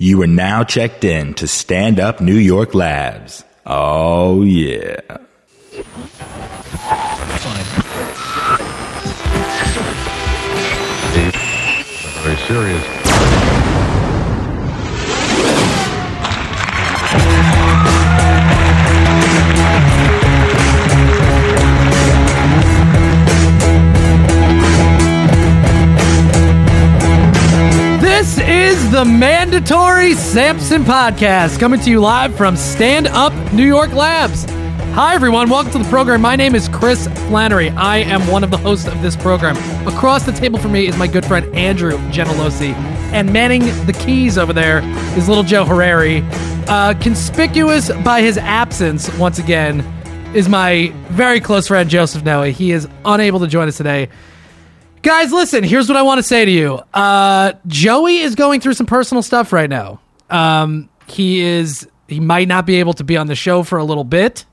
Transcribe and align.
You 0.00 0.22
are 0.22 0.28
now 0.28 0.62
checked 0.62 1.02
in 1.02 1.34
to 1.34 1.48
Stand 1.48 1.98
Up 1.98 2.20
New 2.20 2.36
York 2.36 2.72
Labs. 2.72 3.42
Oh, 3.66 4.42
yeah. 4.42 5.00
Very 12.22 12.36
serious. 12.46 12.98
This 28.18 28.38
is 28.40 28.90
the 28.90 29.04
mandatory 29.04 30.14
Sampson 30.14 30.82
podcast 30.82 31.60
coming 31.60 31.78
to 31.78 31.88
you 31.88 32.00
live 32.00 32.36
from 32.36 32.56
Stand 32.56 33.06
Up 33.06 33.32
New 33.52 33.64
York 33.64 33.92
Labs. 33.92 34.44
Hi, 34.96 35.14
everyone. 35.14 35.48
Welcome 35.48 35.70
to 35.70 35.78
the 35.78 35.88
program. 35.88 36.20
My 36.20 36.34
name 36.34 36.56
is 36.56 36.68
Chris 36.68 37.06
Flannery. 37.28 37.70
I 37.70 37.98
am 37.98 38.26
one 38.26 38.42
of 38.42 38.50
the 38.50 38.56
hosts 38.56 38.88
of 38.88 39.00
this 39.02 39.14
program. 39.14 39.56
Across 39.86 40.26
the 40.26 40.32
table 40.32 40.58
from 40.58 40.72
me 40.72 40.88
is 40.88 40.96
my 40.96 41.06
good 41.06 41.24
friend 41.24 41.46
Andrew 41.54 41.92
Genelosi. 42.10 42.74
And 43.12 43.32
manning 43.32 43.66
the 43.86 43.96
keys 44.00 44.36
over 44.36 44.52
there 44.52 44.80
is 45.16 45.28
little 45.28 45.44
Joe 45.44 45.64
Herreri. 45.64 46.28
Uh, 46.66 46.94
conspicuous 46.94 47.88
by 48.02 48.20
his 48.20 48.36
absence, 48.36 49.16
once 49.16 49.38
again, 49.38 49.78
is 50.34 50.48
my 50.48 50.92
very 51.10 51.38
close 51.38 51.68
friend 51.68 51.88
Joseph 51.88 52.24
Noe. 52.24 52.42
He 52.42 52.72
is 52.72 52.88
unable 53.04 53.38
to 53.38 53.46
join 53.46 53.68
us 53.68 53.76
today. 53.76 54.08
Guys, 55.02 55.32
listen, 55.32 55.62
here's 55.62 55.88
what 55.88 55.96
I 55.96 56.02
want 56.02 56.18
to 56.18 56.22
say 56.22 56.44
to 56.44 56.50
you. 56.50 56.80
Uh, 56.92 57.52
Joey 57.66 58.18
is 58.18 58.34
going 58.34 58.60
through 58.60 58.74
some 58.74 58.86
personal 58.86 59.22
stuff 59.22 59.52
right 59.52 59.70
now. 59.70 60.00
Um, 60.28 60.88
he 61.06 61.40
is 61.40 61.88
he 62.08 62.20
might 62.20 62.48
not 62.48 62.66
be 62.66 62.76
able 62.76 62.94
to 62.94 63.04
be 63.04 63.16
on 63.16 63.26
the 63.26 63.36
show 63.36 63.62
for 63.62 63.78
a 63.78 63.84
little 63.84 64.04
bit, 64.04 64.44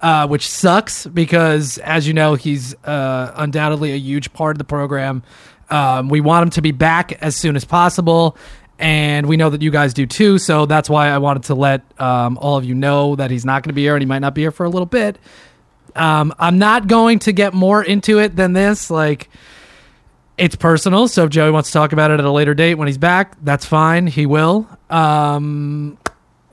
uh, 0.00 0.26
which 0.26 0.48
sucks 0.48 1.06
because, 1.06 1.78
as 1.78 2.06
you 2.06 2.14
know, 2.14 2.34
he's 2.34 2.74
uh, 2.84 3.32
undoubtedly 3.36 3.92
a 3.92 3.96
huge 3.96 4.32
part 4.32 4.54
of 4.54 4.58
the 4.58 4.64
program. 4.64 5.22
Um, 5.70 6.08
we 6.08 6.20
want 6.20 6.44
him 6.44 6.50
to 6.50 6.62
be 6.62 6.72
back 6.72 7.12
as 7.22 7.36
soon 7.36 7.56
as 7.56 7.64
possible, 7.64 8.36
and 8.78 9.26
we 9.26 9.36
know 9.36 9.50
that 9.50 9.60
you 9.60 9.70
guys 9.70 9.92
do 9.92 10.06
too. 10.06 10.38
So 10.38 10.66
that's 10.66 10.88
why 10.88 11.08
I 11.08 11.18
wanted 11.18 11.44
to 11.44 11.54
let 11.54 11.82
um, 12.00 12.38
all 12.38 12.56
of 12.56 12.64
you 12.64 12.74
know 12.74 13.16
that 13.16 13.30
he's 13.30 13.44
not 13.44 13.62
going 13.62 13.70
to 13.70 13.74
be 13.74 13.82
here 13.82 13.94
and 13.94 14.02
he 14.02 14.06
might 14.06 14.20
not 14.20 14.34
be 14.34 14.42
here 14.42 14.50
for 14.50 14.64
a 14.64 14.70
little 14.70 14.86
bit. 14.86 15.18
Um, 15.94 16.34
I'm 16.38 16.58
not 16.58 16.86
going 16.88 17.20
to 17.20 17.32
get 17.32 17.54
more 17.54 17.82
into 17.82 18.18
it 18.18 18.34
than 18.34 18.52
this. 18.52 18.90
Like, 18.90 19.28
it's 20.36 20.56
personal. 20.56 21.08
So 21.08 21.24
if 21.24 21.30
Joey 21.30 21.50
wants 21.50 21.70
to 21.70 21.72
talk 21.72 21.92
about 21.92 22.10
it 22.10 22.18
at 22.18 22.24
a 22.24 22.30
later 22.30 22.54
date 22.54 22.74
when 22.74 22.88
he's 22.88 22.98
back, 22.98 23.36
that's 23.42 23.64
fine. 23.64 24.06
He 24.06 24.26
will. 24.26 24.68
Um, 24.90 25.98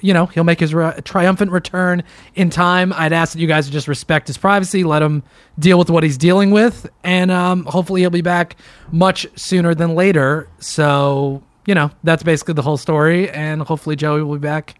you 0.02 0.14
know, 0.14 0.26
he'll 0.26 0.44
make 0.44 0.60
his 0.60 0.74
re- 0.74 1.00
triumphant 1.04 1.52
return 1.52 2.04
in 2.36 2.50
time. 2.50 2.92
I'd 2.94 3.14
ask 3.14 3.34
that 3.34 3.40
you 3.40 3.48
guys 3.48 3.70
just 3.70 3.88
respect 3.88 4.28
his 4.28 4.38
privacy, 4.38 4.84
let 4.84 5.02
him 5.02 5.24
deal 5.60 5.78
with 5.78 5.90
what 5.90 6.04
he's 6.04 6.18
dealing 6.18 6.52
with, 6.52 6.90
and 7.04 7.30
um, 7.32 7.66
hopefully 7.66 8.02
he'll 8.02 8.10
be 8.10 8.22
back 8.22 8.56
much 8.92 9.28
sooner 9.36 9.76
than 9.76 9.96
later. 9.96 10.48
So, 10.60 11.44
you 11.68 11.76
know, 11.76 11.92
that's 12.04 12.24
basically 12.24 12.56
the 12.56 12.64
whole 12.64 12.78
story, 12.78 13.30
and 13.30 13.62
hopefully 13.62 13.96
Joey 13.96 14.24
will 14.24 14.38
be 14.38 14.42
back 14.42 14.76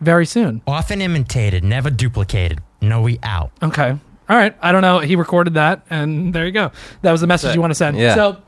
very 0.00 0.26
soon. 0.26 0.60
Often 0.66 1.00
imitated, 1.00 1.64
never 1.64 1.90
duplicated. 1.90 2.60
No, 2.80 3.00
we 3.00 3.18
out. 3.22 3.50
Okay. 3.62 3.98
All 4.28 4.36
right. 4.36 4.56
I 4.60 4.72
don't 4.72 4.82
know. 4.82 4.98
He 4.98 5.16
recorded 5.16 5.54
that, 5.54 5.82
and 5.90 6.32
there 6.34 6.44
you 6.46 6.52
go. 6.52 6.70
That 7.02 7.12
was 7.12 7.20
the 7.20 7.26
message 7.26 7.54
you 7.54 7.60
want 7.60 7.70
to 7.70 7.74
send. 7.74 7.96
Yeah. 7.96 8.14
So, 8.14 8.42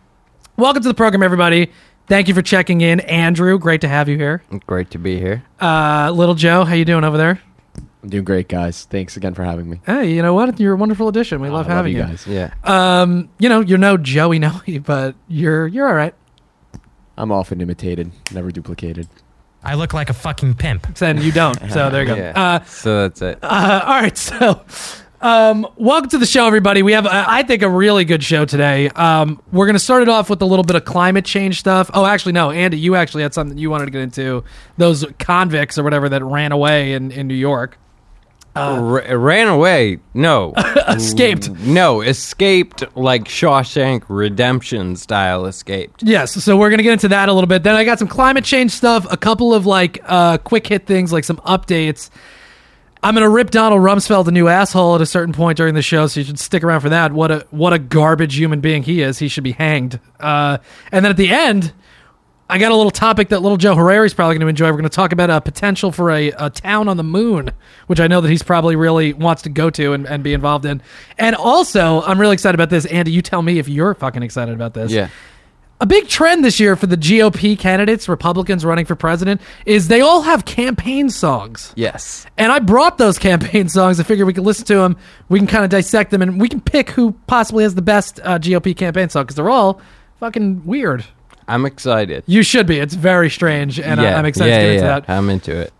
welcome 0.56 0.82
to 0.82 0.88
the 0.88 0.94
program, 0.94 1.22
everybody. 1.22 1.70
Thank 2.06 2.28
you 2.28 2.34
for 2.34 2.42
checking 2.42 2.80
in, 2.80 3.00
Andrew. 3.00 3.58
Great 3.58 3.80
to 3.82 3.88
have 3.88 4.08
you 4.08 4.16
here. 4.16 4.42
Great 4.66 4.90
to 4.90 4.98
be 4.98 5.18
here. 5.18 5.44
Uh, 5.60 6.10
little 6.12 6.34
Joe, 6.34 6.64
how 6.64 6.74
you 6.74 6.84
doing 6.84 7.04
over 7.04 7.16
there? 7.16 7.40
I'm 8.02 8.08
doing 8.08 8.24
great, 8.24 8.48
guys. 8.48 8.84
Thanks 8.84 9.16
again 9.16 9.34
for 9.34 9.44
having 9.44 9.68
me. 9.70 9.80
Hey, 9.86 10.12
you 10.12 10.22
know 10.22 10.34
what? 10.34 10.58
You're 10.58 10.72
a 10.74 10.76
wonderful 10.76 11.08
addition. 11.08 11.40
We 11.40 11.50
love 11.50 11.68
I 11.68 11.74
having 11.74 11.92
you 11.92 11.98
you. 11.98 12.04
guys. 12.04 12.26
Yeah. 12.26 12.52
Um, 12.64 13.28
you 13.38 13.48
know, 13.48 13.60
you're 13.60 13.78
no 13.78 13.96
Joey 13.96 14.38
Noe, 14.40 14.60
but 14.84 15.14
you're 15.28 15.66
you're 15.68 15.86
all 15.86 15.94
right. 15.94 16.14
I'm 17.16 17.30
often 17.30 17.60
imitated, 17.60 18.10
never 18.32 18.50
duplicated. 18.50 19.06
I 19.62 19.74
look 19.74 19.92
like 19.92 20.08
a 20.08 20.14
fucking 20.14 20.54
pimp. 20.54 20.96
Then 20.96 21.20
you 21.20 21.30
don't. 21.32 21.54
So 21.70 21.90
there 21.90 22.02
you 22.02 22.08
go. 22.08 22.14
Yeah. 22.20 22.32
Uh, 22.34 22.64
so 22.64 23.02
that's 23.02 23.20
it. 23.20 23.38
Uh, 23.42 23.82
all 23.86 24.00
right, 24.00 24.16
so 24.18 24.64
um, 25.20 25.66
welcome 25.76 26.08
to 26.10 26.18
the 26.18 26.26
show, 26.26 26.46
everybody. 26.46 26.82
We 26.82 26.92
have, 26.92 27.06
uh, 27.06 27.24
I 27.28 27.42
think, 27.42 27.62
a 27.62 27.68
really 27.68 28.04
good 28.04 28.24
show 28.24 28.44
today. 28.44 28.88
Um, 28.90 29.40
we're 29.52 29.66
going 29.66 29.74
to 29.74 29.80
start 29.80 30.02
it 30.02 30.08
off 30.08 30.30
with 30.30 30.40
a 30.40 30.46
little 30.46 30.64
bit 30.64 30.76
of 30.76 30.84
climate 30.84 31.24
change 31.24 31.58
stuff. 31.58 31.90
Oh, 31.92 32.06
actually, 32.06 32.32
no, 32.32 32.50
Andy, 32.50 32.78
you 32.78 32.94
actually 32.94 33.22
had 33.22 33.34
something 33.34 33.58
you 33.58 33.70
wanted 33.70 33.86
to 33.86 33.90
get 33.90 34.00
into. 34.00 34.44
Those 34.78 35.04
convicts 35.18 35.78
or 35.78 35.82
whatever 35.82 36.08
that 36.08 36.24
ran 36.24 36.52
away 36.52 36.94
in, 36.94 37.10
in 37.10 37.28
New 37.28 37.34
York, 37.34 37.76
Ra- 38.56 39.02
ran 39.10 39.48
away. 39.48 39.98
No. 40.12 40.52
escaped. 40.88 41.50
no, 41.50 42.00
escaped 42.00 42.84
like 42.96 43.24
Shawshank 43.24 44.04
Redemption 44.08 44.96
style 44.96 45.46
escaped. 45.46 46.02
Yes, 46.02 46.32
so 46.32 46.56
we're 46.56 46.70
gonna 46.70 46.82
get 46.82 46.94
into 46.94 47.08
that 47.08 47.28
a 47.28 47.32
little 47.32 47.46
bit. 47.46 47.62
Then 47.62 47.76
I 47.76 47.84
got 47.84 47.98
some 47.98 48.08
climate 48.08 48.44
change 48.44 48.72
stuff, 48.72 49.06
a 49.10 49.16
couple 49.16 49.54
of 49.54 49.66
like 49.66 50.00
uh, 50.04 50.38
quick 50.38 50.66
hit 50.66 50.86
things, 50.86 51.12
like 51.12 51.24
some 51.24 51.36
updates. 51.38 52.10
I'm 53.02 53.14
gonna 53.14 53.30
rip 53.30 53.50
Donald 53.50 53.80
Rumsfeld 53.80 54.26
a 54.28 54.30
new 54.30 54.48
asshole 54.48 54.94
at 54.94 55.00
a 55.00 55.06
certain 55.06 55.32
point 55.32 55.56
during 55.56 55.74
the 55.74 55.82
show, 55.82 56.06
so 56.06 56.20
you 56.20 56.26
should 56.26 56.38
stick 56.38 56.62
around 56.62 56.80
for 56.80 56.90
that. 56.90 57.12
What 57.12 57.30
a 57.30 57.46
what 57.50 57.72
a 57.72 57.78
garbage 57.78 58.36
human 58.36 58.60
being 58.60 58.82
he 58.82 59.00
is. 59.00 59.18
He 59.18 59.28
should 59.28 59.44
be 59.44 59.52
hanged. 59.52 60.00
Uh, 60.18 60.58
and 60.92 61.04
then 61.04 61.10
at 61.10 61.16
the 61.16 61.30
end, 61.30 61.72
I 62.50 62.58
got 62.58 62.72
a 62.72 62.76
little 62.76 62.90
topic 62.90 63.28
that 63.28 63.40
little 63.42 63.56
Joe 63.56 63.76
Herreri's 63.76 64.12
probably 64.12 64.34
going 64.34 64.40
to 64.40 64.48
enjoy. 64.48 64.66
We're 64.66 64.72
going 64.72 64.82
to 64.82 64.88
talk 64.90 65.12
about 65.12 65.30
a 65.30 65.40
potential 65.40 65.92
for 65.92 66.10
a, 66.10 66.32
a 66.32 66.50
town 66.50 66.88
on 66.88 66.96
the 66.96 67.04
moon, 67.04 67.52
which 67.86 68.00
I 68.00 68.08
know 68.08 68.20
that 68.20 68.28
he's 68.28 68.42
probably 68.42 68.74
really 68.74 69.12
wants 69.12 69.42
to 69.42 69.48
go 69.48 69.70
to 69.70 69.92
and, 69.92 70.04
and 70.06 70.24
be 70.24 70.32
involved 70.34 70.64
in. 70.64 70.82
And 71.16 71.36
also, 71.36 72.02
I'm 72.02 72.20
really 72.20 72.34
excited 72.34 72.56
about 72.56 72.68
this. 72.68 72.86
Andy, 72.86 73.12
you 73.12 73.22
tell 73.22 73.40
me 73.40 73.60
if 73.60 73.68
you're 73.68 73.94
fucking 73.94 74.24
excited 74.24 74.52
about 74.52 74.74
this 74.74 74.90
Yeah. 74.90 75.08
A 75.80 75.86
big 75.86 76.08
trend 76.08 76.44
this 76.44 76.60
year 76.60 76.76
for 76.76 76.86
the 76.86 76.96
GOP 76.96 77.58
candidates, 77.58 78.08
Republicans 78.08 78.64
running 78.64 78.84
for 78.84 78.94
president, 78.94 79.40
is 79.64 79.88
they 79.88 80.02
all 80.02 80.22
have 80.22 80.44
campaign 80.44 81.08
songs. 81.08 81.72
Yes. 81.74 82.26
And 82.36 82.52
I 82.52 82.58
brought 82.58 82.98
those 82.98 83.18
campaign 83.18 83.68
songs. 83.68 83.98
I 83.98 84.02
figured 84.02 84.26
we 84.26 84.34
could 84.34 84.44
listen 84.44 84.66
to 84.66 84.76
them, 84.76 84.96
we 85.28 85.38
can 85.38 85.48
kind 85.48 85.64
of 85.64 85.70
dissect 85.70 86.10
them, 86.10 86.20
and 86.22 86.40
we 86.40 86.48
can 86.48 86.60
pick 86.60 86.90
who 86.90 87.12
possibly 87.26 87.64
has 87.64 87.74
the 87.74 87.82
best 87.82 88.20
uh, 88.22 88.38
GOP 88.38 88.76
campaign 88.76 89.08
song 89.08 89.24
because 89.24 89.36
they're 89.36 89.50
all 89.50 89.80
fucking 90.18 90.64
weird. 90.66 91.04
I'm 91.48 91.66
excited. 91.66 92.24
You 92.26 92.42
should 92.42 92.66
be. 92.66 92.78
It's 92.78 92.94
very 92.94 93.30
strange, 93.30 93.80
and 93.80 94.00
yeah. 94.00 94.14
I, 94.14 94.18
am 94.18 94.26
excited 94.26 94.50
yeah, 94.50 94.58
to 94.58 94.62
get 94.62 94.68
yeah, 94.68 94.74
into 94.74 94.86
yeah. 94.86 95.00
that. 95.00 95.10
I'm 95.10 95.30
into 95.30 95.56
it. 95.56 95.72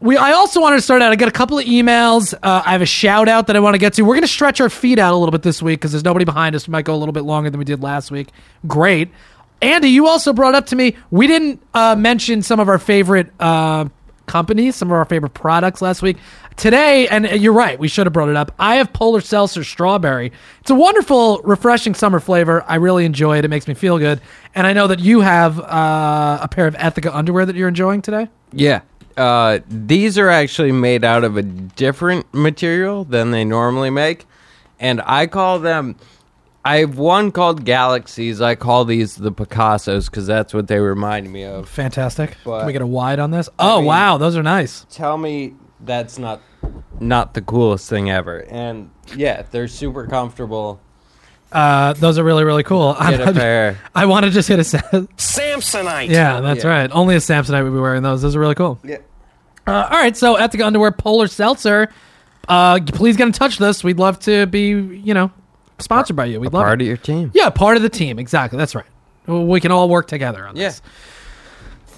We, 0.00 0.16
I 0.16 0.32
also 0.32 0.60
wanted 0.60 0.76
to 0.76 0.82
start 0.82 1.02
out. 1.02 1.10
I 1.10 1.16
got 1.16 1.28
a 1.28 1.32
couple 1.32 1.58
of 1.58 1.64
emails. 1.64 2.32
Uh, 2.34 2.62
I 2.64 2.72
have 2.72 2.82
a 2.82 2.86
shout 2.86 3.28
out 3.28 3.48
that 3.48 3.56
I 3.56 3.60
want 3.60 3.74
to 3.74 3.78
get 3.78 3.94
to. 3.94 4.02
We're 4.02 4.14
going 4.14 4.22
to 4.22 4.28
stretch 4.28 4.60
our 4.60 4.70
feet 4.70 4.98
out 4.98 5.12
a 5.12 5.16
little 5.16 5.32
bit 5.32 5.42
this 5.42 5.60
week 5.60 5.80
because 5.80 5.90
there's 5.90 6.04
nobody 6.04 6.24
behind 6.24 6.54
us. 6.54 6.68
We 6.68 6.72
might 6.72 6.84
go 6.84 6.94
a 6.94 6.96
little 6.96 7.12
bit 7.12 7.24
longer 7.24 7.50
than 7.50 7.58
we 7.58 7.64
did 7.64 7.82
last 7.82 8.10
week. 8.10 8.28
Great. 8.66 9.10
Andy, 9.60 9.88
you 9.88 10.06
also 10.06 10.32
brought 10.32 10.54
up 10.54 10.66
to 10.66 10.76
me, 10.76 10.96
we 11.10 11.26
didn't 11.26 11.60
uh, 11.74 11.96
mention 11.96 12.42
some 12.42 12.60
of 12.60 12.68
our 12.68 12.78
favorite 12.78 13.32
uh, 13.40 13.86
companies, 14.26 14.76
some 14.76 14.88
of 14.88 14.92
our 14.92 15.04
favorite 15.04 15.34
products 15.34 15.82
last 15.82 16.00
week. 16.00 16.16
Today, 16.56 17.06
and 17.08 17.24
you're 17.24 17.52
right, 17.52 17.78
we 17.78 17.86
should 17.86 18.06
have 18.06 18.12
brought 18.12 18.28
it 18.28 18.36
up. 18.36 18.52
I 18.58 18.76
have 18.76 18.92
Polar 18.92 19.20
Seltzer 19.20 19.62
Strawberry. 19.62 20.32
It's 20.60 20.70
a 20.70 20.74
wonderful, 20.74 21.40
refreshing 21.42 21.94
summer 21.94 22.18
flavor. 22.18 22.64
I 22.66 22.76
really 22.76 23.04
enjoy 23.04 23.38
it. 23.38 23.44
It 23.44 23.48
makes 23.48 23.68
me 23.68 23.74
feel 23.74 23.98
good. 23.98 24.20
And 24.56 24.66
I 24.66 24.72
know 24.72 24.88
that 24.88 24.98
you 24.98 25.20
have 25.20 25.58
uh, 25.60 26.38
a 26.42 26.48
pair 26.48 26.66
of 26.66 26.74
Ethika 26.74 27.14
underwear 27.14 27.46
that 27.46 27.54
you're 27.54 27.68
enjoying 27.68 28.02
today. 28.02 28.28
Yeah. 28.52 28.80
Uh, 29.18 29.60
these 29.68 30.16
are 30.16 30.28
actually 30.28 30.72
made 30.72 31.04
out 31.04 31.24
of 31.24 31.36
a 31.36 31.42
different 31.42 32.32
material 32.32 33.04
than 33.04 33.30
they 33.30 33.44
normally 33.44 33.90
make. 33.90 34.26
And 34.78 35.02
I 35.04 35.26
call 35.26 35.58
them. 35.58 35.96
I 36.64 36.78
have 36.78 36.98
one 36.98 37.32
called 37.32 37.64
Galaxies. 37.64 38.40
I 38.40 38.54
call 38.54 38.84
these 38.84 39.16
the 39.16 39.32
Picassos 39.32 40.06
because 40.06 40.26
that's 40.26 40.52
what 40.52 40.68
they 40.68 40.78
remind 40.78 41.32
me 41.32 41.44
of. 41.44 41.68
Fantastic. 41.68 42.36
But- 42.44 42.58
Can 42.58 42.66
we 42.66 42.72
get 42.72 42.82
a 42.82 42.86
wide 42.86 43.18
on 43.18 43.30
this? 43.30 43.48
Oh 43.58 43.78
mean- 43.78 43.86
wow, 43.86 44.18
those 44.18 44.36
are 44.36 44.42
nice. 44.42 44.86
Tell 44.90 45.16
me 45.18 45.54
that's 45.80 46.18
not 46.18 46.40
not 47.00 47.34
the 47.34 47.42
coolest 47.42 47.88
thing 47.88 48.10
ever. 48.10 48.44
And 48.50 48.90
yeah, 49.16 49.42
they're 49.50 49.68
super 49.68 50.06
comfortable. 50.06 50.80
Uh, 51.50 51.94
those 51.94 52.18
are 52.18 52.24
really 52.24 52.44
really 52.44 52.62
cool. 52.62 52.94
Get 52.94 53.20
a 53.20 53.32
pair. 53.32 53.78
I 53.94 54.04
want 54.06 54.24
to 54.26 54.30
just 54.30 54.48
hit 54.48 54.58
a. 54.58 54.64
Sa- 54.64 54.78
Samsonite. 55.16 56.08
yeah, 56.10 56.40
that's 56.40 56.64
Yeah. 56.64 56.70
right. 56.70 56.90
Only 56.92 57.14
a 57.14 57.18
Samsonite 57.18 57.64
would 57.64 57.72
be 57.72 57.78
wearing 57.80 58.02
those. 58.02 58.22
Those 58.22 58.36
are 58.36 58.40
really 58.40 58.54
cool. 58.54 58.78
Yeah. 58.84 58.98
Uh, 59.66 59.88
all 59.90 59.98
right, 59.98 60.16
so 60.16 60.36
Ethika 60.36 60.64
Underwear 60.66 60.92
Polar 60.92 61.26
Seltzer. 61.26 61.88
Uh, 62.48 62.80
please 62.86 63.16
get 63.16 63.26
in 63.26 63.32
touch 63.32 63.58
with 63.58 63.68
us. 63.68 63.84
We'd 63.84 63.98
love 63.98 64.18
to 64.20 64.46
be, 64.46 64.68
you 64.70 65.12
know, 65.12 65.30
sponsored 65.78 66.16
by 66.16 66.24
you. 66.26 66.40
We'd 66.40 66.52
love 66.54 66.64
Part 66.64 66.80
it. 66.80 66.84
of 66.84 66.88
your 66.88 66.96
team. 66.96 67.30
Yeah, 67.34 67.50
part 67.50 67.76
of 67.76 67.82
the 67.82 67.90
team. 67.90 68.18
Exactly. 68.18 68.58
That's 68.58 68.74
right. 68.74 68.86
We 69.26 69.60
can 69.60 69.70
all 69.70 69.88
work 69.90 70.06
together 70.08 70.46
on 70.46 70.56
Yeah. 70.56 70.68
this. 70.68 70.82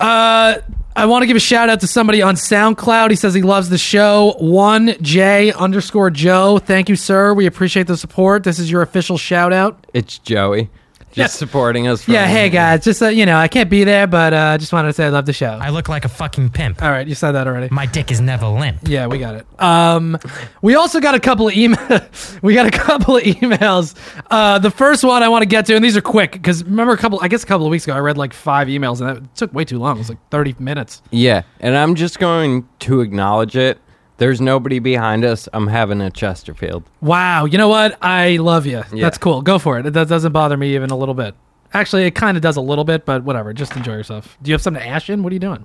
Uh, 0.00 0.60
I 0.96 1.06
want 1.06 1.22
to 1.22 1.26
give 1.26 1.36
a 1.36 1.40
shout 1.40 1.68
out 1.68 1.80
to 1.80 1.86
somebody 1.86 2.20
on 2.20 2.34
SoundCloud. 2.34 3.10
He 3.10 3.16
says 3.16 3.32
he 3.32 3.42
loves 3.42 3.68
the 3.68 3.78
show. 3.78 4.34
One 4.38 4.96
J 5.00 5.52
underscore 5.52 6.10
Joe. 6.10 6.58
Thank 6.58 6.88
you, 6.88 6.96
sir. 6.96 7.32
We 7.32 7.46
appreciate 7.46 7.86
the 7.86 7.96
support. 7.96 8.42
This 8.42 8.58
is 8.58 8.70
your 8.70 8.82
official 8.82 9.16
shout 9.16 9.52
out. 9.52 9.86
It's 9.94 10.18
Joey. 10.18 10.68
just 11.14 11.34
Yeah. 11.34 11.38
supporting 11.38 11.86
us. 11.88 12.04
From 12.04 12.14
Yeah, 12.14 12.26
hey 12.26 12.48
guys, 12.50 12.84
just 12.84 13.02
uh, 13.02 13.08
you 13.08 13.26
know, 13.26 13.36
I 13.36 13.48
can't 13.48 13.68
be 13.68 13.84
there, 13.84 14.06
but 14.06 14.32
uh, 14.32 14.58
just 14.58 14.72
wanted 14.72 14.88
to 14.88 14.92
say 14.94 15.06
I 15.06 15.08
love 15.08 15.26
the 15.26 15.32
show. 15.32 15.58
I 15.60 15.70
look 15.70 15.88
like 15.88 16.04
a 16.04 16.08
fucking 16.08 16.50
pimp. 16.50 16.82
All 16.82 16.90
right, 16.90 17.06
you 17.06 17.14
said 17.14 17.32
that 17.32 17.46
already. 17.46 17.68
My 17.70 17.86
dick 17.86 18.10
is 18.12 18.20
never 18.20 18.46
limp. 18.46 18.78
Yeah, 18.84 19.06
we 19.06 19.18
got 19.18 19.34
it. 19.34 19.46
Um, 19.60 20.18
we 20.62 20.74
also 20.76 21.00
got 21.00 21.14
a 21.14 21.20
couple 21.20 21.48
of 21.48 21.54
email. 21.54 22.00
we 22.42 22.54
got 22.54 22.66
a 22.66 22.70
couple 22.70 23.16
of 23.16 23.22
emails. 23.24 23.94
Uh, 24.30 24.58
the 24.58 24.70
first 24.70 25.02
one 25.04 25.22
I 25.22 25.28
want 25.28 25.42
to 25.42 25.46
get 25.48 25.66
to, 25.66 25.74
and 25.74 25.84
these 25.84 25.96
are 25.96 26.00
quick 26.02 26.32
because 26.32 26.62
remember 26.64 26.92
a 26.92 26.98
couple. 26.98 27.18
I 27.22 27.28
guess 27.28 27.42
a 27.42 27.46
couple 27.46 27.66
of 27.66 27.70
weeks 27.70 27.84
ago 27.84 27.94
I 27.94 27.98
read 28.00 28.16
like 28.16 28.32
five 28.32 28.68
emails, 28.68 29.00
and 29.00 29.08
that 29.24 29.34
took 29.36 29.52
way 29.52 29.64
too 29.64 29.78
long. 29.78 29.96
It 29.96 29.98
was 29.98 30.08
like 30.08 30.18
thirty 30.30 30.54
minutes. 30.58 31.02
Yeah, 31.10 31.42
and 31.60 31.76
I'm 31.76 31.94
just 31.96 32.18
going 32.18 32.68
to 32.80 33.00
acknowledge 33.00 33.56
it. 33.56 33.78
There's 34.20 34.38
nobody 34.38 34.78
behind 34.80 35.24
us. 35.24 35.48
I'm 35.54 35.66
having 35.66 36.02
a 36.02 36.10
Chesterfield. 36.10 36.84
Wow, 37.00 37.46
you 37.46 37.56
know 37.56 37.68
what? 37.68 37.96
I 38.02 38.36
love 38.36 38.66
you. 38.66 38.82
Yeah. 38.92 39.00
That's 39.06 39.16
cool. 39.16 39.40
Go 39.40 39.58
for 39.58 39.78
it. 39.78 39.86
It 39.86 39.92
does- 39.92 40.08
doesn't 40.10 40.32
bother 40.32 40.58
me 40.58 40.74
even 40.74 40.90
a 40.90 40.96
little 40.96 41.14
bit. 41.14 41.34
Actually, 41.72 42.04
it 42.04 42.10
kind 42.14 42.36
of 42.36 42.42
does 42.42 42.56
a 42.56 42.60
little 42.60 42.84
bit, 42.84 43.06
but 43.06 43.24
whatever. 43.24 43.54
Just 43.54 43.74
enjoy 43.76 43.92
yourself. 43.94 44.36
Do 44.42 44.50
you 44.50 44.54
have 44.54 44.60
something 44.60 44.82
to 44.82 44.86
ash 44.88 45.08
in? 45.08 45.22
What 45.22 45.30
are 45.30 45.34
you 45.34 45.40
doing? 45.40 45.64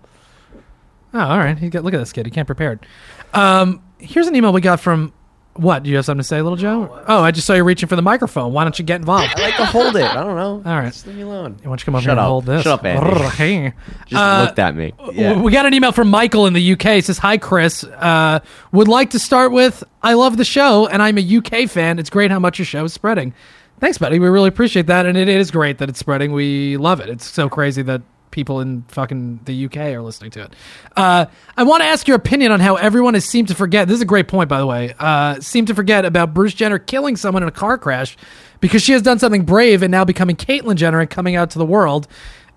Oh, 1.13 1.19
all 1.19 1.37
right. 1.37 1.57
He 1.57 1.69
got, 1.69 1.83
look 1.83 1.93
at 1.93 1.97
this 1.99 2.13
kid. 2.13 2.25
He 2.25 2.31
can't 2.31 2.45
prepared. 2.47 2.85
Um, 3.33 3.81
here's 3.97 4.27
an 4.27 4.35
email 4.37 4.53
we 4.53 4.61
got 4.61 4.79
from. 4.79 5.11
What? 5.57 5.83
Do 5.83 5.89
you 5.89 5.95
have 5.95 6.03
something 6.05 6.19
to 6.21 6.27
say, 6.27 6.41
little 6.41 6.57
Joe? 6.57 7.01
Oh, 7.07 7.21
I 7.21 7.31
just 7.31 7.47
saw 7.47 7.53
you 7.53 7.63
reaching 7.63 7.87
for 7.87 7.95
the 7.95 8.01
microphone. 8.01 8.51
Why 8.51 8.63
don't 8.65 8.77
you 8.77 8.83
get 8.83 8.97
involved? 8.99 9.33
I 9.37 9.41
like 9.41 9.55
to 9.55 9.65
hold 9.65 9.95
it. 9.95 10.03
I 10.03 10.15
don't 10.15 10.35
know. 10.35 10.61
All 10.69 10.77
right. 10.79 10.91
Just 10.91 11.07
leave 11.07 11.15
me 11.15 11.21
alone. 11.21 11.53
Why 11.59 11.63
don't 11.63 11.79
you 11.79 11.85
come 11.85 11.95
over 11.95 12.01
Shut 12.01 12.03
here 12.03 12.11
and 12.11 12.19
up. 12.19 12.27
hold 12.27 12.45
this? 12.45 12.63
Shut 12.63 12.79
up, 12.79 12.85
Andy. 12.85 13.19
Hey. 13.35 13.73
Just 14.05 14.21
Uh, 14.21 14.43
looked 14.47 14.59
at 14.59 14.75
me. 14.75 14.93
W- 14.97 15.41
We 15.43 15.51
got 15.53 15.65
an 15.65 15.73
email 15.73 15.93
from 15.93 16.09
Michael 16.09 16.45
in 16.45 16.53
the 16.53 16.73
UK. 16.73 16.97
It 16.97 17.05
says, 17.05 17.17
Hi, 17.19 17.37
Chris. 17.37 17.85
Uh, 17.85 18.39
would 18.73 18.89
like 18.89 19.11
to 19.11 19.19
start 19.19 19.53
with 19.53 19.81
I 20.03 20.13
love 20.13 20.35
the 20.35 20.43
show, 20.45 20.87
and 20.87 21.01
I'm 21.01 21.17
a 21.17 21.37
UK 21.37 21.69
fan. 21.69 21.99
It's 21.99 22.09
great 22.09 22.31
how 22.31 22.39
much 22.39 22.59
your 22.59 22.65
show 22.65 22.83
is 22.83 22.91
spreading. 22.93 23.33
Thanks, 23.79 23.97
buddy. 23.97 24.19
We 24.19 24.27
really 24.27 24.49
appreciate 24.49 24.87
that. 24.87 25.05
And 25.05 25.17
it 25.17 25.27
is 25.29 25.51
great 25.51 25.77
that 25.77 25.87
it's 25.89 25.99
spreading. 25.99 26.33
We 26.33 26.75
love 26.77 26.99
it. 26.99 27.07
It's 27.09 27.25
so 27.29 27.47
crazy 27.49 27.81
that 27.83 28.01
people 28.35 28.59
in 28.59 28.83
fucking 28.89 29.39
the 29.45 29.65
UK 29.65 29.77
are 29.77 30.01
listening 30.01 30.29
to 30.31 30.43
it. 30.43 30.53
Uh, 30.95 31.25
I 31.55 31.63
want 31.63 31.81
to 31.83 31.87
ask 31.87 32.05
your 32.05 32.17
opinion 32.17 32.51
on 32.51 32.59
how 32.59 32.75
everyone 32.75 33.13
has 33.13 33.23
seemed 33.23 33.47
to 33.47 33.55
forget. 33.55 33.87
This 33.87 33.95
is 33.95 34.01
a 34.01 34.05
great 34.05 34.27
point, 34.27 34.49
by 34.49 34.59
the 34.59 34.65
way. 34.65 34.93
Uh, 34.99 35.39
seemed 35.39 35.67
to 35.67 35.73
forget 35.73 36.03
about 36.03 36.33
Bruce 36.33 36.53
Jenner 36.53 36.77
killing 36.77 37.15
someone 37.15 37.43
in 37.43 37.49
a 37.49 37.53
car 37.53 37.77
crash 37.77 38.17
because 38.59 38.83
she 38.83 38.91
has 38.91 39.01
done 39.01 39.19
something 39.19 39.45
brave 39.45 39.83
and 39.83 39.91
now 39.91 40.03
becoming 40.03 40.35
Caitlyn 40.35 40.75
Jenner 40.75 40.99
and 40.99 41.09
coming 41.09 41.37
out 41.37 41.51
to 41.51 41.59
the 41.59 41.65
world. 41.65 42.09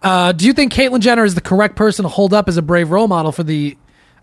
Uh, 0.02 0.32
do 0.32 0.46
you 0.46 0.52
think 0.52 0.72
Caitlyn 0.72 0.98
Jenner 0.98 1.24
is 1.24 1.36
the 1.36 1.40
correct 1.40 1.76
person 1.76 2.02
to 2.02 2.08
hold 2.08 2.34
up 2.34 2.48
as 2.48 2.56
a 2.56 2.62
brave 2.62 2.90
role 2.90 3.06
model 3.06 3.30
for 3.30 3.44
the? 3.44 3.78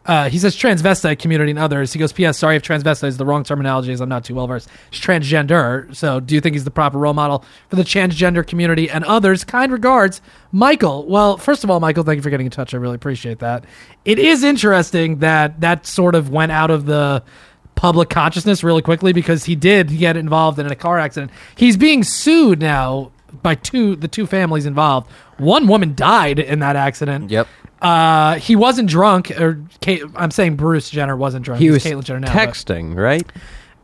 Uh, 0.05 0.29
he 0.29 0.37
says 0.37 0.55
transvestite 0.55 1.19
community 1.19 1.49
and 1.49 1.59
others. 1.59 1.91
He 1.91 1.99
goes, 1.99 2.13
P.S. 2.13 2.37
Sorry 2.37 2.55
if 2.55 2.61
transvestite 2.61 3.07
is 3.07 3.17
the 3.17 3.25
wrong 3.25 3.43
terminology, 3.43 3.91
as 3.91 4.01
I'm 4.01 4.09
not 4.09 4.23
too 4.23 4.35
well 4.35 4.47
versed. 4.47 4.69
It's 4.89 4.99
transgender. 4.99 5.93
So, 5.95 6.19
do 6.19 6.35
you 6.35 6.41
think 6.41 6.53
he's 6.53 6.63
the 6.63 6.71
proper 6.71 6.97
role 6.97 7.13
model 7.13 7.43
for 7.69 7.75
the 7.75 7.83
transgender 7.83 8.45
community 8.45 8.89
and 8.89 9.03
others? 9.05 9.43
Kind 9.43 9.71
regards, 9.71 10.21
Michael. 10.51 11.07
Well, 11.07 11.37
first 11.37 11.63
of 11.63 11.71
all, 11.71 11.79
Michael, 11.79 12.03
thank 12.03 12.17
you 12.17 12.21
for 12.21 12.29
getting 12.29 12.45
in 12.45 12.51
touch. 12.51 12.73
I 12.73 12.77
really 12.77 12.95
appreciate 12.95 13.39
that. 13.39 13.65
It 14.05 14.19
is 14.19 14.43
interesting 14.43 15.19
that 15.19 15.61
that 15.61 15.87
sort 15.87 16.13
of 16.13 16.29
went 16.29 16.51
out 16.51 16.69
of 16.69 16.85
the 16.85 17.23
public 17.73 18.09
consciousness 18.09 18.63
really 18.63 18.81
quickly 18.81 19.11
because 19.11 19.45
he 19.45 19.55
did 19.55 19.89
get 19.89 20.15
involved 20.15 20.59
in 20.59 20.67
a 20.67 20.75
car 20.75 20.97
accident. 20.97 21.31
He's 21.55 21.77
being 21.77 22.03
sued 22.03 22.59
now 22.59 23.11
by 23.41 23.55
two 23.55 23.95
the 23.95 24.07
two 24.07 24.25
families 24.25 24.65
involved. 24.65 25.09
One 25.37 25.67
woman 25.67 25.93
died 25.95 26.39
in 26.39 26.59
that 26.59 26.75
accident. 26.75 27.29
Yep. 27.31 27.47
Uh, 27.85 28.35
he 28.39 28.55
wasn't 28.55 28.89
drunk, 28.89 29.31
or 29.39 29.61
Kate, 29.79 30.01
I'm 30.15 30.31
saying 30.31 30.55
Bruce 30.55 30.89
Jenner 30.89 31.15
wasn't 31.15 31.45
drunk. 31.45 31.61
He 31.61 31.69
was 31.69 31.83
Caitlyn 31.83 32.03
Jenner 32.03 32.21
now. 32.21 32.33
but 32.33 32.49
texting, 32.49 32.95
right? 32.95 33.29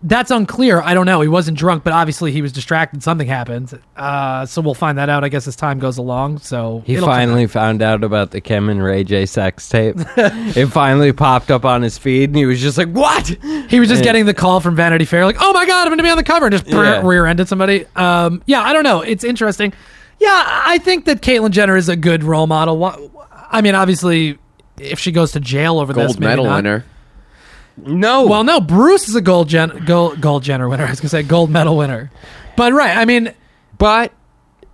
That's 0.03 0.31
unclear. 0.31 0.81
I 0.81 0.95
don't 0.95 1.05
know. 1.05 1.21
He 1.21 1.27
wasn't 1.27 1.59
drunk, 1.59 1.83
but 1.83 1.93
obviously 1.93 2.31
he 2.31 2.41
was 2.41 2.51
distracted. 2.51 3.03
Something 3.03 3.27
happened. 3.27 3.79
Uh, 3.95 4.47
so 4.47 4.59
we'll 4.59 4.73
find 4.73 4.97
that 4.97 5.09
out. 5.09 5.23
I 5.23 5.29
guess 5.29 5.47
as 5.47 5.55
time 5.55 5.77
goes 5.77 5.99
along. 5.99 6.39
So 6.39 6.81
He 6.87 6.97
finally 6.97 7.45
found 7.45 7.83
out 7.83 8.03
about 8.03 8.31
the 8.31 8.41
Kim 8.41 8.67
and 8.69 8.81
Ray 8.83 9.03
J 9.03 9.27
sex 9.27 9.69
tape. 9.69 9.97
it 10.17 10.65
finally 10.69 11.13
popped 11.13 11.51
up 11.51 11.65
on 11.65 11.83
his 11.83 11.99
feed, 11.99 12.31
and 12.31 12.35
he 12.37 12.47
was 12.47 12.59
just 12.59 12.79
like, 12.79 12.87
"What?" 12.87 13.27
He 13.69 13.79
was 13.79 13.89
just 13.89 13.99
Yeah. 13.99 14.05
getting 14.05 14.25
the 14.25 14.33
call 14.33 14.59
from 14.59 14.75
Vanity 14.75 15.05
Fair, 15.05 15.23
like, 15.23 15.37
"Oh 15.39 15.53
my 15.53 15.67
god, 15.67 15.81
I'm 15.81 15.89
going 15.89 15.99
to 15.99 16.03
be 16.03 16.09
on 16.09 16.17
the 16.17 16.23
cover," 16.23 16.47
and 16.47 16.53
just 16.53 16.65
Yeah. 16.67 17.01
rear-ended 17.05 17.47
somebody. 17.47 17.85
Um, 17.95 18.41
yeah, 18.47 18.63
I 18.63 18.73
don't 18.73 18.83
know. 18.83 19.01
It's 19.01 19.23
interesting. 19.23 19.71
Yeah, 20.19 20.29
I 20.65 20.79
think 20.79 21.05
that 21.05 21.21
Caitlyn 21.21 21.51
Jenner 21.51 21.75
is 21.77 21.89
a 21.89 21.95
good 21.95 22.23
role 22.23 22.47
model. 22.47 23.11
Wha- 23.51 23.57
I 23.57 23.61
mean, 23.61 23.75
obviously, 23.75 24.37
if 24.79 24.99
she 24.99 25.11
goes 25.11 25.33
to 25.33 25.39
jail 25.39 25.79
over 25.79 25.93
this, 25.93 26.07
Gold 26.07 26.19
maybe 26.19 26.29
medal 26.29 26.45
not. 26.45 26.55
winner. 26.57 26.85
No. 27.77 28.25
Well, 28.27 28.43
no, 28.43 28.59
Bruce 28.59 29.07
is 29.09 29.15
a 29.15 29.21
gold 29.21 29.47
gen, 29.49 29.83
gold, 29.85 30.19
gold 30.21 30.43
Jenner 30.43 30.67
winner. 30.69 30.83
I 30.87 30.89
was 30.89 30.99
going 30.99 31.09
to 31.09 31.09
say 31.09 31.23
gold 31.23 31.49
medal 31.49 31.77
winner, 31.77 32.11
but 32.57 32.73
right. 32.73 32.95
I 32.97 33.05
mean, 33.05 33.33
but 33.77 34.11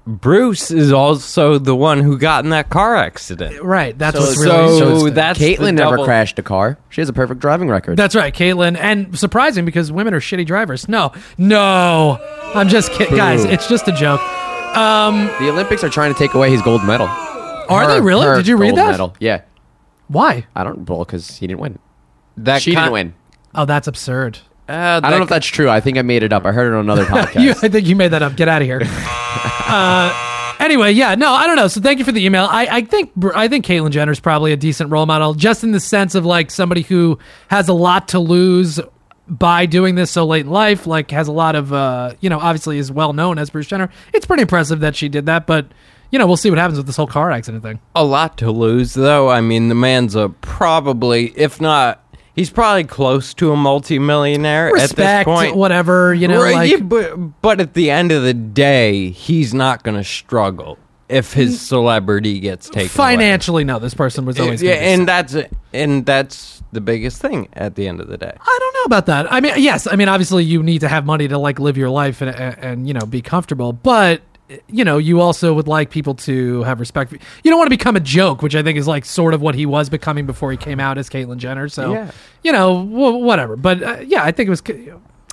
Bruce 0.05 0.71
is 0.71 0.91
also 0.91 1.57
the 1.59 1.75
one 1.75 1.99
who 2.01 2.17
got 2.17 2.43
in 2.43 2.49
that 2.51 2.69
car 2.69 2.95
accident. 2.95 3.61
right. 3.61 3.97
That's 3.97 4.17
So- 4.17 4.23
what's 4.23 4.35
so 4.37 4.45
really 4.49 4.77
interesting. 4.79 5.13
that's 5.13 5.39
the 5.39 5.55
Caitlyn 5.57 5.73
never 5.75 5.91
double- 5.97 6.05
crashed 6.05 6.39
a 6.39 6.43
car. 6.43 6.77
She 6.89 7.01
has 7.01 7.09
a 7.09 7.13
perfect 7.13 7.39
driving 7.41 7.69
record. 7.69 7.97
That's 7.97 8.15
right, 8.15 8.33
Caitlyn. 8.33 8.77
And 8.77 9.17
surprising 9.17 9.65
because 9.65 9.91
women 9.91 10.13
are 10.13 10.19
shitty 10.21 10.45
drivers. 10.45 10.87
No, 10.89 11.11
no, 11.37 12.19
I'm 12.55 12.67
just 12.69 12.91
kidding, 12.93 13.15
guys. 13.17 13.43
It's 13.45 13.67
just 13.67 13.87
a 13.87 13.91
joke. 13.91 14.21
Um, 14.75 15.27
the 15.39 15.49
Olympics 15.49 15.83
are 15.83 15.89
trying 15.89 16.13
to 16.13 16.17
take 16.19 16.33
away 16.33 16.51
his 16.51 16.61
gold 16.61 16.83
medal. 16.83 17.07
Are 17.69 17.85
Her- 17.85 17.93
they 17.95 18.01
really? 18.01 18.25
her 18.25 18.37
Did 18.37 18.47
you 18.47 18.57
read 18.57 18.69
gold 18.75 18.79
that? 18.79 18.91
Medal. 18.91 19.15
Yeah. 19.19 19.41
Why? 20.07 20.45
I 20.55 20.63
don't. 20.63 20.87
Well, 20.89 20.99
because 20.99 21.37
he 21.37 21.47
didn't 21.47 21.59
win. 21.59 21.79
That 22.37 22.61
She 22.61 22.73
con- 22.73 22.83
didn't 22.83 22.93
win. 22.93 23.13
Oh, 23.55 23.65
that's 23.65 23.87
absurd. 23.87 24.39
Uh, 24.69 24.99
I 25.03 25.09
don't 25.09 25.19
know 25.19 25.23
if 25.23 25.29
that's 25.29 25.47
true. 25.47 25.69
I 25.69 25.79
think 25.79 25.97
I 25.97 26.01
made 26.01 26.23
it 26.23 26.33
up. 26.33 26.45
I 26.45 26.51
heard 26.51 26.71
it 26.71 26.75
on 26.75 26.81
another 26.81 27.05
podcast. 27.05 27.41
You, 27.41 27.51
I 27.51 27.69
think 27.69 27.87
you 27.87 27.95
made 27.95 28.09
that 28.09 28.21
up. 28.21 28.35
Get 28.35 28.47
out 28.47 28.61
of 28.61 28.67
here. 28.67 28.81
uh, 29.67 30.55
anyway, 30.59 30.91
yeah, 30.91 31.15
no, 31.15 31.31
I 31.31 31.47
don't 31.47 31.55
know. 31.55 31.67
So 31.67 31.81
thank 31.81 31.99
you 31.99 32.05
for 32.05 32.11
the 32.11 32.25
email. 32.25 32.47
I, 32.49 32.67
I 32.67 32.81
think 32.81 33.11
I 33.35 33.47
think 33.47 33.65
Caitlyn 33.65 33.91
Jenner 33.91 34.11
is 34.11 34.19
probably 34.19 34.51
a 34.51 34.57
decent 34.57 34.91
role 34.91 35.05
model, 35.05 35.33
just 35.33 35.63
in 35.63 35.71
the 35.71 35.79
sense 35.79 36.15
of 36.15 36.25
like 36.25 36.51
somebody 36.51 36.81
who 36.81 37.17
has 37.49 37.67
a 37.69 37.73
lot 37.73 38.09
to 38.09 38.19
lose 38.19 38.79
by 39.27 39.65
doing 39.65 39.95
this 39.95 40.11
so 40.11 40.25
late 40.25 40.45
in 40.45 40.51
life. 40.51 40.85
Like 40.87 41.11
has 41.11 41.27
a 41.27 41.33
lot 41.33 41.55
of, 41.55 41.73
uh, 41.73 42.13
you 42.21 42.29
know, 42.29 42.39
obviously 42.39 42.77
is 42.77 42.91
well 42.91 43.13
known 43.13 43.37
as 43.39 43.49
Bruce 43.49 43.67
Jenner. 43.67 43.89
It's 44.13 44.25
pretty 44.25 44.41
impressive 44.41 44.81
that 44.81 44.95
she 44.95 45.09
did 45.09 45.25
that, 45.27 45.47
but 45.47 45.67
you 46.11 46.19
know, 46.19 46.27
we'll 46.27 46.37
see 46.37 46.49
what 46.49 46.59
happens 46.59 46.77
with 46.77 46.87
this 46.87 46.95
whole 46.95 47.07
car 47.07 47.31
accident 47.31 47.63
thing. 47.63 47.79
a 47.95 48.03
lot 48.03 48.37
to 48.37 48.51
lose, 48.51 48.93
though. 48.93 49.29
I 49.29 49.41
mean, 49.41 49.69
the 49.69 49.75
man's 49.75 50.15
a 50.15 50.29
probably, 50.29 51.33
if 51.37 51.59
not, 51.61 52.03
he's 52.35 52.49
probably 52.49 52.83
close 52.83 53.33
to 53.35 53.51
a 53.51 53.55
multimillionaire 53.55 54.75
at 54.77 54.91
this 54.91 55.23
point. 55.23 55.55
whatever, 55.55 56.13
you 56.13 56.27
know, 56.27 56.41
Right, 56.41 56.53
like 56.55 56.71
yeah, 56.71 56.77
but, 56.77 57.41
but 57.41 57.59
at 57.59 57.73
the 57.73 57.89
end 57.89 58.11
of 58.11 58.23
the 58.23 58.33
day, 58.33 59.09
he's 59.09 59.53
not 59.53 59.83
going 59.83 59.97
to 59.97 60.03
struggle 60.03 60.77
if 61.09 61.33
his 61.33 61.61
celebrity 61.61 62.39
gets 62.39 62.67
taken 62.67 62.81
away. 62.81 62.87
financially, 62.89 63.63
no, 63.63 63.79
this 63.79 63.93
person 63.93 64.25
was 64.25 64.39
always 64.39 64.61
Yeah, 64.61 64.73
and 64.73 65.07
that's 65.07 65.35
and 65.73 66.05
that's 66.05 66.61
the 66.73 66.81
biggest 66.81 67.21
thing 67.21 67.47
at 67.53 67.75
the 67.75 67.87
end 67.87 68.01
of 68.01 68.07
the 68.07 68.17
day. 68.17 68.33
I 68.39 68.57
don't 68.59 68.73
know 68.73 68.83
about 68.83 69.05
that. 69.05 69.31
I 69.31 69.39
mean, 69.39 69.53
yes, 69.57 69.87
I 69.87 69.95
mean, 69.95 70.09
obviously, 70.09 70.43
you 70.43 70.61
need 70.61 70.79
to 70.79 70.89
have 70.89 71.05
money 71.05 71.27
to 71.29 71.37
like 71.37 71.59
live 71.59 71.77
your 71.77 71.89
life 71.89 72.21
and 72.21 72.29
and, 72.35 72.57
and 72.57 72.87
you 72.87 72.93
know 72.93 73.05
be 73.05 73.21
comfortable, 73.21 73.71
but 73.71 74.21
you 74.67 74.85
know, 74.85 74.97
you 74.97 75.19
also 75.21 75.53
would 75.53 75.67
like 75.67 75.89
people 75.89 76.13
to 76.15 76.63
have 76.63 76.79
respect. 76.79 77.11
For, 77.11 77.17
you 77.43 77.51
don't 77.51 77.57
want 77.57 77.67
to 77.67 77.77
become 77.77 77.95
a 77.95 77.99
joke, 78.01 78.41
which 78.41 78.55
I 78.55 78.63
think 78.63 78.77
is 78.77 78.87
like 78.87 79.03
sort 79.05 79.33
of 79.33 79.41
what 79.41 79.55
he 79.55 79.65
was 79.65 79.89
becoming 79.89 80.25
before 80.25 80.51
he 80.51 80.57
came 80.57 80.79
out 80.79 80.97
as 80.97 81.09
Caitlyn 81.09 81.37
Jenner. 81.37 81.67
So, 81.67 81.91
Yeah. 81.93 82.11
you 82.43 82.51
know, 82.51 82.81
wh- 82.81 83.19
whatever. 83.21 83.55
But 83.57 83.83
uh, 83.83 83.97
yeah, 84.05 84.23
I 84.23 84.31
think 84.31 84.47
it 84.47 84.49
was. 84.49 84.63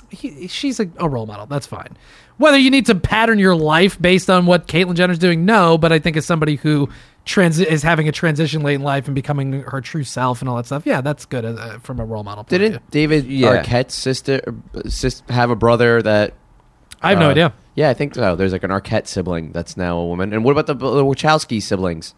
He, 0.09 0.47
she's 0.47 0.79
a, 0.79 0.89
a 0.97 1.09
role 1.09 1.25
model. 1.25 1.45
That's 1.45 1.65
fine. 1.67 1.97
Whether 2.37 2.57
you 2.57 2.69
need 2.69 2.85
to 2.87 2.95
pattern 2.95 3.39
your 3.39 3.55
life 3.55 3.99
based 4.01 4.29
on 4.29 4.45
what 4.45 4.67
Caitlyn 4.67 4.95
Jenner's 4.95 5.19
doing, 5.19 5.45
no. 5.45 5.77
But 5.77 5.91
I 5.93 5.99
think 5.99 6.17
as 6.17 6.25
somebody 6.25 6.55
who 6.55 6.89
transi- 7.25 7.65
is 7.65 7.81
having 7.83 8.07
a 8.09 8.11
transition 8.11 8.61
late 8.61 8.75
in 8.75 8.81
life 8.83 9.05
and 9.07 9.15
becoming 9.15 9.61
her 9.63 9.79
true 9.81 10.03
self 10.03 10.41
and 10.41 10.49
all 10.49 10.57
that 10.57 10.65
stuff, 10.65 10.85
yeah, 10.85 10.99
that's 11.01 11.25
good 11.25 11.45
uh, 11.45 11.79
from 11.79 11.99
a 11.99 12.05
role 12.05 12.23
model. 12.23 12.43
Point 12.43 12.53
of 12.53 12.59
view. 12.59 12.69
Didn't 12.71 12.91
David 12.91 13.25
Yeah. 13.25 13.63
Arquette's 13.63 13.93
sister 13.95 14.41
sis, 14.87 15.23
have 15.29 15.49
a 15.49 15.55
brother 15.55 16.01
that? 16.01 16.33
I 17.01 17.09
have 17.11 17.19
no 17.19 17.27
uh, 17.27 17.31
idea. 17.31 17.53
Yeah, 17.75 17.89
I 17.89 17.93
think 17.93 18.15
so. 18.15 18.35
There's 18.35 18.51
like 18.53 18.63
an 18.63 18.71
Arquette 18.71 19.05
sibling 19.07 19.51
that's 19.51 19.75
now 19.77 19.97
a 19.97 20.05
woman. 20.05 20.31
And 20.33 20.43
what 20.43 20.51
about 20.51 20.67
the, 20.67 20.73
the 20.75 21.03
Wachowski 21.03 21.61
siblings? 21.61 22.15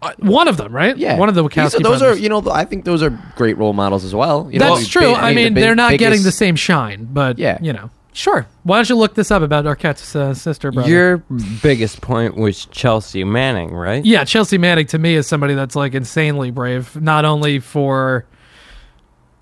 Uh, 0.00 0.12
one 0.18 0.46
of 0.48 0.56
them, 0.56 0.72
right? 0.74 0.96
Yeah, 0.96 1.16
one 1.18 1.28
of 1.28 1.34
the 1.34 1.42
These 1.42 1.50
Wachowski 1.50 1.80
are- 1.80 1.82
those 1.82 1.98
brothers. 2.00 2.18
are 2.18 2.20
you 2.20 2.28
know 2.28 2.42
I 2.50 2.64
think 2.64 2.84
those 2.84 3.02
are 3.02 3.10
great 3.36 3.58
role 3.58 3.72
models 3.72 4.04
as 4.04 4.14
well. 4.14 4.48
You 4.50 4.58
know, 4.60 4.76
That's 4.76 4.88
true. 4.88 5.02
big- 5.02 5.16
I 5.16 5.30
the 5.30 5.34
mean, 5.36 5.54
big- 5.54 5.62
they're 5.62 5.74
not 5.74 5.98
getting 5.98 6.22
the 6.22 6.30
same 6.32 6.54
shine, 6.56 7.08
but 7.12 7.36
Yeah. 7.38 7.58
you 7.60 7.72
know, 7.72 7.90
sure. 8.12 8.46
Why 8.62 8.76
don't 8.78 8.88
you 8.88 8.94
look 8.96 9.14
this 9.16 9.32
up 9.32 9.42
about 9.42 9.64
Arquette's 9.64 10.14
uh, 10.14 10.34
sister, 10.34 10.70
brother? 10.70 10.88
Your 10.88 11.16
biggest 11.62 12.00
point 12.00 12.36
was 12.36 12.64
Chelsea 12.66 13.24
Manning, 13.24 13.74
right? 13.74 14.04
yeah, 14.04 14.22
Chelsea 14.24 14.56
Manning 14.56 14.86
to 14.86 14.98
me 15.00 15.14
is 15.16 15.26
somebody 15.26 15.54
that's 15.54 15.74
like 15.74 15.94
insanely 15.94 16.52
brave, 16.52 16.94
not 17.02 17.24
only 17.24 17.58
for 17.58 18.24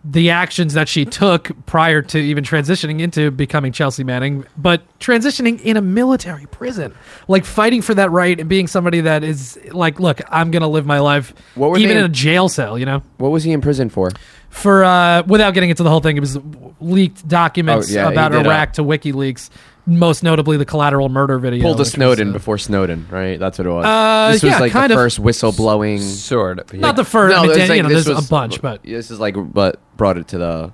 the 0.09 0.31
actions 0.31 0.75
that 0.75 0.89
she 0.89 1.05
took 1.05 1.51
prior 1.67 2.01
to 2.01 2.19
even 2.19 2.45
transitioning 2.45 3.01
into 3.01 3.31
becoming 3.33 3.73
Chelsea 3.73 4.05
Manning, 4.05 4.45
but 4.57 4.83
transitioning 5.01 5.61
in 5.63 5.77
a 5.77 5.81
military 5.83 6.47
prison, 6.47 6.95
like 7.27 7.45
fighting 7.45 7.83
for 7.83 7.93
that 7.95 8.13
right 8.13 8.39
and 8.39 8.49
being 8.49 8.69
somebody 8.69 9.01
that 9.01 9.25
is 9.25 9.59
like, 9.73 9.99
look, 9.99 10.21
I'm 10.31 10.53
gonna 10.53 10.69
live 10.69 10.87
my 10.87 11.01
life 11.01 11.35
What 11.57 11.71
were 11.71 11.79
even 11.79 11.97
they- 11.97 12.01
in 12.05 12.05
a 12.05 12.09
jail 12.09 12.49
cell, 12.49 12.79
you 12.79 12.87
know. 12.87 13.03
What 13.19 13.31
was 13.31 13.43
he 13.43 13.51
in 13.53 13.61
prison 13.61 13.89
for? 13.89 14.11
for 14.49 14.85
uh, 14.85 15.23
without 15.25 15.53
getting 15.55 15.71
into 15.71 15.83
the 15.83 15.91
whole 15.91 16.01
thing, 16.01 16.17
it 16.17 16.21
was 16.21 16.39
leaked 16.81 17.27
documents 17.29 17.91
Oh, 17.91 17.95
yeah, 17.95 18.07
he 18.07 18.13
about 18.15 18.33
did, 18.33 18.47
uh, 18.47 18.49
Iraq 18.49 18.73
to 18.75 18.83
WikiLeaks. 18.83 19.51
Most 19.87 20.23
notably 20.23 20.57
the 20.57 20.65
collateral 20.65 21.09
murder 21.09 21.39
video. 21.39 21.63
Pulled 21.63 21.77
a 21.77 21.79
which 21.79 21.87
was, 21.87 21.93
Snowden 21.93 22.31
uh, 22.31 22.33
before 22.33 22.59
Snowden, 22.59 23.07
right? 23.11 23.39
That's 23.39 23.59
what 23.59 23.67
it 23.67 23.71
was. 23.71 23.85
Uh, 23.85 24.33
this 24.33 24.43
was 24.43 24.51
yeah, 24.53 24.59
like 24.59 24.73
kind 24.73 24.91
the 24.91 24.95
of. 24.95 24.99
first 25.01 25.21
whistleblowing. 25.23 26.01
Sort 26.01 26.59
of. 26.59 26.73
Not 26.75 26.97
the 26.97 27.05
first. 27.05 27.37
I 27.37 27.37
No, 27.37 27.43
mean, 27.43 27.51
it's 27.53 27.59
Dan- 27.59 27.69
like 27.69 27.77
you 27.77 27.83
know, 27.85 27.89
this 27.91 28.05
there's 28.07 28.17
was- 28.17 28.27
a 28.27 28.31
bunch, 28.31 28.61
but 28.61 28.83
this 28.83 29.11
is 29.11 29.21
like 29.21 29.37
what 29.37 29.81
brought 29.97 30.19
it 30.19 30.29
to 30.29 30.39
the. 30.39 30.73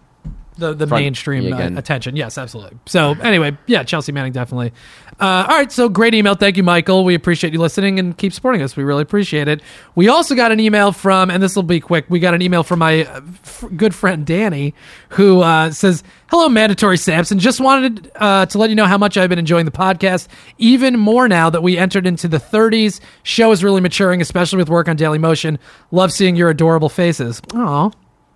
The 0.63 0.75
the 0.75 0.87
front 0.87 1.03
mainstream 1.05 1.53
uh, 1.53 1.77
attention. 1.77 2.15
Yes, 2.15 2.39
absolutely. 2.39 2.79
So 2.87 3.17
anyway, 3.21 3.59
yeah, 3.67 3.83
Chelsea 3.83 4.13
Manning 4.13 4.33
definitely. 4.33 4.73
Uh, 5.19 5.47
all 5.49 5.57
right, 5.57 5.73
so 5.73 5.89
great 5.89 6.15
email. 6.15 6.37
Thank 6.37 6.57
you, 6.57 6.63
Michael. 6.63 7.05
We 7.05 7.17
appreciate 7.17 7.53
you 7.53 7.59
listening 7.59 7.99
and 7.99 8.17
keep 8.17 8.33
supporting 8.33 8.63
us. 8.63 8.77
We 8.77 8.85
really 8.85 9.03
appreciate 9.03 9.49
it. 9.49 9.61
We 9.97 10.09
also 10.09 10.37
got 10.37 10.53
an 10.53 10.61
email 10.61 10.93
from, 10.93 11.31
and 11.31 11.43
this 11.43 11.57
will 11.57 11.65
be 11.65 11.81
quick. 11.81 12.07
We 12.09 12.21
got 12.21 12.33
an 12.33 12.43
email 12.43 12.63
from 12.63 12.79
my 12.79 13.05
uh, 13.05 13.21
f- 13.43 13.65
good 13.77 13.93
friend 13.93 14.25
Danny, 14.25 14.73
who 15.09 15.41
uh, 15.41 15.73
says, 15.73 16.05
"Hello, 16.29 16.49
mandatory 16.49 16.97
Sampson. 16.97 17.41
Just 17.41 17.61
wanted 17.61 18.11
uh, 18.15 18.47
to 18.47 18.59
let 18.59 18.71
you 18.71 18.77
know 18.77 18.87
how 18.87 18.99
much 18.99 19.17
I've 19.17 19.31
been 19.31 19.41
enjoying 19.41 19.65
the 19.65 19.73
podcast. 19.73 20.29
Even 20.59 20.97
more 20.97 21.27
now 21.27 21.51
that 21.51 21.65
we 21.65 21.77
entered 21.77 22.07
into 22.07 22.29
the 22.29 22.39
30s. 22.39 23.01
Show 23.25 23.51
is 23.51 23.65
really 23.65 23.81
maturing, 23.81 24.21
especially 24.21 24.59
with 24.59 24.69
work 24.69 24.89
on 24.89 24.95
Daily 24.95 25.19
Motion. 25.19 25.59
Love 25.91 26.13
seeing 26.13 26.37
your 26.37 26.51
adorable 26.51 26.89
faces. 26.89 27.43
Oh, 27.53 27.91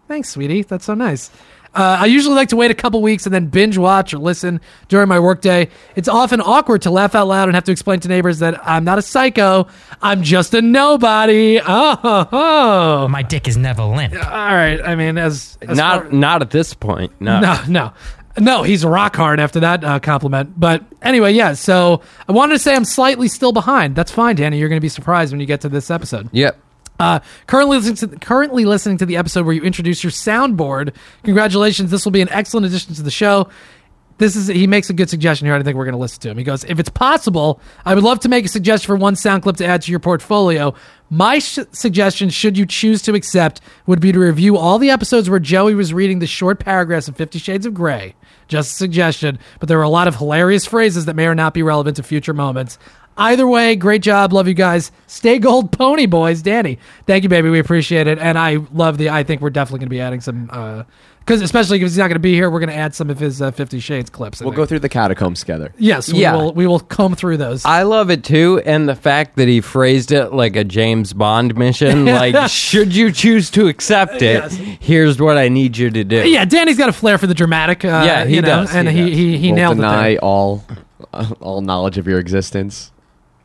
Thanks, 0.09 0.30
sweetie. 0.30 0.62
That's 0.62 0.85
so 0.85 0.95
nice. 0.95 1.30
Uh, 1.76 1.99
I 2.00 2.06
usually 2.06 2.35
like 2.35 2.49
to 2.49 2.56
wait 2.56 2.71
a 2.71 2.75
couple 2.75 3.02
weeks 3.02 3.26
and 3.26 3.35
then 3.35 3.47
binge 3.49 3.76
watch 3.76 4.14
or 4.14 4.18
listen 4.18 4.61
during 4.88 5.09
my 5.09 5.21
workday. 5.21 5.68
It's 5.95 6.09
often 6.09 6.40
awkward 6.40 6.83
to 6.83 6.90
laugh 6.90 7.14
out 7.14 7.28
loud 7.28 7.49
and 7.49 7.54
have 7.54 7.64
to 7.64 7.73
explain 7.73 8.00
to 8.00 8.09
neighbors 8.09 8.38
that 8.38 8.66
I'm 8.66 8.85
not 8.85 8.99
a 8.99 9.02
psycho. 9.02 9.66
I'm 10.00 10.23
just 10.23 10.54
a 10.54 10.62
nobody. 10.62 11.61
Oh, 11.61 11.97
ho, 11.97 12.25
ho. 12.30 13.09
My 13.09 13.23
dick 13.23 13.47
is 13.47 13.56
never 13.56 13.83
limp. 13.85 14.14
all 14.14 14.21
right. 14.23 14.80
I 14.80 14.95
mean, 14.95 15.18
as, 15.18 15.59
as 15.62 15.76
Not 15.76 16.02
far- 16.04 16.12
not 16.12 16.42
at 16.42 16.50
this 16.50 16.73
point. 16.75 17.12
No. 17.21 17.40
no, 17.40 17.61
no, 17.68 17.92
no. 18.38 18.62
He's 18.62 18.85
rock 18.85 19.14
hard 19.14 19.38
after 19.38 19.61
that 19.61 19.85
uh, 19.85 19.99
compliment. 20.00 20.59
But 20.59 20.83
anyway, 21.02 21.33
yeah. 21.35 21.52
So 21.52 22.00
I 22.28 22.33
wanted 22.33 22.54
to 22.54 22.59
say 22.59 22.75
I'm 22.75 22.85
slightly 22.87 23.28
still 23.28 23.52
behind. 23.52 23.95
That's 23.97 24.11
fine, 24.11 24.37
Danny. 24.37 24.59
You're 24.59 24.68
going 24.71 24.78
to 24.80 24.85
be 24.85 24.88
surprised 24.88 25.33
when 25.33 25.40
you 25.40 25.47
get 25.47 25.61
to 25.62 25.68
this 25.68 25.90
episode. 25.90 26.28
Yep. 26.33 26.59
Uh, 26.99 27.21
currently 27.47 27.79
listening 27.79 28.11
to 28.11 28.19
currently 28.19 28.65
listening 28.65 28.99
to 28.99 29.07
the 29.07 29.17
episode 29.17 29.45
where 29.45 29.55
you 29.55 29.62
introduce 29.62 30.03
your 30.03 30.11
soundboard. 30.11 30.95
Congratulations! 31.25 31.91
This 31.91 32.05
will 32.05 32.12
be 32.12 32.23
an 32.23 32.31
excellent 32.31 32.67
addition 32.67 32.95
to 32.95 33.03
the 33.03 33.11
show. 33.11 33.49
This 34.19 34.35
is 34.35 34.47
he 34.47 34.67
makes 34.67 34.88
a 34.88 34.95
good 34.95 35.11
suggestion 35.11 35.47
here. 35.47 35.55
I 35.55 35.62
think 35.62 35.76
we're 35.76 35.85
going 35.85 35.93
to 35.93 35.99
listen 35.99 36.21
to 36.23 36.31
him. 36.31 36.38
He 36.38 36.45
goes, 36.45 36.65
"If 36.65 36.79
it's 36.79 36.88
possible, 36.88 37.61
I 37.85 37.95
would 37.95 38.03
love 38.03 38.21
to 38.21 38.31
make 38.31 38.47
a 38.47 38.49
suggestion 38.49 38.87
for 38.87 38.97
one 38.97 39.15
sound 39.15 39.43
clip 39.43 39.57
to 39.57 39.67
add 39.67 39.83
to 39.83 39.91
your 39.91 40.00
portfolio. 40.00 40.75
My 41.11 41.38
sh- 41.38 41.59
suggestion, 41.73 42.31
should 42.31 42.57
you 42.57 42.65
choose 42.65 43.03
to 43.03 43.15
accept, 43.15 43.61
would 43.87 44.00
be 44.00 44.12
to 44.12 44.19
review 44.19 44.57
all 44.57 44.79
the 44.79 44.88
episodes 44.88 45.29
where 45.29 45.38
Joey 45.38 45.75
was 45.75 45.93
reading 45.93 46.21
the 46.21 46.26
short 46.26 46.61
paragraphs 46.61 47.09
of 47.09 47.17
Fifty 47.17 47.38
Shades 47.38 47.67
of 47.67 47.75
Grey. 47.75 48.15
Just 48.49 48.73
a 48.73 48.76
suggestion, 48.76 49.38
but 49.61 49.69
there 49.69 49.76
were 49.76 49.85
a 49.85 49.88
lot 49.91 50.09
of 50.09 50.17
hilarious 50.17 50.65
phrases 50.65 51.05
that 51.05 51.15
may 51.15 51.26
or 51.26 51.35
not 51.35 51.53
be 51.53 51.62
relevant 51.62 51.97
to 51.97 52.03
future 52.03 52.33
moments." 52.33 52.79
Either 53.18 53.46
way, 53.46 53.76
great 53.76 54.02
job. 54.02 54.32
Love 54.32 54.46
you 54.49 54.54
guys. 54.54 54.92
Stay 55.06 55.38
gold 55.38 55.73
pony 55.73 56.06
boys. 56.06 56.42
Danny. 56.42 56.78
Thank 57.06 57.23
you, 57.23 57.28
baby. 57.30 57.49
We 57.49 57.58
appreciate 57.58 58.06
it. 58.06 58.18
And 58.18 58.38
I 58.38 58.58
love 58.73 58.99
the 58.99 59.11
I 59.11 59.23
think 59.23 59.40
we're 59.40 59.50
definitely 59.50 59.78
going 59.80 59.88
to 59.88 59.94
be 59.94 60.00
adding 60.00 60.20
some 60.20 60.50
uh 60.52 60.82
cuz 61.25 61.40
especially 61.40 61.78
because 61.78 61.92
he's 61.92 61.99
not 61.99 62.04
going 62.08 62.14
to 62.16 62.20
be 62.20 62.35
here, 62.35 62.50
we're 62.50 62.61
going 62.61 62.68
to 62.70 62.76
add 62.76 62.94
some 62.94 63.08
of 63.11 63.18
his 63.18 63.40
uh, 63.42 63.50
50 63.50 63.80
Shades 63.80 64.11
clips. 64.11 64.40
We'll 64.40 64.50
think. 64.50 64.56
go 64.58 64.66
through 64.66 64.78
the 64.80 64.88
catacombs 64.88 65.40
together. 65.40 65.73
Yes, 65.78 66.12
we 66.12 66.20
Yeah. 66.20 66.37
will 66.37 66.52
we 66.52 66.66
will 66.66 66.78
comb 66.78 67.14
through 67.16 67.38
those. 67.38 67.64
I 67.64 67.82
love 67.85 68.11
it 68.11 68.23
too, 68.23 68.61
and 68.66 68.87
the 68.88 68.94
fact 68.94 69.37
that 69.37 69.49
he 69.49 69.61
phrased 69.62 70.12
it 70.12 70.32
like 70.35 70.54
a 70.54 70.62
James 70.62 71.12
Bond 71.14 71.56
mission. 71.56 72.04
like, 72.23 72.49
should 72.50 72.94
you 72.94 73.11
choose 73.12 73.50
to 73.52 73.66
accept 73.66 74.16
it, 74.23 74.42
Yes. 74.52 74.56
here's 74.78 75.20
what 75.20 75.37
I 75.38 75.49
need 75.49 75.76
you 75.78 75.90
to 75.90 76.04
do. 76.04 76.28
yeah, 76.28 76.44
Danny's 76.44 76.76
got 76.78 76.90
a 76.90 76.92
flair 76.92 77.16
for 77.18 77.26
the 77.26 77.35
dramatic. 77.35 77.85
Uh, 77.85 78.02
Yeah, 78.06 78.25
he 78.26 78.37
you 78.37 78.42
know, 78.42 78.49
does, 78.66 78.75
and 78.75 78.87
he 78.88 78.94
he 78.94 79.08
does. 79.11 79.16
he, 79.18 79.38
he 79.38 79.46
Won't 79.49 79.56
nailed 79.56 79.73
it. 79.78 79.80
deny 79.80 80.16
all, 80.18 80.64
all 81.40 81.61
knowledge 81.62 81.99
of 81.99 82.06
your 82.06 82.18
existence. 82.20 82.92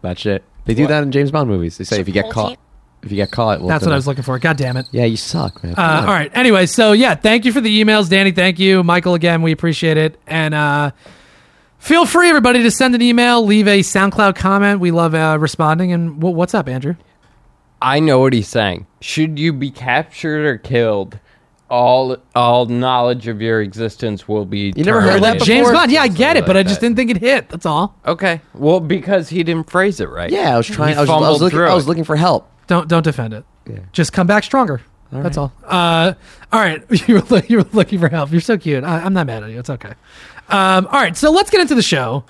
That 0.01 0.17
shit. 0.19 0.43
They 0.65 0.73
do 0.73 0.87
that 0.87 1.03
in 1.03 1.11
James 1.11 1.31
Bond 1.31 1.49
movies. 1.49 1.77
They 1.77 1.83
say 1.83 1.99
if 1.99 2.07
you 2.07 2.13
get 2.13 2.29
caught, 2.31 2.57
if 3.03 3.11
you 3.11 3.15
get 3.15 3.31
caught, 3.31 3.59
we'll 3.59 3.69
That's 3.69 3.81
what 3.81 3.87
deny. 3.87 3.95
I 3.95 3.97
was 3.97 4.07
looking 4.07 4.23
for. 4.23 4.37
God 4.39 4.57
damn 4.57 4.77
it. 4.77 4.87
Yeah, 4.91 5.05
you 5.05 5.17
suck, 5.17 5.63
man. 5.63 5.75
Come 5.75 5.83
Uh, 5.83 5.97
on. 6.01 6.05
all 6.07 6.13
right. 6.13 6.31
Anyway, 6.35 6.65
so 6.67 6.91
yeah, 6.91 7.15
thank 7.15 7.45
you 7.45 7.51
for 7.51 7.61
the 7.61 7.81
emails, 7.83 8.09
Danny. 8.09 8.31
Thank 8.31 8.59
you, 8.59 8.83
Michael. 8.83 9.15
Again, 9.15 9.41
we 9.41 9.51
appreciate 9.51 9.97
it. 9.97 10.19
And 10.27 10.53
uh, 10.53 10.91
feel 11.79 12.05
free, 12.05 12.29
everybody, 12.29 12.61
to 12.63 12.69
send 12.71 12.93
an 12.95 13.01
email, 13.01 13.43
leave 13.45 13.67
a 13.67 13.79
SoundCloud 13.79 14.35
comment. 14.35 14.79
We 14.79 14.91
love 14.91 15.15
uh, 15.15 15.37
responding. 15.39 15.91
And 15.91 16.17
wh- 16.21 16.33
what's 16.35 16.53
up, 16.53 16.67
Andrew? 16.69 16.95
I 17.81 17.99
know 17.99 18.19
what 18.19 18.33
he's 18.33 18.47
saying. 18.47 18.85
Should 19.01 19.39
you 19.39 19.51
be 19.53 19.71
captured 19.71 20.45
or 20.45 20.57
killed, 20.59 21.17
all 21.71 22.17
all 22.35 22.65
knowledge 22.67 23.27
of 23.27 23.41
your 23.41 23.61
existence 23.61 24.27
will 24.27 24.45
be. 24.45 24.73
You 24.75 24.83
never 24.83 25.01
heard 25.01 25.23
that 25.23 25.33
before? 25.33 25.45
James 25.47 25.71
Bond. 25.71 25.91
Yeah, 25.91 26.01
I 26.03 26.07
get 26.09 26.35
it, 26.35 26.41
Something 26.41 26.47
but 26.47 26.57
I 26.57 26.63
just 26.63 26.81
didn't 26.81 26.97
think 26.97 27.09
it 27.11 27.17
hit. 27.17 27.49
That's 27.49 27.65
all. 27.65 27.95
Okay, 28.05 28.41
well, 28.53 28.79
because 28.79 29.29
he 29.29 29.41
didn't 29.43 29.69
phrase 29.69 29.99
it 29.99 30.09
right. 30.09 30.29
Yeah, 30.29 30.53
I 30.53 30.57
was 30.57 30.67
trying. 30.67 30.97
I 30.97 31.01
was, 31.01 31.09
I 31.09 31.13
was 31.13 31.21
fumbled 31.23 31.41
looking. 31.41 31.57
through 31.57 31.67
I 31.67 31.73
was 31.73 31.85
it. 31.85 31.87
looking 31.87 32.03
for 32.03 32.15
help. 32.15 32.51
Don't 32.67 32.87
don't 32.87 33.03
defend 33.03 33.33
it. 33.33 33.45
Just 33.93 34.13
come 34.13 34.27
back 34.27 34.43
stronger. 34.43 34.81
That's 35.11 35.37
all. 35.37 35.51
Uh, 35.65 36.13
all 36.53 36.59
right. 36.59 36.83
You 37.07 37.15
were, 37.15 37.21
look- 37.21 37.49
you 37.49 37.57
were 37.57 37.65
looking 37.73 37.99
for 37.99 38.07
help. 38.09 38.31
You're 38.31 38.39
so 38.41 38.57
cute. 38.57 38.83
I, 38.83 38.99
I'm 38.99 39.13
not 39.13 39.27
mad 39.27 39.43
at 39.43 39.49
you. 39.49 39.59
It's 39.59 39.69
okay. 39.69 39.93
Um, 40.49 40.87
all 40.87 40.99
right. 41.01 41.15
So 41.17 41.31
let's 41.31 41.49
get 41.49 41.59
into 41.61 41.75
the 41.75 41.81
show. 41.81 42.23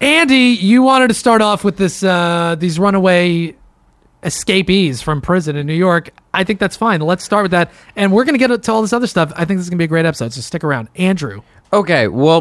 Andy, 0.00 0.56
you 0.60 0.82
wanted 0.82 1.08
to 1.08 1.14
start 1.14 1.40
off 1.40 1.62
with 1.64 1.76
this 1.76 2.02
uh, 2.02 2.56
these 2.58 2.78
runaway 2.78 3.54
escapees 4.24 5.02
from 5.02 5.20
prison 5.20 5.54
in 5.54 5.66
New 5.66 5.74
York. 5.74 6.10
I 6.32 6.42
think 6.44 6.58
that's 6.58 6.76
fine. 6.76 7.00
Let's 7.00 7.22
start 7.24 7.44
with 7.44 7.50
that, 7.52 7.70
and 7.94 8.12
we're 8.12 8.24
gonna 8.24 8.38
get 8.38 8.62
to 8.62 8.72
all 8.72 8.82
this 8.82 8.92
other 8.92 9.06
stuff. 9.06 9.32
I 9.36 9.44
think 9.44 9.58
this 9.58 9.66
is 9.66 9.70
gonna 9.70 9.78
be 9.78 9.84
a 9.84 9.88
great 9.88 10.06
episode. 10.06 10.32
So 10.32 10.40
stick 10.40 10.64
around, 10.64 10.88
Andrew. 10.96 11.42
Okay, 11.72 12.08
well, 12.08 12.40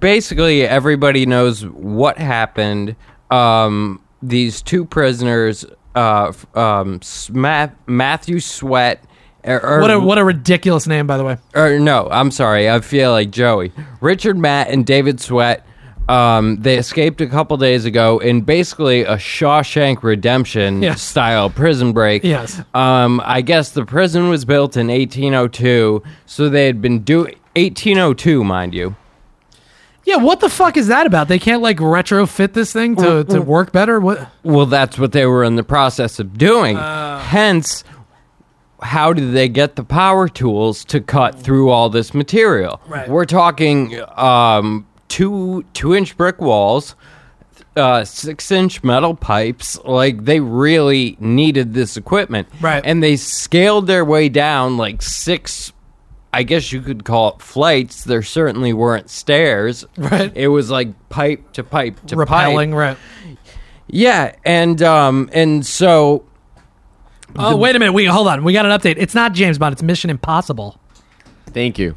basically 0.00 0.62
everybody 0.66 1.26
knows 1.26 1.64
what 1.66 2.18
happened. 2.18 2.96
Um, 3.30 4.00
these 4.22 4.62
two 4.62 4.84
prisoners, 4.84 5.64
uh, 5.94 6.32
um, 6.54 7.00
Matthew 7.86 8.40
Sweat. 8.40 9.04
Or, 9.44 9.62
or, 9.62 9.80
What 9.82 9.90
a 9.90 10.00
what 10.00 10.18
a 10.18 10.24
ridiculous 10.24 10.86
name, 10.86 11.06
by 11.06 11.18
the 11.18 11.24
way. 11.24 11.36
or 11.54 11.78
no, 11.78 12.08
I'm 12.10 12.30
sorry. 12.30 12.70
I 12.70 12.80
feel 12.80 13.10
like 13.10 13.30
Joey. 13.30 13.72
Richard 14.00 14.38
Matt 14.38 14.68
and 14.70 14.86
David 14.86 15.20
Sweat. 15.20 15.66
Um, 16.08 16.56
they 16.60 16.76
escaped 16.76 17.20
a 17.22 17.26
couple 17.26 17.56
days 17.56 17.84
ago 17.86 18.18
in 18.18 18.42
basically 18.42 19.02
a 19.02 19.16
Shawshank 19.16 20.02
Redemption 20.02 20.82
Yeah. 20.82 20.94
style 20.96 21.48
prison 21.48 21.92
break. 21.92 22.22
Yes. 22.24 22.60
Um, 22.74 23.22
I 23.24 23.40
guess 23.40 23.70
the 23.70 23.84
prison 23.86 24.28
was 24.28 24.44
built 24.44 24.76
in 24.76 24.88
1802, 24.88 26.02
so 26.26 26.48
they 26.50 26.66
had 26.66 26.82
been 26.82 27.00
do 27.00 27.20
1802, 27.56 28.44
mind 28.44 28.74
you. 28.74 28.96
Yeah, 30.04 30.16
what 30.16 30.40
the 30.40 30.50
fuck 30.50 30.76
is 30.76 30.88
that 30.88 31.06
about? 31.06 31.28
They 31.28 31.38
can't 31.38 31.62
like 31.62 31.78
retrofit 31.78 32.52
this 32.52 32.70
thing 32.74 32.94
to, 32.96 33.24
to 33.24 33.40
work 33.40 33.72
better. 33.72 33.98
What? 33.98 34.28
Well, 34.42 34.66
that's 34.66 34.98
what 34.98 35.12
they 35.12 35.24
were 35.24 35.42
in 35.44 35.56
the 35.56 35.62
process 35.64 36.18
of 36.18 36.36
doing. 36.36 36.76
Hence, 36.76 37.84
how 38.82 39.14
did 39.14 39.32
they 39.32 39.48
get 39.48 39.76
the 39.76 39.84
power 39.84 40.28
tools 40.28 40.84
to 40.86 41.00
cut 41.00 41.40
through 41.40 41.70
all 41.70 41.88
this 41.88 42.12
material? 42.12 42.82
Right. 42.86 43.08
We're 43.08 43.24
talking 43.24 43.98
um, 44.18 44.86
two 45.14 45.64
two 45.74 45.94
inch 45.94 46.16
brick 46.16 46.40
walls, 46.40 46.96
uh, 47.76 48.04
six 48.04 48.50
inch 48.50 48.82
metal 48.82 49.14
pipes. 49.14 49.78
Like 49.84 50.24
they 50.24 50.40
really 50.40 51.16
needed 51.20 51.72
this 51.72 51.96
equipment, 51.96 52.48
Right. 52.60 52.82
And 52.84 53.00
they 53.02 53.16
scaled 53.16 53.86
their 53.86 54.04
way 54.04 54.28
down 54.28 54.76
like 54.76 55.02
six. 55.02 55.72
I 56.32 56.42
guess 56.42 56.72
you 56.72 56.80
could 56.80 57.04
call 57.04 57.34
it 57.36 57.42
flights. 57.42 58.02
There 58.02 58.22
certainly 58.22 58.72
weren't 58.72 59.08
stairs. 59.08 59.84
Right. 59.96 60.32
It 60.34 60.48
was 60.48 60.68
like 60.68 60.88
pipe 61.10 61.52
to 61.52 61.62
pipe 61.62 62.04
to 62.06 62.16
pipe. 62.26 62.72
Right? 62.74 62.96
Yeah, 63.86 64.34
and 64.44 64.82
um 64.82 65.30
and 65.32 65.64
so 65.64 66.24
Oh, 67.36 67.56
wait 67.56 67.74
a 67.76 67.78
minute. 67.78 67.92
We 67.92 68.04
hold 68.06 68.26
on. 68.28 68.42
We 68.44 68.52
got 68.52 68.66
an 68.66 68.72
update. 68.72 68.96
It's 68.98 69.14
not 69.14 69.32
James 69.32 69.58
Bond. 69.58 69.74
It's 69.74 69.82
Mission 69.82 70.10
Impossible. 70.10 70.78
Thank 71.46 71.78
you. 71.78 71.94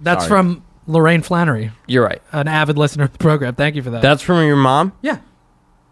That's 0.00 0.26
Sorry. 0.26 0.28
from 0.42 0.62
Lorraine 0.90 1.22
Flannery, 1.22 1.72
you're 1.86 2.04
right. 2.04 2.20
an 2.32 2.48
avid 2.48 2.76
listener 2.76 3.04
of 3.04 3.12
the 3.12 3.18
program. 3.18 3.54
Thank 3.54 3.76
you 3.76 3.82
for 3.82 3.90
that. 3.90 4.02
That's 4.02 4.22
from 4.22 4.44
your 4.46 4.56
mom? 4.56 4.92
yeah, 5.02 5.18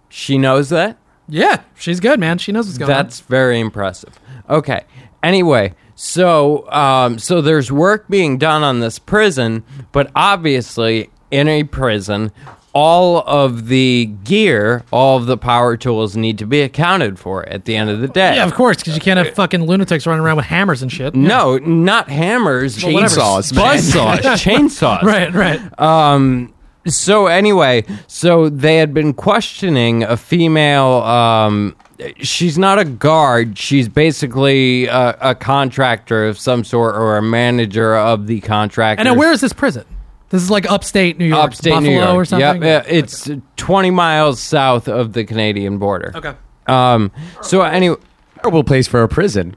She 0.09 0.39
knows 0.39 0.69
that? 0.71 0.99
yeah. 1.29 1.63
She's 1.77 2.01
good, 2.01 2.19
man. 2.19 2.39
She 2.39 2.53
knows 2.53 2.67
what's 2.67 2.79
going 2.79 2.91
on. 2.91 2.97
That's 2.97 3.21
very 3.21 3.61
impressive. 3.61 4.19
Okay. 4.49 4.85
Anyway, 5.23 5.75
so 5.95 6.71
um 6.73 7.19
so 7.19 7.41
there's 7.41 7.71
work 7.73 8.09
being 8.09 8.39
done 8.39 8.63
on 8.63 8.81
this 8.81 8.99
prison, 8.99 9.65
but 9.93 10.11
obviously 10.15 11.11
in 11.31 11.49
a 11.49 11.65
prison 11.65 12.33
all 12.73 13.19
of 13.27 13.69
the 13.69 14.07
gear, 14.25 14.85
all 14.91 15.17
of 15.17 15.27
the 15.27 15.37
power 15.37 15.77
tools 15.77 16.17
need 16.17 16.39
to 16.39 16.47
be 16.47 16.61
accounted 16.61 17.19
for 17.19 17.49
at 17.49 17.65
the 17.65 17.77
end 17.77 17.91
of 17.91 18.01
the 18.01 18.09
day. 18.09 18.37
Yeah, 18.37 18.45
of 18.45 18.55
course, 18.55 18.77
because 18.79 18.95
you 18.95 19.01
can't 19.01 19.19
have 19.19 19.35
fucking 19.35 19.65
lunatics 19.65 20.07
running 20.07 20.25
around 20.25 20.37
with 20.37 20.47
hammers 20.47 20.83
and 20.83 20.93
shit. 20.93 21.15
No, 21.15 21.59
not 21.59 22.09
hammers. 22.09 22.77
Chainsaws, 22.77 23.53
man. 23.55 23.79
buzzsaws, 23.79 24.19
chainsaws. 24.45 25.03
Right, 25.03 25.33
right. 25.33 25.81
Um. 25.81 26.55
So 26.87 27.27
anyway, 27.27 27.85
so 28.07 28.49
they 28.49 28.77
had 28.77 28.95
been 28.95 29.13
questioning 29.13 30.05
a 30.05 30.17
female. 30.17 31.03
Um, 31.03 31.77
she's 32.19 32.57
not 32.57 32.79
a 32.79 32.85
guard. 32.85 33.59
She's 33.59 33.89
basically 33.89 34.87
a, 34.87 35.17
a 35.21 35.35
contractor 35.35 36.27
of 36.27 36.39
some 36.39 36.65
sort 36.65 36.95
or 36.95 37.19
a 37.19 37.23
manager 37.23 37.95
of 37.95 38.27
the 38.27 38.41
contractor. 38.41 39.01
and 39.01 39.07
now, 39.07 39.15
where 39.15 39.33
is 39.33 39.41
this 39.43 39.53
prison? 39.53 39.85
This 40.31 40.43
is 40.43 40.51
like 40.51 40.71
upstate 40.71 41.19
New 41.19 41.25
York, 41.27 41.45
upstate 41.45 41.73
Buffalo 41.73 41.91
New 41.91 41.97
York. 41.99 42.15
or 42.15 42.25
something. 42.25 42.63
Yep, 42.63 42.87
yeah, 42.87 42.93
it's 42.93 43.31
20 43.57 43.91
miles 43.91 44.41
south 44.41 44.87
of 44.89 45.13
the 45.15 45.25
Canadian 45.25 45.79
border. 45.79 46.13
okay. 46.15 46.35
Um. 46.67 47.11
So 47.43 47.63
anyway, 47.63 47.97
Terrible 48.43 48.63
place 48.63 48.87
for 48.87 49.03
a 49.03 49.09
prison. 49.09 49.57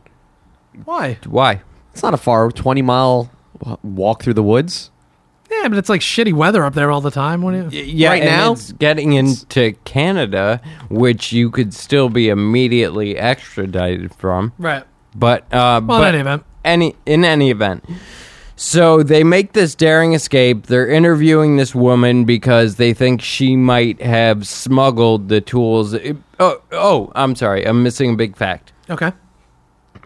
Why? 0.85 1.17
why? 1.27 1.61
It's 1.93 2.01
not 2.01 2.13
a 2.13 2.17
far 2.17 2.49
20 2.51 2.81
mile 2.81 3.29
walk 3.83 4.23
through 4.23 4.33
the 4.35 4.43
woods. 4.43 4.89
Yeah, 5.51 5.67
but 5.67 5.77
it's 5.77 5.89
like 5.89 5.99
shitty 6.01 6.31
weather 6.33 6.63
up 6.63 6.73
there 6.73 6.89
all 6.89 7.01
the 7.01 7.11
time. 7.11 7.41
When 7.41 7.69
you, 7.71 7.81
Yeah, 7.81 8.09
Right 8.09 8.21
and 8.23 8.31
now? 8.31 8.53
it's 8.53 8.71
getting 8.71 9.11
into 9.13 9.73
Canada, 9.83 10.61
which 10.89 11.33
you 11.33 11.51
could 11.51 11.73
still 11.73 12.07
be 12.07 12.29
immediately 12.29 13.17
extradited 13.17 14.15
from. 14.15 14.53
right. 14.57 14.83
But 15.13 15.41
uh, 15.53 15.81
Well, 15.85 15.99
but 15.99 16.15
in 16.15 16.15
any 16.15 16.21
event. 16.21 16.43
any 16.63 16.95
in 17.05 17.25
any 17.25 17.51
event. 17.51 17.83
So 18.63 19.01
they 19.01 19.23
make 19.23 19.53
this 19.53 19.73
daring 19.73 20.13
escape. 20.13 20.67
They're 20.67 20.87
interviewing 20.87 21.57
this 21.57 21.73
woman 21.73 22.25
because 22.25 22.75
they 22.75 22.93
think 22.93 23.19
she 23.19 23.55
might 23.55 23.99
have 24.03 24.47
smuggled 24.47 25.29
the 25.29 25.41
tools. 25.41 25.95
Oh, 26.39 26.61
oh, 26.71 27.11
I'm 27.15 27.35
sorry. 27.35 27.65
I'm 27.65 27.81
missing 27.81 28.13
a 28.13 28.15
big 28.15 28.35
fact. 28.37 28.71
Okay. 28.87 29.13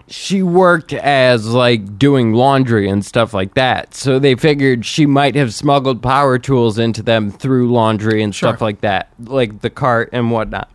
She 0.07 0.41
worked 0.41 0.93
as 0.93 1.47
like 1.47 1.99
doing 1.99 2.31
laundry 2.31 2.87
and 2.87 3.05
stuff 3.05 3.33
like 3.33 3.55
that. 3.55 3.93
So 3.93 4.19
they 4.19 4.35
figured 4.35 4.85
she 4.85 5.05
might 5.05 5.35
have 5.35 5.53
smuggled 5.53 6.01
power 6.01 6.39
tools 6.39 6.79
into 6.79 7.03
them 7.03 7.31
through 7.31 7.73
laundry 7.73 8.23
and 8.23 8.33
stuff 8.33 8.59
Sure. 8.59 8.67
like 8.67 8.79
that, 8.81 9.09
like 9.19 9.59
the 9.59 9.69
cart 9.69 10.11
and 10.13 10.31
whatnot. 10.31 10.71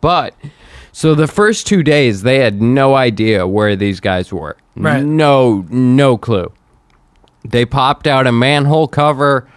But 0.00 0.34
so 0.90 1.14
the 1.14 1.28
first 1.28 1.64
two 1.68 1.84
days, 1.84 2.22
they 2.22 2.40
had 2.40 2.60
no 2.60 2.96
idea 2.96 3.46
where 3.46 3.76
these 3.76 4.00
guys 4.00 4.32
were. 4.32 4.56
Right. 4.74 5.04
No, 5.04 5.64
no 5.70 6.18
clue. 6.18 6.50
They 7.44 7.64
popped 7.64 8.06
out 8.06 8.26
a 8.26 8.32
manhole 8.32 8.88
cover 8.88 9.48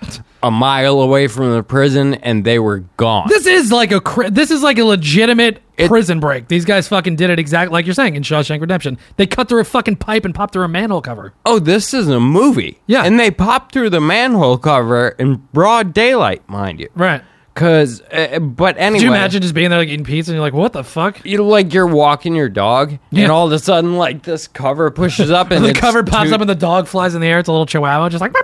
a 0.44 0.51
mile 0.51 1.01
away 1.01 1.27
from 1.27 1.51
the 1.54 1.63
prison, 1.63 2.13
and 2.15 2.46
they 2.46 2.60
were 2.60 2.80
gone. 2.98 3.25
This 3.30 3.48
is 3.48 3.72
like 3.72 3.92
a 3.92 4.00
cri- 4.00 4.30
this 4.30 4.51
is 4.51 4.62
like 4.62 4.77
a 4.77 4.84
legitimate 4.84 5.60
It- 5.75 5.88
prison 5.88 6.20
break. 6.20 6.48
These 6.50 6.65
guys 6.65 6.88
fucking 6.88 7.15
did 7.15 7.32
it 7.32 7.39
exactly 7.39 7.74
like 7.74 7.86
you're 7.88 7.96
saying 7.96 8.15
in 8.15 8.22
Shawshank 8.22 8.62
Redemption. 8.62 9.00
They 9.18 9.25
cut 9.25 9.50
through 9.50 9.62
a 9.62 9.65
fucking 9.65 9.96
pipe 9.96 10.24
and 10.24 10.36
popped 10.36 10.54
through 10.54 10.65
a 10.65 10.68
manhole 10.68 11.01
cover. 11.01 11.34
oh, 11.48 11.58
this 11.58 11.94
is 11.96 12.08
a 12.10 12.20
movie. 12.20 12.80
Yeah. 12.86 13.04
and 13.06 13.20
they 13.20 13.32
popped 13.32 13.72
through 13.74 13.89
the 13.89 14.01
manhole 14.01 14.58
cover 14.60 15.10
in 15.18 15.38
broad 15.51 15.94
daylight, 15.96 16.48
mind 16.48 16.80
you. 16.80 16.89
Right. 16.96 17.24
Cause, 17.56 18.02
uh, 18.12 18.40
but 18.40 18.78
anyway, 18.78 19.00
Could 19.00 19.04
you 19.06 19.10
imagine 19.14 19.42
just 19.42 19.54
being 19.54 19.70
there 19.70 19.80
like 19.80 19.88
eating 19.88 20.06
pizza 20.06 20.30
and 20.32 20.36
you're 20.36 20.42
like, 20.46 20.54
what 20.54 20.74
the 20.74 20.84
fuck? 20.84 21.26
You 21.26 21.38
know, 21.38 21.46
like 21.48 21.74
you're 21.74 21.88
walking 21.88 22.36
your 22.36 22.50
dog, 22.50 22.98
Yeah. 23.12 23.24
and 23.24 23.32
all 23.32 23.48
of 23.48 23.54
a 23.54 23.60
sudden, 23.60 23.96
like 23.96 24.24
this 24.24 24.48
cover 24.50 24.92
pushes 24.92 25.32
up, 25.32 25.52
and 25.52 25.64
the 25.66 25.70
it's 25.70 25.80
cover 25.80 26.04
pops 26.04 26.30
two- 26.30 26.36
up 26.36 26.42
and 26.42 26.50
the 26.50 26.54
dog 26.56 26.86
flies 26.88 27.16
in 27.16 27.22
the 27.22 27.28
air. 27.28 27.40
It's 27.40 27.48
a 27.48 27.54
little 27.54 27.66
chihuahua, 27.66 28.10
just 28.10 28.22
like. 28.22 28.34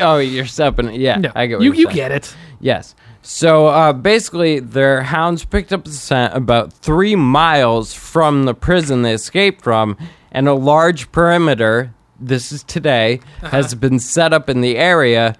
Oh, 0.00 0.18
you're 0.18 0.46
stepping. 0.46 0.92
Yeah, 0.94 1.16
No, 1.16 1.30
I 1.34 1.46
get 1.46 1.58
what 1.58 1.64
you 1.64 1.72
you're 1.72 1.76
you 1.80 1.84
saying. 1.86 1.96
get 1.96 2.12
it. 2.12 2.34
Yes. 2.60 2.94
So 3.22 3.66
uh, 3.68 3.92
basically, 3.92 4.60
their 4.60 5.02
hounds 5.02 5.44
picked 5.44 5.72
up 5.72 5.84
the 5.84 5.90
scent 5.92 6.34
about 6.34 6.72
three 6.72 7.14
miles 7.16 7.94
from 7.94 8.44
the 8.44 8.54
prison 8.54 9.02
they 9.02 9.12
escaped 9.12 9.62
from, 9.62 9.96
and 10.30 10.48
a 10.48 10.54
large 10.54 11.12
perimeter. 11.12 11.94
This 12.18 12.50
is 12.52 12.62
today 12.64 13.20
has 13.42 13.74
been 13.74 13.98
set 13.98 14.32
up 14.32 14.48
in 14.48 14.60
the 14.62 14.76
area, 14.76 15.36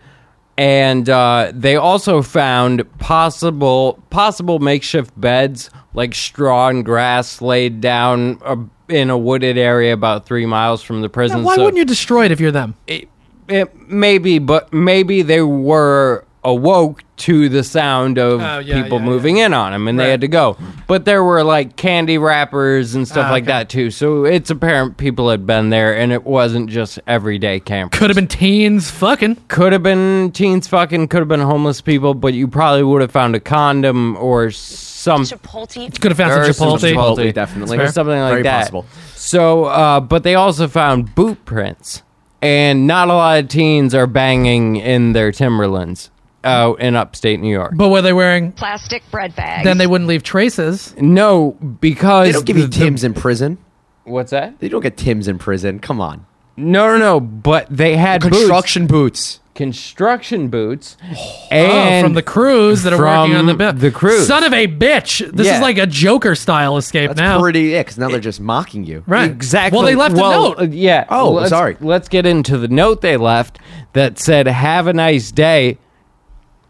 and 0.63 1.09
uh, 1.11 1.51
they 1.53 1.75
also 1.75 2.23
found 2.23 2.85
possible 3.01 3.99
possible 4.11 4.61
makeshift 4.61 5.13
beds 5.21 5.71
like 5.93 6.15
straw 6.15 6.69
and 6.69 6.85
grass 6.85 7.43
laid 7.43 7.81
down 7.81 8.39
uh, 8.45 8.55
in 8.89 9.11
a 9.11 9.19
wooded 9.19 9.59
area 9.59 9.93
about 9.93 10.25
three 10.25 10.47
miles 10.47 10.81
from 10.81 11.01
the 11.03 11.09
prison. 11.09 11.43
Why 11.43 11.57
So- 11.57 11.63
wouldn't 11.65 11.79
you 11.79 11.85
destroy 11.85 12.27
it 12.27 12.31
if 12.31 12.39
you're 12.39 12.53
them? 12.53 12.77
it, 12.87 13.09
it 13.49 13.75
maybe, 13.89 14.39
but 14.39 14.73
maybe 14.73 15.23
they 15.23 15.43
were 15.43 16.25
awoke 16.45 17.03
to 17.23 17.49
the 17.49 17.63
sound 17.63 18.19
of 18.19 18.41
Oh, 18.41 18.59
yeah, 18.59 18.83
people 18.83 18.99
yeah, 18.99 19.05
moving 19.05 19.37
in 19.39 19.55
on 19.55 19.73
them, 19.73 19.87
and 19.89 19.97
Right. 19.99 20.05
they 20.05 20.11
had 20.11 20.21
to 20.23 20.29
go. 20.29 20.57
But 20.87 21.05
there 21.05 21.23
were 21.23 21.45
like 21.45 21.77
candy 21.77 22.19
wrappers 22.19 22.95
and 22.95 23.07
stuff 23.07 23.27
Ah, 23.29 23.33
like 23.33 23.45
okay. 23.45 23.53
that 23.53 23.69
too. 23.69 23.91
So 23.91 24.25
it's 24.25 24.51
apparent 24.51 24.97
people 24.97 25.31
had 25.31 25.47
been 25.47 25.71
there, 25.71 25.97
and 25.97 26.13
it 26.13 26.25
wasn't 26.25 26.69
just 26.71 26.99
everyday 27.07 27.61
campers. 27.61 27.99
Could 27.99 28.11
have 28.11 28.17
been 28.17 28.27
teens 28.29 28.91
fucking. 28.91 29.37
could 29.49 29.73
have 29.73 29.83
been 29.83 30.31
teens 30.33 30.67
fucking, 30.69 31.09
could 31.09 31.21
have 31.21 31.29
been 31.29 31.41
homeless 31.41 31.81
people, 31.81 32.15
but 32.15 32.35
you 32.35 32.49
probably 32.49 32.83
would 32.83 33.01
have 33.01 33.13
found 33.13 33.35
a 33.37 33.41
condom 33.41 34.17
or 34.17 34.51
some 34.51 35.23
Chipotle. 35.25 36.01
Could 36.01 36.11
have 36.13 36.19
found 36.19 36.33
some 36.55 36.69
or 36.69 36.79
some 36.79 36.91
Chipotle. 36.91 37.17
Chipotle, 37.19 37.35
definitely. 37.35 37.79
or 37.79 37.89
something 37.91 38.19
like 38.19 38.31
Very 38.33 38.43
that. 38.43 38.59
possible. 38.61 38.87
So, 39.15 39.65
uh, 39.67 40.01
but 40.01 40.23
they 40.25 40.35
also 40.35 40.67
found 40.69 41.15
boot 41.15 41.45
prints, 41.45 42.03
and 42.41 42.87
not 42.87 43.09
a 43.09 43.13
lot 43.15 43.39
of 43.41 43.49
teens 43.49 43.95
are 43.95 44.07
banging 44.09 44.77
in 44.77 45.13
their 45.13 45.31
Timberlands 45.31 46.11
out 46.45 46.81
in 46.81 46.97
upstate 46.97 47.41
New 47.41 47.51
York. 47.53 47.73
But 47.75 47.89
were 47.89 48.03
they 48.03 48.13
wearing? 48.13 48.53
Plastic 48.53 49.03
bread 49.11 49.35
bags. 49.37 49.65
Then 49.65 49.79
they 49.79 49.87
wouldn't 49.87 50.09
leave 50.09 50.23
traces. 50.23 50.95
No, 51.01 51.53
because 51.81 52.27
They 52.29 52.33
don't 52.33 52.47
give 52.47 52.57
you 52.57 52.63
the- 52.65 52.69
the- 52.79 52.85
Tim's 52.85 53.05
in 53.05 53.15
prison. 53.15 53.59
What's 54.05 54.31
that? 54.33 54.59
They 54.61 54.69
don't 54.69 54.81
get 54.83 54.97
Tim's 54.97 55.29
in 55.29 55.39
prison. 55.39 55.79
Come 55.79 56.01
on. 56.01 56.27
No, 56.57 56.87
no, 56.89 56.99
no. 56.99 57.21
But 57.21 57.67
they 57.71 57.97
had 57.97 58.21
boots, 58.21 58.37
Construction 58.37 58.87
boots. 58.87 59.39
construction 59.55 60.49
boots, 60.49 60.97
oh, 61.03 61.47
and 61.51 62.05
from 62.05 62.15
the 62.15 62.23
crews 62.23 62.83
that 62.83 62.93
are 62.93 62.99
working 62.99 63.37
on 63.37 63.47
the 63.47 63.53
from 63.53 63.59
bit. 63.59 63.79
the 63.81 63.91
crews. 63.91 64.27
Son 64.27 64.43
of 64.45 64.53
a 64.53 64.67
bitch! 64.67 65.31
This 65.33 65.47
Yeah. 65.47 65.57
is 65.57 65.61
like 65.63 65.79
a 65.79 65.87
Joker 65.87 66.35
style 66.35 66.77
escape 66.79 67.11
now. 67.11 67.15
That's 67.15 67.21
now. 67.21 67.41
pretty. 67.41 67.61
Yeah, 67.65 67.81
because 67.81 67.97
now 67.99 68.09
they're 68.09 68.19
just 68.21 68.41
mocking 68.41 68.85
you. 68.85 69.03
right? 69.07 69.31
Exactly. 69.31 69.77
Well, 69.79 69.87
they 69.87 69.95
left 69.95 70.15
Well, 70.17 70.31
a 70.31 70.49
note. 70.49 70.59
uh, 70.59 70.65
yeah. 70.73 71.05
Oh, 71.09 71.31
let's, 71.33 71.51
sorry. 71.51 71.77
Let's 71.81 72.09
get 72.09 72.27
into 72.27 72.59
the 72.59 72.69
note 72.69 73.01
they 73.03 73.17
left 73.17 73.59
that 73.95 74.19
said, 74.19 74.47
"Have 74.47 74.87
a 74.89 74.93
nice 74.93 75.31
day." 75.31 75.79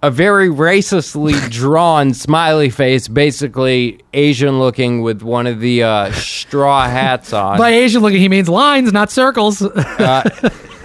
A 0.05 0.11
very 0.11 0.49
racistly 0.49 1.33
drawn 1.51 2.13
smiley 2.13 2.71
face, 2.71 3.07
basically 3.07 4.01
Asian 4.13 4.59
looking 4.59 5.03
with 5.03 5.23
one 5.23 5.47
of 5.47 5.61
the 5.61 5.85
uh, 5.85 6.11
straw 6.13 6.89
hats 6.89 7.33
on. 7.33 7.57
By 7.57 7.71
Asian 7.71 8.03
looking, 8.03 8.19
he 8.19 8.29
means 8.29 8.49
lines, 8.49 8.93
not 8.93 9.13
circles. 9.13 9.63
Uh, 9.63 10.23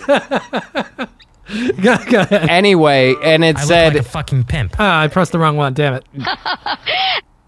go, 1.81 1.97
go 2.09 2.19
ahead. 2.21 2.49
anyway, 2.49 3.15
and 3.23 3.43
it 3.43 3.57
I 3.57 3.61
said, 3.63 3.93
like 3.95 4.05
a 4.05 4.07
fucking 4.07 4.43
pimp. 4.43 4.75
Ah, 4.77 5.01
I 5.01 5.07
pressed 5.07 5.31
the 5.31 5.39
wrong 5.39 5.57
one. 5.57 5.73
Damn 5.73 5.95
it. 5.95 6.05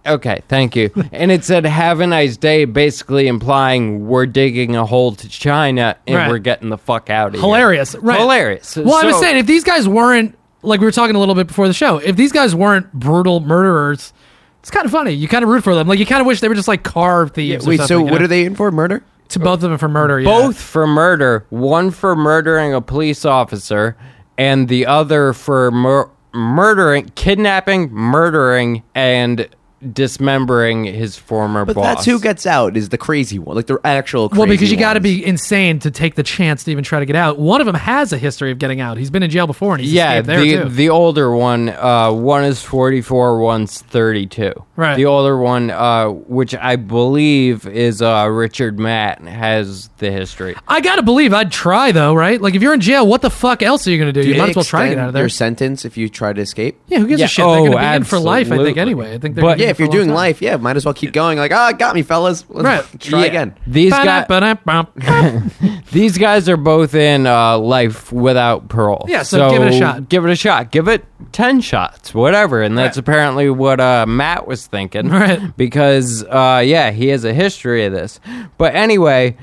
Okay, 0.05 0.41
thank 0.47 0.75
you. 0.77 0.89
And 1.12 1.29
it 1.29 1.43
said, 1.43 1.65
"Have 1.65 1.99
a 1.99 2.08
nice 2.08 2.38
day," 2.38 2.63
basically 2.65 3.27
implying 3.27 4.08
we're 4.08 4.25
digging 4.25 4.75
a 4.75 4.86
hole 4.86 5.13
to 5.13 5.27
China 5.29 5.97
and 6.08 6.15
Right. 6.15 6.29
we're 6.29 6.39
getting 6.39 6.69
the 6.69 6.77
fuck 6.77 7.10
out 7.12 7.27
of 7.27 7.34
here. 7.34 7.41
Hilarious. 7.41 7.95
Right. 7.95 8.17
Hilarious. 8.17 8.75
Well, 8.77 8.95
I 8.95 9.05
was 9.05 9.19
saying, 9.19 9.38
if 9.38 9.45
these 9.45 9.65
guys 9.65 9.88
weren't, 9.89 10.36
like 10.62 10.80
we 10.80 10.86
were 10.86 10.91
talking 10.91 11.15
a 11.15 11.19
little 11.19 11.36
bit 11.36 11.48
before 11.48 11.67
the 11.67 11.74
show, 11.74 11.98
if 11.98 12.15
these 12.15 12.32
guys 12.32 12.54
weren't 12.56 12.91
brutal 12.93 13.39
murderers, 13.39 14.13
it's 14.60 14.72
kind 14.72 14.86
of 14.86 14.91
funny. 14.91 15.12
You 15.12 15.28
kind 15.28 15.43
of 15.43 15.50
root 15.50 15.63
for 15.63 15.74
them. 15.76 15.88
Like, 15.88 16.00
you 16.00 16.06
kind 16.06 16.22
of 16.22 16.28
wish 16.28 16.41
they 16.41 16.48
were 16.50 16.56
just 16.56 16.67
like 16.67 16.84
car 16.84 17.28
thieves. 17.28 17.65
or 17.65 17.69
Wait, 17.69 17.78
something, 17.78 17.98
so 17.98 18.02
what 18.04 18.19
know? 18.19 18.26
are 18.26 18.28
they 18.28 18.45
in 18.45 18.56
for? 18.56 18.72
Murder? 18.72 19.04
To 19.30 19.39
both 19.39 19.62
of 19.63 19.69
them 19.69 19.78
for 19.78 19.88
murder, 19.88 20.19
yeah. 20.19 20.26
both 20.26 20.60
for 20.60 20.88
murder, 20.88 21.45
one 21.50 21.91
for 21.91 22.15
murdering 22.15 22.74
a 22.74 22.82
police 22.82 23.26
officer, 23.26 23.95
and 24.39 24.67
the 24.67 24.88
other 24.88 25.34
for 25.34 25.69
mur- 25.69 26.10
murdering, 26.34 27.12
kidnapping, 27.13 27.91
murdering, 27.91 28.82
and 28.95 29.48
dismembering 29.93 30.83
his 30.85 31.17
former 31.17 31.65
But 31.65 31.75
boss. 31.75 31.85
that's 31.85 32.05
who 32.05 32.19
gets 32.19 32.45
out 32.45 32.75
is 32.75 32.89
the 32.89 32.97
crazy 32.97 33.39
one, 33.39 33.55
like 33.55 33.67
the 33.67 33.79
actual. 33.83 34.29
Crazy 34.29 34.39
Well, 34.39 34.47
because 34.49 34.71
you 34.71 34.77
got 34.77 34.93
to 34.93 34.99
ones. 34.99 35.03
be 35.03 35.25
insane 35.25 35.79
to 35.79 35.91
take 35.91 36.15
the 36.15 36.23
chance 36.23 36.63
to 36.63 36.71
even 36.71 36.83
try 36.83 36.99
to 36.99 37.05
get 37.05 37.15
out. 37.15 37.37
One 37.39 37.61
of 37.61 37.65
them 37.65 37.75
has 37.75 38.11
a 38.13 38.17
history 38.17 38.51
of 38.51 38.59
getting 38.59 38.81
out. 38.81 38.97
He's 38.97 39.09
been 39.09 39.23
in 39.23 39.29
jail 39.29 39.47
before, 39.47 39.73
and 39.73 39.81
he's 39.81 39.93
yeah, 39.93 40.11
escaped 40.19 40.27
there 40.27 40.39
the 40.41 40.63
too. 40.63 40.69
the 40.69 40.89
older 40.89 41.31
one, 41.35 41.69
uh, 41.69 42.11
one 42.11 42.43
is 42.43 42.61
forty 42.61 43.01
four, 43.01 43.39
one's 43.39 43.81
thirty 43.81 44.25
two. 44.25 44.53
Right. 44.75 44.95
The 44.95 45.05
older 45.05 45.37
one, 45.37 45.71
uh, 45.71 46.07
which 46.09 46.55
I 46.55 46.75
believe 46.77 47.65
is 47.67 48.01
uh, 48.01 48.27
Richard 48.31 48.79
Matt, 48.79 49.21
has 49.21 49.89
the 49.97 50.11
history. 50.11 50.55
I 50.67 50.81
gotta 50.81 51.03
believe 51.03 51.33
I'd 51.33 51.51
try 51.51 51.91
though, 51.91 52.13
right? 52.13 52.41
Like 52.41 52.55
if 52.55 52.61
you're 52.61 52.73
in 52.73 52.81
jail, 52.81 53.05
what 53.07 53.21
the 53.21 53.29
fuck 53.29 53.61
else 53.61 53.87
are 53.87 53.91
you 53.91 53.97
gonna 53.99 54.13
do? 54.13 54.23
Do 54.23 54.29
you 54.29 54.37
might 54.37 54.49
as 54.51 54.55
well 54.55 54.63
try 54.65 54.83
to 54.83 54.89
get 54.95 54.97
out 54.97 55.07
of 55.09 55.13
there. 55.13 55.23
Your 55.23 55.29
sentence 55.29 55.85
if 55.85 55.97
you 55.97 56.09
try 56.09 56.33
to 56.33 56.41
escape. 56.41 56.79
yeah, 56.87 56.99
who 56.99 57.07
gives 57.07 57.19
Yeah, 57.19 57.25
a 57.25 57.29
shit? 57.29 57.45
They're 57.45 57.55
oh, 57.59 57.65
gonna 57.71 57.79
be 57.91 57.95
in 57.97 58.03
for 58.03 58.19
life, 58.19 58.47
I 58.47 58.49
think. 58.57 58.77
absolutely. 58.77 58.81
Anyway, 58.81 59.13
I 59.13 59.17
think. 59.17 59.35
They're 59.35 59.41
But- 59.43 59.47
gonna 59.47 59.57
be 59.57 59.63
Yeah, 59.63 59.68
in 59.68 59.68
if 59.69 59.79
you're 59.79 59.88
doing 59.88 60.08
time. 60.08 60.15
life, 60.15 60.41
yeah, 60.41 60.58
might 60.58 60.75
as 60.75 60.86
well 60.86 60.93
keep 60.93 61.13
going. 61.13 61.38
Like, 61.38 61.51
ah, 61.53 61.71
got 61.71 61.95
me, 61.95 62.01
fellas. 62.03 62.45
Let's 62.49 62.63
Right. 62.91 62.99
try 63.01 63.21
Yeah. 63.21 63.25
again. 63.25 63.55
These 63.67 63.91
guys, 63.93 64.27
These 65.91 66.17
guys 66.17 66.47
are 66.49 66.58
both 66.58 66.93
in 66.95 67.25
uh, 67.27 67.58
life 67.58 68.12
without 68.12 68.67
parole. 68.69 69.05
Yeah, 69.08 69.23
so 69.23 69.49
give 69.49 69.62
it 69.63 69.73
a 69.73 69.77
shot. 69.77 70.10
Give 70.10 70.25
it 70.25 70.32
a 70.32 70.36
shot. 70.36 70.71
Give 70.71 70.88
it 70.88 71.05
ten 71.32 71.62
shots, 71.62 72.13
whatever. 72.13 72.62
And 72.62 72.77
that's 72.77 72.97
Right. 72.97 73.08
apparently 73.08 73.49
what 73.49 73.79
uh, 73.79 74.05
Matt 74.08 74.47
was 74.47 74.67
thinking, 74.67 75.10
Right. 75.10 75.55
Because 75.58 76.23
uh, 76.25 76.62
yeah, 76.65 76.91
he 76.91 77.08
has 77.10 77.25
a 77.25 77.34
history 77.34 77.86
of 77.86 77.93
this. 77.93 78.19
But 78.58 78.75
anyway, 78.75 79.36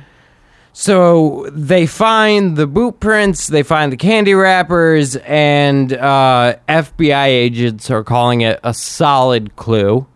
so 0.73 1.49
they 1.53 1.87
find 1.87 2.57
the 2.57 2.67
boot 2.67 3.01
prints, 3.01 3.47
they 3.47 3.63
find 3.63 3.91
the 3.91 3.97
candy 3.97 4.35
wrappers, 4.35 5.17
and 5.17 5.93
uh, 5.93 6.57
FBI 6.69 7.27
agents 7.27 7.91
are 7.91 8.05
calling 8.05 8.43
it 8.43 8.61
a 8.63 8.75
solid 8.75 9.57
clue. 9.57 10.07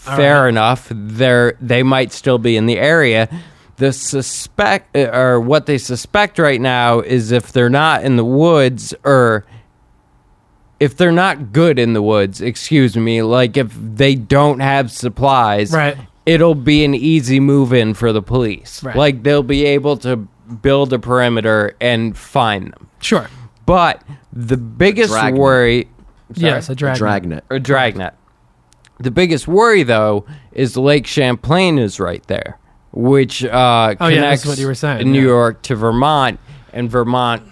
Fair 0.00 0.42
right. 0.42 0.48
enough. 0.48 0.88
They're 0.90 1.56
they 1.60 1.82
might 1.82 2.12
still 2.12 2.38
be 2.38 2.56
in 2.56 2.66
the 2.66 2.78
area. 2.78 3.28
The 3.76 3.92
suspect 3.92 4.96
uh, 4.96 5.10
or 5.12 5.40
what 5.40 5.66
they 5.66 5.78
suspect 5.78 6.38
right 6.38 6.60
now 6.60 7.00
is 7.00 7.32
if 7.32 7.52
they're 7.52 7.70
not 7.70 8.02
in 8.04 8.16
the 8.16 8.24
woods 8.24 8.94
or 9.04 9.44
if 10.78 10.96
they're 10.96 11.12
not 11.12 11.52
good 11.52 11.78
in 11.78 11.92
the 11.92 12.02
woods, 12.02 12.40
excuse 12.40 12.96
me, 12.96 13.22
like 13.22 13.56
if 13.56 13.74
they 13.78 14.14
don't 14.14 14.60
have 14.60 14.90
supplies, 14.90 15.72
Right. 15.72 15.96
it'll 16.24 16.54
be 16.54 16.84
an 16.84 16.94
easy 16.94 17.38
move 17.40 17.72
in 17.72 17.92
for 17.94 18.12
the 18.12 18.22
police. 18.22 18.82
Right. 18.82 18.96
Like 18.96 19.22
they'll 19.22 19.42
be 19.42 19.66
able 19.66 19.98
to 19.98 20.16
build 20.62 20.92
a 20.94 20.98
perimeter 20.98 21.76
and 21.80 22.16
find 22.16 22.72
them. 22.72 22.88
Sure. 23.00 23.28
But 23.66 24.02
the 24.32 24.56
biggest 24.56 25.10
Dragnet. 25.12 25.38
worry 25.40 25.88
Yes, 26.34 26.68
a 26.70 26.74
drag. 26.74 26.96
Dragnet. 26.96 27.44
or 27.50 27.58
dragnet. 27.58 28.14
The 29.00 29.10
biggest 29.10 29.48
worry, 29.48 29.82
though, 29.82 30.26
is 30.52 30.76
Lake 30.76 31.06
Champlain 31.06 31.78
is 31.78 31.98
right 31.98 32.24
there, 32.26 32.58
which 32.92 33.44
uh, 33.44 33.94
Oh, 33.98 34.08
yeah, 34.08 34.16
connects 34.16 34.46
what 34.46 34.58
you 34.58 34.66
were 34.66 34.74
saying, 34.74 35.10
New 35.10 35.20
yeah. 35.20 35.26
York 35.26 35.62
to 35.62 35.74
Vermont, 35.74 36.38
and 36.72 36.90
Vermont 36.90 37.42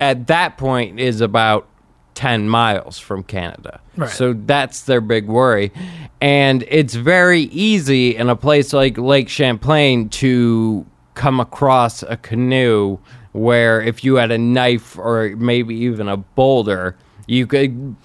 at 0.00 0.26
that 0.28 0.56
point 0.58 0.98
is 1.00 1.20
about 1.20 1.68
ten 2.14 2.48
miles 2.48 2.98
from 2.98 3.22
Canada. 3.24 3.80
Right. 3.96 4.10
So 4.10 4.32
that's 4.32 4.82
their 4.82 5.00
big 5.00 5.26
worry, 5.26 5.72
and 6.20 6.64
it's 6.68 6.94
very 6.94 7.42
easy 7.42 8.14
in 8.16 8.28
a 8.28 8.36
place 8.36 8.72
like 8.72 8.96
Lake 8.98 9.28
Champlain 9.28 10.08
to 10.10 10.86
come 11.14 11.40
across 11.40 12.02
a 12.04 12.16
canoe 12.16 12.98
where 13.32 13.82
if 13.82 14.04
you 14.04 14.14
had 14.16 14.30
a 14.30 14.38
knife 14.38 14.96
or 14.96 15.34
maybe 15.36 15.74
even 15.74 16.08
a 16.08 16.16
boulder, 16.16 16.96
you 17.26 17.46
could 17.46 17.96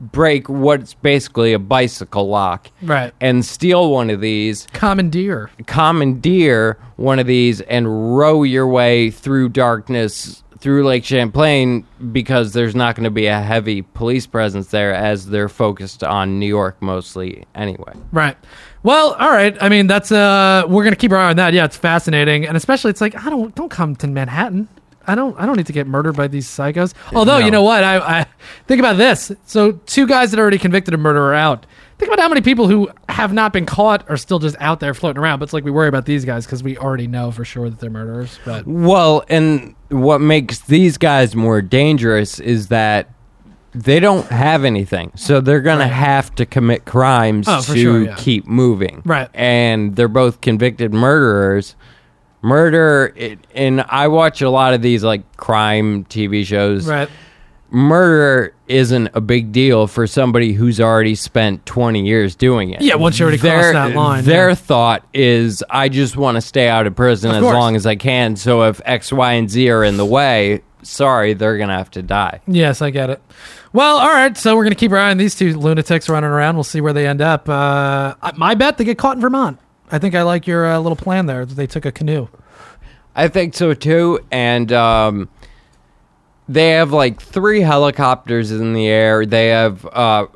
break 0.00 0.48
what's 0.48 0.94
basically 0.94 1.52
a 1.52 1.58
bicycle 1.58 2.28
lock 2.28 2.70
Right. 2.82 3.12
and 3.20 3.44
steal 3.44 3.90
one 3.90 4.10
of 4.10 4.20
these, 4.20 4.66
Commandeer. 4.72 5.50
commandeer 5.66 6.78
one 6.96 7.18
of 7.18 7.26
these, 7.26 7.60
and 7.62 8.16
row 8.16 8.42
your 8.42 8.66
way 8.66 9.10
through 9.10 9.50
darkness 9.50 10.42
through 10.58 10.84
Lake 10.84 11.04
Champlain 11.04 11.86
because 12.12 12.52
there's 12.52 12.74
not 12.74 12.94
going 12.94 13.04
to 13.04 13.10
be 13.10 13.26
a 13.26 13.40
heavy 13.40 13.80
police 13.80 14.26
presence 14.26 14.66
there 14.68 14.94
as 14.94 15.26
they're 15.26 15.48
focused 15.48 16.04
on 16.04 16.38
New 16.38 16.46
York 16.46 16.76
mostly 16.82 17.44
anyway. 17.54 17.94
Right. 18.12 18.36
Well, 18.82 19.14
all 19.14 19.30
right. 19.30 19.56
I 19.62 19.70
mean, 19.70 19.86
that's 19.86 20.12
uh, 20.12 20.64
we're 20.68 20.84
gonna 20.84 20.96
keep 20.96 21.12
our 21.12 21.18
eye 21.18 21.30
on 21.30 21.36
that. 21.36 21.52
Yeah, 21.54 21.64
it's 21.66 21.76
fascinating, 21.78 22.46
and 22.46 22.56
especially 22.58 22.90
it's 22.90 23.00
like 23.00 23.14
I 23.14 23.28
don't 23.30 23.54
don't 23.54 23.70
come 23.70 23.94
to 23.96 24.06
Manhattan. 24.06 24.68
I 25.10 25.14
don't 25.14 25.38
I 25.38 25.46
don't 25.46 25.56
need 25.56 25.66
to 25.66 25.72
get 25.72 25.86
murdered 25.86 26.16
by 26.16 26.28
these 26.28 26.46
psychos. 26.48 26.94
Although 27.14 27.38
you 27.38 27.50
know 27.50 27.62
what, 27.62 27.82
I, 27.84 28.20
I 28.20 28.26
think 28.66 28.78
about 28.78 28.96
this. 28.96 29.32
So 29.46 29.72
two 29.86 30.06
guys 30.06 30.30
that 30.30 30.38
are 30.38 30.42
already 30.42 30.58
convicted 30.58 30.94
of 30.94 31.00
murder 31.00 31.22
are 31.22 31.34
out. 31.34 31.66
Think 31.98 32.10
about 32.12 32.22
how 32.22 32.28
many 32.30 32.40
people 32.40 32.66
who 32.66 32.88
have 33.10 33.32
not 33.34 33.52
been 33.52 33.66
caught 33.66 34.08
are 34.08 34.16
still 34.16 34.38
just 34.38 34.56
out 34.58 34.80
there 34.80 34.94
floating 34.94 35.20
around. 35.20 35.38
But 35.40 35.44
it's 35.44 35.52
like 35.52 35.64
we 35.64 35.70
worry 35.70 35.88
about 35.88 36.06
these 36.06 36.24
guys 36.24 36.46
because 36.46 36.62
we 36.62 36.78
already 36.78 37.06
know 37.06 37.30
for 37.30 37.44
sure 37.44 37.68
that 37.68 37.78
they're 37.78 37.90
murderers. 37.90 38.38
But 38.46 38.66
Well, 38.66 39.22
and 39.28 39.74
what 39.90 40.20
makes 40.22 40.60
these 40.60 40.96
guys 40.96 41.36
more 41.36 41.60
dangerous 41.60 42.38
is 42.40 42.68
that 42.68 43.10
they 43.72 44.00
don't 44.00 44.26
have 44.28 44.64
anything. 44.64 45.12
So 45.14 45.40
they're 45.42 45.60
going 45.60 45.78
Right. 45.80 45.88
to 45.88 45.94
have 45.94 46.34
to 46.36 46.46
commit 46.46 46.86
crimes 46.86 47.46
Oh, 47.46 47.60
to 47.60 47.76
sure, 47.78 48.02
yeah. 48.04 48.14
keep 48.16 48.46
moving. 48.46 49.02
Right. 49.04 49.28
And 49.34 49.94
they're 49.94 50.08
both 50.08 50.40
convicted 50.40 50.94
murderers. 50.94 51.76
Murder, 52.42 53.12
it, 53.16 53.38
and 53.54 53.82
I 53.82 54.08
watch 54.08 54.40
a 54.42 54.50
lot 54.50 54.72
of 54.74 54.82
these 54.82 55.04
like 55.04 55.36
crime 55.36 56.04
TV 56.06 56.44
shows. 56.44 56.86
right, 56.86 57.08
Murder 57.70 58.52
isn't 58.66 59.10
a 59.14 59.20
big 59.20 59.52
deal 59.52 59.86
for 59.86 60.06
somebody 60.06 60.52
who's 60.52 60.80
already 60.80 61.14
spent 61.14 61.64
20 61.66 62.04
years 62.04 62.34
doing 62.34 62.70
it. 62.70 62.82
Yeah, 62.82 62.96
once 62.96 63.18
you 63.18 63.24
already 63.24 63.38
crossed 63.38 63.72
that 63.74 63.94
line, 63.94 64.24
Their 64.24 64.48
yeah. 64.50 64.54
thought 64.56 65.06
is, 65.14 65.62
I 65.70 65.88
just 65.88 66.16
want 66.16 66.36
to 66.36 66.40
stay 66.40 66.68
out 66.68 66.86
of 66.86 66.96
prison 66.96 67.30
Of 67.30 67.36
as 67.36 67.42
course. 67.42 67.54
long 67.54 67.76
as 67.76 67.86
I 67.86 67.94
can. 67.96 68.34
So 68.36 68.62
if 68.64 68.80
X, 68.84 69.12
Y, 69.12 69.32
and 69.34 69.48
Z 69.48 69.70
are 69.70 69.84
in 69.84 69.96
the 69.98 70.04
way, 70.04 70.62
sorry, 70.82 71.34
they're 71.34 71.58
going 71.58 71.68
to 71.68 71.76
have 71.76 71.90
to 71.92 72.02
die. 72.02 72.40
yes, 72.48 72.82
I 72.82 72.90
get 72.90 73.10
it. 73.10 73.22
Well, 73.72 73.98
all 73.98 74.08
right. 74.08 74.36
So 74.36 74.56
we're 74.56 74.64
gonna 74.64 74.74
keep 74.74 74.90
our 74.90 74.98
eye 74.98 75.12
on 75.12 75.16
these 75.18 75.36
two 75.36 75.56
lunatics 75.56 76.08
running 76.08 76.28
around. 76.28 76.56
We'll 76.56 76.64
see 76.64 76.80
where 76.80 76.92
they 76.92 77.06
end 77.06 77.20
up. 77.20 77.48
Uh, 77.48 78.14
my 78.36 78.56
bet 78.56 78.78
they 78.78 78.84
get 78.84 78.98
caught 78.98 79.14
in 79.14 79.20
Vermont. 79.20 79.60
I 79.92 79.98
think 79.98 80.14
I 80.14 80.22
like 80.22 80.46
your 80.46 80.66
uh, 80.66 80.78
little 80.78 80.96
plan 80.96 81.26
there. 81.26 81.44
that 81.44 81.54
They 81.54 81.66
took 81.66 81.84
a 81.84 81.92
canoe. 81.92 82.28
I 83.14 83.28
think 83.28 83.54
so 83.54 83.74
too. 83.74 84.20
And 84.30 84.72
um, 84.72 85.28
they 86.48 86.70
have 86.70 86.92
like 86.92 87.20
three 87.20 87.60
helicopters 87.60 88.50
in 88.50 88.72
the 88.72 88.88
air. 88.88 89.24
They 89.26 89.48
have 89.48 89.86
uh, 89.86 90.26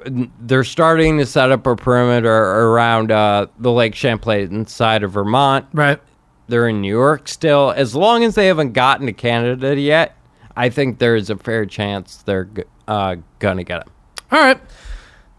they're 0.41 0.65
starting 0.65 1.19
to 1.19 1.27
set 1.27 1.51
up 1.51 1.67
a 1.67 1.77
perimeter 1.77 2.33
around 2.33 3.11
uh, 3.11 3.47
the 3.59 3.73
Lake 3.73 3.95
Champlain 3.95 4.67
side 4.67 5.03
of 5.03 5.13
Vermont. 5.13 5.67
Right. 5.73 6.01
They're 6.47 6.69
in 6.69 6.81
New 6.81 6.95
York 6.95 7.29
still. 7.29 7.73
As 7.73 7.95
long 7.95 8.23
as 8.23 8.35
they 8.35 8.47
haven't 8.47 8.75
gotten 8.75 9.07
to 9.07 9.13
Canada 9.13 9.79
yet, 9.79 10.17
I 10.57 10.69
think 10.69 10.99
there's 10.99 11.31
a 11.31 11.37
fair 11.37 11.67
chance 11.67 12.19
they're 12.19 12.49
uh, 12.87 13.17
gonna 13.39 13.65
get 13.65 13.85
them. 13.85 13.95
All 14.31 14.41
right. 14.41 14.61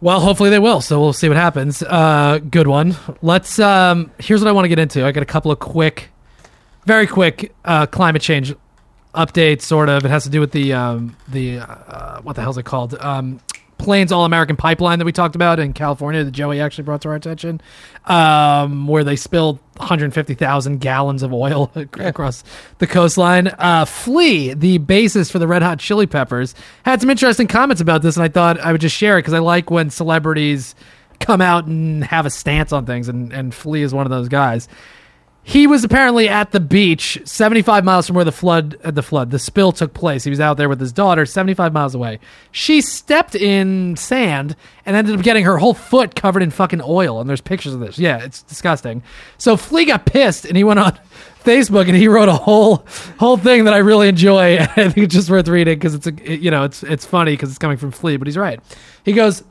Well, 0.05 0.19
hopefully 0.19 0.51
they 0.51 0.59
will. 0.59 0.81
So 0.81 1.01
we'll 1.01 1.13
see 1.13 1.27
what 1.29 1.35
happens. 1.35 1.81
Uh, 1.81 2.37
good 2.37 2.67
one. 2.67 2.95
Let's. 3.23 3.57
Um, 3.57 4.11
here's 4.19 4.39
what 4.39 4.47
I 4.47 4.51
want 4.51 4.65
to 4.65 4.69
get 4.69 4.77
into. 4.77 5.03
I 5.03 5.11
got 5.11 5.23
a 5.23 5.25
couple 5.25 5.49
of 5.49 5.57
quick, 5.57 6.09
very 6.85 7.07
quick 7.07 7.51
uh, 7.65 7.87
climate 7.87 8.21
change 8.21 8.53
updates. 9.15 9.63
Sort 9.63 9.89
of. 9.89 10.05
It 10.05 10.09
has 10.09 10.23
to 10.25 10.29
do 10.29 10.39
with 10.39 10.51
the 10.51 10.73
um, 10.73 11.17
the 11.27 11.57
uh, 11.57 12.21
what 12.21 12.35
the 12.35 12.43
hell's 12.43 12.59
it 12.59 12.65
called? 12.65 12.93
Um, 12.99 13.39
Plains 13.77 14.11
All 14.11 14.25
American 14.25 14.55
Pipeline 14.55 14.99
that 14.99 15.05
we 15.05 15.11
talked 15.11 15.35
about 15.35 15.59
in 15.59 15.73
California 15.73 16.23
that 16.23 16.31
Joey 16.31 16.61
actually 16.61 16.85
brought 16.85 17.01
to 17.01 17.09
our 17.09 17.15
attention, 17.15 17.61
um, 18.05 18.87
where 18.87 19.03
they 19.03 19.15
spilled 19.15 19.59
150,000 19.77 20.79
gallons 20.79 21.23
of 21.23 21.33
oil 21.33 21.71
across 21.99 22.43
the 22.79 22.87
coastline. 22.87 23.47
Uh, 23.59 23.85
Flea, 23.85 24.53
the 24.53 24.77
basis 24.79 25.29
for 25.29 25.39
the 25.39 25.47
Red 25.47 25.61
Hot 25.61 25.79
Chili 25.79 26.07
Peppers, 26.07 26.55
had 26.83 27.01
some 27.01 27.09
interesting 27.09 27.47
comments 27.47 27.81
about 27.81 28.01
this, 28.01 28.15
and 28.15 28.23
I 28.23 28.29
thought 28.29 28.59
I 28.59 28.71
would 28.71 28.81
just 28.81 28.95
share 28.95 29.17
it 29.17 29.21
because 29.21 29.33
I 29.33 29.39
like 29.39 29.69
when 29.69 29.89
celebrities 29.89 30.75
come 31.19 31.41
out 31.41 31.65
and 31.65 32.03
have 32.03 32.25
a 32.25 32.29
stance 32.29 32.71
on 32.71 32.85
things, 32.85 33.09
and, 33.09 33.31
and 33.33 33.53
Flea 33.53 33.83
is 33.83 33.93
one 33.93 34.05
of 34.05 34.09
those 34.09 34.29
guys. 34.29 34.67
He 35.47 35.67
was 35.67 35.83
apparently 35.83 36.27
at 36.27 36.51
the 36.51 36.59
beach, 36.59 37.19
75 37.23 37.85
miles 37.85 38.07
from 38.07 38.15
where 38.15 38.25
the 38.25 38.31
flood, 38.31 38.77
uh, 38.83 38.89
the 38.89 39.03
flood, 39.03 39.29
the 39.29 39.37
spill 39.37 39.71
took 39.71 39.93
place. 39.93 40.23
He 40.23 40.31
was 40.31 40.39
out 40.39 40.57
there 40.57 40.67
with 40.67 40.79
his 40.79 40.91
daughter, 40.91 41.23
75 41.23 41.71
miles 41.71 41.93
away. 41.93 42.19
She 42.51 42.81
stepped 42.81 43.35
in 43.35 43.95
sand 43.95 44.55
and 44.87 44.95
ended 44.95 45.15
up 45.15 45.21
getting 45.23 45.45
her 45.45 45.59
whole 45.59 45.75
foot 45.75 46.15
covered 46.15 46.41
in 46.41 46.49
fucking 46.49 46.81
oil. 46.83 47.21
And 47.21 47.29
there's 47.29 47.41
pictures 47.41 47.75
of 47.75 47.79
this. 47.79 47.99
Yeah, 47.99 48.23
it's 48.23 48.41
disgusting. 48.41 49.03
So 49.37 49.55
Flea 49.55 49.85
got 49.85 50.07
pissed 50.07 50.45
and 50.45 50.57
he 50.57 50.63
went 50.63 50.79
on 50.79 50.97
Facebook 51.43 51.85
and 51.87 51.95
he 51.95 52.07
wrote 52.07 52.27
a 52.27 52.33
whole 52.33 52.83
whole 53.19 53.37
thing 53.37 53.65
that 53.65 53.73
I 53.75 53.77
really 53.77 54.07
enjoy. 54.09 54.57
I 54.61 54.65
think 54.65 54.97
it's 54.97 55.13
just 55.13 55.29
worth 55.29 55.47
reading 55.47 55.77
because 55.77 55.93
it's 55.93 56.07
a, 56.07 56.13
it- 56.33 56.39
you 56.41 56.49
know 56.49 56.63
it's 56.63 56.81
it's 56.81 57.05
funny 57.05 57.33
because 57.33 57.49
it's 57.49 57.59
coming 57.59 57.77
from 57.77 57.91
Flea, 57.91 58.17
but 58.17 58.25
he's 58.27 58.35
right. 58.37 58.59
He 59.03 59.13
goes. 59.13 59.43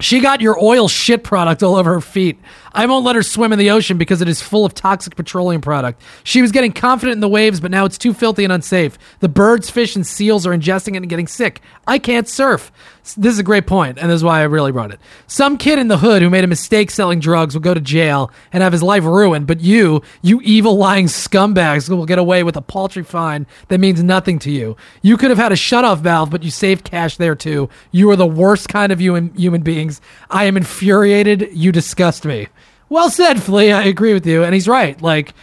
She 0.00 0.18
got 0.18 0.40
your 0.40 0.58
oil 0.62 0.88
shit 0.88 1.22
product 1.22 1.62
all 1.62 1.76
over 1.76 1.94
her 1.94 2.00
feet. 2.00 2.40
I 2.74 2.86
won't 2.86 3.04
let 3.04 3.14
her 3.14 3.22
swim 3.22 3.52
in 3.52 3.58
the 3.58 3.70
ocean 3.70 3.98
because 3.98 4.20
it 4.20 4.28
is 4.28 4.42
full 4.42 4.64
of 4.64 4.74
toxic 4.74 5.14
petroleum 5.14 5.60
product. 5.60 6.02
She 6.24 6.42
was 6.42 6.50
getting 6.50 6.72
confident 6.72 7.14
in 7.14 7.20
the 7.20 7.28
waves, 7.28 7.60
but 7.60 7.70
now 7.70 7.84
it's 7.84 7.96
too 7.96 8.12
filthy 8.12 8.42
and 8.42 8.52
unsafe. 8.52 8.98
The 9.20 9.28
birds, 9.28 9.70
fish, 9.70 9.94
and 9.94 10.04
seals 10.04 10.44
are 10.44 10.50
ingesting 10.50 10.94
it 10.94 10.96
and 10.96 11.08
getting 11.08 11.28
sick. 11.28 11.60
I 11.86 11.98
can't 12.00 12.28
surf. 12.28 12.72
This 13.16 13.34
is 13.34 13.38
a 13.38 13.44
great 13.44 13.66
point, 13.66 13.98
and 13.98 14.10
this 14.10 14.16
is 14.16 14.24
why 14.24 14.40
I 14.40 14.44
really 14.44 14.72
brought 14.72 14.90
it. 14.90 14.98
Some 15.26 15.58
kid 15.58 15.78
in 15.78 15.88
the 15.88 15.98
hood 15.98 16.22
who 16.22 16.30
made 16.30 16.42
a 16.42 16.48
mistake 16.48 16.90
selling 16.90 17.20
drugs 17.20 17.54
will 17.54 17.60
go 17.60 17.74
to 17.74 17.80
jail 17.80 18.32
and 18.50 18.62
have 18.62 18.72
his 18.72 18.82
life 18.82 19.04
ruined, 19.04 19.46
but 19.46 19.60
you, 19.60 20.02
you 20.22 20.40
evil 20.42 20.76
lying 20.78 21.06
scumbags, 21.06 21.88
will 21.88 22.06
get 22.06 22.18
away 22.18 22.42
with 22.42 22.56
a 22.56 22.62
paltry 22.62 23.04
fine 23.04 23.46
that 23.68 23.78
means 23.78 24.02
nothing 24.02 24.38
to 24.40 24.50
you. 24.50 24.76
You 25.02 25.18
could 25.18 25.28
have 25.28 25.38
had 25.38 25.52
a 25.52 25.56
shutoff 25.56 25.98
valve, 25.98 26.30
but 26.30 26.42
you 26.42 26.50
saved 26.50 26.84
cash 26.84 27.18
there 27.18 27.34
too. 27.34 27.68
You 27.92 28.10
are 28.10 28.16
the 28.16 28.26
worst 28.26 28.70
kind 28.70 28.90
of 28.90 29.00
human, 29.00 29.34
human 29.34 29.60
beings. 29.60 30.00
I 30.30 30.44
am 30.44 30.56
infuriated. 30.56 31.50
You 31.52 31.72
disgust 31.72 32.24
me. 32.24 32.48
Well 32.88 33.10
said, 33.10 33.42
Flea. 33.42 33.72
I 33.72 33.82
agree 33.84 34.14
with 34.14 34.26
you. 34.26 34.44
And 34.44 34.54
he's 34.54 34.68
right. 34.68 35.00
Like, 35.00 35.34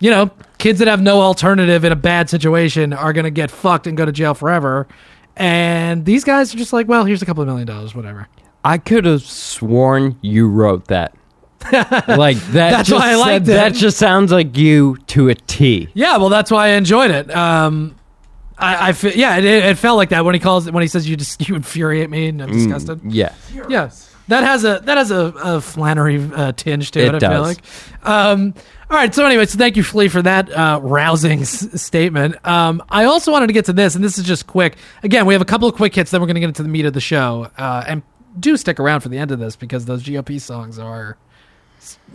you 0.00 0.10
know, 0.10 0.30
kids 0.58 0.78
that 0.80 0.88
have 0.88 1.00
no 1.02 1.20
alternative 1.20 1.84
in 1.84 1.92
a 1.92 1.96
bad 1.96 2.28
situation 2.30 2.92
are 2.92 3.12
going 3.12 3.24
to 3.24 3.30
get 3.30 3.50
fucked 3.50 3.86
and 3.86 3.96
go 3.96 4.04
to 4.04 4.12
jail 4.12 4.34
forever. 4.34 4.86
And 5.36 6.04
these 6.04 6.24
guys 6.24 6.54
are 6.54 6.58
just 6.58 6.72
like, 6.72 6.86
well, 6.86 7.04
here's 7.04 7.22
a 7.22 7.26
couple 7.26 7.42
of 7.42 7.48
million 7.48 7.66
dollars, 7.66 7.94
whatever. 7.94 8.28
I 8.64 8.78
could 8.78 9.04
have 9.04 9.22
sworn 9.22 10.16
you 10.22 10.48
wrote 10.48 10.86
that. 10.88 11.14
like 11.72 12.36
that. 12.36 12.70
That's 12.70 12.88
just 12.90 13.00
why 13.00 13.12
I 13.12 13.14
liked 13.14 13.46
said- 13.46 13.52
it. 13.52 13.56
That 13.56 13.74
just 13.74 13.96
sounds 13.98 14.30
like 14.30 14.56
you 14.56 14.96
to 15.08 15.28
a 15.30 15.34
T. 15.34 15.88
Yeah, 15.94 16.18
well, 16.18 16.28
that's 16.28 16.50
why 16.50 16.66
I 16.66 16.70
enjoyed 16.72 17.10
it. 17.10 17.34
Um, 17.34 17.96
I, 18.58 18.88
I 18.88 18.92
fe- 18.92 19.14
yeah, 19.16 19.38
it, 19.38 19.44
it 19.44 19.78
felt 19.78 19.96
like 19.96 20.10
that 20.10 20.24
when 20.24 20.34
he 20.34 20.38
calls 20.40 20.70
when 20.70 20.82
he 20.82 20.86
says 20.88 21.08
you 21.08 21.16
just 21.16 21.48
you 21.48 21.54
infuriate 21.56 22.10
me 22.10 22.28
and 22.28 22.42
I'm 22.42 22.52
disgusted. 22.52 23.00
Yeah. 23.04 23.34
Yeah, 23.68 23.90
that 24.28 24.44
has 24.44 24.64
a 24.64 24.80
that 24.84 24.98
has 24.98 25.10
a, 25.10 25.32
a 25.36 25.60
Flannery 25.60 26.18
uh, 26.34 26.52
tinge 26.52 26.90
to 26.92 27.00
it. 27.00 27.08
It 27.08 27.14
I 27.14 27.18
feel 27.18 27.30
does. 27.30 27.46
like. 27.56 27.64
Um, 28.06 28.54
all 28.90 28.96
right. 28.96 29.14
So 29.14 29.24
anyway, 29.26 29.46
so 29.46 29.58
thank 29.58 29.76
you, 29.76 29.82
Flea, 29.82 30.08
for 30.08 30.22
that 30.22 30.50
uh, 30.50 30.80
rousing 30.82 31.40
s- 31.40 31.80
statement. 31.82 32.36
Um, 32.46 32.82
I 32.88 33.04
also 33.04 33.32
wanted 33.32 33.48
to 33.48 33.52
get 33.52 33.64
to 33.66 33.72
this, 33.72 33.94
and 33.94 34.04
this 34.04 34.18
is 34.18 34.24
just 34.24 34.46
quick. 34.46 34.76
Again, 35.02 35.26
we 35.26 35.34
have 35.34 35.42
a 35.42 35.46
couple 35.46 35.68
of 35.68 35.74
quick 35.74 35.94
hits, 35.94 36.10
then 36.10 36.20
we're 36.20 36.26
going 36.26 36.34
to 36.34 36.40
get 36.40 36.48
into 36.48 36.62
the 36.62 36.68
meat 36.68 36.84
of 36.86 36.92
the 36.92 37.00
show. 37.00 37.50
Uh, 37.58 37.84
and 37.86 38.02
do 38.38 38.56
stick 38.56 38.80
around 38.80 39.00
for 39.00 39.08
the 39.08 39.18
end 39.18 39.30
of 39.30 39.38
this 39.38 39.56
because 39.56 39.84
those 39.84 40.02
GOP 40.02 40.40
songs 40.40 40.78
are 40.78 41.16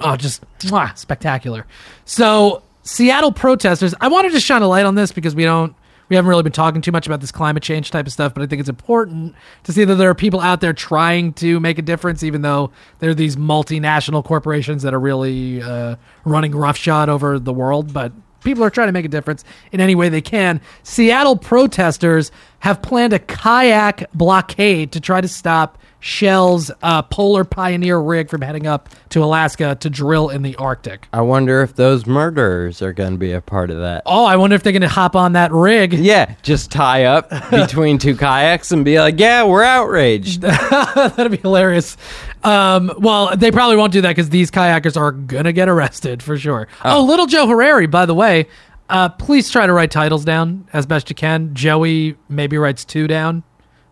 oh, 0.02 0.16
just 0.16 0.44
mwah, 0.60 0.98
spectacular. 0.98 1.66
So 2.06 2.64
Seattle 2.84 3.32
protesters. 3.32 3.94
I 4.02 4.08
wanted 4.08 4.32
to 4.32 4.40
shine 4.40 4.62
a 4.62 4.68
light 4.68 4.86
on 4.86 4.96
this 4.96 5.12
because 5.12 5.36
we 5.36 5.44
don't. 5.44 5.76
We 6.10 6.16
haven't 6.16 6.30
really 6.30 6.44
been 6.44 6.52
talking 6.52 6.82
too 6.82 6.92
much 6.92 7.08
about 7.08 7.22
this 7.22 7.32
climate 7.32 7.64
change 7.64 7.92
type 7.92 8.08
of 8.08 8.12
stuff, 8.12 8.34
but 8.34 8.44
I 8.44 8.48
think 8.48 8.60
it's 8.60 8.70
important 8.70 9.36
to 9.64 9.72
see 9.72 9.84
that 9.86 9.96
there 9.96 10.10
are 10.10 10.16
people 10.16 10.42
out 10.42 10.60
there 10.60 10.74
trying 10.74 11.34
to 11.34 11.60
make 11.60 11.78
a 11.78 11.84
difference, 11.84 12.24
even 12.24 12.42
though 12.42 12.72
there 13.00 13.12
are 13.12 13.16
these 13.16 13.36
multinational 13.36 14.24
corporations 14.24 14.84
that 14.84 14.94
are 14.94 15.00
really 15.00 15.62
uh, 15.62 15.96
running 16.26 16.56
roughshod 16.56 17.10
over 17.10 17.40
the 17.40 17.54
world. 17.54 17.94
But 17.94 18.12
people 18.44 18.64
are 18.64 18.70
trying 18.70 18.88
to 18.88 18.92
make 18.92 19.06
a 19.06 19.10
difference 19.10 19.44
in 19.72 19.82
any 19.82 19.96
way 19.96 20.10
they 20.10 20.22
can. 20.22 20.62
Seattle 20.84 21.36
protesters 21.36 22.32
have 22.60 22.82
planned 22.82 23.14
a 23.14 23.20
kayak 23.20 24.12
blockade 24.14 24.92
to 24.92 25.00
try 25.00 25.22
to 25.22 25.28
stop 25.28 25.78
Shell's 26.00 26.72
uh, 26.82 27.02
Polar 27.04 27.44
Pioneer 27.44 28.00
rig 28.00 28.30
from 28.30 28.42
heading 28.42 28.68
up 28.68 28.90
to 29.10 29.24
Alaska 29.24 29.76
to 29.80 29.90
drill 29.90 30.30
in 30.30 30.42
the 30.42 30.56
Arctic. 30.56 31.08
I 31.12 31.22
wonder 31.22 31.62
if 31.62 31.76
those 31.76 32.06
murderers 32.06 32.82
are 32.82 32.94
going 32.94 33.12
to 33.14 33.18
be 33.18 33.32
a 33.34 33.42
part 33.42 33.70
of 33.70 33.78
that. 33.80 34.04
Oh, 34.06 34.26
I 34.26 34.38
wonder 34.38 34.56
if 34.56 34.64
they're 34.64 34.72
going 34.74 34.82
to 34.82 34.88
hop 34.88 35.16
on 35.16 35.34
that 35.34 35.52
rig. 35.52 35.94
Yeah, 35.94 36.36
just 36.42 36.72
tie 36.72 37.06
up 37.06 37.30
between 37.52 37.98
two 37.98 38.16
kayaks 38.16 38.72
and 38.72 38.86
be 38.86 39.00
like, 39.00 39.20
"Yeah, 39.20 39.44
we're 39.46 39.64
outraged." 39.64 40.42
That'd 40.42 41.32
be 41.32 41.38
hilarious. 41.38 41.98
Um, 42.44 42.92
well, 43.00 43.36
they 43.36 43.52
probably 43.52 43.76
won't 43.78 43.92
do 43.92 44.02
that 44.02 44.10
because 44.10 44.30
these 44.30 44.50
kayakers 44.52 44.96
are 44.96 45.12
gonna 45.12 45.52
get 45.54 45.68
arrested 45.68 46.24
for 46.24 46.38
sure. 46.38 46.68
Oh, 46.86 47.04
little 47.04 47.26
Joe 47.26 47.48
Harari, 47.48 47.88
by 47.88 48.06
the 48.06 48.16
way, 48.16 48.48
uh, 48.90 49.10
please 49.10 49.50
try 49.52 49.68
to 49.68 49.74
write 49.74 49.92
titles 49.92 50.26
down 50.26 50.68
as 50.74 50.86
best 50.86 51.10
you 51.10 51.16
can. 51.16 51.54
Joey 51.54 52.16
maybe 52.30 52.58
writes 52.58 52.86
two 52.86 53.08
down, 53.08 53.44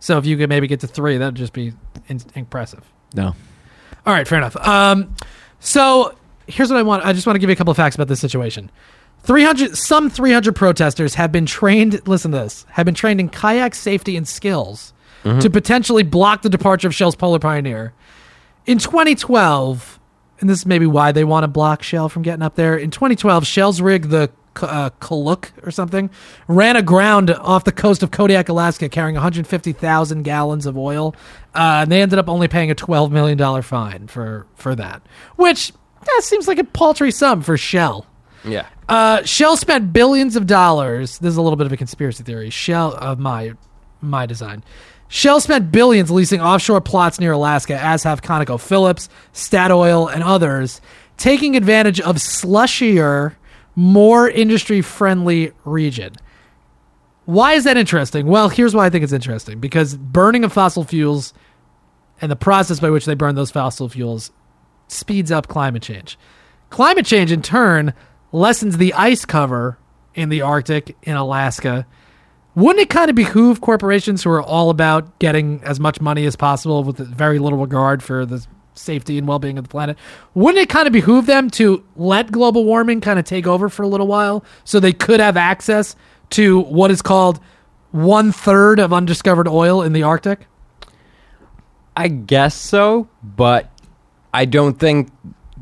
so 0.07 0.17
if 0.17 0.25
you 0.25 0.37
could 0.37 0.47
maybe 0.47 0.67
get 0.67 0.79
to 0.79 0.87
three, 0.87 1.17
that'd 1.17 1.35
just 1.35 1.51
be 1.51 1.73
in- 2.07 2.21
impressive. 2.33 2.81
No. 3.13 3.35
All 4.05 4.13
right, 4.13 4.25
fair 4.25 4.37
enough. 4.37 4.55
Um, 4.55 5.13
so 5.59 6.15
here's 6.47 6.69
what 6.69 6.79
I 6.79 6.83
want. 6.83 7.05
I 7.05 7.11
just 7.11 7.27
want 7.27 7.35
to 7.35 7.41
give 7.41 7.49
you 7.49 7.55
a 7.55 7.57
couple 7.57 7.71
of 7.71 7.77
facts 7.77 7.95
about 7.95 8.07
this 8.07 8.21
situation. 8.21 8.71
300 9.23 9.75
some 9.75 10.09
300 10.09 10.55
protesters 10.55 11.15
have 11.15 11.33
been 11.33 11.45
trained 11.45 12.07
listen 12.07 12.31
to 12.31 12.37
this 12.37 12.65
have 12.69 12.85
been 12.85 12.95
trained 12.95 13.19
in 13.19 13.27
kayak 13.27 13.75
safety 13.75 14.15
and 14.15 14.25
skills 14.25 14.93
to 15.41 15.49
potentially 15.49 16.03
block 16.03 16.41
the 16.43 16.49
departure 16.49 16.87
of 16.87 16.95
shell's 16.95 17.15
polar 17.15 17.39
pioneer 17.39 17.91
in 18.65 18.77
2012 18.77 19.99
and 20.39 20.49
this 20.49 20.59
is 20.59 20.65
maybe 20.65 20.85
why 20.85 21.11
they 21.11 21.25
want 21.25 21.43
to 21.43 21.49
block 21.49 21.83
shell 21.83 22.07
from 22.07 22.21
getting 22.21 22.41
up 22.43 22.55
there 22.55 22.77
in 22.77 22.91
2012 22.91 23.45
shell's 23.45 23.81
rig 23.81 24.07
the 24.07 24.31
uh, 24.63 24.89
Kulluk 25.01 25.51
or 25.63 25.71
something 25.71 26.09
ran 26.47 26.75
aground 26.75 27.31
off 27.31 27.63
the 27.63 27.71
coast 27.71 28.03
of 28.03 28.11
Kodiak, 28.11 28.49
Alaska, 28.49 28.89
carrying 28.89 29.15
150,000 29.15 30.23
gallons 30.23 30.65
of 30.65 30.77
oil. 30.77 31.15
Uh, 31.55 31.79
and 31.83 31.91
they 31.91 32.01
ended 32.01 32.19
up 32.19 32.29
only 32.29 32.47
paying 32.47 32.71
a 32.71 32.75
12 32.75 33.11
million 33.11 33.37
dollar 33.37 33.61
fine 33.61 34.07
for 34.07 34.45
for 34.55 34.75
that, 34.75 35.01
which 35.35 35.73
that 36.05 36.21
seems 36.23 36.47
like 36.47 36.59
a 36.59 36.63
paltry 36.63 37.11
sum 37.11 37.41
for 37.41 37.57
Shell. 37.57 38.05
yeah. 38.45 38.67
Uh, 38.87 39.21
Shell 39.23 39.57
spent 39.57 39.91
billions 39.91 40.35
of 40.37 40.47
dollars. 40.47 41.17
This 41.19 41.31
is 41.31 41.37
a 41.37 41.41
little 41.41 41.57
bit 41.57 41.65
of 41.65 41.73
a 41.73 41.77
conspiracy 41.77 42.23
theory. 42.23 42.49
Shell 42.49 42.93
of 42.95 43.19
my 43.19 43.53
my 44.01 44.25
design. 44.25 44.63
Shell 45.09 45.39
spent 45.41 45.71
billions 45.71 46.11
leasing 46.11 46.41
offshore 46.41 46.81
plots 46.81 47.19
near 47.19 47.31
Alaska, 47.31 47.77
as 47.81 48.03
have 48.03 48.21
ConocoPhillips, 48.21 49.07
Statoil, 49.33 50.13
and 50.13 50.21
others, 50.21 50.81
taking 51.15 51.55
advantage 51.55 51.99
of 52.01 52.17
slushier, 52.17 53.35
more 53.77 54.27
industry-friendly 54.27 55.51
region. 55.63 56.11
Why 57.25 57.53
is 57.53 57.63
that 57.65 57.77
interesting? 57.77 58.25
Well, 58.25 58.49
here's 58.49 58.73
why 58.73 58.87
I 58.87 58.89
think 58.89 59.03
it's 59.03 59.13
interesting. 59.13 59.59
Because 59.59 59.95
burning 59.95 60.43
of 60.43 60.51
fossil 60.51 60.83
fuels 60.83 61.31
and 62.19 62.31
the 62.31 62.35
process 62.35 62.79
by 62.79 62.89
which 62.89 63.05
they 63.05 63.13
burn 63.13 63.35
those 63.35 63.51
fossil 63.51 63.87
fuels 63.87 64.31
speeds 64.87 65.31
up 65.31 65.47
climate 65.47 65.83
change. 65.83 66.17
Climate 66.71 67.05
change, 67.05 67.31
in 67.31 67.43
turn, 67.43 67.93
lessens 68.31 68.77
the 68.77 68.93
ice 68.93 69.25
cover 69.25 69.77
in 70.15 70.29
the 70.29 70.41
Arctic, 70.41 70.97
in 71.03 71.15
Alaska. 71.15 71.85
Wouldn't 72.55 72.81
it 72.81 72.89
kind 72.89 73.11
of 73.11 73.15
behoove 73.15 73.61
corporations 73.61 74.23
who 74.23 74.31
are 74.31 74.41
all 74.41 74.71
about 74.71 75.19
getting 75.19 75.61
as 75.63 75.79
much 75.79 76.01
money 76.01 76.25
as 76.25 76.35
possible 76.35 76.83
with 76.83 76.97
very 76.97 77.37
little 77.37 77.59
regard 77.59 78.01
for 78.01 78.25
the 78.25 78.43
safety 78.77 79.17
and 79.17 79.27
well 79.27 79.39
being 79.39 79.57
of 79.57 79.65
the 79.65 79.69
planet? 79.69 79.97
Wouldn't 80.33 80.61
it 80.61 80.69
kind 80.69 80.87
of 80.87 80.93
behoove 80.93 81.25
them 81.25 81.49
to 81.51 81.83
let 81.95 82.31
global 82.31 82.65
warming 82.65 83.01
kind 83.01 83.19
of 83.19 83.25
take 83.25 83.47
over 83.47 83.69
for 83.69 83.83
a 83.83 83.87
little 83.87 84.07
while 84.07 84.43
so 84.63 84.79
they 84.79 84.93
could 84.93 85.19
have 85.19 85.37
access 85.37 85.95
to 86.31 86.61
what 86.61 86.91
is 86.91 87.01
called 87.01 87.39
one 87.91 88.31
third 88.31 88.79
of 88.79 88.93
undiscovered 88.93 89.47
oil 89.47 89.81
in 89.81 89.93
the 89.93 90.03
Arctic? 90.03 90.47
I 91.95 92.09
guess 92.09 92.53
so, 92.53 93.07
but 93.23 93.71
I 94.33 94.45
don't 94.45 94.77
think 94.79 95.09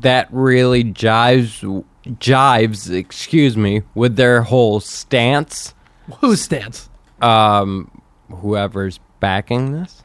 that 0.00 0.28
really 0.30 0.84
jives 0.84 1.84
jives, 2.06 2.94
excuse 2.94 3.56
me, 3.56 3.82
with 3.94 4.16
their 4.16 4.42
whole 4.42 4.80
stance. 4.80 5.74
Whose 6.20 6.42
stance? 6.42 6.88
Um, 7.20 8.02
whoever's 8.30 9.00
backing 9.20 9.72
this. 9.72 10.02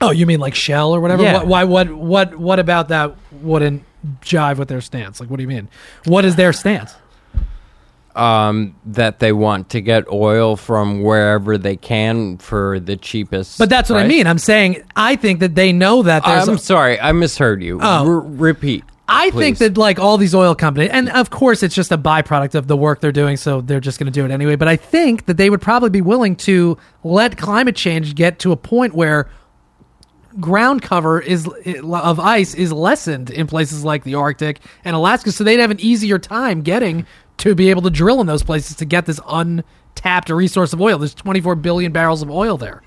Oh, 0.00 0.10
you 0.10 0.26
mean 0.26 0.40
like 0.40 0.54
Shell 0.54 0.94
or 0.94 1.00
whatever? 1.00 1.22
Yeah. 1.22 1.34
What, 1.34 1.46
why? 1.46 1.64
What? 1.64 1.90
What? 1.92 2.36
What 2.36 2.58
about 2.58 2.88
that 2.88 3.14
wouldn't 3.42 3.82
jive 4.20 4.58
with 4.58 4.68
their 4.68 4.80
stance? 4.80 5.20
Like, 5.20 5.30
what 5.30 5.36
do 5.36 5.42
you 5.42 5.48
mean? 5.48 5.68
What 6.04 6.24
is 6.24 6.36
their 6.36 6.52
stance? 6.52 6.94
Um, 8.14 8.76
that 8.86 9.18
they 9.18 9.32
want 9.32 9.70
to 9.70 9.80
get 9.80 10.06
oil 10.08 10.54
from 10.56 11.02
wherever 11.02 11.58
they 11.58 11.74
can 11.74 12.38
for 12.38 12.78
the 12.78 12.96
cheapest. 12.96 13.58
But 13.58 13.68
that's 13.68 13.90
what 13.90 13.98
I 13.98 14.06
mean. 14.06 14.28
I'm 14.28 14.38
saying 14.38 14.84
I 14.94 15.16
think 15.16 15.40
that 15.40 15.56
they 15.56 15.72
know 15.72 16.02
that 16.04 16.24
there's. 16.24 16.48
I'm 16.48 16.54
a- 16.54 16.58
sorry, 16.58 17.00
I 17.00 17.10
misheard 17.10 17.60
you. 17.60 17.80
Oh. 17.82 18.06
R- 18.06 18.20
repeat. 18.20 18.84
I 19.08 19.30
think 19.30 19.58
that 19.58 19.76
like 19.76 19.98
all 19.98 20.16
these 20.16 20.34
oil 20.34 20.54
companies, 20.54 20.90
and 20.92 21.10
of 21.10 21.28
course 21.30 21.62
it's 21.62 21.74
just 21.74 21.92
a 21.92 21.98
byproduct 21.98 22.54
of 22.54 22.68
the 22.68 22.76
work 22.76 23.00
they're 23.00 23.12
doing, 23.12 23.36
so 23.36 23.60
they're 23.60 23.80
just 23.80 23.98
going 23.98 24.06
to 24.06 24.12
do 24.12 24.24
it 24.24 24.30
anyway. 24.30 24.56
But 24.56 24.68
I 24.68 24.76
think 24.76 25.26
that 25.26 25.36
they 25.36 25.50
would 25.50 25.60
probably 25.60 25.90
be 25.90 26.00
willing 26.00 26.36
to 26.36 26.78
let 27.02 27.36
climate 27.36 27.76
change 27.76 28.14
get 28.14 28.38
to 28.40 28.52
a 28.52 28.56
point 28.56 28.94
where 28.94 29.28
ground 30.40 30.82
cover 30.82 31.20
is 31.20 31.48
of 31.82 32.20
ice 32.20 32.54
is 32.54 32.72
lessened 32.72 33.30
in 33.30 33.46
places 33.46 33.84
like 33.84 34.04
the 34.04 34.14
Arctic 34.14 34.60
and 34.84 34.96
Alaska, 34.96 35.32
so 35.32 35.44
they'd 35.44 35.60
have 35.60 35.70
an 35.70 35.80
easier 35.80 36.18
time 36.18 36.62
getting 36.62 37.06
to 37.38 37.54
be 37.54 37.70
able 37.70 37.82
to 37.82 37.90
drill 37.90 38.20
in 38.20 38.26
those 38.26 38.42
places 38.42 38.76
to 38.76 38.84
get 38.84 39.06
this 39.06 39.20
untapped 39.28 40.30
resource 40.30 40.72
of 40.72 40.80
oil. 40.80 40.98
There's 40.98 41.14
24 41.14 41.56
billion 41.56 41.92
barrels 41.92 42.22
of 42.22 42.30
oil 42.30 42.56
there. 42.56 42.82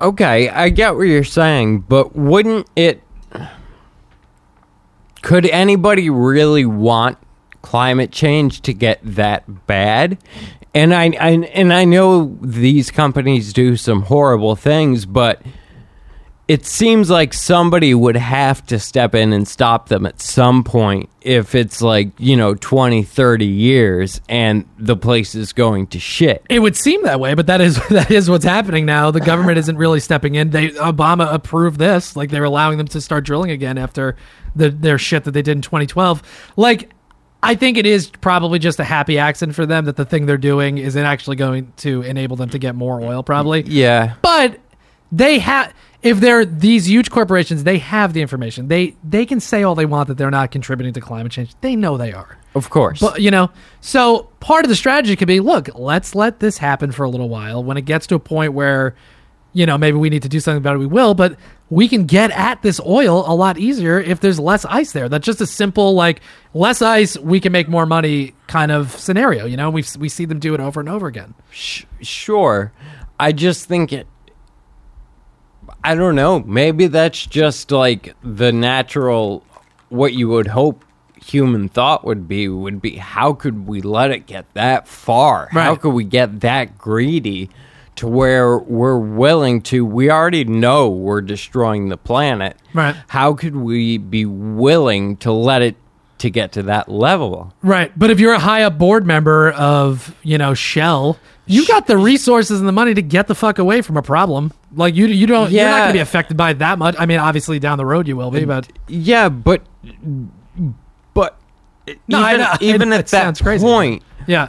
Okay, 0.00 0.48
I 0.48 0.68
get 0.68 0.96
what 0.96 1.02
you're 1.02 1.24
saying, 1.24 1.80
but 1.80 2.16
wouldn't 2.16 2.66
it? 2.74 3.02
Could 5.22 5.46
anybody 5.46 6.10
really 6.10 6.66
want 6.66 7.18
climate 7.62 8.10
change 8.10 8.62
to 8.62 8.72
get 8.72 8.98
that 9.04 9.66
bad? 9.66 10.18
And 10.74 10.92
I, 10.94 11.04
I 11.20 11.30
and 11.54 11.72
I 11.72 11.84
know 11.84 12.36
these 12.40 12.90
companies 12.90 13.52
do 13.52 13.76
some 13.76 14.02
horrible 14.02 14.56
things, 14.56 15.06
but 15.06 15.42
it 16.48 16.66
seems 16.66 17.08
like 17.08 17.32
somebody 17.32 17.94
would 17.94 18.16
have 18.16 18.66
to 18.66 18.78
step 18.78 19.14
in 19.14 19.32
and 19.32 19.46
stop 19.46 19.88
them 19.88 20.04
at 20.04 20.20
some 20.20 20.64
point 20.64 21.08
if 21.20 21.54
it's 21.54 21.80
like, 21.80 22.10
you 22.18 22.36
know, 22.36 22.54
20, 22.54 23.04
30 23.04 23.46
years 23.46 24.20
and 24.28 24.68
the 24.76 24.96
place 24.96 25.36
is 25.36 25.52
going 25.52 25.86
to 25.86 26.00
shit. 26.00 26.44
It 26.50 26.58
would 26.58 26.76
seem 26.76 27.04
that 27.04 27.20
way, 27.20 27.34
but 27.34 27.46
that 27.46 27.60
is 27.60 27.80
that 27.90 28.10
is 28.10 28.28
what's 28.28 28.44
happening 28.44 28.84
now. 28.86 29.12
The 29.12 29.20
government 29.20 29.58
isn't 29.58 29.76
really 29.76 30.00
stepping 30.00 30.34
in. 30.34 30.50
They 30.50 30.70
Obama 30.70 31.32
approved 31.32 31.78
this, 31.78 32.16
like 32.16 32.30
they're 32.30 32.44
allowing 32.44 32.76
them 32.76 32.88
to 32.88 33.00
start 33.00 33.24
drilling 33.24 33.52
again 33.52 33.78
after 33.78 34.16
the 34.56 34.70
their 34.70 34.98
shit 34.98 35.24
that 35.24 35.30
they 35.30 35.42
did 35.42 35.56
in 35.56 35.62
2012. 35.62 36.52
Like 36.56 36.90
I 37.40 37.54
think 37.54 37.78
it 37.78 37.86
is 37.86 38.10
probably 38.10 38.58
just 38.58 38.80
a 38.80 38.84
happy 38.84 39.16
accident 39.16 39.54
for 39.54 39.64
them 39.64 39.84
that 39.84 39.96
the 39.96 40.04
thing 40.04 40.26
they're 40.26 40.36
doing 40.38 40.78
isn't 40.78 41.04
actually 41.04 41.36
going 41.36 41.72
to 41.78 42.02
enable 42.02 42.36
them 42.36 42.50
to 42.50 42.58
get 42.58 42.74
more 42.74 43.00
oil 43.00 43.22
probably. 43.22 43.62
Yeah. 43.62 44.14
But 44.22 44.58
they 45.12 45.38
have 45.40 45.72
if 46.02 46.20
they're 46.20 46.44
these 46.44 46.88
huge 46.88 47.10
corporations, 47.10 47.64
they 47.64 47.78
have 47.78 48.12
the 48.12 48.20
information. 48.20 48.68
They 48.68 48.96
they 49.04 49.24
can 49.24 49.40
say 49.40 49.62
all 49.62 49.74
they 49.74 49.86
want 49.86 50.08
that 50.08 50.18
they're 50.18 50.30
not 50.30 50.50
contributing 50.50 50.92
to 50.94 51.00
climate 51.00 51.32
change. 51.32 51.54
They 51.60 51.76
know 51.76 51.96
they 51.96 52.12
are. 52.12 52.38
Of 52.54 52.70
course. 52.70 53.00
But 53.00 53.20
you 53.20 53.30
know, 53.30 53.50
so 53.80 54.28
part 54.40 54.64
of 54.64 54.68
the 54.68 54.76
strategy 54.76 55.16
could 55.16 55.28
be, 55.28 55.40
look, 55.40 55.68
let's 55.74 56.14
let 56.14 56.40
this 56.40 56.58
happen 56.58 56.92
for 56.92 57.04
a 57.04 57.08
little 57.08 57.28
while. 57.28 57.62
When 57.62 57.76
it 57.76 57.82
gets 57.82 58.06
to 58.08 58.14
a 58.14 58.18
point 58.18 58.52
where, 58.52 58.94
you 59.52 59.64
know, 59.64 59.78
maybe 59.78 59.96
we 59.96 60.10
need 60.10 60.22
to 60.22 60.28
do 60.28 60.40
something 60.40 60.58
about 60.58 60.74
it, 60.74 60.78
we 60.78 60.86
will. 60.86 61.14
But 61.14 61.36
we 61.70 61.88
can 61.88 62.04
get 62.04 62.30
at 62.32 62.60
this 62.60 62.80
oil 62.80 63.24
a 63.26 63.34
lot 63.34 63.56
easier 63.56 63.98
if 63.98 64.20
there's 64.20 64.38
less 64.38 64.64
ice 64.66 64.92
there. 64.92 65.08
That's 65.08 65.24
just 65.24 65.40
a 65.40 65.46
simple 65.46 65.94
like 65.94 66.20
less 66.52 66.82
ice, 66.82 67.16
we 67.16 67.40
can 67.40 67.52
make 67.52 67.68
more 67.68 67.86
money 67.86 68.34
kind 68.48 68.70
of 68.70 68.90
scenario. 68.90 69.46
You 69.46 69.56
know, 69.56 69.70
we 69.70 69.84
we 69.98 70.08
see 70.08 70.24
them 70.24 70.40
do 70.40 70.52
it 70.52 70.60
over 70.60 70.80
and 70.80 70.88
over 70.88 71.06
again. 71.06 71.34
Sh- 71.50 71.84
sure. 72.00 72.72
I 73.18 73.32
just 73.32 73.66
think 73.66 73.92
it. 73.92 74.06
I 75.84 75.94
don't 75.94 76.14
know. 76.14 76.40
Maybe 76.40 76.86
that's 76.86 77.26
just 77.26 77.70
like 77.70 78.14
the 78.22 78.52
natural, 78.52 79.44
what 79.88 80.12
you 80.14 80.28
would 80.28 80.46
hope 80.48 80.84
human 81.16 81.68
thought 81.68 82.04
would 82.04 82.26
be 82.26 82.48
would 82.48 82.82
be 82.82 82.96
how 82.96 83.32
could 83.32 83.66
we 83.68 83.80
let 83.80 84.10
it 84.10 84.26
get 84.26 84.52
that 84.54 84.88
far? 84.88 85.48
How 85.52 85.76
could 85.76 85.90
we 85.94 86.02
get 86.04 86.40
that 86.40 86.76
greedy 86.78 87.48
to 87.96 88.08
where 88.08 88.58
we're 88.58 88.98
willing 88.98 89.60
to 89.62 89.84
we 89.84 90.10
already 90.10 90.44
know 90.44 90.88
we're 90.88 91.20
destroying 91.20 91.90
the 91.90 91.96
planet 91.98 92.56
Right. 92.72 92.96
how 93.08 93.34
could 93.34 93.54
we 93.54 93.98
be 93.98 94.24
willing 94.24 95.16
to 95.18 95.30
let 95.30 95.60
it 95.62 95.76
to 96.18 96.30
get 96.30 96.52
to 96.52 96.62
that 96.64 96.88
level 96.88 97.52
Right. 97.62 97.92
But 97.96 98.10
if 98.10 98.18
you're 98.18 98.32
a 98.32 98.38
high 98.38 98.62
up 98.62 98.78
board 98.78 99.06
member 99.06 99.50
of, 99.52 100.16
you 100.22 100.38
know, 100.38 100.54
Shell, 100.54 101.18
you 101.46 101.66
got 101.66 101.86
the 101.86 101.96
resources 101.98 102.60
and 102.60 102.68
the 102.68 102.72
money 102.72 102.94
to 102.94 103.02
get 103.02 103.26
the 103.26 103.34
fuck 103.34 103.58
away 103.58 103.82
from 103.82 103.96
a 103.96 104.02
problem. 104.02 104.52
Like 104.74 104.94
you 104.94 105.06
you 105.06 105.26
don't 105.26 105.50
Yeah. 105.50 105.62
you're 105.62 105.70
not 105.70 105.78
going 105.78 105.88
to 105.88 105.94
be 105.94 105.98
affected 106.00 106.36
by 106.36 106.50
it 106.50 106.58
that 106.60 106.78
much. 106.78 106.94
I 106.98 107.06
mean, 107.06 107.18
obviously 107.18 107.58
down 107.58 107.78
the 107.78 107.86
road 107.86 108.06
you 108.08 108.16
will 108.16 108.30
be, 108.30 108.44
but 108.44 108.68
yeah 108.88 109.28
but 109.28 109.62
but 111.14 111.38
No, 112.08 112.20
I 112.22 112.34
even, 112.34 112.40
know. 112.40 112.52
even 112.60 112.92
It 112.92 112.96
at 113.00 113.06
that 113.08 113.38
crazy. 113.40 113.64
point 113.64 114.02
yeah. 114.26 114.48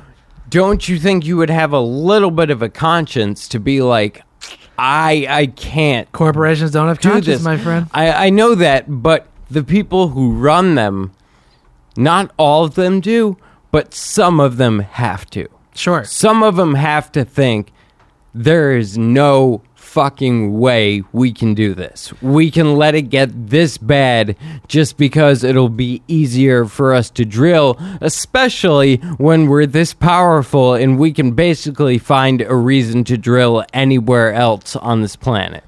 don't 0.50 0.88
you 0.88 1.00
think 1.00 1.26
you 1.26 1.38
would 1.38 1.50
have 1.50 1.74
a 1.74 1.80
little 1.80 2.32
bit 2.32 2.50
of 2.50 2.62
a 2.62 2.70
conscience 2.70 3.48
to 3.50 3.60
be 3.60 3.82
like 3.82 4.22
i 4.78 5.26
i 5.30 5.46
can't 5.48 6.12
Corporations 6.12 6.72
don't 6.72 6.88
have 6.88 7.00
do 7.00 7.10
conscience, 7.10 7.38
this 7.38 7.44
my 7.44 7.58
friend. 7.58 7.88
I, 7.94 8.28
I 8.28 8.30
know 8.30 8.56
that 8.56 8.86
but 8.88 9.28
the 9.50 9.64
people 9.64 10.10
who 10.10 10.34
run 10.34 10.76
them 10.76 11.12
not 11.98 12.32
all 12.38 12.64
of 12.66 12.76
them 12.76 13.00
do 13.02 13.38
but 13.72 13.94
some 13.94 14.40
of 14.40 14.58
them 14.58 14.80
have 14.80 15.28
to 15.32 15.48
Sure. 15.76 16.04
some 16.04 16.44
of 16.44 16.56
them 16.56 16.76
have 16.76 17.12
to 17.14 17.26
think 17.26 17.72
there 18.34 18.76
is 18.76 18.98
no 18.98 19.62
fucking 19.76 20.58
way 20.58 21.04
we 21.12 21.32
can 21.32 21.54
do 21.54 21.76
this. 21.76 22.12
We 22.20 22.50
can 22.50 22.76
let 22.78 22.96
it 22.96 23.04
get 23.04 23.50
this 23.50 23.78
bad 23.78 24.36
just 24.68 24.98
because 24.98 25.44
it'll 25.44 25.70
be 25.70 26.02
easier 26.08 26.66
for 26.66 26.96
us 26.96 27.12
to 27.12 27.26
drill, 27.26 27.78
especially 28.02 28.96
when 29.18 29.46
we're 29.46 29.68
this 29.68 29.94
powerful 29.94 30.74
and 30.74 30.98
we 30.98 31.12
can 31.12 31.34
basically 31.34 32.00
find 32.00 32.42
a 32.42 32.56
reason 32.56 33.04
to 33.04 33.20
drill 33.20 33.64
anywhere 33.72 34.34
else 34.34 34.76
on 34.76 35.02
this 35.02 35.16
planet. 35.16 35.64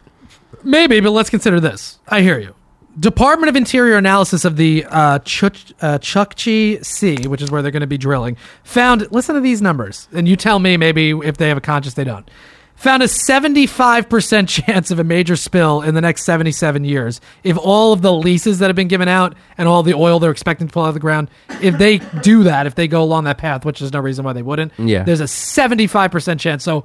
Maybe, 0.63 0.99
but 1.01 1.11
let's 1.11 1.29
consider 1.29 1.59
this. 1.59 1.99
I 2.07 2.21
hear 2.21 2.39
you. 2.39 2.55
Department 2.99 3.49
of 3.49 3.55
Interior 3.55 3.97
analysis 3.97 4.45
of 4.45 4.55
the 4.55 4.85
uh, 4.85 4.89
uh, 4.89 5.19
Chukchi 5.19 6.83
Sea, 6.85 7.27
which 7.27 7.41
is 7.41 7.51
where 7.51 7.61
they're 7.61 7.71
going 7.71 7.81
to 7.81 7.87
be 7.87 7.97
drilling, 7.97 8.37
found. 8.63 9.11
Listen 9.11 9.35
to 9.35 9.41
these 9.41 9.61
numbers, 9.61 10.07
and 10.13 10.27
you 10.27 10.35
tell 10.35 10.59
me 10.59 10.77
maybe 10.77 11.11
if 11.11 11.37
they 11.37 11.49
have 11.49 11.57
a 11.57 11.61
conscience, 11.61 11.95
they 11.95 12.03
don't. 12.05 12.29
Found 12.77 13.03
a 13.03 13.05
75% 13.05 14.47
chance 14.65 14.91
of 14.91 14.99
a 14.99 15.03
major 15.03 15.35
spill 15.35 15.81
in 15.81 15.95
the 15.95 16.01
next 16.01 16.23
77 16.25 16.83
years 16.83 17.21
if 17.43 17.57
all 17.57 17.93
of 17.93 18.01
the 18.01 18.11
leases 18.11 18.59
that 18.59 18.67
have 18.67 18.75
been 18.75 18.89
given 18.89 19.07
out 19.07 19.33
and 19.57 19.67
all 19.67 19.81
the 19.81 19.93
oil 19.93 20.19
they're 20.19 20.31
expecting 20.31 20.67
to 20.67 20.73
pull 20.73 20.83
out 20.83 20.89
of 20.89 20.93
the 20.93 20.99
ground, 20.99 21.29
if 21.61 21.77
they 21.77 21.99
do 22.21 22.43
that, 22.43 22.65
if 22.67 22.75
they 22.75 22.87
go 22.87 23.01
along 23.01 23.23
that 23.25 23.37
path, 23.37 23.63
which 23.65 23.79
there's 23.79 23.93
no 23.93 24.01
reason 24.01 24.25
why 24.25 24.33
they 24.33 24.41
wouldn't, 24.41 24.73
Yeah. 24.77 25.03
there's 25.03 25.21
a 25.21 25.25
75% 25.25 26.39
chance. 26.39 26.63
So 26.65 26.83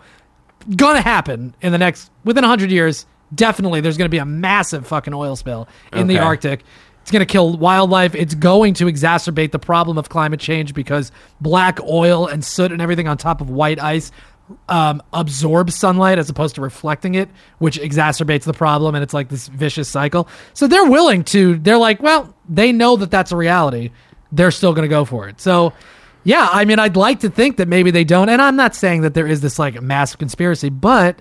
gonna 0.76 1.00
happen 1.00 1.54
in 1.60 1.72
the 1.72 1.78
next 1.78 2.10
within 2.24 2.42
100 2.42 2.70
years 2.70 3.04
definitely 3.34 3.80
there's 3.80 3.96
gonna 3.96 4.08
be 4.08 4.18
a 4.18 4.24
massive 4.24 4.86
fucking 4.86 5.14
oil 5.14 5.36
spill 5.36 5.68
in 5.92 6.06
the 6.06 6.18
arctic. 6.18 6.64
It's 7.02 7.10
going 7.10 7.26
to 7.26 7.32
kill 7.32 7.56
wildlife. 7.56 8.14
It's 8.14 8.34
going 8.34 8.74
to 8.74 8.84
exacerbate 8.84 9.52
the 9.52 9.58
problem 9.58 9.96
of 9.96 10.10
climate 10.10 10.38
change 10.38 10.74
because 10.74 11.10
black 11.40 11.80
oil 11.82 12.26
and 12.26 12.44
soot 12.44 12.72
and 12.72 12.82
everything 12.82 13.08
on 13.08 13.16
top 13.16 13.40
of 13.40 13.48
white 13.48 13.80
ice 13.80 14.12
um, 14.68 15.02
absorbs 15.12 15.74
sunlight 15.74 16.18
as 16.18 16.28
opposed 16.28 16.56
to 16.56 16.60
reflecting 16.60 17.14
it 17.14 17.28
which 17.58 17.80
exacerbates 17.80 18.42
the 18.42 18.52
problem 18.52 18.94
and 18.94 19.02
it's 19.02 19.14
like 19.14 19.28
this 19.28 19.48
vicious 19.48 19.88
cycle. 19.88 20.28
So 20.52 20.66
they're 20.66 20.88
willing 20.88 21.24
to 21.24 21.56
they're 21.58 21.78
like 21.78 22.02
well 22.02 22.34
they 22.48 22.70
know 22.70 22.96
that 22.96 23.10
that's 23.10 23.32
a 23.32 23.36
reality. 23.36 23.90
They're 24.30 24.50
still 24.50 24.74
going 24.74 24.88
to 24.88 24.88
go 24.88 25.04
for 25.04 25.28
it. 25.28 25.40
So 25.40 25.72
yeah, 26.22 26.48
I 26.52 26.64
mean, 26.64 26.78
I'd 26.78 26.96
like 26.96 27.20
to 27.20 27.30
think 27.30 27.56
that 27.56 27.66
maybe 27.66 27.90
they 27.90 28.04
don't, 28.04 28.28
and 28.28 28.42
I'm 28.42 28.56
not 28.56 28.74
saying 28.74 29.02
that 29.02 29.14
there 29.14 29.26
is 29.26 29.40
this 29.40 29.58
like 29.58 29.80
massive 29.80 30.18
conspiracy, 30.18 30.68
but 30.68 31.20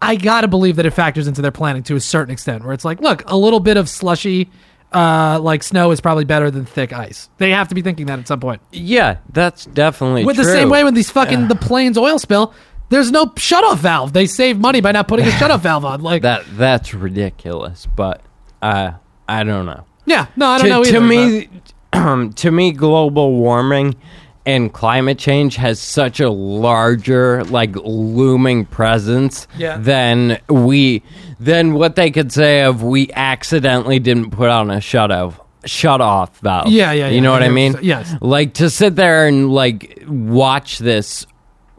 I 0.00 0.16
gotta 0.16 0.48
believe 0.48 0.76
that 0.76 0.86
it 0.86 0.90
factors 0.92 1.26
into 1.26 1.42
their 1.42 1.50
planning 1.50 1.82
to 1.84 1.96
a 1.96 2.00
certain 2.00 2.32
extent, 2.32 2.64
where 2.64 2.72
it's 2.72 2.84
like, 2.84 3.00
look, 3.00 3.28
a 3.30 3.36
little 3.36 3.60
bit 3.60 3.76
of 3.76 3.88
slushy, 3.88 4.48
uh, 4.92 5.38
like 5.42 5.62
snow 5.62 5.90
is 5.90 6.00
probably 6.00 6.24
better 6.24 6.50
than 6.50 6.64
thick 6.64 6.92
ice. 6.92 7.28
They 7.38 7.50
have 7.50 7.68
to 7.68 7.74
be 7.74 7.82
thinking 7.82 8.06
that 8.06 8.18
at 8.18 8.28
some 8.28 8.40
point. 8.40 8.62
Yeah, 8.72 9.18
that's 9.32 9.64
definitely 9.66 10.24
With 10.24 10.36
true. 10.36 10.44
the 10.44 10.52
same 10.52 10.68
way 10.70 10.84
with 10.84 10.94
these 10.94 11.10
fucking 11.10 11.48
the 11.48 11.56
Plains 11.56 11.98
oil 11.98 12.18
spill, 12.18 12.54
there's 12.90 13.10
no 13.10 13.26
shutoff 13.26 13.78
valve. 13.78 14.12
They 14.12 14.26
save 14.26 14.58
money 14.58 14.80
by 14.80 14.92
not 14.92 15.08
putting 15.08 15.26
a 15.26 15.30
shutoff 15.30 15.60
valve 15.60 15.84
on. 15.84 16.00
Like, 16.00 16.22
that 16.22 16.44
that's 16.52 16.94
ridiculous, 16.94 17.86
but 17.96 18.22
uh, 18.62 18.92
I 19.28 19.42
don't 19.44 19.66
know. 19.66 19.84
yeah, 20.06 20.26
no, 20.36 20.46
I 20.46 20.58
don't 20.58 20.66
to, 20.66 20.70
know. 20.70 20.84
to 20.84 20.88
either, 20.90 21.00
me, 21.00 22.30
to 22.36 22.50
me, 22.50 22.72
global 22.72 23.32
warming 23.34 23.96
and 24.48 24.72
climate 24.72 25.18
change 25.18 25.56
has 25.56 25.78
such 25.78 26.20
a 26.20 26.30
larger, 26.30 27.44
like 27.44 27.76
looming 27.76 28.64
presence 28.64 29.46
Yeah. 29.58 29.76
than 29.76 30.38
we 30.48 31.02
than 31.38 31.74
what 31.74 31.96
they 31.96 32.10
could 32.10 32.32
say 32.32 32.62
of 32.62 32.82
we 32.82 33.10
accidentally 33.12 33.98
didn't 33.98 34.30
put 34.30 34.48
on 34.48 34.70
a 34.70 34.80
shut 34.80 35.10
off 35.10 35.38
shut 35.66 36.00
off 36.00 36.38
valve. 36.38 36.68
Yeah, 36.68 36.92
yeah, 36.92 37.08
yeah 37.08 37.14
You 37.14 37.20
know 37.20 37.30
what 37.32 37.42
I 37.42 37.50
mean? 37.50 37.76
Yes. 37.82 38.14
Like 38.22 38.54
to 38.54 38.70
sit 38.70 38.96
there 38.96 39.26
and 39.26 39.50
like 39.52 40.02
watch 40.08 40.78
this 40.78 41.26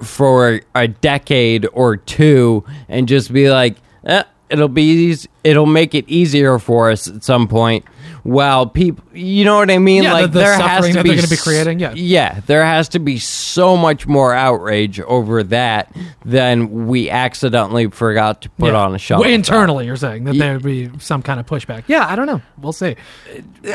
for 0.03 0.61
a 0.75 0.87
decade 0.87 1.67
or 1.73 1.97
two 1.97 2.63
and 2.87 3.07
just 3.07 3.33
be 3.33 3.49
like, 3.49 3.77
eh, 4.05 4.23
it'll 4.49 4.67
be 4.67 4.83
eas- 4.83 5.27
it'll 5.43 5.65
make 5.65 5.95
it 5.95 6.05
easier 6.07 6.59
for 6.59 6.91
us 6.91 7.07
at 7.07 7.23
some 7.23 7.47
point. 7.47 7.83
While 8.29 8.67
people, 8.67 9.03
you 9.13 9.43
know 9.43 9.57
what 9.57 9.71
I 9.71 9.77
mean? 9.79 10.03
Yeah, 10.03 10.13
like 10.13 10.21
the- 10.23 10.27
the 10.33 10.39
there 10.39 10.53
has 10.53 10.59
suffering 10.61 10.91
to 10.93 10.97
that 10.99 11.03
be 11.03 11.09
they're 11.09 11.17
gonna 11.17 11.27
be 11.29 11.37
creating, 11.37 11.79
yeah. 11.79 11.93
yeah, 11.95 12.39
there 12.45 12.63
has 12.63 12.89
to 12.89 12.99
be 12.99 13.17
so 13.17 13.75
much 13.75 14.05
more 14.07 14.33
outrage 14.33 14.99
over 15.01 15.41
that 15.43 15.91
than 16.25 16.87
we 16.87 17.09
accidentally 17.09 17.89
forgot 17.89 18.41
to 18.41 18.49
put 18.51 18.73
Yeah. 18.73 18.79
on 18.81 18.95
a. 18.95 18.99
Well, 19.09 19.23
internally, 19.23 19.85
you're 19.87 19.95
saying 19.95 20.25
that 20.25 20.33
Ye- 20.35 20.39
there 20.39 20.53
would 20.53 20.63
be 20.63 20.89
some 20.99 21.21
kind 21.23 21.39
of 21.39 21.45
pushback. 21.47 21.83
Yeah, 21.87 22.05
I 22.07 22.15
don't 22.15 22.27
know. 22.27 22.41
We'll 22.61 22.71
see. 22.73 22.95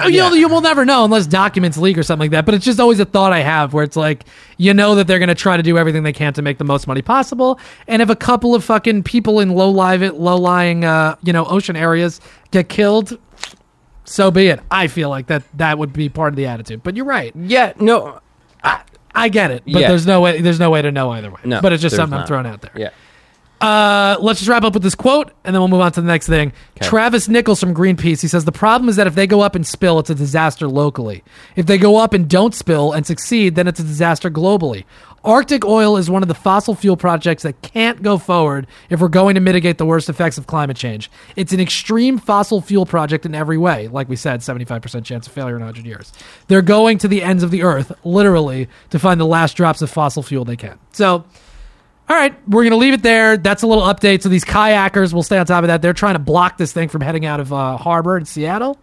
You'll, 0.08 0.36
you 0.36 0.48
will 0.48 0.60
never 0.60 0.84
know 0.84 1.04
unless 1.04 1.26
documents 1.26 1.76
leak 1.76 1.98
or 1.98 2.02
something 2.02 2.24
like 2.26 2.30
that. 2.32 2.44
But 2.46 2.54
it's 2.54 2.64
just 2.64 2.80
always 2.80 3.00
a 3.00 3.04
thought 3.04 3.32
I 3.32 3.40
have 3.40 3.72
where 3.74 3.84
it's 3.84 3.96
like, 3.96 4.24
you 4.56 4.72
know 4.72 4.94
that 4.94 5.06
they're 5.06 5.18
going 5.18 5.28
to 5.28 5.34
try 5.34 5.56
to 5.56 5.62
do 5.62 5.76
everything 5.78 6.02
they 6.04 6.12
can 6.12 6.32
to 6.34 6.42
make 6.42 6.58
the 6.58 6.64
most 6.64 6.86
money 6.86 7.02
possible. 7.02 7.58
And 7.88 8.00
if 8.00 8.08
a 8.08 8.16
couple 8.16 8.54
of 8.54 8.62
fucking 8.64 9.02
people 9.02 9.40
in 9.40 9.50
low 9.50 9.70
live 9.70 10.00
low 10.14 10.36
lying, 10.36 10.84
uh, 10.84 11.16
you 11.22 11.32
know, 11.32 11.44
ocean 11.46 11.76
areas 11.76 12.20
get 12.50 12.68
killed, 12.68 13.18
so 14.04 14.30
be 14.30 14.46
it. 14.48 14.60
I 14.70 14.86
feel 14.86 15.08
like 15.10 15.26
that 15.28 15.42
that 15.58 15.78
would 15.78 15.92
be 15.92 16.08
part 16.08 16.32
of 16.32 16.36
the 16.36 16.46
attitude. 16.46 16.82
But 16.82 16.96
you're 16.96 17.04
right. 17.06 17.32
Yeah, 17.36 17.72
no, 17.78 18.20
I 19.14 19.28
get 19.28 19.50
it. 19.50 19.62
But 19.64 19.80
Yeah. 19.82 19.88
there's 19.88 20.06
no 20.06 20.20
way. 20.20 20.40
There's 20.40 20.60
no 20.60 20.70
way 20.70 20.82
to 20.82 20.90
know 20.92 21.10
either 21.10 21.30
way. 21.30 21.40
no. 21.44 21.60
But 21.60 21.72
it's 21.72 21.82
just 21.82 21.92
there's 21.92 22.02
something 22.02 22.14
I'm 22.14 22.20
not. 22.20 22.28
throwing 22.28 22.46
out 22.46 22.60
there. 22.62 22.72
Yeah. 22.76 22.90
Uh, 23.60 24.16
let's 24.20 24.40
just 24.40 24.48
wrap 24.50 24.62
up 24.64 24.74
with 24.74 24.82
this 24.82 24.94
quote, 24.96 25.30
and 25.44 25.54
then 25.54 25.60
we'll 25.60 25.68
move 25.68 25.80
on 25.80 25.90
to 25.92 26.00
the 26.00 26.06
next 26.06 26.26
thing. 26.26 26.52
Travis 26.82 27.28
Nichols 27.28 27.60
from 27.60 27.74
Greenpeace. 27.74 28.20
He 28.20 28.28
says 28.28 28.44
the 28.44 28.52
problem 28.52 28.88
is 28.90 28.96
that 28.96 29.06
if 29.06 29.14
they 29.14 29.26
go 29.26 29.40
up 29.40 29.54
and 29.54 29.66
spill, 29.66 29.98
it's 30.00 30.10
a 30.10 30.14
disaster 30.14 30.68
locally. 30.68 31.22
If 31.56 31.64
they 31.66 31.78
go 31.78 31.96
up 31.96 32.12
and 32.12 32.28
don't 32.28 32.54
spill 32.54 32.92
and 32.92 33.06
succeed, 33.06 33.54
then 33.54 33.66
it's 33.66 33.80
a 33.80 33.84
disaster 33.84 34.28
globally. 34.30 34.84
Arctic 35.24 35.64
oil 35.64 35.96
is 35.96 36.10
one 36.10 36.22
of 36.22 36.28
the 36.28 36.34
fossil 36.34 36.74
fuel 36.74 36.96
projects 36.96 37.44
that 37.44 37.62
can't 37.62 38.02
go 38.02 38.18
forward 38.18 38.66
if 38.90 39.00
we're 39.00 39.08
going 39.08 39.37
to 39.37 39.40
mitigate 39.40 39.78
the 39.78 39.87
worst 39.87 40.10
effects 40.10 40.37
of 40.37 40.46
climate 40.46 40.76
change. 40.76 41.10
It's 41.34 41.52
an 41.52 41.60
extreme 41.60 42.18
fossil 42.18 42.60
fuel 42.60 42.84
project 42.84 43.24
in 43.24 43.34
every 43.34 43.56
way. 43.56 43.88
Like 43.88 44.08
we 44.08 44.16
said, 44.16 44.40
75% 44.40 45.04
chance 45.04 45.26
of 45.26 45.32
failure 45.32 45.56
in 45.56 45.62
100 45.62 45.87
years. 45.87 46.12
They're 46.48 46.62
going 46.62 46.98
to 46.98 47.08
the 47.08 47.22
ends 47.22 47.42
of 47.42 47.50
the 47.50 47.62
earth, 47.62 47.92
literally, 48.04 48.68
to 48.90 48.98
find 48.98 49.18
the 49.18 49.24
last 49.26 49.56
drops 49.56 49.80
of 49.80 49.90
fossil 49.90 50.22
fuel 50.22 50.44
they 50.44 50.56
can. 50.56 50.78
So, 50.92 51.24
all 52.08 52.16
right, 52.16 52.37
we're 52.46 52.62
going 52.62 52.72
to 52.72 52.76
leave 52.76 52.92
it 52.92 53.02
there. 53.02 53.38
That's 53.38 53.62
a 53.62 53.66
little 53.66 53.84
update. 53.84 54.22
So 54.22 54.28
these 54.28 54.44
kayakers 54.44 55.14
will 55.14 55.22
stay 55.22 55.38
on 55.38 55.46
top 55.46 55.64
of 55.64 55.68
that. 55.68 55.80
They're 55.80 55.94
trying 55.94 56.16
to 56.16 56.20
block 56.20 56.58
this 56.58 56.72
thing 56.72 56.90
from 56.90 57.00
heading 57.00 57.24
out 57.24 57.40
of 57.40 57.50
uh, 57.50 57.78
harbor 57.78 58.18
in 58.18 58.26
Seattle. 58.26 58.78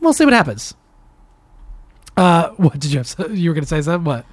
We'll 0.00 0.12
see 0.12 0.26
what 0.26 0.34
happens. 0.34 0.74
Uh, 2.14 2.50
what 2.56 2.78
did 2.78 2.92
you 2.92 2.98
have? 2.98 3.34
You 3.34 3.48
were 3.48 3.54
going 3.54 3.64
to 3.64 3.68
say 3.68 3.80
something? 3.80 4.04
What? 4.04 4.26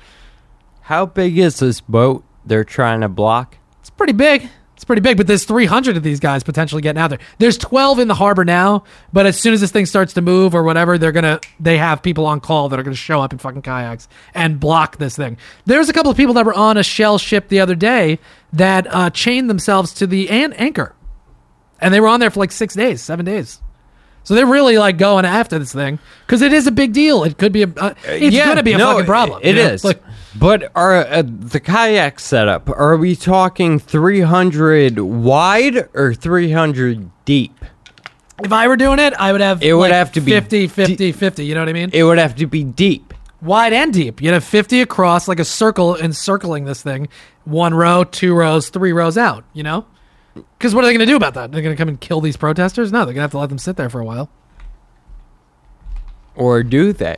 How 0.83 1.05
big 1.05 1.37
is 1.37 1.59
this 1.59 1.81
boat 1.81 2.23
they're 2.45 2.63
trying 2.63 3.01
to 3.01 3.09
block? 3.09 3.57
It's 3.81 3.89
pretty 3.89 4.13
big. 4.13 4.47
It's 4.75 4.83
pretty 4.85 5.01
big, 5.01 5.15
but 5.15 5.27
there's 5.27 5.45
300 5.45 5.95
of 5.95 6.03
these 6.03 6.19
guys 6.19 6.43
potentially 6.43 6.81
getting 6.81 7.01
out 7.01 7.09
there. 7.09 7.19
There's 7.37 7.57
12 7.57 7.99
in 7.99 8.09
the 8.09 8.15
harbor 8.15 8.43
now, 8.43 8.83
but 9.13 9.25
as 9.25 9.39
soon 9.39 9.53
as 9.53 9.61
this 9.61 9.71
thing 9.71 9.85
starts 9.85 10.11
to 10.15 10.21
move 10.21 10.53
or 10.53 10.61
whatever, 10.63 10.97
they're 10.97 11.13
gonna 11.13 11.39
they 11.57 11.77
have 11.77 12.03
people 12.03 12.25
on 12.25 12.41
call 12.41 12.67
that 12.67 12.77
are 12.79 12.83
gonna 12.83 12.93
show 12.95 13.21
up 13.21 13.31
in 13.31 13.39
fucking 13.39 13.61
kayaks 13.61 14.09
and 14.33 14.59
block 14.59 14.97
this 14.97 15.15
thing. 15.15 15.37
There's 15.65 15.87
a 15.87 15.93
couple 15.93 16.11
of 16.11 16.17
people 16.17 16.33
that 16.33 16.45
were 16.45 16.53
on 16.53 16.75
a 16.75 16.83
Shell 16.83 17.17
ship 17.19 17.47
the 17.47 17.61
other 17.61 17.75
day 17.75 18.19
that 18.51 18.93
uh, 18.93 19.09
chained 19.09 19.49
themselves 19.49 19.93
to 19.95 20.07
the 20.07 20.29
an- 20.29 20.51
anchor, 20.53 20.93
and 21.79 21.93
they 21.93 22.01
were 22.01 22.09
on 22.09 22.19
there 22.19 22.29
for 22.31 22.41
like 22.41 22.51
six 22.51 22.73
days, 22.73 23.01
seven 23.01 23.25
days. 23.25 23.61
So 24.25 24.35
they're 24.35 24.45
really 24.45 24.77
like 24.77 24.97
going 24.97 25.23
after 25.23 25.59
this 25.59 25.71
thing 25.71 25.99
because 26.25 26.41
it 26.41 26.51
is 26.51 26.67
a 26.67 26.71
big 26.71 26.91
deal. 26.91 27.23
It 27.23 27.37
could 27.37 27.53
be 27.53 27.63
a, 27.63 27.67
uh, 27.77 27.93
it's 28.05 28.35
Yeah, 28.35 28.47
gonna 28.47 28.63
be 28.63 28.73
a 28.73 28.77
no, 28.77 28.93
fucking 28.93 29.05
problem. 29.05 29.39
It 29.43 29.53
know? 29.55 29.61
is. 29.61 29.83
Like, 29.85 30.01
but 30.35 30.71
are 30.75 30.95
uh, 31.05 31.23
the 31.25 31.59
kayak 31.59 32.19
setup? 32.19 32.69
Are 32.69 32.97
we 32.97 33.15
talking 33.15 33.79
300 33.79 34.99
wide 34.99 35.89
or 35.93 36.13
300 36.13 37.09
deep? 37.25 37.53
if 38.43 38.51
I 38.51 38.67
were 38.67 38.75
doing 38.75 38.99
it, 38.99 39.13
I 39.13 39.31
would 39.31 39.41
have 39.41 39.61
It 39.63 39.73
would 39.73 39.91
like 39.91 39.93
have 39.93 40.11
to 40.13 40.21
be 40.21 40.31
50, 40.31 40.67
50, 40.67 41.11
50. 41.11 41.45
You 41.45 41.55
know 41.55 41.61
what 41.61 41.69
I 41.69 41.73
mean? 41.73 41.91
It 41.93 42.03
would 42.03 42.17
have 42.17 42.35
to 42.37 42.47
be 42.47 42.63
deep. 42.63 43.13
wide 43.41 43.73
and 43.73 43.93
deep. 43.93 44.21
You'd 44.21 44.33
have 44.33 44.43
50 44.43 44.81
across, 44.81 45.27
like 45.27 45.39
a 45.39 45.45
circle 45.45 45.95
encircling 45.95 46.65
this 46.65 46.81
thing. 46.81 47.09
One 47.45 47.73
row, 47.73 48.03
two 48.03 48.33
rows, 48.33 48.69
three 48.69 48.91
rows 48.93 49.17
out, 49.17 49.43
you 49.53 49.63
know? 49.63 49.85
Because 50.33 50.73
what 50.73 50.83
are 50.83 50.87
they 50.87 50.93
going 50.93 51.05
to 51.05 51.11
do 51.11 51.15
about 51.15 51.35
that? 51.35 51.51
They're 51.51 51.61
going 51.61 51.75
to 51.75 51.79
come 51.79 51.89
and 51.89 51.99
kill 51.99 52.21
these 52.21 52.37
protesters? 52.37 52.91
No, 52.91 52.99
they're 52.99 53.13
going 53.13 53.15
to 53.17 53.21
have 53.21 53.31
to 53.31 53.37
let 53.37 53.49
them 53.49 53.59
sit 53.59 53.75
there 53.75 53.89
for 53.89 53.99
a 53.99 54.05
while. 54.05 54.29
Or 56.35 56.63
do 56.63 56.91
they? 56.93 57.17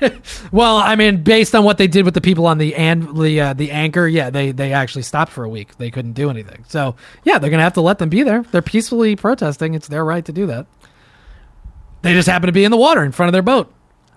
Well, 0.52 0.76
I 0.76 0.96
mean, 0.96 1.22
based 1.22 1.54
on 1.54 1.64
what 1.64 1.78
they 1.78 1.86
did 1.86 2.04
with 2.04 2.14
the 2.14 2.20
people 2.20 2.46
on 2.46 2.58
the 2.58 2.74
and 2.74 3.16
the 3.16 3.40
uh, 3.40 3.52
the 3.52 3.70
anchor, 3.70 4.06
yeah, 4.06 4.30
they 4.30 4.50
they 4.52 4.72
actually 4.72 5.02
stopped 5.02 5.30
for 5.32 5.44
a 5.44 5.48
week. 5.48 5.76
They 5.76 5.90
couldn't 5.90 6.14
do 6.14 6.30
anything. 6.30 6.64
So 6.68 6.96
yeah, 7.24 7.38
they're 7.38 7.50
gonna 7.50 7.62
have 7.62 7.74
to 7.74 7.80
let 7.80 7.98
them 7.98 8.08
be 8.08 8.22
there. 8.22 8.42
They're 8.42 8.62
peacefully 8.62 9.16
protesting. 9.16 9.74
It's 9.74 9.88
their 9.88 10.04
right 10.04 10.24
to 10.24 10.32
do 10.32 10.46
that. 10.46 10.66
They 12.02 12.14
just 12.14 12.28
happen 12.28 12.46
to 12.46 12.52
be 12.52 12.64
in 12.64 12.70
the 12.70 12.76
water 12.76 13.04
in 13.04 13.12
front 13.12 13.28
of 13.28 13.32
their 13.32 13.42
boat. 13.42 13.72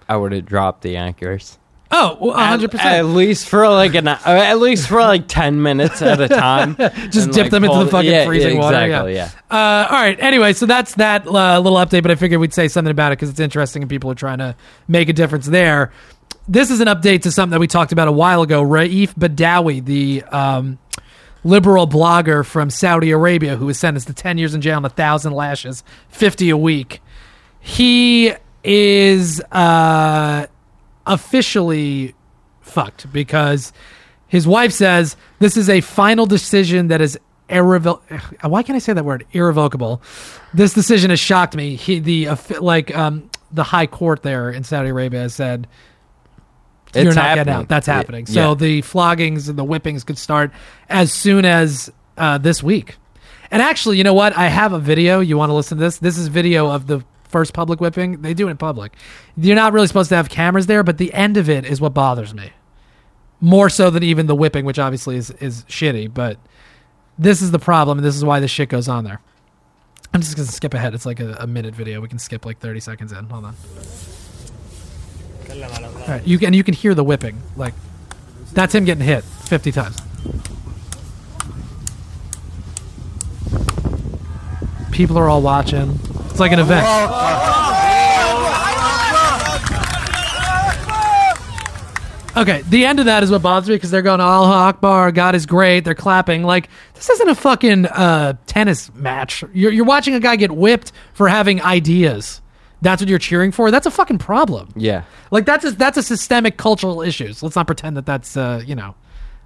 I 0.07 0.15
would 0.17 0.31
have 0.31 0.45
dropped 0.45 0.81
the 0.81 0.95
anchors. 0.95 1.57
Oh, 1.95 2.17
well, 2.19 2.33
hundred 2.33 2.73
At, 2.73 2.79
at 2.79 2.81
percent. 2.81 3.07
least 3.09 3.47
for 3.49 3.69
like 3.69 3.93
an 3.93 4.07
uh, 4.07 4.17
at 4.25 4.57
least 4.57 4.87
for 4.87 4.99
like 4.99 5.27
ten 5.27 5.61
minutes 5.61 6.01
at 6.01 6.19
a 6.19 6.27
time. 6.27 6.75
Just 7.11 7.29
dip 7.29 7.43
like, 7.43 7.51
them 7.51 7.65
into 7.65 7.85
the 7.85 7.91
fucking 7.91 8.09
yeah, 8.09 8.25
freezing 8.25 8.55
yeah, 8.55 8.61
water. 8.61 8.83
Exactly. 8.83 9.13
yeah. 9.13 9.29
Yeah. 9.51 9.55
Uh, 9.55 9.87
all 9.91 10.01
right. 10.01 10.19
Anyway, 10.19 10.53
so 10.53 10.65
that's 10.65 10.95
that 10.95 11.27
uh, 11.27 11.59
little 11.59 11.77
update, 11.77 12.01
but 12.01 12.09
I 12.09 12.15
figured 12.15 12.41
we'd 12.41 12.51
say 12.51 12.67
something 12.67 12.89
about 12.89 13.11
it 13.11 13.17
because 13.17 13.29
it's 13.29 13.39
interesting 13.39 13.83
and 13.83 13.89
people 13.91 14.09
are 14.09 14.15
trying 14.15 14.39
to 14.39 14.55
make 14.87 15.07
a 15.07 15.13
difference 15.13 15.45
there. 15.45 15.91
This 16.47 16.71
is 16.71 16.81
an 16.81 16.87
update 16.87 17.21
to 17.21 17.31
something 17.31 17.51
that 17.51 17.59
we 17.59 17.67
talked 17.67 17.91
about 17.91 18.07
a 18.07 18.11
while 18.11 18.41
ago. 18.41 18.63
Raif 18.63 19.13
Badawi, 19.13 19.85
the 19.85 20.23
um, 20.23 20.79
liberal 21.43 21.87
blogger 21.87 22.43
from 22.43 22.71
Saudi 22.71 23.11
Arabia, 23.11 23.55
who 23.55 23.67
was 23.67 23.77
sentenced 23.77 24.07
to 24.07 24.13
10 24.13 24.39
years 24.39 24.55
in 24.55 24.61
jail 24.61 24.77
and 24.77 24.85
a 24.87 24.89
thousand 24.89 25.33
lashes, 25.33 25.83
50 26.09 26.49
a 26.49 26.57
week. 26.57 27.01
He 27.59 28.33
is 28.63 29.41
uh, 29.51 30.47
officially 31.05 32.15
fucked 32.61 33.11
because 33.11 33.73
his 34.27 34.47
wife 34.47 34.71
says 34.71 35.15
this 35.39 35.57
is 35.57 35.69
a 35.69 35.81
final 35.81 36.25
decision 36.25 36.87
that 36.87 37.01
is 37.01 37.19
irrevocable. 37.49 38.01
Why 38.41 38.63
can't 38.63 38.75
I 38.75 38.79
say 38.79 38.93
that 38.93 39.05
word? 39.05 39.25
Irrevocable. 39.31 40.01
This 40.53 40.73
decision 40.73 41.09
has 41.09 41.19
shocked 41.19 41.55
me. 41.55 41.75
He 41.75 41.99
the 41.99 42.29
like 42.59 42.95
um 42.95 43.29
the 43.51 43.63
high 43.63 43.85
court 43.87 44.23
there 44.23 44.49
in 44.49 44.63
Saudi 44.63 44.89
Arabia 44.89 45.21
has 45.21 45.35
said 45.35 45.67
you're 46.95 47.07
It's 47.07 47.15
not 47.15 47.35
getting 47.35 47.53
out. 47.53 47.67
That's 47.67 47.87
Yeah, 47.87 47.95
happening. 47.95 48.25
So 48.25 48.55
the 48.55 48.81
floggings 48.81 49.49
and 49.49 49.57
the 49.57 49.63
whippings 49.63 50.03
could 50.03 50.17
start 50.17 50.51
as 50.89 51.11
soon 51.11 51.43
as 51.45 51.91
uh, 52.17 52.37
this 52.37 52.61
week. 52.61 52.97
And 53.49 53.61
actually, 53.61 53.97
you 53.97 54.03
know 54.03 54.13
what? 54.13 54.35
I 54.37 54.47
have 54.47 54.73
a 54.73 54.79
video. 54.79 55.19
You 55.19 55.37
want 55.37 55.49
to 55.49 55.53
listen 55.53 55.77
to 55.77 55.83
this? 55.83 55.97
This 55.97 56.17
is 56.17 56.27
video 56.27 56.69
of 56.69 56.87
the 56.87 57.03
first 57.33 57.53
public 57.53 57.81
whipping. 57.81 58.21
They 58.21 58.33
do 58.33 58.47
it 58.47 58.51
in 58.51 58.57
public. 58.57 58.93
You're 59.35 59.57
not 59.57 59.73
really 59.73 59.87
supposed 59.87 60.07
to 60.09 60.15
have 60.15 60.29
cameras 60.29 60.67
there, 60.67 60.83
but 60.83 60.97
the 60.97 61.13
end 61.13 61.35
of 61.35 61.49
it 61.49 61.65
is 61.65 61.81
what 61.81 61.93
bothers 61.93 62.33
me. 62.33 62.53
More 63.41 63.69
so 63.69 63.89
than 63.89 64.03
even 64.03 64.27
the 64.27 64.35
whipping, 64.35 64.63
which 64.63 64.79
obviously 64.79 65.17
is, 65.17 65.31
is 65.31 65.65
shitty. 65.65 66.13
But 66.13 66.37
this 67.19 67.41
is 67.41 67.51
the 67.51 67.59
problem, 67.59 67.97
and 67.97 68.05
this 68.05 68.15
is 68.15 68.23
why 68.23 68.39
this 68.39 68.51
shit 68.51 68.69
goes 68.69 68.87
on 68.87 69.03
there. 69.03 69.19
I'm 70.13 70.21
just 70.21 70.37
going 70.37 70.47
to 70.47 70.53
skip 70.53 70.73
ahead. 70.73 70.93
It's 70.93 71.05
like 71.05 71.19
a, 71.19 71.35
a 71.39 71.47
minute 71.47 71.75
video. 71.75 71.99
We 71.99 72.07
can 72.07 72.19
skip 72.19 72.45
like 72.45 72.59
30 72.59 72.79
seconds 72.79 73.11
in. 73.11 73.25
Hold 73.25 73.45
on. 73.45 73.55
All 75.49 76.07
right, 76.07 76.25
you 76.25 76.39
can 76.39 76.53
you 76.53 76.63
can 76.63 76.73
hear 76.73 76.95
the 76.95 77.03
whipping. 77.03 77.41
Like 77.55 77.73
that's 78.53 78.73
him 78.73 78.85
getting 78.85 79.03
hit 79.03 79.23
50 79.23 79.71
times. 79.71 79.97
People 84.91 85.17
are 85.17 85.27
all 85.27 85.41
watching. 85.41 85.99
It's 86.33 86.39
like 86.39 86.51
an 86.51 86.57
event. 86.57 86.83
Okay, 92.35 92.63
the 92.69 92.85
end 92.85 92.97
of 92.97 93.05
that 93.05 93.21
is 93.21 93.29
what 93.29 93.43
bothers 93.43 93.69
me 93.69 93.75
because 93.75 93.91
they're 93.91 94.01
going 94.01 94.19
Allah 94.19 94.47
Akbar, 94.47 95.11
God 95.11 95.35
is 95.35 95.45
great. 95.45 95.85
They're 95.85 95.93
clapping 95.93 96.41
like 96.41 96.69
this 96.95 97.07
isn't 97.07 97.29
a 97.29 97.35
fucking 97.35 97.85
uh, 97.85 98.33
tennis 98.47 98.91
match. 98.95 99.43
You're 99.53 99.71
you're 99.71 99.85
watching 99.85 100.15
a 100.15 100.19
guy 100.19 100.35
get 100.35 100.51
whipped 100.51 100.91
for 101.13 101.27
having 101.29 101.61
ideas. 101.61 102.41
That's 102.81 102.99
what 102.99 103.09
you're 103.09 103.19
cheering 103.19 103.51
for. 103.51 103.69
That's 103.69 103.85
a 103.85 103.91
fucking 103.91 104.17
problem. 104.17 104.69
Yeah. 104.75 105.03
Like 105.29 105.45
that's 105.45 105.65
a, 105.65 105.71
that's 105.73 105.99
a 105.99 106.03
systemic 106.03 106.57
cultural 106.57 107.03
issues. 107.03 107.43
Let's 107.43 107.55
not 107.55 107.67
pretend 107.67 107.95
that 107.97 108.07
that's 108.07 108.35
uh, 108.35 108.63
you 108.65 108.73
know, 108.73 108.95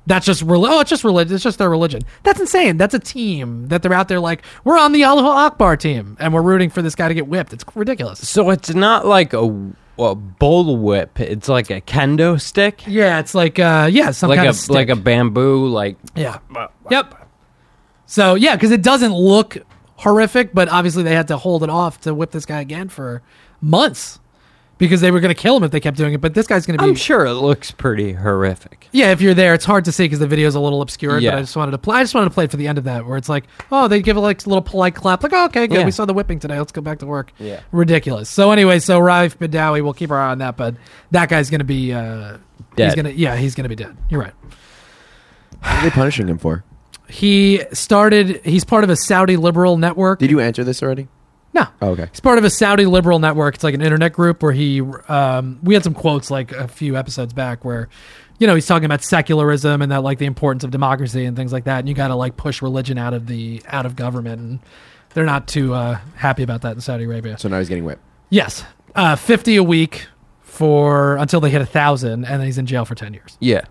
that's 0.07 0.25
just 0.25 0.41
rel- 0.41 0.65
oh 0.65 0.79
it's 0.79 0.89
just 0.89 1.03
religion. 1.03 1.35
It's 1.35 1.43
just 1.43 1.59
their 1.59 1.69
religion. 1.69 2.01
That's 2.23 2.39
insane. 2.39 2.77
That's 2.77 2.93
a 2.95 2.99
team 2.99 3.67
that 3.67 3.83
they're 3.83 3.93
out 3.93 4.07
there 4.07 4.19
like 4.19 4.43
we're 4.63 4.79
on 4.79 4.93
the 4.93 5.03
Allah 5.03 5.23
Akbar 5.45 5.77
team 5.77 6.17
and 6.19 6.33
we're 6.33 6.41
rooting 6.41 6.69
for 6.71 6.81
this 6.81 6.95
guy 6.95 7.07
to 7.09 7.13
get 7.13 7.27
whipped. 7.27 7.53
It's 7.53 7.65
ridiculous. 7.75 8.27
So 8.27 8.49
it's 8.49 8.73
not 8.73 9.05
like 9.05 9.33
a, 9.33 9.71
a 9.99 10.15
bull 10.15 10.77
whip. 10.77 11.19
It's 11.19 11.47
like 11.49 11.69
a 11.69 11.81
kendo 11.81 12.39
stick. 12.41 12.87
Yeah, 12.87 13.19
it's 13.19 13.35
like 13.35 13.59
uh 13.59 13.89
yeah 13.91 14.11
some 14.11 14.29
like 14.29 14.37
kind 14.37 14.47
a 14.47 14.49
of 14.51 14.55
stick. 14.55 14.73
like 14.75 14.89
a 14.89 14.95
bamboo 14.95 15.67
like 15.67 15.97
yeah. 16.15 16.39
Yep. 16.89 17.27
So 18.05 18.35
yeah, 18.35 18.55
because 18.55 18.71
it 18.71 18.81
doesn't 18.81 19.13
look 19.13 19.57
horrific, 19.97 20.53
but 20.53 20.69
obviously 20.69 21.03
they 21.03 21.13
had 21.15 21.27
to 21.27 21.37
hold 21.37 21.63
it 21.63 21.69
off 21.69 21.99
to 22.01 22.13
whip 22.15 22.31
this 22.31 22.45
guy 22.45 22.61
again 22.61 22.87
for 22.87 23.21
months 23.61 24.19
because 24.77 25.01
they 25.01 25.11
were 25.11 25.19
going 25.19 25.33
to 25.33 25.39
kill 25.41 25.57
him 25.57 25.63
if 25.63 25.71
they 25.71 25.79
kept 25.79 25.97
doing 25.97 26.13
it. 26.13 26.21
But 26.21 26.33
this 26.33 26.47
guy's 26.47 26.65
going 26.65 26.77
to 26.77 26.83
be 26.83 26.89
I'm 26.89 26.95
sure 26.95 27.25
it 27.25 27.33
looks 27.33 27.71
pretty 27.71 28.13
horrific. 28.13 28.87
Yeah, 28.91 29.11
if 29.11 29.21
you're 29.21 29.33
there, 29.33 29.53
it's 29.53 29.65
hard 29.65 29.85
to 29.85 29.91
see 29.91 30.05
because 30.05 30.19
the 30.19 30.27
video's 30.27 30.55
a 30.55 30.59
little 30.59 30.81
obscured. 30.81 31.23
Yeah. 31.23 31.31
But 31.31 31.37
I 31.37 31.41
just 31.41 31.55
wanted 31.55 31.71
to 31.71 31.77
play. 31.77 31.97
I 31.97 32.03
just 32.03 32.13
wanted 32.13 32.29
to 32.29 32.33
play 32.33 32.45
it 32.45 32.51
for 32.51 32.57
the 32.57 32.67
end 32.67 32.77
of 32.77 32.83
that, 32.85 33.05
where 33.05 33.17
it's 33.17 33.29
like, 33.29 33.45
oh, 33.71 33.87
they 33.87 34.01
give 34.01 34.17
a 34.17 34.19
like 34.19 34.45
a 34.45 34.49
little 34.49 34.61
polite 34.61 34.95
clap, 34.95 35.23
like, 35.23 35.33
oh, 35.33 35.45
okay, 35.45 35.67
good, 35.67 35.79
Yeah. 35.79 35.85
we 35.85 35.91
saw 35.91 36.05
the 36.05 36.13
whipping 36.13 36.39
today. 36.39 36.57
Let's 36.57 36.71
go 36.71 36.81
back 36.81 36.99
to 36.99 37.05
work. 37.05 37.31
Yeah. 37.39 37.61
ridiculous. 37.71 38.29
So 38.29 38.51
anyway, 38.51 38.79
so 38.79 38.99
Raif 38.99 39.37
Badawi, 39.37 39.83
we'll 39.83 39.93
keep 39.93 40.11
our 40.11 40.19
eye 40.19 40.31
on 40.31 40.37
that, 40.39 40.57
but 40.57 40.75
that 41.11 41.29
guy's 41.29 41.49
gonna 41.49 41.63
be 41.63 41.93
uh, 41.93 42.37
He's 42.75 42.75
Dead. 42.75 42.95
gonna, 42.95 43.09
yeah, 43.09 43.35
he's 43.35 43.55
gonna 43.55 43.69
be 43.69 43.75
dead. 43.75 43.95
You're 44.09 44.21
right. 44.21 44.33
What 45.61 45.71
are 45.71 45.83
they 45.83 45.89
punishing 45.89 46.27
him 46.27 46.37
for? 46.37 46.63
He 47.09 47.61
started. 47.73 48.41
He's 48.45 48.63
part 48.63 48.83
of 48.83 48.89
a 48.89 48.95
Saudi 48.95 49.37
liberal 49.37 49.77
network. 49.77 50.19
Did 50.19 50.29
you 50.29 50.39
answer 50.39 50.63
this 50.63 50.83
already? 50.83 51.07
No. 51.53 51.65
Oh, 51.81 51.89
okay. 51.89 52.07
He's 52.11 52.19
part 52.19 52.37
of 52.37 52.43
a 52.43 52.49
Saudi 52.49 52.85
liberal 52.85 53.19
network. 53.19 53.55
It's 53.55 53.63
like 53.63 53.73
an 53.73 53.81
internet 53.81 54.13
group 54.13 54.43
where 54.43 54.51
he, 54.51 54.81
um, 54.81 55.59
we 55.63 55.73
had 55.73 55.83
some 55.83 55.93
quotes 55.93 56.29
like 56.29 56.51
a 56.51 56.67
few 56.67 56.95
episodes 56.95 57.33
back 57.33 57.65
where, 57.65 57.89
you 58.39 58.45
know, 58.45 58.53
he's 58.53 58.67
talking 58.67 58.85
about 58.85 59.03
secularism 59.03 59.81
and 59.81 59.91
that 59.91 60.03
like 60.03 60.19
the 60.19 60.25
importance 60.25 60.63
of 60.63 60.71
democracy 60.71 61.25
and 61.25 61.35
things 61.35 61.51
like 61.51 61.63
that. 61.63 61.79
And 61.79 61.89
you 61.89 61.95
got 61.95 62.09
to 62.09 62.15
like 62.15 62.37
push 62.37 62.61
religion 62.61 62.97
out 62.97 63.13
of 63.13 63.27
the 63.27 63.61
out 63.67 63.85
of 63.85 63.95
government. 63.95 64.41
And 64.41 64.59
they're 65.13 65.25
not 65.25 65.47
too 65.47 65.73
uh, 65.73 65.97
happy 66.15 66.43
about 66.43 66.61
that 66.61 66.75
in 66.75 66.81
Saudi 66.81 67.05
Arabia. 67.05 67.39
So 67.39 67.49
now 67.49 67.57
he's 67.57 67.69
getting 67.69 67.85
whipped. 67.85 68.03
Yes, 68.29 68.63
uh, 68.93 69.15
fifty 69.15 69.55
a 69.55 69.63
week 69.63 70.07
for 70.41 71.15
until 71.15 71.39
they 71.39 71.49
hit 71.49 71.61
a 71.61 71.65
thousand, 71.65 72.25
and 72.25 72.39
then 72.39 72.45
he's 72.45 72.57
in 72.57 72.65
jail 72.67 72.85
for 72.85 72.93
ten 72.93 73.13
years. 73.13 73.37
Yeah. 73.39 73.61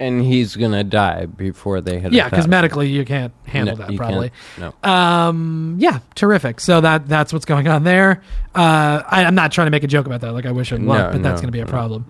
And 0.00 0.22
he's 0.22 0.56
gonna 0.56 0.82
die 0.82 1.26
before 1.26 1.80
they 1.80 2.00
hit. 2.00 2.12
Yeah, 2.12 2.28
because 2.28 2.48
medically 2.48 2.88
you 2.88 3.04
can't 3.04 3.32
handle 3.46 3.76
No, 3.76 3.86
that 3.86 3.96
probably. 3.96 4.32
No. 4.58 4.74
Um, 4.82 5.76
yeah, 5.78 6.00
terrific. 6.14 6.58
So 6.58 6.80
that 6.80 7.06
that's 7.06 7.32
what's 7.32 7.44
going 7.44 7.68
on 7.68 7.84
there. 7.84 8.22
Uh, 8.54 9.02
I, 9.06 9.24
I'm 9.24 9.34
not 9.34 9.52
trying 9.52 9.66
to 9.66 9.70
make 9.70 9.84
a 9.84 9.86
joke 9.86 10.06
about 10.06 10.22
that. 10.22 10.32
Like 10.32 10.46
I 10.46 10.52
wish 10.52 10.72
it 10.72 10.80
was, 10.80 10.86
No, 10.86 11.10
but 11.12 11.22
that's 11.22 11.40
going 11.40 11.48
to 11.48 11.56
be 11.56 11.60
a 11.60 11.66
problem. 11.66 12.06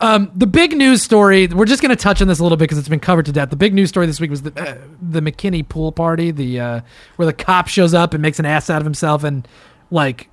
Um, 0.00 0.30
the 0.34 0.46
big 0.46 0.76
news 0.76 1.02
story. 1.02 1.46
We're 1.46 1.64
just 1.64 1.80
going 1.80 1.94
to 1.94 2.02
touch 2.02 2.20
on 2.20 2.28
this 2.28 2.38
a 2.38 2.42
little 2.42 2.56
bit 2.56 2.64
because 2.64 2.78
it's 2.78 2.88
been 2.88 3.00
covered 3.00 3.26
to 3.26 3.32
death. 3.32 3.50
The 3.50 3.56
big 3.56 3.72
news 3.72 3.88
story 3.88 4.06
this 4.06 4.20
week 4.20 4.30
was 4.30 4.42
the 4.42 4.52
uh, 4.60 4.78
the 5.00 5.20
McKinney 5.20 5.66
pool 5.66 5.92
party. 5.92 6.30
The 6.30 6.60
uh, 6.60 6.80
where 7.16 7.26
the 7.26 7.32
cop 7.32 7.68
shows 7.68 7.94
up 7.94 8.12
and 8.12 8.22
makes 8.22 8.38
an 8.38 8.44
ass 8.46 8.68
out 8.68 8.80
of 8.82 8.84
himself 8.84 9.24
and 9.24 9.46
like 9.90 10.28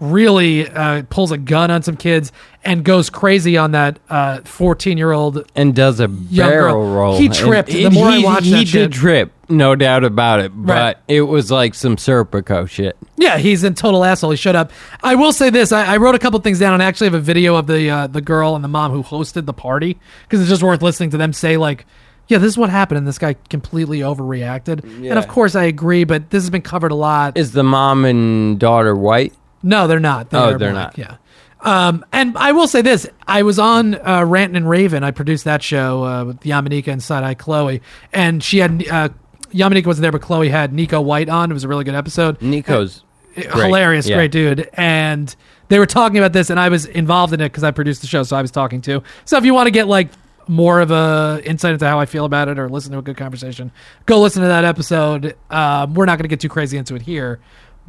really 0.00 0.68
uh, 0.68 1.02
pulls 1.10 1.30
a 1.32 1.38
gun 1.38 1.70
on 1.70 1.82
some 1.82 1.96
kids 1.96 2.32
and 2.64 2.84
goes 2.84 3.10
crazy 3.10 3.56
on 3.56 3.72
that 3.72 3.98
14 4.46 4.96
year 4.98 5.12
old 5.12 5.44
and 5.54 5.74
does 5.74 6.00
a 6.00 6.08
barrel 6.08 6.74
girl. 6.84 6.94
roll. 6.94 7.18
He 7.18 7.26
And 7.26 7.34
tripped. 7.34 7.68
The 7.70 7.84
it- 7.84 7.92
more 7.92 8.08
I 8.08 8.16
he, 8.18 8.24
watched 8.24 8.44
he 8.46 8.52
did 8.64 8.68
shit- 8.68 8.92
trip, 8.92 9.32
no 9.48 9.74
doubt 9.74 10.04
about 10.04 10.40
it. 10.40 10.52
But 10.54 10.72
Right. 10.72 10.96
it 11.08 11.22
was 11.22 11.50
like 11.50 11.74
some 11.74 11.96
Serpico 11.96 12.68
shit. 12.68 12.96
Yeah, 13.16 13.38
he's 13.38 13.64
a 13.64 13.70
total 13.72 14.04
asshole. 14.04 14.30
He 14.30 14.36
showed 14.36 14.54
up. 14.54 14.70
I 15.02 15.14
will 15.16 15.32
say 15.32 15.50
this: 15.50 15.72
I, 15.72 15.94
I 15.94 15.96
wrote 15.98 16.14
a 16.14 16.18
couple 16.18 16.38
things 16.40 16.58
down, 16.58 16.72
and 16.74 16.82
I 16.82 16.86
actually 16.86 17.08
have 17.08 17.14
a 17.14 17.20
video 17.20 17.56
of 17.56 17.66
the 17.66 17.90
uh, 17.90 18.06
the 18.06 18.20
girl 18.20 18.54
and 18.54 18.62
the 18.64 18.68
mom 18.68 18.92
who 18.92 19.02
hosted 19.02 19.46
the 19.46 19.52
party 19.52 19.98
because 20.22 20.40
it's 20.40 20.48
just 20.48 20.62
worth 20.62 20.80
listening 20.82 21.10
to 21.10 21.16
them 21.18 21.32
say 21.34 21.56
like, 21.58 21.84
"Yeah, 22.28 22.38
this 22.38 22.48
is 22.48 22.56
what 22.56 22.70
happened," 22.70 22.98
and 22.98 23.06
this 23.08 23.18
guy 23.18 23.34
completely 23.50 23.98
overreacted. 24.00 24.84
And 24.84 25.18
of 25.18 25.28
course, 25.28 25.54
I 25.54 25.64
agree, 25.64 26.04
but 26.04 26.30
this 26.30 26.42
has 26.44 26.50
been 26.50 26.62
covered 26.62 26.92
a 26.92 26.94
lot. 26.94 27.36
Is 27.36 27.52
the 27.52 27.64
mom 27.64 28.04
and 28.06 28.58
daughter 28.58 28.94
white? 28.94 29.34
No, 29.62 29.86
they're 29.86 30.00
not. 30.00 30.28
Oh, 30.32 30.56
they're 30.56 30.72
black, 30.72 30.96
not. 30.96 30.98
Yeah. 30.98 31.16
Um, 31.60 32.04
and 32.12 32.36
I 32.38 32.52
will 32.52 32.66
say 32.66 32.80
this: 32.82 33.06
I 33.26 33.42
was 33.42 33.58
on 33.58 33.94
uh, 33.96 34.20
Rantin 34.22 34.56
and 34.56 34.68
Raven. 34.68 35.04
I 35.04 35.10
produced 35.10 35.44
that 35.44 35.62
show 35.62 36.04
uh, 36.04 36.24
with 36.24 36.40
Yamaneika 36.40 36.88
and 36.88 37.02
Side 37.02 37.22
Eye 37.22 37.34
Chloe, 37.34 37.82
and 38.12 38.42
she 38.42 38.58
had 38.58 38.86
uh, 38.88 39.10
Yamaneika 39.52 39.86
wasn't 39.86 40.02
there, 40.02 40.12
but 40.12 40.22
Chloe 40.22 40.48
had 40.48 40.72
Nico 40.72 41.00
White 41.00 41.28
on. 41.28 41.50
It 41.50 41.54
was 41.54 41.64
a 41.64 41.68
really 41.68 41.84
good 41.84 41.94
episode. 41.94 42.40
Nico's 42.40 43.02
great. 43.34 43.50
hilarious, 43.52 44.08
Yeah. 44.08 44.16
great 44.16 44.30
dude. 44.32 44.70
And 44.74 45.34
they 45.68 45.78
were 45.78 45.86
talking 45.86 46.16
about 46.18 46.32
this, 46.32 46.48
and 46.48 46.58
I 46.58 46.70
was 46.70 46.86
involved 46.86 47.34
in 47.34 47.40
it 47.42 47.50
because 47.50 47.62
I 47.64 47.70
produced 47.72 48.00
the 48.00 48.06
show, 48.06 48.22
so 48.22 48.36
I 48.36 48.42
was 48.42 48.50
talking 48.50 48.80
to. 48.82 49.02
So 49.26 49.36
if 49.36 49.44
you 49.44 49.52
want 49.52 49.66
to 49.66 49.70
get 49.70 49.86
like 49.86 50.08
more 50.48 50.80
of 50.80 50.90
a 50.90 51.42
insight 51.44 51.74
into 51.74 51.86
how 51.86 52.00
I 52.00 52.06
feel 52.06 52.24
about 52.24 52.48
it, 52.48 52.58
or 52.58 52.68
listen 52.70 52.92
to 52.92 52.98
a 52.98 53.02
good 53.02 53.18
conversation, 53.18 53.70
go 54.06 54.20
listen 54.22 54.40
to 54.42 54.48
that 54.48 54.64
episode. 54.64 55.36
Um, 55.50 55.92
we're 55.94 56.06
not 56.06 56.16
going 56.16 56.24
to 56.24 56.28
get 56.28 56.40
too 56.40 56.48
crazy 56.48 56.78
into 56.78 56.94
it 56.94 57.02
here, 57.02 57.38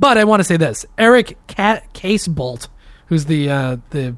but 0.01 0.17
I 0.17 0.25
want 0.25 0.41
to 0.41 0.43
say 0.43 0.57
this: 0.57 0.85
Eric 0.97 1.37
Ca- 1.47 1.79
Casebolt, 1.93 2.67
who's 3.05 3.25
the 3.25 3.49
uh, 3.49 3.77
the 3.91 4.15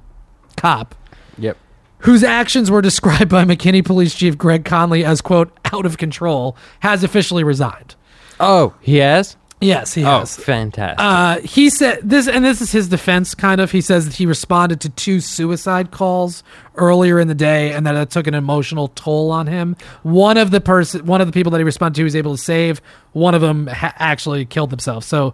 cop. 0.58 0.96
Yep. 1.38 1.58
whose 2.00 2.24
actions 2.24 2.70
were 2.70 2.82
described 2.82 3.30
by 3.30 3.44
McKinney 3.44 3.84
Police 3.86 4.14
Chief 4.16 4.38
Greg 4.38 4.66
Conley 4.66 5.04
as 5.06 5.22
quote 5.22 5.52
out 5.74 5.86
of 5.86 5.98
control, 5.98 6.56
has 6.82 7.04
officially 7.04 7.44
resigned. 7.44 7.96
Oh, 8.40 8.74
he 8.82 8.98
has. 8.98 9.36
Yes, 9.62 9.94
he 9.94 10.02
has. 10.02 10.38
Oh, 10.38 10.42
fantastic. 10.44 11.00
Uh, 11.00 11.40
he 11.40 11.70
said 11.70 12.02
this, 12.04 12.28
and 12.28 12.44
this 12.44 12.60
is 12.60 12.72
his 12.74 12.90
defense. 12.90 13.34
Kind 13.34 13.62
of, 13.62 13.72
he 13.72 13.80
says 13.80 14.04
that 14.06 14.14
he 14.16 14.26
responded 14.26 14.82
to 14.82 14.90
two 14.90 15.22
suicide 15.22 15.90
calls 15.92 16.44
earlier 16.76 17.18
in 17.18 17.30
the 17.30 17.36
day, 17.36 17.72
and 17.72 17.88
that 17.88 17.96
it 17.96 18.10
took 18.10 18.28
an 18.28 18.34
emotional 18.34 18.90
toll 18.90 19.32
on 19.32 19.48
him. 19.48 19.78
One 20.02 20.38
of 20.38 20.52
the 20.52 20.60
person, 20.60 21.06
one 21.06 21.22
of 21.22 21.28
the 21.28 21.34
people 21.34 21.52
that 21.54 21.60
he 21.60 21.64
responded 21.64 21.96
to, 21.96 22.02
he 22.02 22.04
was 22.04 22.16
able 22.16 22.36
to 22.36 22.44
save. 22.44 22.82
One 23.14 23.34
of 23.34 23.42
them 23.42 23.68
ha- 23.68 23.94
actually 23.98 24.44
killed 24.46 24.70
themselves. 24.70 25.08
So, 25.08 25.34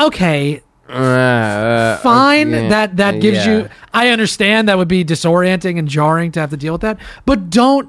okay, 0.00 0.62
Uh, 0.88 1.96
fine. 1.98 2.54
okay. 2.54 2.68
That 2.68 2.96
that 2.98 3.20
gives 3.20 3.38
Yeah. 3.46 3.50
you. 3.58 3.68
I 3.92 4.08
understand 4.08 4.68
that 4.68 4.76
would 4.78 4.88
be 4.88 5.04
disorienting 5.04 5.78
and 5.78 5.88
jarring 5.88 6.30
to 6.32 6.40
have 6.40 6.50
to 6.50 6.56
deal 6.56 6.72
with 6.74 6.82
that, 6.82 6.98
but 7.26 7.48
don't 7.50 7.88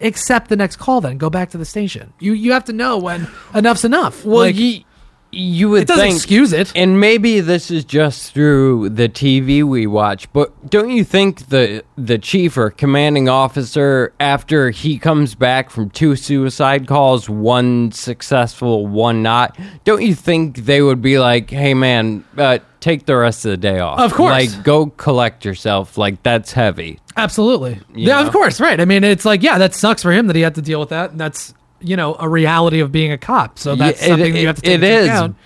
accept 0.00 0.48
the 0.48 0.56
next 0.56 0.76
call. 0.76 1.00
Then 1.00 1.18
go 1.18 1.30
back 1.30 1.50
to 1.50 1.58
the 1.58 1.64
station. 1.64 2.12
You 2.18 2.32
you 2.32 2.52
have 2.52 2.64
to 2.64 2.72
know 2.72 2.98
when 2.98 3.28
enough's 3.54 3.84
enough. 3.84 4.24
Well, 4.24 4.38
Like, 4.46 4.56
ye- 4.56 4.84
you 5.32 5.70
would 5.70 5.82
it 5.82 5.88
doesn't 5.88 6.04
think, 6.04 6.16
excuse 6.16 6.52
it. 6.52 6.70
and 6.76 7.00
maybe 7.00 7.40
this 7.40 7.70
is 7.70 7.84
just 7.84 8.32
through 8.34 8.90
the 8.90 9.08
TV 9.08 9.62
we 9.62 9.86
watch, 9.86 10.30
but 10.32 10.70
don't 10.70 10.90
you 10.90 11.04
think 11.04 11.48
the 11.48 11.82
the 11.96 12.18
chief 12.18 12.56
or 12.58 12.70
commanding 12.70 13.28
officer, 13.28 14.12
after 14.20 14.70
he 14.70 14.98
comes 14.98 15.34
back 15.34 15.70
from 15.70 15.88
two 15.90 16.16
suicide 16.16 16.86
calls, 16.86 17.28
one 17.28 17.90
successful, 17.92 18.86
one 18.86 19.22
not, 19.22 19.58
don't 19.84 20.02
you 20.02 20.14
think 20.14 20.58
they 20.58 20.82
would 20.82 21.00
be 21.00 21.18
like, 21.18 21.50
"Hey, 21.50 21.72
man, 21.72 22.24
uh, 22.36 22.58
take 22.80 23.06
the 23.06 23.16
rest 23.16 23.44
of 23.46 23.52
the 23.52 23.56
day 23.56 23.78
off. 23.78 24.00
Of 24.00 24.12
course. 24.12 24.30
like 24.30 24.62
go 24.62 24.86
collect 24.86 25.44
yourself. 25.44 25.96
Like 25.96 26.22
that's 26.22 26.52
heavy." 26.52 26.98
Absolutely. 27.16 27.74
You 27.94 28.08
yeah, 28.08 28.20
know? 28.20 28.26
of 28.26 28.32
course, 28.32 28.60
right. 28.60 28.80
I 28.80 28.84
mean, 28.84 29.04
it's 29.04 29.24
like, 29.24 29.42
yeah, 29.42 29.58
that 29.58 29.74
sucks 29.74 30.02
for 30.02 30.12
him 30.12 30.28
that 30.28 30.36
he 30.36 30.42
had 30.42 30.54
to 30.54 30.62
deal 30.62 30.80
with 30.80 30.88
that. 30.90 31.10
And 31.10 31.20
that's, 31.20 31.52
you 31.82 31.96
know, 31.96 32.16
a 32.18 32.28
reality 32.28 32.80
of 32.80 32.90
being 32.92 33.12
a 33.12 33.18
cop. 33.18 33.58
So 33.58 33.74
that's 33.74 34.00
Yeah, 34.00 34.06
it- 34.06 34.08
something 34.10 34.32
that 34.34 34.40
you 34.40 34.46
have 34.46 34.56
to 34.56 34.62
take 34.62 34.70
it 34.80 34.84
into 34.84 34.96
is. 34.98 35.06
account. 35.08 35.36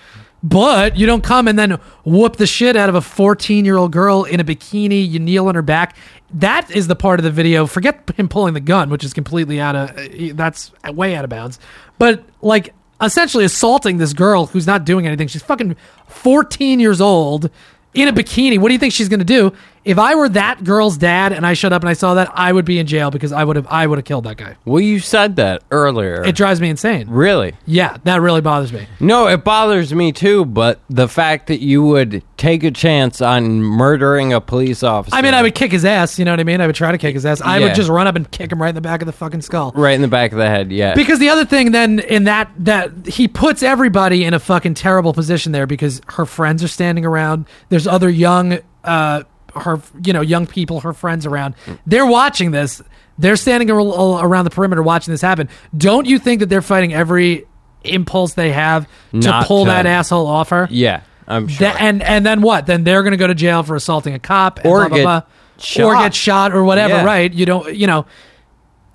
But 0.42 0.96
you 0.96 1.06
don't 1.06 1.24
come 1.24 1.48
and 1.48 1.58
then 1.58 1.78
whoop 2.04 2.36
the 2.36 2.46
shit 2.46 2.76
out 2.76 2.88
of 2.88 2.94
a 2.94 3.00
14 3.00 3.64
year 3.64 3.76
old 3.76 3.90
girl 3.90 4.24
in 4.24 4.38
a 4.38 4.44
bikini. 4.44 5.08
You 5.08 5.18
kneel 5.18 5.48
on 5.48 5.54
her 5.56 5.62
back. 5.62 5.96
That 6.34 6.70
is 6.70 6.86
the 6.86 6.94
part 6.94 7.18
of 7.18 7.24
the 7.24 7.30
video. 7.30 7.66
Forget 7.66 8.10
him 8.16 8.28
pulling 8.28 8.54
the 8.54 8.60
gun, 8.60 8.90
which 8.90 9.02
is 9.02 9.12
completely 9.12 9.60
out 9.60 9.74
of, 9.74 9.96
eh, 9.98 10.08
eh, 10.12 10.32
that's 10.34 10.70
way 10.92 11.16
out 11.16 11.24
of 11.24 11.30
bounds. 11.30 11.58
But 11.98 12.22
like, 12.42 12.74
essentially 13.00 13.44
assaulting 13.44 13.98
this 13.98 14.12
girl 14.12 14.46
who's 14.46 14.66
not 14.66 14.84
doing 14.84 15.06
anything. 15.06 15.26
She's 15.28 15.42
fucking 15.42 15.74
14 16.06 16.80
years 16.80 17.00
old 17.00 17.50
in 17.94 18.06
a 18.08 18.12
bikini. 18.12 18.58
What 18.58 18.68
do 18.68 18.74
you 18.74 18.78
think 18.78 18.92
she's 18.92 19.08
going 19.08 19.20
to 19.20 19.24
do? 19.24 19.52
If 19.86 20.00
I 20.00 20.16
were 20.16 20.28
that 20.30 20.64
girl's 20.64 20.98
dad 20.98 21.32
and 21.32 21.46
I 21.46 21.54
showed 21.54 21.72
up 21.72 21.80
and 21.82 21.88
I 21.88 21.92
saw 21.92 22.14
that, 22.14 22.28
I 22.34 22.52
would 22.52 22.64
be 22.64 22.80
in 22.80 22.88
jail 22.88 23.12
because 23.12 23.30
I 23.30 23.44
would 23.44 23.54
have 23.54 23.68
I 23.70 23.86
would 23.86 23.98
have 23.98 24.04
killed 24.04 24.24
that 24.24 24.36
guy. 24.36 24.56
Well, 24.64 24.80
you 24.80 24.98
said 24.98 25.36
that 25.36 25.62
earlier. 25.70 26.24
It 26.24 26.34
drives 26.34 26.60
me 26.60 26.68
insane. 26.70 27.08
really? 27.08 27.54
Yeah, 27.66 27.96
that 28.02 28.20
really 28.20 28.40
bothers 28.40 28.72
me. 28.72 28.86
No, 28.98 29.28
it 29.28 29.44
bothers 29.44 29.94
me 29.94 30.10
too, 30.10 30.44
but 30.44 30.80
the 30.90 31.06
fact 31.06 31.46
that 31.46 31.60
you 31.60 31.84
would 31.84 32.24
take 32.36 32.64
a 32.64 32.72
chance 32.72 33.20
on 33.20 33.62
murdering 33.62 34.32
a 34.32 34.40
police 34.40 34.82
officer. 34.82 35.14
I 35.16 35.22
mean, 35.22 35.34
I 35.34 35.42
would 35.42 35.54
kick 35.54 35.70
his 35.70 35.84
ass. 35.84 36.18
You 36.18 36.24
know 36.24 36.32
what 36.32 36.40
I 36.40 36.44
mean? 36.44 36.60
I 36.60 36.66
would 36.66 36.74
try 36.76 36.90
to 36.90 36.98
kick 36.98 37.14
his 37.14 37.24
ass. 37.24 37.40
I 37.40 37.58
Yeah. 37.58 37.66
would 37.66 37.74
just 37.76 37.88
run 37.88 38.08
up 38.08 38.16
and 38.16 38.28
kick 38.30 38.50
him 38.50 38.60
right 38.60 38.70
in 38.70 38.74
the 38.74 38.80
back 38.80 39.02
of 39.02 39.06
the 39.06 39.12
fucking 39.12 39.42
skull. 39.42 39.72
right 39.76 39.94
in 39.94 40.02
the 40.02 40.08
back 40.08 40.32
of 40.32 40.38
the 40.38 40.48
head, 40.48 40.72
yeah. 40.72 40.94
Because 40.94 41.20
the 41.20 41.28
other 41.28 41.44
thing 41.44 41.70
then 41.70 42.00
in 42.00 42.24
that 42.24 42.50
that 42.58 42.90
he 43.06 43.28
puts 43.28 43.62
everybody 43.62 44.24
in 44.24 44.34
a 44.34 44.40
fucking 44.40 44.74
terrible 44.74 45.12
position 45.12 45.52
there 45.52 45.66
because 45.68 46.00
her 46.14 46.26
friends 46.26 46.64
are 46.64 46.68
standing 46.68 47.04
around. 47.06 47.46
There's 47.68 47.86
other 47.86 48.10
young 48.10 48.58
uh 48.82 49.22
her 49.60 49.80
you 50.04 50.12
know 50.12 50.20
young 50.20 50.46
people 50.46 50.80
her 50.80 50.92
friends 50.92 51.26
around. 51.26 51.54
They're 51.86 52.06
watching 52.06 52.50
this. 52.50 52.82
They're 53.18 53.36
standing 53.36 53.70
around 53.70 54.44
the 54.44 54.50
perimeter 54.50 54.82
watching 54.82 55.12
this 55.12 55.22
happen. 55.22 55.48
Don't 55.76 56.06
you 56.06 56.18
think 56.18 56.40
that 56.40 56.46
they're 56.46 56.60
fighting 56.62 56.92
every 56.92 57.46
impulse 57.84 58.34
they 58.34 58.52
have 58.52 58.86
to 59.12 59.16
Not 59.18 59.46
pull 59.46 59.64
to- 59.64 59.70
that 59.70 59.86
asshole 59.86 60.26
off 60.26 60.50
her? 60.50 60.68
yeah, 60.70 61.00
I'm 61.26 61.48
sure. 61.48 61.72
And 61.78 62.02
and 62.02 62.26
then 62.26 62.42
what? 62.42 62.66
Then 62.66 62.84
they're 62.84 63.02
going 63.02 63.12
to 63.12 63.16
go 63.16 63.26
to 63.26 63.34
jail 63.34 63.62
for 63.62 63.74
assaulting 63.74 64.12
a 64.14 64.18
cop, 64.18 64.58
and 64.58 64.66
Or 64.66 64.80
blah, 64.80 64.88
blah, 64.88 64.96
get 64.98 65.02
blah. 65.04 65.22
shot. 65.58 65.84
or 65.84 65.94
get 66.02 66.14
shot, 66.14 66.52
or 66.52 66.62
whatever. 66.64 66.94
Yeah. 66.94 67.04
Right? 67.04 67.32
You 67.32 67.46
don't. 67.46 67.74
You 67.74 67.86
know. 67.86 68.06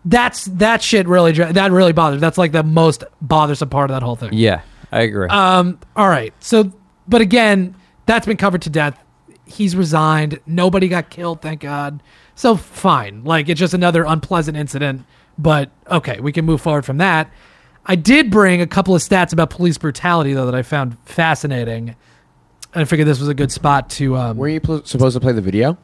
That's 0.03 0.45
that 0.45 0.82
shit 0.82 1.07
really 1.07 1.32
dri- 1.32 1.51
that 1.51 1.72
really 1.72 1.93
bothers. 1.93 2.20
That's 2.22 2.38
like 2.38 2.51
the 2.51 2.64
most 2.64 3.03
bothersome 3.22 3.70
part 3.70 3.91
of 3.91 3.95
that 3.95 4.01
whole 4.03 4.16
thing. 4.16 4.32
yeah, 4.34 4.62
I 4.91 5.01
agree. 5.01 5.28
Um. 5.30 5.78
All 5.95 6.09
right. 6.09 6.34
So, 6.39 6.72
but 7.07 7.22
again, 7.22 7.76
that's 8.07 8.26
been 8.26 8.38
covered 8.38 8.64
to 8.64 8.70
death. 8.72 8.97
He's 9.52 9.76
resigned. 9.76 10.39
Nobody 10.45 10.88
got 10.88 11.10
killed, 11.10 11.41
thank 11.41 11.62
God. 11.62 12.02
So 12.36 12.56
fine. 12.56 13.24
Like 13.24 13.49
it's 13.49 13.60
just 13.60 13.74
another 13.74 14.04
unpleasant 14.04 14.58
incident. 14.58 15.06
But 15.38 15.70
okay, 15.89 16.20
we 16.20 16.32
can 16.32 16.45
move 16.45 16.62
forward 16.62 16.86
from 16.86 16.97
that. 16.97 17.32
I 17.86 17.95
did 17.95 18.30
bring 18.30 18.62
a 18.62 18.68
couple 18.68 18.95
of 18.95 19.02
stats 19.02 19.34
about 19.34 19.49
police 19.49 19.78
brutality 19.78 20.34
though 20.34 20.45
that 20.45 20.56
I 20.56 20.62
found 20.62 20.97
fascinating. 21.06 21.95
And 22.74 22.82
I 22.82 22.86
figured 22.86 23.08
this 23.08 23.20
was 23.20 23.30
a 23.30 23.34
good 23.34 23.52
spot 23.52 23.89
to. 23.91 24.16
Um, 24.16 24.38
Were 24.38 24.47
you 24.47 24.62
pl- 24.62 24.86
supposed 24.86 25.16
to 25.16 25.20
play 25.20 25.34
the 25.34 25.41
video? 25.41 25.78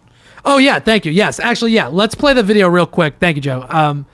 Oh 0.46 0.58
yeah, 0.58 0.80
thank 0.80 1.06
you. 1.06 1.12
Yes, 1.12 1.40
actually, 1.40 1.72
yeah. 1.72 1.88
Let's 1.88 2.16
play 2.16 2.34
the 2.34 2.44
video 2.44 2.70
real 2.70 2.86
quick. 2.86 3.16
Thank 3.20 3.36
you, 3.36 3.42
Joe. 3.42 3.66
Um, 3.68 4.06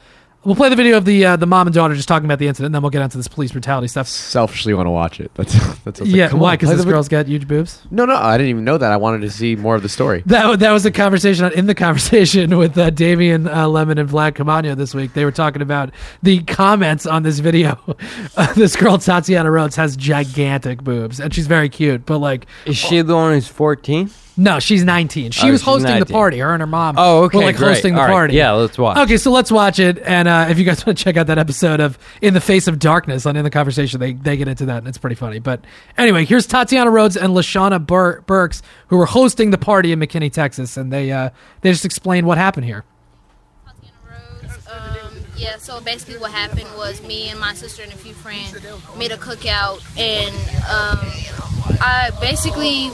we'll 0.45 0.55
play 0.55 0.69
the 0.69 0.75
video 0.75 0.97
of 0.97 1.05
the 1.05 1.25
uh, 1.25 1.35
the 1.35 1.45
mom 1.45 1.67
and 1.67 1.73
daughter 1.73 1.95
just 1.95 2.07
talking 2.07 2.25
about 2.25 2.39
the 2.39 2.47
incident, 2.47 2.67
and 2.67 2.75
then 2.75 2.81
we'll 2.81 2.91
get 2.91 3.01
onto 3.01 3.17
this 3.17 3.27
police 3.27 3.51
brutality 3.51 3.87
stuff. 3.87 4.07
Selfishly 4.07 4.73
want 4.73 4.87
to 4.87 4.91
watch 4.91 5.19
it. 5.19 5.31
That's 5.35 5.53
that's 5.83 5.99
what's 5.99 6.11
yeah, 6.11 6.27
like, 6.27 6.33
why? 6.35 6.53
Because 6.55 6.67
play 6.67 6.75
this 6.75 6.83
the 6.83 6.85
vid- 6.87 6.93
girl's 6.93 7.09
got 7.09 7.27
huge 7.27 7.47
boobs. 7.47 7.81
No, 7.91 8.05
no, 8.05 8.15
I 8.15 8.37
didn't 8.37 8.49
even 8.49 8.63
know 8.63 8.77
that. 8.77 8.91
I 8.91 8.97
wanted 8.97 9.21
to 9.21 9.31
see 9.31 9.55
more 9.55 9.75
of 9.75 9.81
the 9.81 9.89
story. 9.89 10.23
That 10.33 10.59
that 10.59 10.71
was 10.71 10.85
a 10.85 10.91
conversation 10.91 11.51
in 11.53 11.67
the 11.67 11.75
conversation 11.75 12.57
with 12.57 12.77
uh, 12.77 12.89
Damien 12.89 13.47
uh, 13.47 13.67
Lemon 13.67 13.97
and 13.99 14.09
Vlad 14.09 14.33
Caamano 14.33 14.75
this 14.75 14.95
week. 14.95 15.13
They 15.13 15.25
were 15.25 15.31
talking 15.31 15.61
about 15.61 15.91
the 16.23 16.41
comments 16.43 17.05
on 17.05 17.23
this 17.23 17.39
video. 17.39 17.79
Uh, 18.35 18.51
this 18.53 18.75
girl 18.75 18.97
Tatiana 18.97 19.51
Rhodes 19.51 19.75
has 19.75 19.95
gigantic 19.95 20.83
boobs, 20.83 21.19
and 21.19 21.33
she's 21.33 21.45
very 21.45 21.69
cute. 21.69 22.05
But 22.05 22.17
like, 22.17 22.47
Is 22.65 22.77
she 22.77 23.01
the 23.01 23.15
one 23.15 23.33
who's 23.33 23.47
14? 23.47 24.09
No, 24.35 24.59
she's 24.59 24.83
19. 24.83 25.31
She 25.31 25.47
Oh, 25.47 25.51
was 25.51 25.59
she's 25.61 25.65
hosting 25.65 25.91
the 25.91 25.99
19. 25.99 26.13
party. 26.13 26.39
Her 26.39 26.53
and 26.53 26.61
her 26.61 26.67
mom. 26.67 26.95
Oh, 26.97 27.23
okay, 27.25 27.37
Were 27.37 27.43
like 27.45 27.55
great. 27.57 27.67
hosting 27.75 27.93
the 27.93 28.01
All 28.01 28.07
right, 28.07 28.13
party. 28.13 28.33
yeah, 28.35 28.51
let's 28.53 28.77
watch. 28.77 28.97
Okay, 28.97 29.17
so 29.17 29.31
let's 29.31 29.51
watch 29.51 29.79
it. 29.79 29.99
And 29.99 30.27
uh, 30.27 30.47
if 30.49 30.57
you 30.57 30.65
guys 30.65 30.83
want 30.85 30.97
to 30.97 31.03
check 31.03 31.17
out 31.17 31.27
that 31.27 31.37
episode 31.37 31.79
of 31.79 31.97
In 32.21 32.33
the 32.33 32.41
Face 32.41 32.67
of 32.67 32.79
Darkness 32.79 33.25
on 33.25 33.35
In 33.35 33.43
the 33.43 33.49
Conversation, 33.51 33.99
they, 33.99 34.13
they 34.13 34.35
get 34.37 34.47
into 34.47 34.65
that, 34.65 34.77
and 34.79 34.87
it's 34.87 34.97
pretty 34.97 35.15
funny. 35.15 35.39
But 35.39 35.63
anyway, 35.97 36.25
here's 36.25 36.47
Tatiana 36.47 36.89
Rhodes 36.89 37.15
and 37.15 37.33
Lashana 37.33 37.85
Bur- 37.85 38.21
Burks, 38.21 38.61
who 38.87 38.97
were 38.97 39.05
hosting 39.05 39.51
the 39.51 39.57
party 39.57 39.91
in 39.91 39.99
McKinney, 39.99 40.31
Texas, 40.31 40.77
and 40.77 40.91
they 40.91 41.11
uh, 41.11 41.29
they 41.61 41.71
just 41.71 41.85
explained 41.85 42.25
what 42.25 42.37
happened 42.37 42.65
here. 42.65 42.83
Tatiana 43.65 44.19
Rose. 44.41 44.67
Um, 44.67 45.17
yeah, 45.37 45.57
so 45.57 45.79
basically 45.81 46.17
what 46.17 46.31
happened 46.31 46.67
was 46.77 47.01
me 47.03 47.29
and 47.29 47.39
my 47.39 47.53
sister 47.53 47.83
and 47.83 47.91
a 47.91 47.95
few 47.97 48.13
friends 48.13 48.53
made 48.97 49.11
a 49.11 49.17
cookout, 49.17 49.81
and 49.97 50.33
um, 50.69 51.77
I 51.81 52.11
basically, 52.21 52.89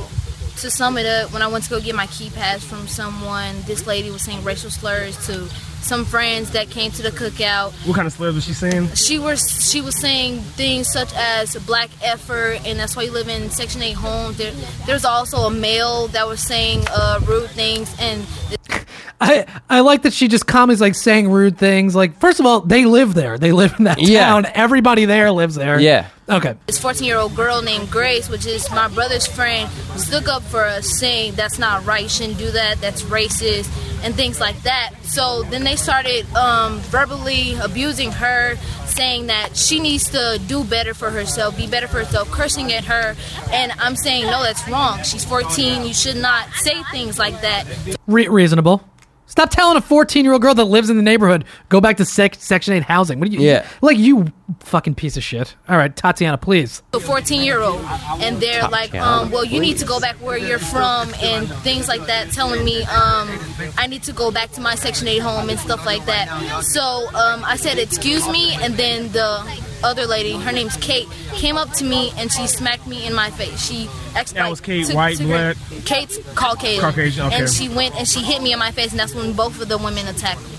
to 0.62 0.70
sum 0.70 0.98
it 0.98 1.06
up, 1.06 1.32
when 1.32 1.42
I 1.42 1.48
went 1.48 1.64
to 1.66 1.70
go 1.70 1.80
get 1.80 1.96
my 1.96 2.08
key 2.08 2.30
pass 2.30 2.64
from 2.64 2.88
someone, 2.88 3.62
this 3.66 3.88
lady 3.88 4.12
was 4.12 4.22
saying 4.22 4.44
racial 4.44 4.70
slurs 4.70 5.16
to 5.28 5.48
some 5.82 6.06
friends 6.06 6.52
that 6.52 6.70
came 6.70 6.92
to 6.92 7.02
the 7.02 7.10
cookout. 7.12 7.72
What 7.88 7.96
kind 7.96 8.06
of 8.08 8.14
slurs 8.14 8.36
was 8.36 8.46
she 8.46 8.54
saying? 8.54 8.90
She 8.94 9.18
was 9.20 9.42
she 9.72 9.82
was 9.82 9.96
saying 10.00 10.42
things 10.42 10.92
such 10.92 11.14
as 11.16 11.56
black 11.66 11.90
effort, 12.04 12.60
and 12.66 12.80
that's 12.80 12.96
why 12.96 13.04
you 13.04 13.12
live 13.12 13.28
in 13.30 13.50
Section 13.50 13.82
8 13.82 13.94
homes. 13.94 14.38
There, 14.38 14.52
there's 14.86 15.06
also 15.06 15.38
a 15.48 15.52
male 15.52 16.08
that 16.10 16.28
was 16.28 16.42
saying 16.42 16.84
uh, 16.92 17.20
rude 17.26 17.50
things, 17.52 17.96
and 18.00 18.26
I 19.22 19.46
I 19.70 19.82
like 19.82 20.04
that 20.04 20.14
she 20.14 20.28
just 20.28 20.48
calmly 20.48 20.74
is 20.74 20.82
like 20.82 20.96
saying 20.96 21.30
rude 21.30 21.58
things. 21.58 21.96
Like, 21.96 22.18
first 22.20 22.40
of 22.40 22.46
all, 22.46 22.62
they 22.62 22.86
live 22.86 23.14
there. 23.14 23.38
They 23.38 23.52
live 23.52 23.76
in 23.78 23.86
that 23.86 24.00
Yeah. 24.02 24.26
town. 24.30 24.48
Everybody 24.54 25.06
there 25.06 25.32
lives 25.32 25.56
there. 25.56 25.80
Yeah. 25.80 26.08
Okay. 26.30 26.54
this 26.68 26.78
14 26.78 27.06
year 27.08 27.18
old 27.18 27.36
girl 27.36 27.64
named 27.64 27.90
Grace, 27.90 28.30
which 28.30 28.46
is 28.46 28.70
my 28.70 28.88
brother's 28.88 29.26
friend, 29.26 29.68
stuck 29.98 30.28
up 30.28 30.44
for 30.44 30.64
us 30.64 30.88
saying 30.88 31.34
that's 31.34 31.58
not 31.58 31.84
right, 31.88 32.04
you 32.04 32.10
shouldn't 32.10 32.38
do 32.38 32.52
that, 32.52 32.80
that's 32.82 33.02
racist, 33.02 33.68
and 34.04 34.14
things 34.14 34.40
like 34.40 34.62
that. 34.62 34.92
So 35.02 35.42
then 35.44 35.64
they 35.70 35.76
started 35.76 36.26
um, 36.36 36.80
verbally 36.80 37.54
abusing 37.62 38.12
her, 38.12 38.56
saying 38.86 39.28
that 39.28 39.56
she 39.56 39.80
needs 39.80 40.10
to 40.10 40.42
do 40.48 40.64
better 40.64 40.96
for 40.96 41.12
herself, 41.12 41.56
be 41.56 41.68
better 41.68 41.88
for 41.88 42.00
herself, 42.00 42.28
cursing 42.32 42.74
at 42.74 42.86
her. 42.86 43.16
And 43.52 43.72
I'm 43.74 43.96
saying, 43.96 44.24
no, 44.26 44.42
that's 44.42 44.68
wrong. 44.68 45.04
She's 45.04 45.24
14, 45.26 45.86
you 45.86 45.94
should 45.94 46.18
not 46.18 46.50
say 46.54 46.82
things 46.92 47.20
like 47.20 47.40
that. 47.42 47.68
Re- 48.08 48.28
reasonable. 48.28 48.84
Stop 49.28 49.52
telling 49.52 49.78
a 49.78 49.82
14 49.82 50.26
year 50.26 50.34
old 50.34 50.42
girl 50.42 50.56
that 50.56 50.66
lives 50.66 50.90
in 50.90 50.98
the 50.98 51.04
neighborhood 51.04 51.46
go 51.70 51.80
back 51.80 51.98
to 51.98 52.06
sec- 52.06 52.34
Section 52.36 52.74
8 52.74 52.82
housing. 52.82 53.20
What 53.20 53.30
do 53.30 53.36
you? 53.36 53.42
Yeah. 53.42 53.68
Like 53.80 54.00
you 54.00 54.34
fucking 54.62 54.96
piece 54.96 55.18
of 55.18 55.24
shit. 55.24 55.56
All 55.68 55.78
right, 55.78 55.96
Tatiana, 55.96 56.38
please. 56.38 56.82
a 56.94 57.00
14 57.00 57.42
year 57.44 57.60
old 57.62 57.82
and 58.20 58.38
they're 58.42 58.68
like 58.70 58.94
um, 58.96 59.32
well 59.32 59.46
you 59.46 59.60
need 59.60 59.78
to 59.78 59.86
go 59.86 60.00
back 60.00 60.16
where 60.18 60.38
you're 60.38 60.60
from 60.60 61.14
and 61.22 61.48
things 61.64 61.88
like 61.88 62.06
that 62.08 62.32
telling 62.32 62.64
me 62.66 62.82
um, 62.84 63.30
i 63.78 63.88
need 63.88 64.04
to 64.04 64.12
go 64.14 64.32
back 64.32 64.52
to 64.52 64.62
my 64.62 64.76
section 64.76 65.08
8 65.08 65.20
home 65.20 65.50
and 65.50 65.60
stuff 65.60 65.86
like 65.86 66.04
that 66.06 66.28
so 66.64 66.82
um, 67.16 67.44
i 67.46 67.56
said 67.56 67.78
excuse 67.78 68.28
me 68.30 68.54
and 68.62 68.74
then 68.76 69.12
the 69.12 69.62
other 69.82 70.06
lady, 70.06 70.34
her 70.34 70.52
name's 70.52 70.76
Kate, 70.78 71.08
came 71.36 71.56
up 71.56 71.72
to 71.76 71.86
me 71.86 72.12
and 72.18 72.30
she 72.30 72.48
smacked 72.48 72.86
me 72.86 73.08
in 73.08 73.14
my 73.14 73.30
face. 73.32 73.66
She 73.66 73.90
ex- 74.14 74.34
That 74.34 74.50
was 74.50 74.60
Kate, 74.60 74.86
took- 74.86 74.94
white, 74.94 75.16
took 75.16 75.28
her- 75.28 75.54
black? 75.56 75.86
Kate's 75.86 76.18
Caucasian. 76.36 76.82
Caucasian, 76.82 77.28
okay. 77.28 77.38
And 77.38 77.50
she 77.50 77.70
went 77.70 77.96
and 77.96 78.06
she 78.06 78.22
hit 78.22 78.42
me 78.44 78.52
in 78.52 78.60
my 78.60 78.72
face, 78.72 78.92
and 78.92 79.00
that's 79.00 79.16
when 79.16 79.32
both 79.32 79.62
of 79.62 79.70
the 79.70 79.78
women 79.78 80.06
attacked 80.10 80.42
me. 80.42 80.50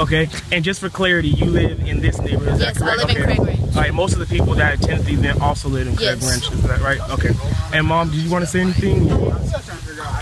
Okay, 0.00 0.28
and 0.50 0.64
just 0.64 0.80
for 0.80 0.88
clarity, 0.88 1.28
you 1.28 1.44
live 1.46 1.80
in 1.86 2.00
this 2.00 2.18
neighborhood. 2.20 2.54
Is 2.54 2.60
Yes, 2.60 2.78
that 2.78 2.88
I 2.88 2.94
correct? 2.96 3.08
live 3.08 3.16
in 3.16 3.22
okay. 3.22 3.36
Craig 3.36 3.46
Ranch. 3.60 3.76
All 3.76 3.82
right, 3.82 3.94
most 3.94 4.12
of 4.14 4.18
the 4.18 4.26
people 4.26 4.54
that 4.54 4.82
attend 4.82 5.04
the 5.04 5.12
event 5.12 5.40
also 5.42 5.68
live 5.68 5.86
in 5.86 5.94
Craig 5.96 6.18
Yes. 6.20 6.42
Ranch. 6.42 6.52
Is 6.54 6.62
that 6.62 6.80
right? 6.80 7.00
Okay. 7.10 7.30
And 7.74 7.86
mom, 7.86 8.10
did 8.10 8.20
you 8.20 8.30
want 8.30 8.42
to 8.44 8.50
say 8.50 8.60
anything? 8.60 9.10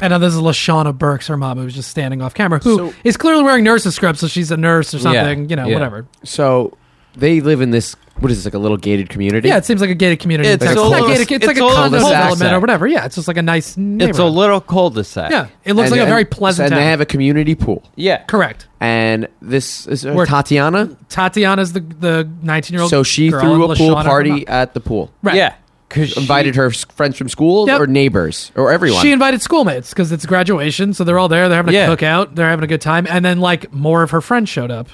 And 0.01 0.11
now 0.11 0.19
this 0.19 0.35
is 0.35 0.41
Lashana 0.41 0.97
Burks, 0.97 1.29
her 1.29 1.37
mom, 1.37 1.59
who's 1.59 1.75
just 1.75 1.91
standing 1.91 2.21
off 2.23 2.35
camera, 2.35 2.59
who 2.59 2.93
is 3.05 3.15
So- 3.15 3.19
clearly 3.21 3.43
wearing 3.45 3.65
nurse's 3.65 3.95
scrubs, 3.95 4.21
so 4.21 4.27
she's 4.27 4.51
a 4.51 4.57
nurse 4.57 4.93
or 4.95 4.99
Yeah, 4.99 5.03
something, 5.03 5.49
you 5.49 5.57
know, 5.57 5.67
yeah. 5.67 5.75
whatever. 5.75 6.07
So 6.25 6.77
they 7.17 7.41
live 7.41 7.61
in 7.61 7.71
this. 7.71 7.95
What 8.21 8.31
is 8.31 8.39
this? 8.39 8.45
Like 8.47 8.55
a 8.55 8.59
little 8.59 8.77
gated 8.77 9.09
community? 9.09 9.49
Yeah, 9.49 9.57
it 9.59 9.65
seems 9.65 9.81
like 9.81 9.91
a 9.91 9.95
gated 9.95 10.21
community. 10.21 10.49
It's 10.49 10.63
It's, 10.63 10.73
a 10.73 10.75
not 10.75 10.89
little- 10.89 11.07
gated, 11.09 11.21
it's, 11.23 11.31
like 11.31 11.43
it's 11.43 11.47
a 11.47 11.51
a 11.51 11.53
little 11.65 11.69
condo 11.71 11.99
cul-de-sac. 11.99 12.23
development 12.23 12.53
or 12.55 12.61
whatever. 12.61 12.87
Yeah, 12.87 13.05
it's 13.05 13.15
just 13.17 13.29
like 13.29 13.37
a 13.37 13.43
nice 13.43 13.77
neighborhood. 13.77 14.11
It's 14.11 14.19
a 14.19 14.25
little 14.25 14.61
cul-de-sac. 14.61 15.31
Yeah, 15.31 15.47
it 15.65 15.75
looks 15.75 15.91
And- 15.91 15.99
like 15.99 16.07
a 16.07 16.11
very 16.11 16.25
pleasant 16.25 16.67
And 16.67 16.73
town. 16.73 16.81
they 16.81 16.87
have 16.87 17.01
a 17.01 17.07
community 17.07 17.55
pool. 17.55 17.83
Yeah. 17.97 18.23
Correct. 18.25 18.67
And 18.81 19.29
this 19.43 19.87
is 19.87 20.07
uh, 20.07 20.13
We're- 20.13 20.27
Tatiana. 20.27 20.91
Tatiana's 21.09 21.73
the 21.73 21.81
the 21.81 22.29
19 22.43 22.75
year 22.75 22.83
old. 22.83 22.91
So 22.91 23.03
she 23.03 23.31
girl, 23.31 23.41
threw 23.41 23.65
and 23.65 23.73
a 23.73 23.77
pool 23.77 23.95
Lashana, 23.95 24.05
party 24.05 24.31
mom. 24.31 24.45
at 24.49 24.75
the 24.75 24.81
pool. 24.81 25.11
Right. 25.23 25.37
Yeah. 25.37 25.55
Cause 25.89 26.11
she- 26.11 26.21
Invited 26.21 26.55
her 26.57 26.67
s- 26.67 26.85
friends 26.95 27.17
from 27.17 27.29
school 27.31 27.67
Yep. 27.67 27.81
or 27.81 27.87
neighbors 27.87 28.53
or 28.55 28.71
everyone. 28.71 29.01
She 29.03 29.11
invited 29.11 29.41
schoolmates 29.41 29.89
because 29.91 30.13
it's 30.13 30.27
graduation, 30.27 30.93
so 30.93 31.03
they're 31.03 31.19
all 31.19 31.29
there. 31.29 31.49
They're 31.49 31.57
having 31.57 31.75
a 31.75 31.79
Yeah. 31.79 31.87
cookout. 31.95 32.35
They're 32.35 32.49
having 32.51 32.65
a 32.65 32.67
good 32.69 32.83
time, 32.83 33.07
and 33.09 33.25
then 33.25 33.41
like 33.41 33.73
more 33.73 34.03
of 34.03 34.11
her 34.11 34.21
friends 34.21 34.51
showed 34.51 34.71
up, 34.71 34.89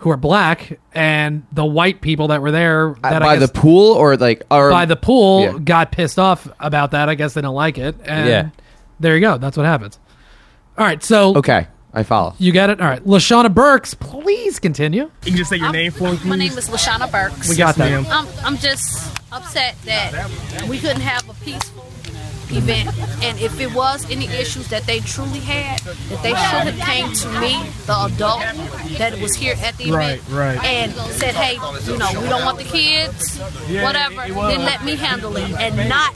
who 0.00 0.10
are 0.10 0.16
black, 0.16 0.78
and 0.92 1.46
the 1.52 1.64
white 1.64 2.00
people 2.00 2.28
that 2.28 2.40
were 2.42 2.50
there 2.50 2.90
Uh, 3.04 3.10
that 3.10 3.20
by 3.22 3.34
I 3.34 3.36
guess, 3.38 3.50
the 3.50 3.58
pool 3.60 3.92
or 3.92 4.16
like 4.16 4.42
or 4.50 4.70
by 4.70 4.84
the 4.86 4.96
pool 4.96 5.42
Yeah. 5.42 5.58
got 5.62 5.92
pissed 5.92 6.18
off 6.18 6.48
about 6.58 6.90
that. 6.92 7.08
I 7.08 7.14
guess 7.14 7.34
they 7.34 7.40
don't 7.42 7.54
like 7.54 7.78
it, 7.78 7.96
and 8.04 8.28
Yeah. 8.28 8.48
there 8.98 9.14
you 9.14 9.20
go. 9.20 9.36
That's 9.38 9.56
what 9.56 9.66
happens. 9.66 9.98
All 10.78 10.86
right, 10.86 11.02
so 11.04 11.36
Okay, 11.36 11.66
I 11.92 12.02
follow. 12.02 12.34
you 12.38 12.50
get 12.52 12.70
it. 12.70 12.80
All 12.80 12.88
right, 12.88 13.04
Lashana 13.04 13.52
Burks, 13.52 13.92
please 13.92 14.58
continue. 14.58 15.02
You 15.24 15.32
can 15.32 15.36
just 15.36 15.50
say 15.50 15.56
your 15.56 15.66
I'm- 15.66 15.72
name 15.74 15.92
for 15.92 16.12
me. 16.12 16.18
My 16.24 16.36
name 16.36 16.56
is 16.56 16.70
Lashana 16.70 17.10
Burks. 17.12 17.48
We 17.48 17.56
got 17.56 17.74
that. 17.76 17.92
I'm, 18.10 18.26
I'm 18.44 18.56
just 18.56 19.18
upset 19.30 19.76
that 19.84 20.30
we 20.68 20.78
couldn't 20.78 21.02
have 21.02 21.28
a 21.28 21.34
peaceful 21.44 21.84
event. 22.52 22.90
And 23.22 23.38
if 23.40 23.60
it 23.60 23.72
was 23.74 24.08
any 24.10 24.26
issues 24.26 24.68
that 24.68 24.84
they 24.84 25.00
truly 25.00 25.40
had, 25.40 25.78
that 25.80 26.22
they 26.22 26.30
should 26.30 26.74
have 26.74 26.80
came 26.88 27.12
to 27.12 27.40
me, 27.40 27.70
the 27.86 27.96
adult 28.06 28.40
that 28.98 29.18
was 29.20 29.34
here 29.34 29.54
at 29.60 29.76
the 29.76 29.84
event, 29.84 30.22
Right, 30.30 30.56
right. 30.56 30.64
and 30.64 30.92
said, 30.92 31.34
hey, 31.34 31.54
you 31.90 31.98
know, 31.98 32.08
we 32.20 32.28
don't 32.28 32.44
want 32.44 32.58
the 32.58 32.64
kids, 32.64 33.38
whatever. 33.82 34.16
Then 34.26 34.60
let 34.64 34.84
me 34.84 34.96
handle 34.96 35.36
it 35.36 35.50
and 35.52 35.88
not 35.88 36.14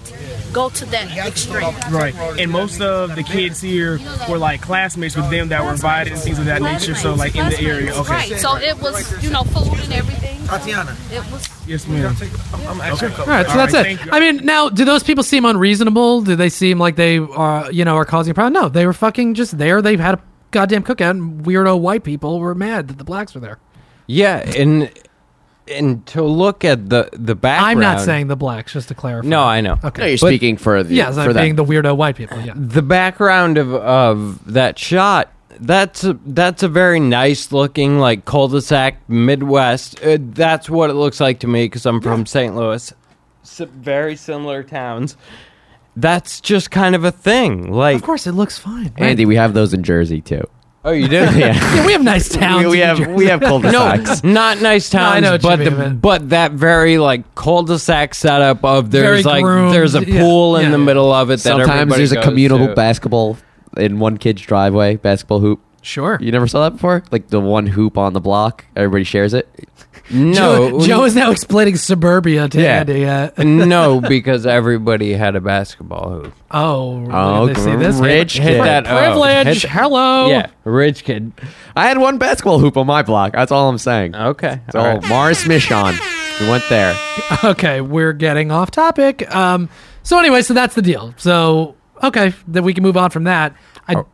go 0.55 0.71
to 0.71 0.87
that 0.87 1.15
extreme. 1.27 1.75
Right, 1.91 2.15
and 2.39 2.51
most 2.51 2.81
of 2.81 3.15
the 3.15 3.23
kids 3.23 3.61
here 3.61 3.99
were 4.29 4.39
like 4.39 4.63
classmates 4.63 5.17
with 5.17 5.29
them 5.31 5.49
that 5.49 5.65
were 5.65 5.73
invited 5.73 6.13
and 6.13 6.23
things 6.23 6.39
of 6.39 6.47
that 6.47 6.63
nature. 6.63 6.95
So 6.95 7.15
like 7.15 7.37
in 7.37 7.49
the 7.51 7.61
area. 7.61 7.93
Okay. 7.95 8.11
Right. 8.11 8.39
So 8.39 8.57
it 8.57 8.81
was, 8.81 9.23
you 9.23 9.31
know, 9.31 9.43
food 9.43 9.79
and 9.81 9.93
everything. 9.93 10.47
Tatiana. 10.47 10.97
It 11.11 11.31
was. 11.31 11.49
Yes, 11.67 11.87
ma'am. 11.87 12.15
I'm 12.69 12.81
actually 12.81 13.15
All 13.15 13.27
right, 13.27 13.47
so 13.47 13.53
All 13.53 13.57
that's 13.57 13.73
right, 13.75 13.99
it. 14.01 14.13
I 14.13 14.21
mean, 14.21 14.45
now, 14.45 14.69
do 14.69 14.85
those 14.85 15.03
people 15.03 15.25
seem 15.25 15.45
unreasonable? 15.45 16.21
Do 16.23 16.37
they 16.37 16.51
seem 16.51 16.79
like 16.79 16.97
they 16.97 17.19
are, 17.19 17.73
you 17.73 17.85
know, 17.85 17.97
are 17.97 18.05
causing 18.05 18.33
a 18.33 18.35
problem? 18.35 18.53
No, 18.53 18.69
they 18.69 18.87
were 18.87 18.93
fucking 18.93 19.35
just 19.35 19.57
there. 19.57 19.81
They 19.81 19.97
had 19.97 20.17
a 20.17 20.23
goddamn 20.51 20.85
cookout, 20.85 21.11
and 21.11 21.45
weirdo 21.45 21.81
white 21.81 22.05
people 22.05 22.39
were 22.39 22.55
mad 22.55 22.89
that 22.89 22.99
the 22.99 23.05
blacks 23.05 23.35
were 23.35 23.41
there. 23.41 23.59
Yeah, 24.07 24.39
and 24.57 24.91
and 25.69 26.05
to 26.07 26.23
look 26.23 26.65
at 26.65 26.89
the 26.91 27.09
the 27.13 27.35
background. 27.35 27.71
I'm 27.71 27.81
not 27.81 28.01
saying 28.01 28.29
the 28.29 28.37
blacks, 28.37 28.73
just 28.75 28.89
to 28.89 28.95
clarify. 28.95 29.29
No, 29.29 29.43
I 29.43 29.61
know. 29.61 29.79
Okay. 29.85 30.03
No, 30.03 30.07
you're 30.09 30.19
But- 30.21 30.27
speaking 30.29 30.57
for 30.57 30.83
the 30.83 30.95
Yes, 30.95 31.15
for 31.15 31.21
I'm 31.23 31.33
them. 31.33 31.43
being 31.43 31.57
the 31.57 31.65
weirdo 31.65 31.97
white 31.97 32.17
people. 32.17 32.39
Yeah. 32.41 32.53
the 32.57 32.83
background 32.83 33.59
of 33.59 33.73
of 33.75 34.53
that 34.53 34.79
shot 34.79 35.31
that's 35.61 36.03
a, 36.03 36.19
that's 36.27 36.65
a 36.65 36.69
very 36.69 36.99
nice 36.99 37.53
looking 37.53 38.01
like 38.01 38.25
cul-de-sac 38.25 38.97
midwest 39.09 40.03
uh, 40.05 40.19
that's 40.21 40.69
what 40.69 40.91
it 40.91 40.95
looks 40.95 41.21
like 41.21 41.39
to 41.39 41.47
me 41.47 41.67
because 41.67 41.87
i'm 41.87 42.01
from 42.01 42.27
st 42.27 42.57
louis 42.57 42.93
S- 43.45 43.61
very 43.73 44.17
similar 44.17 44.65
towns 44.65 45.17
that's 45.97 46.41
just 46.41 46.73
kind 46.73 46.97
of 46.97 47.05
a 47.05 47.13
thing 47.13 47.71
like 47.71 47.95
Of 47.95 48.03
course, 48.03 48.27
it 48.27 48.33
looks 48.33 48.59
fine. 48.59 48.93
right? 48.99 49.11
Andy, 49.11 49.27
we 49.27 49.37
have 49.37 49.55
those 49.55 49.73
in 49.73 49.85
Jersey 49.85 50.21
too. 50.21 50.43
Oh 50.85 50.91
you 50.93 51.09
do 51.09 51.15
yeah. 51.17 51.31
Yeah, 51.35 51.87
we 51.87 51.93
have 51.93 52.03
nice 52.03 52.29
towns. 52.29 52.65
we, 52.65 52.71
we 52.73 52.79
have 52.81 52.99
we 53.09 53.27
have 53.27 53.41
Jersey. 53.41 53.49
cul-de-sacs. 53.51 54.23
no 54.25 54.33
not 54.33 54.61
nice 54.61 54.93
No, 54.93 55.01
I 55.01 55.21
towns 55.21 55.23
know 55.23 55.39
but 55.39 55.59
mean, 55.61 55.65
the, 55.71 55.77
man. 55.79 55.99
but 55.99 56.29
that 56.31 56.53
very 56.53 56.99
like 56.99 57.35
cul-de-sac 57.35 58.15
setup 58.15 58.65
of 58.65 58.87
Very 58.89 59.07
there's 59.07 59.25
like 59.27 59.43
groomed, 59.45 59.73
there's 59.75 59.95
a 59.95 60.05
yeah, 60.05 60.21
pool 60.21 60.57
in 60.57 60.65
yeah, 60.67 60.71
the 60.71 60.79
middle 60.79 61.13
of 61.13 61.31
it 61.31 61.37
that 61.41 61.41
Sometimes 61.41 61.97
there's 61.97 62.13
a 62.13 62.17
goes 62.17 62.25
communal 62.25 62.67
to. 62.69 62.75
basketball 62.75 63.37
in 63.77 63.99
one 63.99 64.19
kid's 64.19 64.43
driveway, 64.43 64.97
basketball 64.97 65.41
hoop. 65.41 65.61
Sure. 65.83 66.17
You 66.21 66.33
never 66.33 66.47
saw 66.47 66.63
that 66.65 66.71
before? 66.73 67.03
Like 67.11 67.29
the 67.29 67.41
one 67.41 67.67
hoop 67.67 67.99
on 67.99 68.13
the 68.13 68.21
block, 68.21 68.65
everybody 68.77 69.05
shares 69.05 69.35
it. 69.35 69.49
No 70.11 70.71
Joe, 70.81 70.87
Joe 70.87 71.05
is 71.05 71.15
now 71.15 71.31
explaining 71.31 71.77
suburbia 71.77 72.49
to 72.49 72.61
Yeah. 72.61 72.81
Andy. 72.81 73.07
Uh, 73.07 73.31
no, 73.39 74.01
because 74.01 74.47
everybody 74.47 75.13
had 75.15 75.35
a 75.37 75.41
basketball 75.41 76.11
hoop. 76.11 76.35
oh, 76.51 77.07
Oh, 77.11 77.47
they 77.47 77.55
see 77.55 77.77
this? 77.77 77.97
rich 77.97 78.35
Hit 78.37 78.43
kid. 78.57 78.61
that 78.65 78.87
oh, 78.87 78.99
privilege. 78.99 79.63
hit- 79.63 79.71
Hello. 79.71 80.29
Yeah, 80.29 80.49
rich 80.65 81.05
kid. 81.05 81.33
I 81.75 81.89
had 81.89 81.99
one 81.99 82.19
basketball 82.19 82.59
hoop 82.59 82.77
on 82.77 82.87
my 82.87 83.03
block. 83.03 83.33
That's 83.33 83.51
all 83.53 83.69
I'm 83.69 83.79
saying. 83.79 84.15
Okay. 84.15 84.61
So 84.73 84.79
all 84.81 84.87
right. 84.99 85.09
Mars 85.09 85.47
Michon, 85.47 85.95
we 86.41 86.49
went 86.49 86.65
there. 86.69 86.95
Okay, 87.45 87.81
we're 87.81 88.13
getting 88.13 88.51
off 88.51 88.71
topic. 88.71 89.33
Um, 89.35 89.69
so 90.03 90.19
anyway, 90.19 90.43
so 90.43 90.53
that's 90.55 90.75
the 90.75 90.83
deal. 90.83 91.15
So 91.17 91.75
okay, 92.03 92.35
then 92.47 92.65
we 92.65 92.75
can 92.75 92.83
move 92.83 92.97
on 92.97 93.11
from 93.11 93.25
that. 93.25 93.57
I, 93.89 93.95
Oh. 93.97 94.07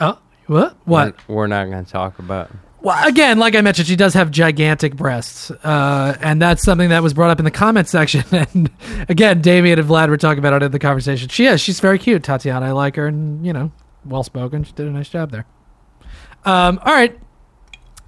oh, 0.00 0.18
what? 0.46 0.76
What? 0.84 1.16
We're, 1.28 1.34
we're 1.36 1.46
not 1.46 1.70
going 1.70 1.84
to 1.84 1.90
talk 1.90 2.18
about. 2.18 2.50
Well, 2.84 3.08
again, 3.08 3.38
like 3.38 3.54
I 3.54 3.62
mentioned, 3.62 3.88
she 3.88 3.96
does 3.96 4.12
have 4.12 4.30
gigantic 4.30 4.94
breasts, 4.94 5.50
uh, 5.50 6.18
and 6.20 6.40
that's 6.40 6.62
something 6.62 6.90
that 6.90 7.02
was 7.02 7.14
brought 7.14 7.30
up 7.30 7.38
in 7.38 7.46
the 7.46 7.50
comment 7.50 7.88
section. 7.88 8.22
And 8.34 8.70
again, 9.08 9.40
Damien 9.40 9.78
and 9.78 9.88
Vlad 9.88 10.10
were 10.10 10.18
talking 10.18 10.38
about 10.38 10.52
it 10.62 10.66
in 10.66 10.72
the 10.72 10.78
conversation. 10.78 11.30
She 11.30 11.46
is. 11.46 11.62
She's 11.62 11.80
very 11.80 11.98
cute, 11.98 12.22
Tatiana. 12.22 12.66
I 12.66 12.72
like 12.72 12.96
her, 12.96 13.06
and 13.06 13.44
you 13.44 13.54
know, 13.54 13.72
well 14.04 14.22
spoken. 14.22 14.64
She 14.64 14.72
did 14.72 14.86
a 14.86 14.90
nice 14.90 15.08
job 15.08 15.30
there. 15.30 15.46
Um, 16.44 16.78
all 16.84 16.92
right, 16.92 17.18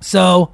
so 0.01 0.53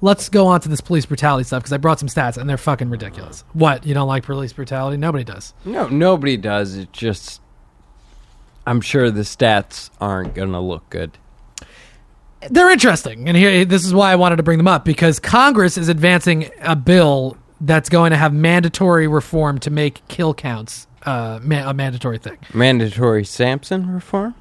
let's 0.00 0.28
go 0.28 0.48
on 0.48 0.60
to 0.62 0.68
this 0.68 0.80
police 0.80 1.06
brutality 1.06 1.44
stuff 1.44 1.62
because 1.62 1.72
I 1.72 1.76
brought 1.76 2.00
some 2.00 2.08
stats, 2.08 2.36
and 2.36 2.50
they're 2.50 2.58
fucking 2.58 2.90
ridiculous. 2.90 3.44
What? 3.52 3.86
You 3.86 3.94
don't 3.94 4.08
like 4.08 4.24
police 4.24 4.52
brutality? 4.52 4.96
Nobody 4.96 5.22
does. 5.22 5.54
No, 5.64 5.86
nobody 5.86 6.36
does. 6.36 6.76
It 6.76 6.92
just. 6.92 7.40
I'm 8.66 8.80
sure 8.80 9.08
the 9.10 9.22
stats 9.22 9.90
aren't 10.00 10.34
going 10.34 10.50
to 10.52 10.60
look 10.60 10.90
good. 10.90 11.16
They're 12.50 12.70
interesting, 12.70 13.28
and 13.28 13.36
here 13.36 13.64
this 13.64 13.84
is 13.84 13.94
why 13.94 14.12
I 14.12 14.16
wanted 14.16 14.36
to 14.36 14.42
bring 14.42 14.58
them 14.58 14.68
up 14.68 14.84
because 14.84 15.18
Congress 15.20 15.78
is 15.78 15.88
advancing 15.88 16.50
a 16.60 16.74
bill 16.76 17.36
that's 17.60 17.88
going 17.88 18.10
to 18.10 18.16
have 18.16 18.32
mandatory 18.34 19.06
reform 19.06 19.58
to 19.60 19.70
make 19.70 20.06
kill 20.08 20.34
counts 20.34 20.86
uh, 21.04 21.38
ma- 21.42 21.68
a 21.70 21.74
mandatory 21.74 22.18
thing. 22.18 22.38
Mandatory 22.54 23.24
Sampson 23.24 23.88
reform? 23.92 24.34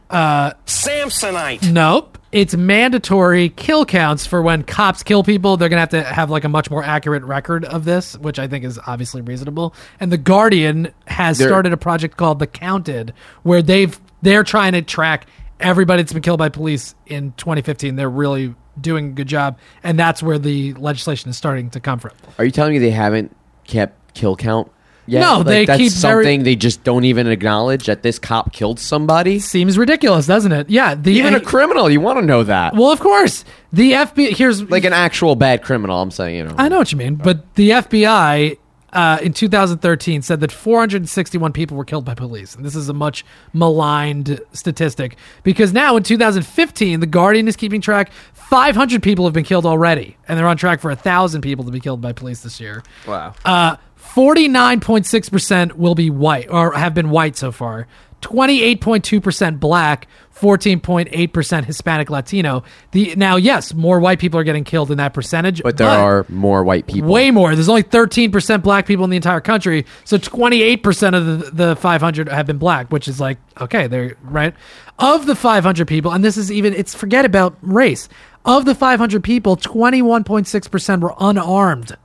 Samsonite. 0.65 1.71
Nope, 1.71 2.17
it's 2.31 2.55
mandatory 2.55 3.49
kill 3.49 3.85
counts 3.85 4.25
for 4.25 4.41
when 4.41 4.63
cops 4.63 5.03
kill 5.03 5.23
people. 5.23 5.57
They're 5.57 5.69
gonna 5.69 5.81
have 5.81 5.89
to 5.89 6.03
have 6.03 6.29
like 6.29 6.43
a 6.43 6.49
much 6.49 6.69
more 6.71 6.83
accurate 6.83 7.23
record 7.23 7.65
of 7.65 7.85
this, 7.85 8.17
which 8.17 8.39
I 8.39 8.47
think 8.47 8.65
is 8.65 8.79
obviously 8.87 9.21
reasonable. 9.21 9.73
And 9.99 10.11
the 10.11 10.17
Guardian 10.17 10.91
has 11.07 11.37
They're- 11.37 11.47
started 11.47 11.73
a 11.73 11.77
project 11.77 12.17
called 12.17 12.39
The 12.39 12.47
Counted, 12.47 13.13
where 13.43 13.61
they've 13.61 13.99
they're 14.23 14.43
trying 14.43 14.73
to 14.73 14.81
track 14.83 15.25
everybody 15.61 16.01
that's 16.01 16.13
been 16.13 16.21
killed 16.21 16.39
by 16.39 16.49
police 16.49 16.95
in 17.07 17.33
2015. 17.37 17.95
They're 17.95 18.09
really 18.09 18.55
doing 18.79 19.07
a 19.07 19.11
good 19.11 19.27
job, 19.27 19.57
and 19.83 19.97
that's 19.99 20.21
where 20.23 20.39
the 20.39 20.73
legislation 20.73 21.29
is 21.29 21.37
starting 21.37 21.69
to 21.71 21.79
come 21.79 21.99
from. 21.99 22.11
Are 22.37 22.45
you 22.45 22.51
telling 22.51 22.73
me 22.73 22.79
they 22.79 22.91
haven't 22.91 23.35
kept 23.65 24.13
kill 24.13 24.35
count 24.35 24.71
yet? 25.07 25.19
No, 25.21 25.37
Like, 25.37 25.45
they 25.45 25.65
that's 25.65 25.77
keep 25.77 25.91
very- 25.91 26.23
something 26.25 26.43
they 26.43 26.55
just 26.55 26.83
don't 26.83 27.03
even 27.05 27.27
acknowledge 27.27 27.85
that 27.85 28.01
this 28.03 28.17
cop 28.19 28.53
killed 28.53 28.79
somebody. 28.79 29.39
Seems 29.39 29.77
ridiculous, 29.77 30.25
doesn't 30.25 30.51
it? 30.51 30.69
Yeah, 30.69 30.95
the 30.95 31.11
Even 31.13 31.33
a 31.35 31.39
criminal, 31.41 31.89
you 31.89 31.99
want 31.99 32.19
to 32.19 32.25
know 32.25 32.43
that. 32.43 32.75
well, 32.75 32.91
of 32.91 32.99
course, 32.99 33.43
the 33.73 33.91
FBI. 33.93 34.35
Here's 34.35 34.63
like 34.69 34.85
an 34.85 34.93
actual 34.93 35.35
bad 35.35 35.63
criminal. 35.63 36.01
I'm 36.01 36.11
saying, 36.11 36.35
you 36.37 36.43
know. 36.45 36.55
I 36.57 36.69
know 36.69 36.77
what 36.77 36.91
you 36.91 36.97
mean, 36.97 37.15
but 37.15 37.55
the 37.55 37.71
FBI 37.71 38.57
uh, 38.93 39.19
in 39.21 39.33
2013 39.33 40.21
said 40.21 40.39
that 40.41 40.51
461 40.51 41.53
people 41.53 41.77
were 41.77 41.85
killed 41.85 42.05
by 42.05 42.13
police, 42.13 42.55
and 42.55 42.65
this 42.65 42.75
is 42.75 42.89
a 42.89 42.93
much 42.93 43.25
maligned 43.53 44.39
statistic 44.53 45.17
because 45.43 45.73
now 45.73 45.95
in 45.95 46.03
2015, 46.03 46.99
the 46.99 47.05
Guardian 47.05 47.47
is 47.47 47.55
keeping 47.55 47.81
track. 47.81 48.11
500 48.33 49.01
people 49.01 49.25
have 49.25 49.33
been 49.33 49.45
killed 49.45 49.65
already, 49.65 50.17
and 50.27 50.37
they're 50.37 50.47
on 50.47 50.57
track 50.57 50.81
for 50.81 50.91
a 50.91 50.95
thousand 50.95 51.41
people 51.41 51.63
to 51.65 51.71
be 51.71 51.79
killed 51.79 52.01
by 52.01 52.11
police 52.11 52.41
this 52.41 52.59
year. 52.59 52.83
Wow. 53.07 53.33
Uh, 53.45 53.77
49.6% 53.97 55.73
will 55.73 55.95
be 55.95 56.09
white 56.09 56.49
or 56.49 56.73
have 56.73 56.93
been 56.93 57.09
white 57.09 57.37
so 57.37 57.51
far. 57.51 57.87
28.2% 58.21 59.59
black, 59.59 60.07
14.8% 60.39 61.65
Hispanic 61.65 62.09
Latino. 62.09 62.63
The 62.91 63.13
now 63.15 63.35
yes, 63.35 63.73
more 63.73 63.99
white 63.99 64.19
people 64.19 64.39
are 64.39 64.43
getting 64.43 64.63
killed 64.63 64.89
in 64.91 64.97
that 64.97 65.13
percentage, 65.13 65.61
But 65.61 65.77
there 65.77 65.87
are 65.87 66.25
more 66.29 66.63
white 66.63 66.87
people. 66.87 67.09
way 67.09 67.31
more. 67.31 67.53
There's 67.55 67.69
only 67.69 67.83
13% 67.83 68.63
black 68.63 68.85
people 68.85 69.03
in 69.03 69.09
the 69.11 69.15
entire 69.17 69.41
country. 69.41 69.85
So 70.03 70.17
28% 70.17 71.15
of 71.15 71.25
the, 71.25 71.51
the 71.51 71.75
500 71.75 72.29
have 72.29 72.45
been 72.47 72.57
black, 72.57 72.91
which 72.91 73.07
is 73.07 73.19
like, 73.19 73.37
okay, 73.59 73.87
they're 73.87 74.15
right. 74.23 74.53
Of 74.99 75.25
the 75.25 75.35
500 75.35 75.87
people, 75.87 76.11
and 76.11 76.23
this 76.23 76.37
is 76.37 76.51
even, 76.51 76.73
it's 76.73 76.93
forget 76.95 77.25
about 77.25 77.57
race. 77.61 78.07
Of 78.45 78.65
the 78.65 78.73
500 78.73 79.23
people, 79.23 79.57
21.6% 79.57 81.01
were 81.01 81.13
unarmed. 81.19 81.95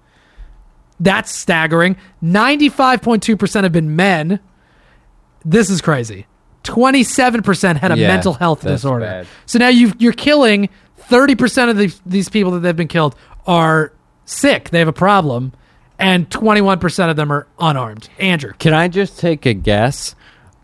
That's 1.01 1.31
staggering. 1.31 1.97
95.2% 2.23 3.63
have 3.63 3.73
been 3.73 3.97
men. 3.97 4.41
This 5.47 5.71
is 5.71 5.81
crazy. 5.81 6.27
27% 6.65 7.77
had 7.77 7.93
a 7.93 7.97
Yeah, 7.99 8.09
mental 8.09 8.35
health 8.35 8.61
that's 8.63 8.83
disorder. 8.83 9.05
bad. 9.07 9.27
So 9.47 9.59
now 9.59 9.69
you 9.69 9.93
you're 9.99 10.13
killing 10.13 10.69
30% 11.09 11.71
of 11.71 11.77
these 11.77 12.01
these 12.05 12.29
people 12.29 12.51
that 12.53 12.61
they've 12.61 12.77
been 12.77 12.89
killed 12.89 13.15
are 13.47 13.93
sick. 14.25 14.71
They 14.71 14.81
have 14.81 14.89
a 14.89 14.93
problem 14.93 15.53
and 15.99 16.29
21% 16.29 17.09
of 17.11 17.17
them 17.17 17.33
are 17.33 17.47
unarmed. 17.59 18.09
Andrew. 18.19 18.53
Can 18.59 18.75
I 18.75 18.89
just 18.89 19.19
take 19.19 19.47
a 19.47 19.55
guess? 19.55 20.15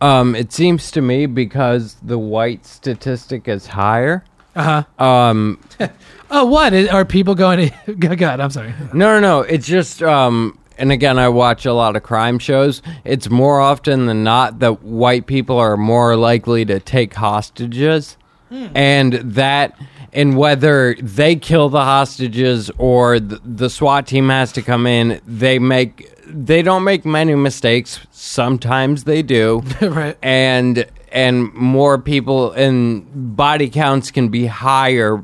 Um, 0.00 0.34
it 0.34 0.52
seems 0.52 0.90
to 0.90 1.00
me 1.00 1.26
because 1.26 1.94
the 2.02 2.18
white 2.18 2.66
statistic 2.66 3.46
is 3.48 3.68
higher. 3.68 4.24
Uh-huh. 4.56 4.82
Um, 5.02 5.60
Oh, 6.34 6.46
what? 6.46 6.72
Are 6.72 7.04
people 7.04 7.34
going 7.34 7.70
to 7.86 7.94
God, 8.16 8.40
I'm 8.40 8.48
sorry. 8.50 8.72
no, 8.94 9.18
no, 9.18 9.20
no. 9.20 9.40
It's 9.42 9.66
just, 9.66 10.02
um, 10.02 10.58
and 10.78 10.92
again, 10.92 11.18
I 11.18 11.28
watch 11.28 11.66
a 11.66 11.72
lot 11.72 11.96
of 11.96 12.02
crime 12.02 12.38
shows. 12.38 12.82
It's 13.04 13.30
more 13.30 13.60
often 13.60 14.06
than 14.06 14.24
not 14.24 14.58
that 14.60 14.82
white 14.82 15.26
people 15.26 15.58
are 15.58 15.76
more 15.76 16.16
likely 16.16 16.64
to 16.66 16.80
take 16.80 17.14
hostages, 17.14 18.16
hmm. 18.48 18.68
and 18.74 19.12
that, 19.14 19.78
and 20.12 20.36
whether 20.36 20.94
they 20.94 21.36
kill 21.36 21.68
the 21.68 21.84
hostages 21.84 22.70
or 22.78 23.20
the, 23.20 23.40
the 23.44 23.70
SWAT 23.70 24.06
team 24.06 24.28
has 24.28 24.52
to 24.52 24.62
come 24.62 24.86
in, 24.86 25.20
they 25.26 25.58
make. 25.58 26.08
They 26.26 26.62
don't 26.62 26.84
make 26.84 27.04
many 27.04 27.34
mistakes. 27.34 28.00
Sometimes 28.10 29.04
they 29.04 29.22
do. 29.22 29.62
right. 29.82 30.16
and 30.22 30.86
and 31.12 31.52
more 31.54 31.98
people 31.98 32.52
and 32.52 33.36
body 33.36 33.68
counts 33.68 34.10
can 34.10 34.28
be 34.28 34.46
higher 34.46 35.18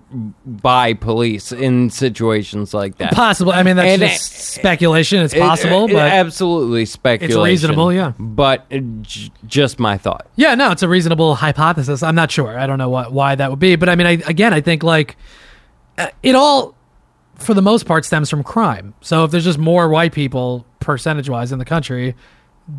by 0.46 0.94
police 0.94 1.50
in 1.52 1.90
situations 1.90 2.74
like 2.74 2.98
that. 2.98 3.12
Possible. 3.14 3.52
I 3.52 3.62
mean, 3.62 3.76
that's 3.76 3.88
And 3.88 4.02
just 4.02 4.32
it- 4.32 4.38
speculation. 4.60 5.20
It's 5.22 5.34
possible, 5.34 5.86
it- 5.86 5.92
but 5.92 6.12
absolutely 6.12 6.84
speculation. 6.84 7.40
It's 7.40 7.46
reasonable, 7.46 7.92
yeah. 7.92 8.12
But 8.18 8.68
j- 9.02 9.30
just 9.46 9.78
my 9.78 9.96
thought. 9.98 10.26
Yeah, 10.36 10.54
no, 10.54 10.70
it's 10.72 10.82
a 10.82 10.88
reasonable 10.88 11.34
hypothesis. 11.36 12.02
I'm 12.02 12.14
not 12.14 12.30
sure. 12.30 12.58
I 12.58 12.66
don't 12.66 12.78
know 12.78 12.90
what 12.90 13.12
why 13.12 13.34
that 13.34 13.50
would 13.50 13.58
be, 13.58 13.76
but 13.76 13.88
I 13.88 13.94
mean, 13.96 14.06
I, 14.06 14.12
again, 14.26 14.52
I 14.52 14.60
think 14.60 14.82
like 14.82 15.16
uh, 15.96 16.08
it 16.22 16.34
all, 16.34 16.74
for 17.36 17.54
the 17.54 17.62
most 17.62 17.86
part, 17.86 18.04
stems 18.04 18.28
from 18.30 18.42
crime. 18.42 18.94
So 19.00 19.24
if 19.24 19.30
there's 19.30 19.44
just 19.44 19.58
more 19.58 19.88
white 19.88 20.12
people 20.12 20.64
percentage 20.80 21.28
wise 21.28 21.50
in 21.52 21.58
the 21.58 21.64
country 21.64 22.14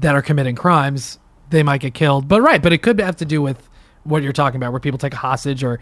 that 0.02 0.14
are 0.16 0.22
committing 0.22 0.56
crimes, 0.56 1.18
they 1.50 1.64
might 1.64 1.82
get 1.82 1.94
killed. 1.94 2.28
But 2.28 2.42
right, 2.42 2.62
but 2.62 2.74
it 2.74 2.80
could 2.82 3.00
have 3.00 3.16
to 3.18 3.26
do 3.26 3.42
with 3.42 3.70
what 4.04 4.24
you're 4.24 4.34
talking 4.34 4.58
about, 4.58 4.72
where 4.72 4.80
people 4.80 4.98
take 5.00 5.14
a 5.14 5.18
hostage 5.18 5.64
or. 5.64 5.80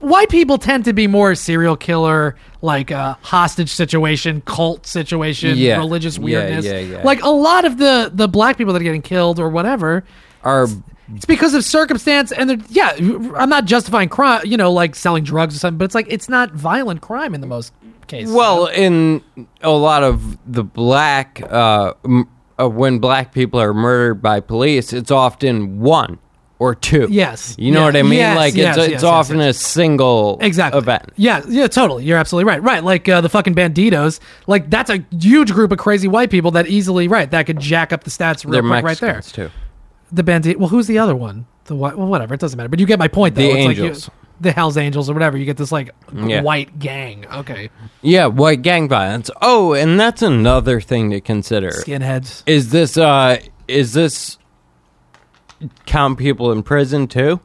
White 0.00 0.28
people 0.28 0.58
tend 0.58 0.84
to 0.84 0.92
be 0.92 1.06
more 1.06 1.34
serial 1.34 1.76
killer, 1.76 2.36
like 2.60 2.90
a 2.90 3.16
hostage 3.22 3.70
situation, 3.70 4.42
cult 4.42 4.86
situation, 4.86 5.56
Yeah. 5.56 5.78
religious 5.78 6.18
weirdness. 6.18 6.66
yeah, 6.66 6.78
yeah. 6.78 7.02
Like 7.02 7.22
a 7.22 7.30
lot 7.30 7.64
of 7.64 7.78
the 7.78 8.10
the 8.12 8.28
black 8.28 8.58
people 8.58 8.74
that 8.74 8.80
are 8.82 8.84
getting 8.84 9.00
killed 9.00 9.38
or 9.40 9.48
whatever, 9.48 10.04
Are 10.42 10.66
it's 11.14 11.24
because 11.24 11.54
of 11.54 11.64
circumstance, 11.64 12.32
and 12.32 12.62
yeah, 12.68 12.90
I'm 13.36 13.48
not 13.48 13.64
justifying 13.64 14.10
crime, 14.10 14.42
you 14.44 14.58
know, 14.58 14.70
like 14.72 14.94
selling 14.94 15.24
drugs 15.24 15.56
or 15.56 15.58
something, 15.58 15.78
but 15.78 15.86
it's 15.86 15.94
like 15.94 16.06
it's 16.10 16.28
not 16.28 16.50
violent 16.52 17.00
crime 17.00 17.34
in 17.34 17.40
the 17.40 17.46
most 17.46 17.72
cases. 18.06 18.34
well 18.34 18.66
in 18.66 19.22
a 19.62 19.70
lot 19.70 20.02
of 20.02 20.36
the 20.52 20.64
black 20.64 21.40
uh, 21.50 21.94
m- 22.04 22.28
uh, 22.60 22.68
when 22.68 22.98
black 22.98 23.32
people 23.32 23.60
are 23.60 23.74
murdered 23.74 24.22
by 24.22 24.40
police, 24.40 24.92
it's 24.92 25.10
often 25.10 25.80
one 25.80 26.18
or 26.60 26.74
two. 26.74 27.08
Yes. 27.10 27.56
you 27.58 27.72
know 27.72 27.82
what 27.82 27.96
I 27.96 28.02
mean. 28.02 28.12
Yes, 28.14 28.36
like 28.36 28.54
it's 28.54 28.58
yes, 28.58 28.76
it's 28.78 29.02
often 29.02 29.40
a 29.40 29.52
single 29.52 30.38
exactly 30.40 30.78
event. 30.78 31.10
Yeah, 31.16 31.42
yeah, 31.48 31.66
totally. 31.66 32.04
You're 32.04 32.16
absolutely 32.18 32.48
right. 32.48 32.62
Right, 32.62 32.82
like 32.82 33.08
uh, 33.08 33.20
the 33.20 33.28
fucking 33.28 33.54
Bandidos, 33.54 34.20
like 34.46 34.70
that's 34.70 34.88
a 34.90 35.04
huge 35.18 35.52
group 35.52 35.72
of 35.72 35.78
crazy 35.78 36.08
white 36.08 36.30
people 36.30 36.52
that 36.52 36.66
easily 36.68 37.08
right 37.08 37.30
that 37.30 37.46
could 37.46 37.58
jack 37.58 37.92
up 37.92 38.04
the 38.04 38.10
stats 38.10 38.44
real 38.44 38.52
They're 38.52 38.62
quick 38.62 38.84
right 38.84 38.98
there. 38.98 39.14
Mexicans 39.14 39.50
too. 39.50 39.58
The 40.12 40.22
bandit. 40.22 40.58
Well, 40.60 40.68
who's 40.68 40.86
the 40.86 40.98
other 40.98 41.16
one? 41.16 41.46
The 41.64 41.74
white. 41.74 41.98
Well, 41.98 42.06
whatever. 42.06 42.34
It 42.34 42.40
doesn't 42.40 42.56
matter. 42.56 42.68
But 42.68 42.78
you 42.78 42.86
get 42.86 42.98
my 42.98 43.08
point, 43.08 43.34
though. 43.34 43.42
The 43.42 43.48
It's 43.50 43.66
like 43.66 43.76
you- 43.76 43.84
Angels. 43.86 44.10
The 44.40 44.52
Hell's 44.52 44.76
Angels 44.76 45.08
or 45.08 45.12
whatever. 45.14 45.36
You 45.38 45.44
get 45.44 45.56
this 45.56 45.70
like 45.72 45.90
Yeah. 46.14 46.42
white 46.42 46.78
gang. 46.78 47.24
Okay, 47.32 47.70
Yeah, 48.02 48.26
white 48.26 48.62
gang 48.62 48.88
violence. 48.88 49.30
Oh, 49.40 49.72
and 49.74 49.98
that's 49.98 50.22
another 50.22 50.80
thing 50.80 51.10
to 51.10 51.20
consider. 51.20 51.70
skinheads. 51.70 52.42
Is 52.46 52.70
this 52.70 52.96
uh 52.98 53.38
is 53.68 53.92
this 53.94 54.38
count 55.86 56.18
people 56.18 56.52
in 56.52 56.62
prison 56.62 57.06
too? 57.06 57.40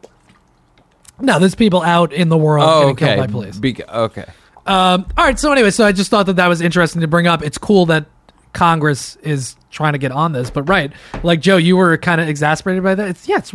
No, 1.21 1.37
there's 1.39 1.55
people 1.55 1.81
out 1.81 2.13
in 2.13 2.29
the 2.29 2.37
world 2.37 2.65
Oh, 2.67 2.79
getting 2.79 2.91
okay. 2.91 3.15
killed 3.15 3.27
by 3.27 3.31
police. 3.31 3.57
Bec- 3.57 3.89
okay. 3.93 4.25
Um, 4.65 5.05
all 5.17 5.25
right. 5.25 5.37
So 5.39 5.51
anyway, 5.51 5.71
so 5.71 5.85
I 5.85 5.91
just 5.91 6.09
thought 6.09 6.25
that 6.27 6.35
that 6.37 6.47
was 6.47 6.61
interesting 6.61 7.01
to 7.01 7.07
bring 7.07 7.27
up. 7.27 7.41
It's 7.43 7.57
cool 7.57 7.85
that 7.87 8.05
Congress 8.53 9.15
is 9.17 9.55
trying 9.71 9.93
to 9.93 9.99
get 9.99 10.11
on 10.11 10.31
this, 10.31 10.49
but 10.49 10.63
right, 10.63 10.91
like 11.23 11.39
Joe, 11.41 11.57
you 11.57 11.77
were 11.77 11.97
kind 11.97 12.19
of 12.19 12.27
exasperated 12.27 12.83
by 12.83 12.95
that. 12.95 13.07
It's 13.09 13.27
yeah. 13.27 13.37
It's, 13.37 13.51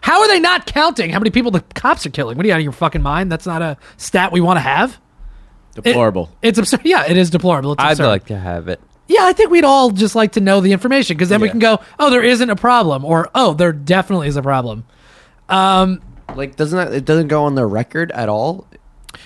how 0.00 0.20
are 0.20 0.28
they 0.28 0.40
not 0.40 0.66
counting 0.66 1.10
how 1.10 1.18
many 1.18 1.30
people 1.30 1.50
the 1.50 1.60
cops 1.74 2.06
are 2.06 2.10
killing? 2.10 2.36
What 2.36 2.44
are 2.44 2.48
you 2.48 2.54
out 2.54 2.58
of 2.60 2.64
your 2.64 2.72
fucking 2.72 3.02
mind? 3.02 3.30
That's 3.30 3.46
not 3.46 3.62
a 3.62 3.76
stat 3.96 4.32
we 4.32 4.40
want 4.40 4.56
to 4.56 4.62
have. 4.62 4.98
It- 5.76 5.82
Deplorable. 5.84 6.30
it's 6.42 6.58
absurd. 6.58 6.80
Yeah, 6.84 7.04
it 7.06 7.16
is 7.16 7.30
deplorable. 7.30 7.72
It's 7.74 7.82
I'd 7.82 7.92
absurd. 7.92 8.06
like 8.08 8.26
to 8.26 8.38
have 8.38 8.68
it. 8.68 8.80
Yeah, 9.06 9.20
I 9.22 9.32
think 9.32 9.50
we'd 9.50 9.64
all 9.64 9.90
just 9.90 10.14
like 10.14 10.32
to 10.32 10.40
know 10.40 10.60
the 10.60 10.72
information 10.72 11.16
because 11.16 11.28
then 11.30 11.40
we 11.40 11.48
can 11.48 11.60
go, 11.60 11.80
oh, 11.98 12.10
there 12.10 12.22
isn't 12.22 12.50
a 12.50 12.56
problem, 12.56 13.04
or 13.06 13.30
oh, 13.34 13.54
there 13.54 13.72
definitely 13.72 14.28
is 14.28 14.36
a 14.36 14.42
problem. 14.42 14.84
Um, 15.48 16.02
Like, 16.34 16.56
doesn't 16.56 16.76
that 16.76 16.92
it 16.94 17.04
doesn't 17.06 17.28
go 17.28 17.44
on 17.44 17.54
the 17.54 17.64
record 17.64 18.10
at 18.12 18.28
all? 18.28 18.66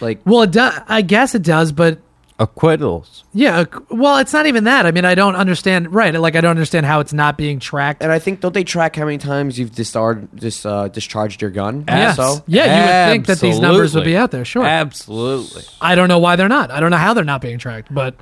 Like, 0.00 0.20
well, 0.24 0.42
it 0.42 0.52
does. 0.52 0.78
I 0.88 1.02
guess 1.02 1.34
it 1.34 1.42
does, 1.42 1.72
but 1.72 1.98
Acquittals. 2.38 3.24
Yeah, 3.34 3.64
well, 3.88 4.18
it's 4.18 4.32
not 4.32 4.46
even 4.46 4.64
that. 4.64 4.84
I 4.84 4.90
mean, 4.90 5.04
I 5.04 5.14
don't 5.14 5.36
understand. 5.36 5.92
Right, 5.94 6.12
like 6.14 6.34
I 6.34 6.40
don't 6.40 6.50
understand 6.50 6.86
how 6.86 7.00
it's 7.00 7.12
not 7.12 7.36
being 7.36 7.58
tracked. 7.60 8.02
and 8.02 8.10
I 8.10 8.18
think 8.18 8.40
don't 8.40 8.52
they 8.52 8.64
track 8.64 8.96
how 8.96 9.04
many 9.04 9.18
times 9.18 9.58
you've 9.58 9.74
discard, 9.74 10.34
dis, 10.34 10.66
uh, 10.66 10.88
discharged 10.88 11.40
your 11.40 11.50
gun? 11.50 11.84
Yes. 11.86 12.18
Also, 12.18 12.42
Yeah, 12.48 12.64
you 12.64 12.82
would 13.08 13.12
think 13.12 13.26
that 13.26 13.40
these 13.40 13.60
numbers 13.60 13.94
would 13.94 14.04
be 14.04 14.16
out 14.16 14.30
there. 14.32 14.44
Sure. 14.44 14.64
Absolutely. 14.64 15.62
I 15.80 15.94
don't 15.94 16.08
know 16.08 16.18
why 16.18 16.36
they're 16.36 16.48
not. 16.48 16.70
I 16.70 16.80
don't 16.80 16.90
know 16.90 16.96
how 16.96 17.14
they're 17.14 17.24
not 17.24 17.40
being 17.42 17.58
tracked, 17.58 17.92
but 17.94 18.16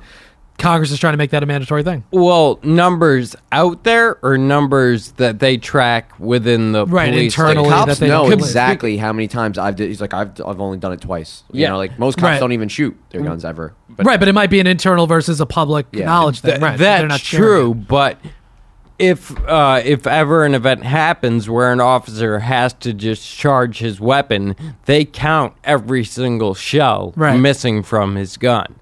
Congress 0.61 0.91
is 0.91 0.99
trying 0.99 1.13
to 1.13 1.17
make 1.17 1.31
that 1.31 1.43
a 1.43 1.45
mandatory 1.45 1.83
thing. 1.83 2.03
Well, 2.11 2.59
numbers 2.63 3.35
out 3.51 3.83
there 3.83 4.17
or 4.23 4.37
numbers 4.37 5.11
that 5.13 5.39
they 5.39 5.57
track 5.57 6.11
within 6.19 6.71
the 6.71 6.85
Right, 6.85 7.11
police 7.11 7.33
internally. 7.37 7.67
station? 7.69 7.87
that 7.87 7.97
they 7.97 8.07
know 8.07 8.23
don't- 8.29 8.33
exactly 8.33 8.95
how 8.97 9.11
many 9.11 9.27
times 9.27 9.57
I've 9.57 9.75
did. 9.75 9.87
He's 9.89 9.99
like, 10.01 10.13
I've 10.13 10.31
I've 10.45 10.61
only 10.61 10.77
done 10.77 10.93
it 10.93 11.01
twice. 11.01 11.43
You 11.51 11.61
Yeah. 11.61 11.69
know, 11.69 11.77
like 11.77 11.97
most 11.99 12.15
cops 12.17 12.23
Right. 12.23 12.39
don't 12.39 12.51
even 12.53 12.69
shoot 12.69 12.95
their 13.09 13.21
guns 13.21 13.43
ever. 13.43 13.73
But 13.89 14.05
right, 14.05 14.19
but 14.19 14.29
it 14.29 14.33
might 14.33 14.49
be 14.49 14.59
an 14.59 14.67
internal 14.67 15.07
versus 15.07 15.41
a 15.41 15.45
public 15.45 15.87
Yeah. 15.91 16.05
knowledge 16.05 16.39
thing. 16.39 16.51
Th- 16.51 16.61
right, 16.61 16.77
they're 16.77 17.01
not 17.01 17.09
that's 17.09 17.23
sharing 17.23 17.43
true, 17.45 17.73
but 17.73 18.17
if 18.99 19.35
uh, 19.47 19.81
if 19.83 20.05
ever 20.05 20.45
an 20.45 20.53
event 20.53 20.83
happens 20.83 21.49
where 21.49 21.73
an 21.73 21.81
officer 21.81 22.39
has 22.39 22.73
to 22.73 22.93
discharge 22.93 23.79
his 23.79 23.99
weapon, 23.99 24.55
they 24.85 25.05
count 25.05 25.53
every 25.63 26.03
single 26.03 26.53
shell 26.53 27.13
Right. 27.15 27.39
missing 27.39 27.81
from 27.81 28.15
his 28.15 28.37
gun, 28.37 28.75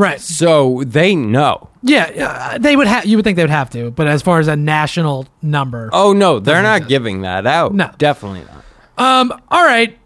Right. 0.00 0.20
so 0.20 0.82
they 0.86 1.14
know. 1.14 1.68
Yeah, 1.82 2.52
uh, 2.54 2.58
they 2.58 2.74
would 2.76 2.86
have. 2.86 3.06
You 3.06 3.16
would 3.18 3.24
think 3.24 3.36
they 3.36 3.42
would 3.42 3.50
have 3.50 3.70
to, 3.70 3.90
but 3.90 4.06
as 4.06 4.22
far 4.22 4.38
as 4.40 4.48
a 4.48 4.56
national 4.56 5.26
number, 5.42 5.90
Oh 5.92 6.12
no, 6.12 6.38
they're 6.40 6.64
exist. 6.76 6.88
giving 6.88 7.20
that 7.22 7.46
out. 7.46 7.74
No. 7.74 7.90
definitely 7.98 8.44
not. 8.44 8.64
Um, 8.98 9.40
all 9.50 9.64
right. 9.64 9.98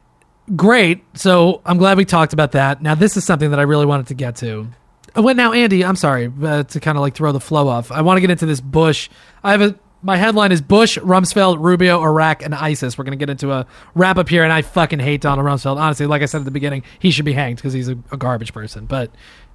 Great. 0.57 1.03
So 1.17 1.63
I'm 1.65 1.79
glad 1.79 1.97
we 1.97 2.05
talked 2.05 2.33
about 2.33 2.53
that. 2.53 2.83
Now 2.83 2.95
this 2.95 3.17
is 3.17 3.25
something 3.25 3.51
that 3.51 3.59
I 3.59 3.63
really 3.63 3.87
wanted 3.87 4.09
to 4.09 4.15
get 4.15 4.37
to. 4.37 4.69
Uh, 5.17 5.23
Well, 5.23 5.35
now 5.35 5.53
Andy, 5.53 5.85
I'm 5.85 5.97
sorry 5.97 6.31
uh, 6.43 6.65
to 6.65 6.81
kind 6.81 6.99
of 6.99 7.03
like 7.03 7.15
throw 7.15 7.33
the 7.33 7.41
flow 7.41 7.69
off. 7.69 7.91
I 7.91 8.03
want 8.03 8.17
to 8.19 8.21
get 8.21 8.31
into 8.31 8.47
this 8.47 8.61
Bush. 8.61 9.09
I 9.43 9.53
have 9.53 9.63
a 9.63 9.75
my 10.03 10.19
headline 10.19 10.53
is 10.53 10.61
Bush, 10.61 10.99
Rumsfeld, 10.99 11.61
Rubio, 11.61 12.03
Iraq, 12.03 12.43
and 12.45 12.55
ISIS. 12.55 12.99
We're 12.99 13.05
gonna 13.05 13.17
get 13.17 13.31
into 13.31 13.53
a 13.53 13.67
wrap 13.95 14.19
up 14.19 14.29
here, 14.29 14.45
and 14.45 14.53
I 14.53 14.61
fucking 14.61 14.99
hate 14.99 15.23
Donald 15.23 15.47
Rumsfeld. 15.47 15.79
Honestly, 15.79 16.05
like 16.05 16.21
I 16.21 16.27
said 16.27 16.41
at 16.41 16.45
the 16.45 16.51
beginning, 16.51 16.83
he 16.99 17.11
should 17.11 17.25
be 17.25 17.33
hanged 17.33 17.57
because 17.57 17.73
he's 17.73 17.89
a, 17.89 17.97
a 18.13 18.19
garbage 18.19 18.53
person. 18.53 18.85
But 18.85 19.11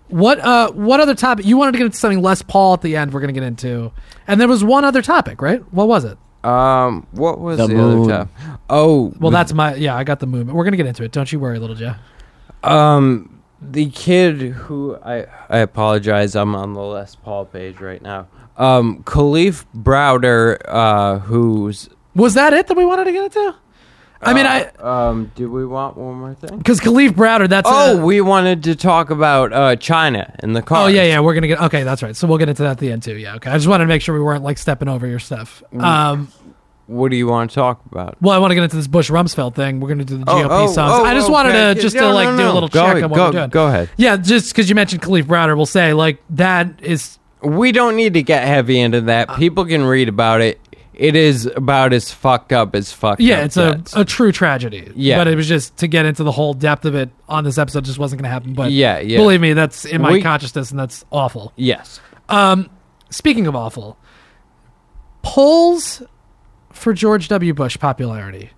what 0.09 0.39
uh 0.39 0.71
what 0.71 0.99
other 0.99 1.15
topic 1.15 1.45
you 1.45 1.57
wanted 1.57 1.71
to 1.73 1.77
get 1.79 1.85
into 1.85 1.97
something 1.97 2.21
less 2.21 2.41
Paul 2.41 2.73
at 2.73 2.81
the 2.81 2.95
end? 2.95 3.13
We're 3.13 3.21
gonna 3.21 3.33
get 3.33 3.43
into, 3.43 3.91
and 4.27 4.39
there 4.41 4.47
was 4.47 4.63
one 4.63 4.83
other 4.85 5.01
topic, 5.01 5.41
right? 5.41 5.61
What 5.73 5.87
was 5.87 6.03
it? 6.05 6.17
Um, 6.43 7.05
what 7.11 7.39
was 7.39 7.57
the, 7.57 7.67
The 7.67 7.73
moon. 7.75 8.11
other 8.11 8.25
time? 8.25 8.59
Oh, 8.69 9.13
Well, 9.19 9.31
that's 9.31 9.53
my 9.53 9.75
yeah. 9.75 9.95
I 9.95 10.03
got 10.03 10.19
the 10.19 10.25
movement. 10.27 10.57
We're 10.57 10.63
gonna 10.63 10.77
get 10.77 10.85
into 10.85 11.03
it. 11.03 11.11
Don't 11.11 11.31
you 11.31 11.39
worry, 11.39 11.59
little 11.59 11.75
Joe. 11.75 11.95
Um, 12.63 13.41
the 13.61 13.89
kid 13.89 14.39
who 14.41 14.97
I 15.03 15.25
I 15.49 15.59
apologize, 15.59 16.35
I'm 16.35 16.55
on 16.55 16.73
the 16.73 16.81
Les 16.81 17.15
Paul 17.15 17.45
page 17.45 17.79
right 17.79 18.01
now. 18.01 18.27
Um, 18.57 19.03
Kalief 19.03 19.65
Browder, 19.75 20.57
uh, 20.67 21.19
who's 21.19 21.89
Was 22.15 22.33
that 22.33 22.53
it 22.53 22.67
that 22.67 22.75
we 22.77 22.85
wanted 22.85 23.05
to 23.05 23.11
get 23.11 23.23
into? 23.25 23.55
I 24.21 24.33
mean, 24.33 24.45
I 24.45 24.67
Um, 24.81 25.31
do 25.35 25.49
we 25.49 25.65
want 25.65 25.95
one 25.97 26.15
more 26.15 26.33
thing? 26.33 26.57
because 26.57 26.79
Kalief 26.81 27.11
Browder. 27.11 27.47
That's 27.47 27.69
Oh, 27.71 27.97
a- 27.99 28.05
we 28.05 28.19
wanted 28.21 28.63
to 28.65 28.75
talk 28.75 29.09
about 29.11 29.53
uh, 29.53 29.75
China 29.77 30.33
and 30.39 30.55
the 30.55 30.61
car. 30.61 30.85
Oh 30.85 30.87
yeah, 30.87 31.03
yeah. 31.03 31.19
We're 31.21 31.33
gonna 31.33 31.47
get 31.47 31.61
okay. 31.63 31.83
That's 31.83 32.03
right. 32.03 32.15
So 32.15 32.27
we'll 32.27 32.37
get 32.37 32.49
into 32.49 32.63
that 32.63 32.71
at 32.71 32.77
the 32.79 32.91
end 32.91 33.03
too. 33.03 33.15
Yeah. 33.15 33.35
Okay. 33.35 33.49
I 33.49 33.55
just 33.55 33.67
wanted 33.67 33.85
to 33.85 33.87
make 33.87 34.01
sure 34.01 34.13
we 34.13 34.21
weren't 34.21 34.43
like 34.43 34.57
stepping 34.57 34.87
over 34.89 35.07
your 35.07 35.19
stuff. 35.19 35.63
Mm. 35.73 35.81
Um. 35.83 36.27
What 36.87 37.11
do 37.11 37.17
you 37.17 37.27
want 37.27 37.51
to 37.51 37.55
talk 37.55 37.81
about? 37.91 38.17
Well, 38.19 38.33
I 38.33 38.39
want 38.39 38.49
to 38.49 38.55
get 38.55 38.63
into 38.63 38.75
this 38.75 38.87
Bush 38.87 39.11
Rumsfeld 39.11 39.53
thing. 39.53 39.79
We're 39.79 39.89
gonna 39.89 40.03
do 40.05 40.17
the 40.17 40.23
Oh, 40.27 40.35
GOP 40.43 40.47
oh, 40.49 40.67
songs. 40.73 40.91
oh, 40.95 41.05
I 41.05 41.13
just 41.13 41.29
wanted 41.31 41.49
okay. 41.55 41.75
to 41.75 41.81
just 41.81 41.95
No, 41.95 42.09
to 42.09 42.13
like 42.13 42.29
no, 42.29 42.37
do 42.37 42.43
a 42.49 42.51
little 42.53 42.67
Go 42.69 42.79
check 42.81 42.91
ahead, 42.93 43.03
on 43.03 43.09
what 43.11 43.15
go- 43.17 43.25
we're 43.25 43.31
doing. 43.31 43.49
go 43.51 43.67
ahead. 43.67 43.89
Yeah, 43.95 44.17
just 44.17 44.49
because 44.49 44.69
you 44.69 44.75
mentioned 44.75 45.03
Kalief 45.03 45.23
Browder, 45.25 45.55
we'll 45.55 45.67
say 45.67 45.93
like 45.93 46.17
that 46.31 46.67
is 46.81 47.19
We 47.43 47.71
don't 47.71 47.95
need 47.95 48.15
to 48.15 48.23
get 48.23 48.43
heavy 48.45 48.79
into 48.81 48.97
Uh, 48.97 49.01
that. 49.01 49.35
People 49.37 49.65
can 49.65 49.85
read 49.85 50.09
about 50.09 50.41
it. 50.41 50.59
It 50.99 51.15
is 51.15 51.45
about 51.45 51.93
as 51.93 52.11
fucked 52.11 52.51
up 52.51 52.75
as 52.75 52.91
fucked 52.91 53.21
yeah, 53.21 53.37
up 53.39 53.45
it's 53.45 53.57
a, 53.57 53.75
gets. 53.75 53.95
a 53.95 54.03
true 54.03 54.31
tragedy. 54.33 54.91
Yeah. 54.95 55.17
but 55.17 55.27
it 55.29 55.35
was 55.35 55.47
just 55.47 55.77
to 55.77 55.87
get 55.87 56.05
into 56.05 56.23
the 56.23 56.31
whole 56.31 56.53
depth 56.53 56.83
of 56.83 56.93
it 56.93 57.09
on 57.29 57.45
this 57.45 57.57
episode 57.57 57.85
just 57.85 57.97
wasn't 57.97 58.21
gonna 58.21 58.31
happen. 58.33 58.53
But 58.53 58.71
Yeah, 58.71 58.99
yeah. 58.99 59.17
believe 59.17 59.39
me, 59.39 59.53
that's 59.53 59.85
in 59.85 60.01
my 60.01 60.11
We- 60.11 60.21
consciousness, 60.21 60.71
and 60.71 60.79
that's 60.79 61.05
awful. 61.11 61.53
yes. 61.55 61.99
Um, 62.27 62.69
Speaking 63.11 63.47
of 63.47 63.55
awful, 63.55 63.97
polls 65.23 66.01
for 66.71 66.93
George 66.93 67.27
W. 67.29 67.53
Bush 67.53 67.77
popularity 67.79 68.51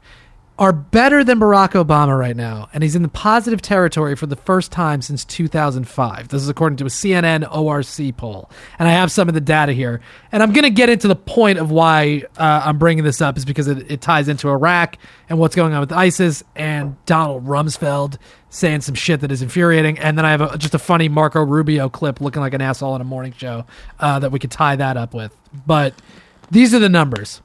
are 0.59 0.73
better 0.73 1.23
than 1.23 1.39
Barack 1.39 1.71
Obama 1.71 2.17
right 2.17 2.35
now, 2.35 2.69
and 2.73 2.83
he's 2.83 2.95
in 2.95 3.01
the 3.01 3.07
positive 3.07 3.61
territory 3.61 4.15
for 4.15 4.27
the 4.27 4.35
first 4.35 4.71
time 4.71 5.01
since 5.01 5.25
2005. 5.25 6.27
This 6.27 6.41
is 6.41 6.49
according 6.49 6.77
to 6.77 6.85
a 6.85 6.87
CNN 6.87 7.51
ORC 7.51 8.15
poll, 8.15 8.49
and 8.77 8.87
I 8.87 8.91
have 8.91 9.11
some 9.11 9.27
of 9.27 9.33
the 9.33 9.41
data 9.41 9.73
here. 9.73 10.01
And 10.31 10.43
I'm 10.43 10.53
going 10.53 10.63
to 10.63 10.69
get 10.69 10.89
into 10.89 11.07
the 11.07 11.15
point 11.15 11.57
of 11.57 11.71
why 11.71 12.23
uh, 12.37 12.61
I'm 12.65 12.77
bringing 12.77 13.03
this 13.03 13.21
up 13.21 13.37
is 13.37 13.45
because 13.45 13.67
it, 13.67 13.91
it 13.91 14.01
ties 14.01 14.27
into 14.27 14.49
Iraq 14.49 14.97
and 15.29 15.39
what's 15.39 15.55
going 15.55 15.73
on 15.73 15.79
with 15.79 15.91
ISIS 15.91 16.43
and 16.55 16.95
Donald 17.05 17.45
Rumsfeld 17.45 18.17
saying 18.49 18.81
some 18.81 18.95
shit 18.95 19.21
that 19.21 19.31
is 19.31 19.41
infuriating. 19.41 19.97
And 19.97 20.17
then 20.17 20.25
I 20.25 20.31
have 20.31 20.41
a, 20.41 20.57
just 20.57 20.75
a 20.75 20.79
funny 20.79 21.09
Marco 21.09 21.43
Rubio 21.43 21.89
clip 21.89 22.21
looking 22.21 22.41
like 22.41 22.53
an 22.53 22.61
asshole 22.61 22.93
on 22.93 23.01
a 23.01 23.05
morning 23.05 23.33
show 23.35 23.65
uh, 23.99 24.19
that 24.19 24.31
we 24.31 24.39
could 24.39 24.51
tie 24.51 24.75
that 24.75 24.97
up 24.97 25.13
with. 25.13 25.35
But 25.65 25.95
these 26.51 26.73
are 26.73 26.79
the 26.79 26.89
numbers. 26.89 27.41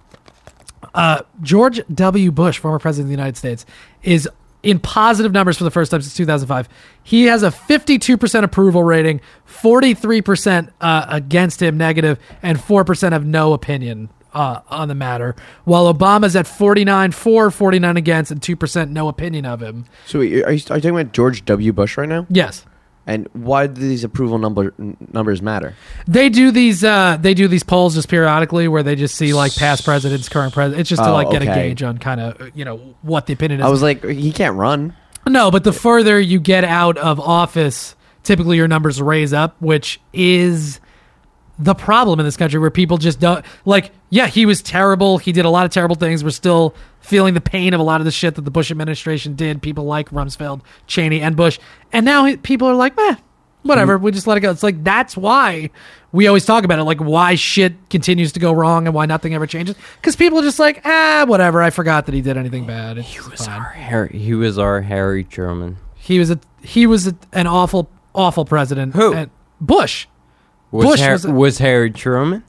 Uh, 0.97 1.23
George 1.43 1.81
W. 1.95 2.33
Bush, 2.33 2.59
former 2.59 2.79
president 2.79 3.05
of 3.05 3.09
the 3.09 3.13
United 3.23 3.37
States, 3.37 3.67
is 4.03 4.29
in 4.63 4.81
positive 4.81 5.31
numbers 5.31 5.57
for 5.59 5.65
the 5.65 5.71
first 5.71 5.91
time 5.93 6.01
since 6.01 6.15
2005. 6.17 6.69
He 7.05 7.27
has 7.27 7.43
a 7.43 7.51
52% 7.51 8.43
approval 8.43 8.83
rating, 8.83 9.21
43% 9.47 10.71
uh, 10.81 11.07
against 11.09 11.63
him 11.63 11.77
negative, 11.77 12.19
and 12.43 12.59
4% 12.59 13.13
have 13.13 13.25
no 13.25 13.53
opinion 13.53 14.09
uh, 14.33 14.61
on 14.69 14.89
the 14.89 14.95
matter. 14.95 15.37
While 15.65 15.93
Obama's 15.93 16.35
at 16.35 16.47
49 16.47 17.13
for, 17.13 17.51
49 17.51 17.97
against, 17.97 18.31
and 18.31 18.41
2% 18.41 18.91
no 18.91 19.09
opinion 19.09 19.47
of 19.47 19.63
him. 19.63 19.85
So 20.07 20.21
are 20.21 20.25
you, 20.25 20.45
are 20.45 20.53
you 20.53 20.61
talking 20.61 20.91
about 20.91 21.13
George 21.13 21.45
W. 21.45 21.73
Bush 21.73 21.97
right 21.97 22.09
now? 22.09 22.27
Yes. 22.29 22.65
And 23.07 23.29
why 23.35 23.69
do 23.69 23.81
these 23.81 24.03
approval 24.03 24.39
number 24.39 24.75
n- 24.81 24.97
numbers 25.13 25.41
matter? 25.41 25.75
They 26.09 26.29
do 26.29 26.51
these. 26.51 26.83
Uh, 26.83 27.17
they 27.21 27.35
do 27.35 27.47
these 27.47 27.63
polls 27.63 27.95
just 27.95 28.09
periodically, 28.09 28.67
where 28.67 28.83
they 28.83 28.97
just 28.97 29.15
see 29.15 29.33
like 29.33 29.55
past 29.55 29.85
presidents, 29.85 30.29
current 30.29 30.53
president. 30.53 30.81
It's 30.81 30.91
just 30.91 31.03
to 31.03 31.11
Oh, 31.11 31.15
like 31.15 31.31
get 31.31 31.43
a 31.43 31.51
okay. 31.51 31.69
gauge 31.69 31.83
on 31.85 31.99
kind 31.99 32.21
of 32.21 32.51
you 32.57 32.65
know 32.65 32.97
what 33.03 33.27
the 33.27 33.33
opinion 33.33 33.61
is. 33.61 33.67
I 33.67 33.69
was 33.69 33.81
like, 33.83 34.05
he 34.05 34.33
can't 34.33 34.57
run. 34.57 34.97
No, 35.29 35.51
but 35.53 35.63
the 35.65 35.73
further 35.73 36.19
you 36.21 36.41
get 36.41 36.65
out 36.65 36.99
of 36.99 37.21
office, 37.21 37.95
typically 38.25 38.57
your 38.57 38.69
numbers 38.69 39.01
raise 39.01 39.33
up, 39.33 39.55
which 39.61 40.01
is 40.13 40.81
the 41.59 41.75
problem 41.75 42.21
in 42.21 42.27
this 42.27 42.37
country 42.37 42.61
where 42.61 42.71
people 42.71 42.99
just 42.99 43.19
don't 43.19 43.45
like 43.65 43.91
yeah 44.11 44.27
he 44.27 44.45
was 44.45 44.61
terrible 44.63 45.19
he 45.19 45.33
did 45.33 45.45
a 45.45 45.51
lot 45.51 45.65
of 45.65 45.71
terrible 45.73 45.97
things 45.97 46.23
we're 46.23 46.31
still 46.31 46.75
feeling 47.01 47.35
the 47.35 47.41
pain 47.41 47.73
of 47.73 47.81
a 47.81 47.83
lot 47.83 48.01
of 48.01 48.05
the 48.05 48.11
shit 48.11 48.35
that 48.35 48.43
the 48.43 48.51
bush 48.51 48.71
administration 48.71 49.35
did 49.35 49.63
people 49.63 49.85
like 49.85 50.11
rumsfeld 50.11 50.61
cheney 50.87 51.21
and 51.21 51.37
bush 51.37 51.59
and 51.93 52.05
now 52.05 52.35
people 52.43 52.69
are 52.69 52.75
like 52.75 52.97
meh 52.97 53.17
whatever 53.63 53.97
we 53.99 54.13
just 54.13 54.27
let 54.27 54.37
it 54.37 54.41
go 54.41 54.51
it's 54.51 54.63
like 54.63 54.85
that's 54.85 55.17
why 55.17 55.71
we 56.13 56.27
always 56.27 56.45
talk 56.45 56.63
about 56.65 56.79
it 56.79 56.85
like 56.85 57.01
why 57.01 57.35
shit 57.35 57.73
continues 57.91 58.33
to 58.33 58.39
go 58.39 58.53
wrong 58.53 58.87
and 58.87 58.95
why 58.95 59.07
nothing 59.07 59.35
ever 59.35 59.47
changes 59.47 59.75
because 59.97 60.15
people 60.15 60.39
are 60.39 60.43
just 60.43 60.59
like 60.59 60.81
ah 60.85 61.25
whatever 61.27 61.63
i 61.63 61.71
forgot 61.71 62.07
that 62.07 62.15
he 62.15 62.21
did 62.21 62.37
anything 62.37 62.67
bad 62.67 62.99
he 62.99 63.19
was 63.29 63.45
fine. 63.47 63.63
Harry, 63.63 64.17
he 64.17 64.35
was 64.35 64.59
our 64.59 64.83
Harry 64.83 65.25
Truman. 65.25 65.79
He 65.95 66.19
was 66.19 66.31
a 66.31 66.39
he 66.63 66.87
was 66.87 67.09
a, 67.09 67.17
an 67.33 67.47
awful 67.47 67.91
awful 68.15 68.45
president. 68.45 68.95
Who? 68.95 69.13
And 69.13 69.31
Bush. 69.61 70.07
Was, 70.71 70.87
Bush 70.87 71.01
Har- 71.01 71.13
was 71.13 71.25
a- 71.25 71.31
was 71.33 71.59
Harry 71.59 71.91
Truman? 71.91 72.43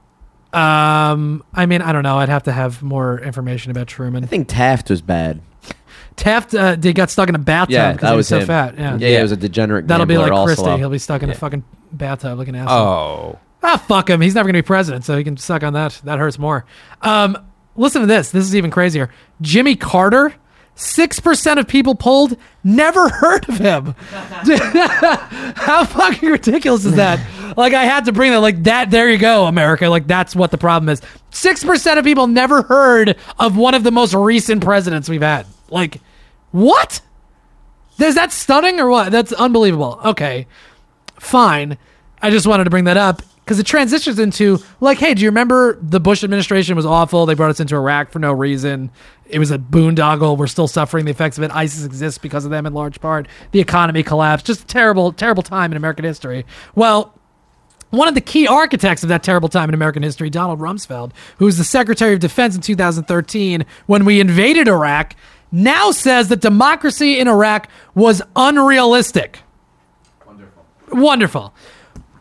Um, 0.54 1.44
I 1.54 1.66
mean, 1.66 1.82
I 1.82 1.92
don't 1.92 2.04
know. 2.04 2.18
I'd 2.18 2.30
have 2.30 2.44
to 2.44 2.52
have 2.52 2.82
more 2.82 3.20
information 3.20 3.72
about 3.72 3.88
Truman. 3.88 4.24
I 4.24 4.28
think 4.28 4.48
Taft 4.48 4.90
was 4.90 5.02
bad. 5.02 5.42
Taft, 6.16 6.56
uh, 6.56 6.76
they 6.76 6.94
got 6.94 7.12
stuck 7.12 7.30
in 7.30 7.36
a 7.36 7.40
bathtub 7.40 7.74
Yeah, 7.74 7.92
because 7.92 8.02
that 8.08 8.12
he 8.12 8.18
was 8.18 8.24
was 8.24 8.28
so 8.30 8.40
him. 8.40 8.48
fat. 8.48 8.76
Yeah, 8.78 8.98
Yeah, 8.98 9.18
he 9.18 9.22
was 9.22 9.32
a 9.34 9.38
degenerate. 9.38 9.88
that'll 9.88 10.06
be 10.08 10.16
gambler 10.16 10.30
like 10.32 10.38
also. 10.40 10.56
Christie. 10.64 10.78
He'll 10.80 10.90
be 10.90 10.98
stuck 10.98 11.22
in 11.22 11.30
a 11.30 11.36
fucking 11.36 11.64
bathtub 11.92 12.40
like 12.40 12.48
an 12.48 12.56
asshole. 12.56 12.78
Oh. 12.78 13.40
Ah, 13.62 13.78
fuck 13.88 14.10
him. 14.10 14.20
He's 14.22 14.34
never 14.34 14.48
gonna 14.48 14.58
be 14.58 14.64
president, 14.64 15.06
so 15.06 15.16
he 15.18 15.24
can 15.24 15.38
suck 15.38 15.64
on 15.64 15.74
that. 15.74 16.00
That 16.06 16.18
hurts 16.18 16.40
more. 16.40 16.66
Um, 17.04 17.38
listen 17.76 18.02
to 18.02 18.08
this. 18.08 18.32
This 18.32 18.46
is 18.46 18.56
even 18.56 18.72
crazier. 18.72 19.10
Jimmy 19.42 19.76
Carter. 19.76 20.34
Six 20.80 21.20
percent 21.20 21.60
of 21.60 21.68
people 21.68 21.96
polled 21.96 22.38
never 22.64 23.10
heard 23.14 23.50
of 23.50 23.58
him. 23.58 23.96
How 25.56 25.84
fucking 25.84 26.30
ridiculous 26.30 26.86
is 26.86 26.94
that? 26.96 27.20
Like 27.58 27.74
I 27.74 27.84
had 27.84 28.06
to 28.06 28.12
bring 28.12 28.32
that. 28.32 28.42
Like 28.42 28.62
that. 28.64 28.92
There 28.92 29.10
you 29.10 29.18
go, 29.18 29.46
America. 29.48 29.90
Like 29.90 30.06
that's 30.06 30.36
what 30.36 30.52
the 30.52 30.58
problem 30.60 30.90
is. 30.90 31.02
Six 31.32 31.64
percent 31.64 31.98
of 31.98 32.06
people 32.06 32.28
never 32.28 32.62
heard 32.62 33.18
of 33.40 33.58
one 33.58 33.74
of 33.74 33.84
the 33.84 33.90
most 33.92 34.14
recent 34.14 34.64
presidents 34.64 35.10
we've 35.10 35.24
had. 35.24 35.48
Like, 35.72 36.00
what? 36.52 37.02
Is 38.00 38.14
that 38.14 38.32
stunning 38.32 38.80
or 38.80 38.88
what? 38.88 39.12
That's 39.12 39.34
unbelievable. 39.34 40.00
Okay, 40.06 40.46
fine. 41.16 41.80
I 42.22 42.30
just 42.30 42.46
wanted 42.46 42.66
to 42.66 42.70
bring 42.70 42.84
that 42.84 42.98
up 42.98 43.24
because 43.48 43.60
it 43.60 43.66
transitions 43.66 44.20
into 44.20 44.60
like, 44.82 44.98
hey, 44.98 45.14
do 45.14 45.22
you 45.22 45.30
remember 45.30 45.80
the 45.82 46.02
Bush 46.02 46.22
administration 46.22 46.76
was 46.76 46.86
awful? 46.86 47.26
They 47.26 47.34
brought 47.34 47.50
us 47.50 47.62
into 47.62 47.78
Iraq 47.78 48.12
for 48.12 48.20
no 48.20 48.34
reason. 48.34 48.92
It 49.26 49.40
was 49.40 49.52
a 49.52 49.58
boondoggle. 49.58 50.38
We're 50.38 50.48
still 50.48 50.68
suffering 50.68 51.06
the 51.06 51.12
effects 51.12 51.38
of 51.38 51.46
it. 51.46 51.52
ISIS 51.52 51.86
exists 51.86 52.18
because 52.18 52.44
of 52.44 52.52
them 52.52 52.66
in 52.66 52.74
large 52.74 53.00
part. 53.00 53.26
The 53.52 53.62
economy 53.62 54.04
collapsed. 54.04 54.46
Just 54.46 54.64
a 54.64 54.66
terrible, 54.66 55.14
terrible 55.14 55.44
time 55.44 55.72
in 55.72 55.78
American 55.78 56.04
history. 56.04 56.46
Well, 56.76 57.18
one 57.90 58.10
of 58.10 58.16
the 58.16 58.22
key 58.22 58.48
architects 58.48 59.04
of 59.04 59.10
that 59.10 59.24
terrible 59.24 59.48
time 59.48 59.70
in 59.70 59.74
American 59.74 60.04
history, 60.04 60.30
Donald 60.30 60.60
Rumsfeld, 60.60 61.12
who 61.38 61.46
was 61.46 61.58
the 61.58 61.64
Secretary 61.64 62.14
of 62.14 62.20
Defense 62.20 62.54
in 62.54 62.62
2013 62.62 63.66
when 63.86 64.04
we 64.04 64.20
invaded 64.20 64.68
Iraq, 64.68 65.16
now 65.54 65.92
says 65.92 66.28
that 66.28 66.42
democracy 66.42 67.18
in 67.18 67.30
Iraq 67.30 67.70
was 67.96 68.22
unrealistic. 68.36 69.40
Wonderful. 70.26 70.66
Wonderful. 70.92 71.54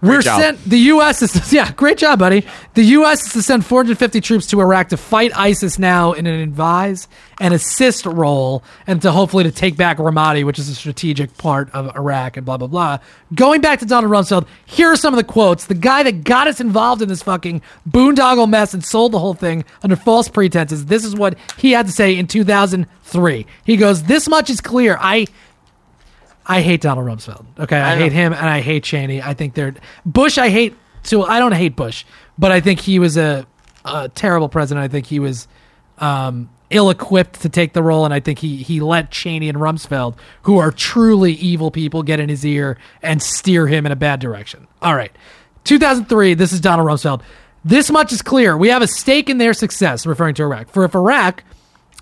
We're 0.03 0.21
job. 0.21 0.41
sent 0.41 0.65
the 0.65 0.79
U.S. 0.79 1.23
is 1.23 1.53
yeah, 1.53 1.73
great 1.73 1.99
job, 1.99 2.19
buddy. 2.19 2.47
The 2.75 2.83
U.S. 2.83 3.27
is 3.27 3.33
to 3.33 3.43
send 3.43 3.65
450 3.65 4.21
troops 4.21 4.47
to 4.49 4.61
Iraq 4.61 4.91
to 4.91 4.97
fight 4.97 5.33
ISIS 5.37 5.79
now 5.79 6.13
in 6.13 6.27
an 6.27 6.41
advise 6.41 7.09
and 7.41 7.53
assist 7.53 8.07
role, 8.07 8.63
and 8.87 9.01
to 9.03 9.13
hopefully 9.13 9.45
to 9.45 9.51
take 9.51 9.77
back 9.77 9.99
Ramadi, 9.99 10.45
which 10.45 10.59
is 10.59 10.69
a 10.69 10.75
strategic 10.75 11.37
part 11.39 11.71
of 11.73 11.95
Iraq, 11.97 12.37
and 12.37 12.47
blah 12.47 12.57
blah 12.57 12.69
blah. 12.69 12.99
Going 13.35 13.61
back 13.61 13.79
to 13.81 13.87
Donald 13.87 14.13
Rumsfeld, 14.13 14.47
here 14.65 14.89
are 14.89 14.97
some 14.97 15.13
of 15.15 15.19
the 15.19 15.25
quotes. 15.25 15.67
The 15.67 15.75
guy 15.75 16.03
that 16.03 16.25
got 16.25 16.47
us 16.47 16.61
involved 16.61 17.03
in 17.03 17.09
this 17.09 17.23
fucking 17.23 17.63
boondoggle 17.89 18.49
mess 18.49 18.75
and 18.75 18.85
sold 18.85 19.13
the 19.13 19.19
whole 19.19 19.35
thing 19.35 19.65
under 19.83 19.97
false 19.97 20.29
pretenses. 20.29 20.87
This 20.87 21.05
is 21.05 21.15
what 21.15 21.37
he 21.57 21.73
had 21.73 21.87
to 21.87 21.93
say 21.93 22.17
in 22.17 22.27
2003. 22.27 23.47
He 23.65 23.77
goes, 23.77 24.05
"This 24.05 24.29
much 24.29 24.51
is 24.51 24.61
clear. 24.61 24.99
I." 25.01 25.27
I 26.47 26.63
hate 26.63 26.81
Donald 26.81 27.07
Rumsfeld. 27.07 27.45
Okay, 27.59 27.77
I, 27.77 27.93
I 27.93 27.97
hate 27.97 28.13
him 28.13 28.33
and 28.33 28.49
I 28.49 28.61
hate 28.61 28.85
Cheney. 28.85 29.21
I 29.21 29.35
think 29.35 29.55
they're 29.55 29.75
Bush. 30.05 30.39
I 30.39 30.49
hate. 30.49 30.75
So 31.03 31.25
I 31.25 31.39
don't 31.39 31.53
hate 31.53 31.77
Bush, 31.77 32.05
but 32.39 32.53
I 32.53 32.61
think 32.61 32.81
he 32.81 32.99
was 32.99 33.17
a, 33.17 33.47
a 33.85 34.09
terrible 34.09 34.49
president. 34.49 34.85
I 34.85 34.89
think 34.89 35.07
he 35.07 35.19
was 35.19 35.47
um, 35.99 36.51
ill-equipped 36.71 37.43
to 37.43 37.49
take 37.49 37.73
the 37.73 37.83
role, 37.83 38.05
and 38.05 38.13
I 38.13 38.21
think 38.21 38.39
he 38.39 38.57
he 38.57 38.81
let 38.81 39.11
Cheney 39.11 39.49
and 39.49 39.59
Rumsfeld, 39.59 40.17
who 40.43 40.59
are 40.59 40.71
truly 40.71 41.33
evil 41.33 41.71
people, 41.71 42.03
get 42.03 42.21
in 42.21 42.29
his 42.29 42.45
ear 42.45 42.79
and 43.03 43.23
steer 43.23 43.67
him 43.67 43.87
in 43.87 43.93
a 43.93 43.97
bad 43.97 44.21
direction. 44.21 44.67
All 44.83 44.95
right, 44.95 45.13
2003. 45.65 46.35
This 46.35 46.53
is 46.53 46.61
Donald 46.61 46.89
Rumsfeld. 46.89 47.23
This 47.65 47.91
much 47.91 48.13
is 48.13 48.23
clear. 48.23 48.57
We 48.57 48.69
have 48.69 48.83
a 48.83 48.87
stake 48.87 49.29
in 49.29 49.39
their 49.39 49.53
success, 49.53 50.07
referring 50.07 50.37
to 50.37 50.45
Iraq. 50.45 50.69
For 50.69 50.85
if 50.85 50.95
Iraq 50.95 51.43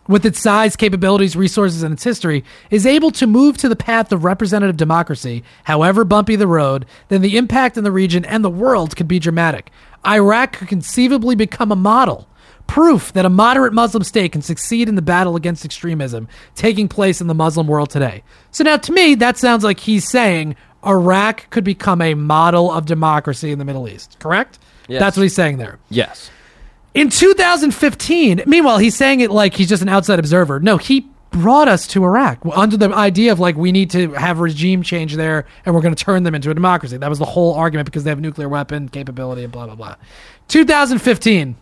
with 0.06 0.26
its 0.26 0.40
size, 0.40 0.76
capabilities, 0.76 1.36
resources, 1.36 1.82
and 1.82 1.92
its 1.92 2.04
history, 2.04 2.44
is 2.70 2.86
able 2.86 3.10
to 3.12 3.26
move 3.26 3.56
to 3.58 3.68
the 3.68 3.76
path 3.76 4.12
of 4.12 4.24
representative 4.24 4.76
democracy, 4.76 5.42
however 5.64 6.04
bumpy 6.04 6.36
the 6.36 6.46
road, 6.46 6.86
then 7.08 7.22
the 7.22 7.36
impact 7.36 7.76
in 7.76 7.84
the 7.84 7.92
region 7.92 8.24
and 8.24 8.44
the 8.44 8.50
world 8.50 8.96
could 8.96 9.08
be 9.08 9.18
dramatic. 9.18 9.70
Iraq 10.06 10.52
could 10.52 10.68
conceivably 10.68 11.34
become 11.34 11.72
a 11.72 11.76
model. 11.76 12.28
Proof 12.66 13.12
that 13.12 13.26
a 13.26 13.30
moderate 13.30 13.74
Muslim 13.74 14.02
state 14.02 14.32
can 14.32 14.42
succeed 14.42 14.88
in 14.88 14.94
the 14.94 15.02
battle 15.02 15.36
against 15.36 15.64
extremism 15.64 16.28
taking 16.54 16.88
place 16.88 17.20
in 17.20 17.26
the 17.26 17.34
Muslim 17.34 17.66
world 17.66 17.90
today. 17.90 18.22
So 18.52 18.64
now, 18.64 18.78
to 18.78 18.92
me, 18.92 19.14
that 19.16 19.36
sounds 19.36 19.64
like 19.64 19.80
he's 19.80 20.08
saying 20.08 20.56
Iraq 20.86 21.50
could 21.50 21.64
become 21.64 22.00
a 22.00 22.14
model 22.14 22.70
of 22.70 22.86
democracy 22.86 23.52
in 23.52 23.58
the 23.58 23.64
Middle 23.64 23.88
East, 23.88 24.18
correct? 24.18 24.58
Yes. 24.88 25.00
That's 25.00 25.16
what 25.16 25.24
he's 25.24 25.34
saying 25.34 25.58
there. 25.58 25.78
Yes. 25.90 26.30
In 26.94 27.10
2015, 27.10 28.44
meanwhile, 28.46 28.78
he's 28.78 28.96
saying 28.96 29.20
it 29.20 29.30
like 29.30 29.54
he's 29.54 29.68
just 29.68 29.82
an 29.82 29.88
outside 29.88 30.18
observer. 30.20 30.60
No, 30.60 30.76
he 30.76 31.08
brought 31.30 31.66
us 31.66 31.88
to 31.88 32.04
Iraq 32.04 32.38
under 32.54 32.76
the 32.76 32.94
idea 32.94 33.32
of 33.32 33.40
like 33.40 33.56
we 33.56 33.72
need 33.72 33.90
to 33.90 34.12
have 34.12 34.38
regime 34.38 34.82
change 34.82 35.16
there 35.16 35.46
and 35.66 35.74
we're 35.74 35.80
going 35.80 35.94
to 35.94 36.04
turn 36.04 36.22
them 36.22 36.34
into 36.34 36.50
a 36.50 36.54
democracy. 36.54 36.96
That 36.96 37.10
was 37.10 37.18
the 37.18 37.24
whole 37.24 37.54
argument 37.54 37.86
because 37.86 38.04
they 38.04 38.10
have 38.10 38.20
nuclear 38.20 38.48
weapon 38.48 38.88
capability 38.88 39.42
and 39.42 39.52
blah 39.52 39.66
blah 39.66 39.74
blah. 39.74 39.96
2015, 40.48 41.56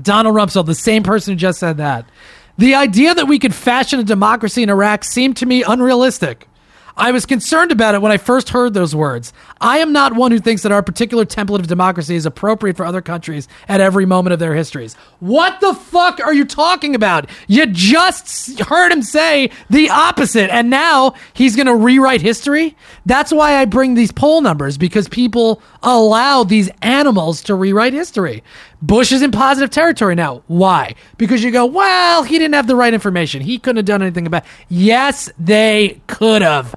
Donald 0.00 0.36
Rumsfeld, 0.36 0.66
the 0.66 0.74
same 0.74 1.02
person 1.02 1.34
who 1.34 1.36
just 1.36 1.58
said 1.58 1.78
that. 1.78 2.08
The 2.56 2.76
idea 2.76 3.14
that 3.14 3.26
we 3.26 3.40
could 3.40 3.54
fashion 3.54 3.98
a 3.98 4.04
democracy 4.04 4.62
in 4.62 4.70
Iraq 4.70 5.02
seemed 5.02 5.36
to 5.38 5.46
me 5.46 5.64
unrealistic. 5.64 6.48
I 6.96 7.10
was 7.10 7.26
concerned 7.26 7.72
about 7.72 7.96
it 7.96 8.02
when 8.02 8.12
I 8.12 8.18
first 8.18 8.50
heard 8.50 8.72
those 8.72 8.94
words. 8.94 9.32
I 9.60 9.78
am 9.78 9.92
not 9.92 10.14
one 10.14 10.30
who 10.30 10.38
thinks 10.38 10.62
that 10.62 10.70
our 10.70 10.82
particular 10.82 11.24
template 11.24 11.58
of 11.58 11.66
democracy 11.66 12.14
is 12.14 12.24
appropriate 12.24 12.76
for 12.76 12.86
other 12.86 13.02
countries 13.02 13.48
at 13.68 13.80
every 13.80 14.06
moment 14.06 14.32
of 14.32 14.38
their 14.38 14.54
histories. 14.54 14.94
What 15.18 15.60
the 15.60 15.74
fuck 15.74 16.20
are 16.20 16.32
you 16.32 16.44
talking 16.44 16.94
about? 16.94 17.28
You 17.48 17.66
just 17.66 18.60
heard 18.60 18.92
him 18.92 19.02
say 19.02 19.50
the 19.70 19.90
opposite, 19.90 20.50
and 20.52 20.70
now 20.70 21.14
he's 21.32 21.56
going 21.56 21.66
to 21.66 21.74
rewrite 21.74 22.22
history? 22.22 22.76
That's 23.06 23.32
why 23.32 23.56
I 23.56 23.64
bring 23.64 23.94
these 23.94 24.12
poll 24.12 24.40
numbers, 24.40 24.78
because 24.78 25.08
people 25.08 25.60
allow 25.82 26.44
these 26.44 26.70
animals 26.80 27.42
to 27.42 27.56
rewrite 27.56 27.92
history. 27.92 28.44
Bush 28.86 29.12
is 29.12 29.22
in 29.22 29.30
positive 29.30 29.70
territory 29.70 30.14
now. 30.14 30.42
Why? 30.46 30.94
Because 31.16 31.42
you 31.42 31.50
go, 31.50 31.64
well, 31.64 32.22
he 32.22 32.38
didn't 32.38 32.52
have 32.52 32.66
the 32.66 32.76
right 32.76 32.92
information. 32.92 33.40
He 33.40 33.58
couldn't 33.58 33.78
have 33.78 33.86
done 33.86 34.02
anything 34.02 34.26
about 34.26 34.44
it. 34.44 34.48
Yes, 34.68 35.30
they 35.38 36.02
could 36.06 36.42
have. 36.42 36.74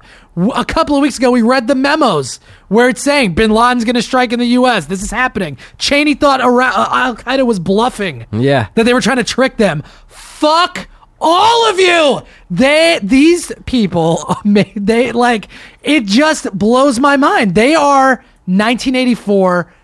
A 0.54 0.64
couple 0.64 0.96
of 0.96 1.02
weeks 1.02 1.18
ago, 1.18 1.30
we 1.30 1.42
read 1.42 1.66
the 1.66 1.74
memos 1.74 2.40
where 2.68 2.88
it's 2.88 3.02
saying 3.02 3.34
Bin 3.34 3.50
Laden's 3.50 3.84
going 3.84 3.94
to 3.94 4.02
strike 4.02 4.32
in 4.32 4.38
the 4.38 4.46
U.S. 4.46 4.86
This 4.86 5.02
is 5.02 5.10
happening. 5.10 5.58
Cheney 5.76 6.14
thought 6.14 6.40
uh, 6.40 6.46
Al 6.46 7.16
Qaeda 7.16 7.44
was 7.44 7.58
bluffing. 7.58 8.24
Yeah. 8.32 8.68
That 8.74 8.84
they 8.84 8.94
were 8.94 9.02
trying 9.02 9.18
to 9.18 9.24
trick 9.24 9.58
them. 9.58 9.82
Fuck 10.06 10.88
all 11.20 11.68
of 11.68 11.78
you. 11.78 12.22
They, 12.50 13.00
these 13.02 13.52
people, 13.66 14.34
they 14.44 15.12
like, 15.12 15.48
it 15.82 16.06
just 16.06 16.50
blows 16.56 16.98
my 16.98 17.18
mind. 17.18 17.54
They 17.54 17.74
are 17.74 18.24
1984 18.46 19.74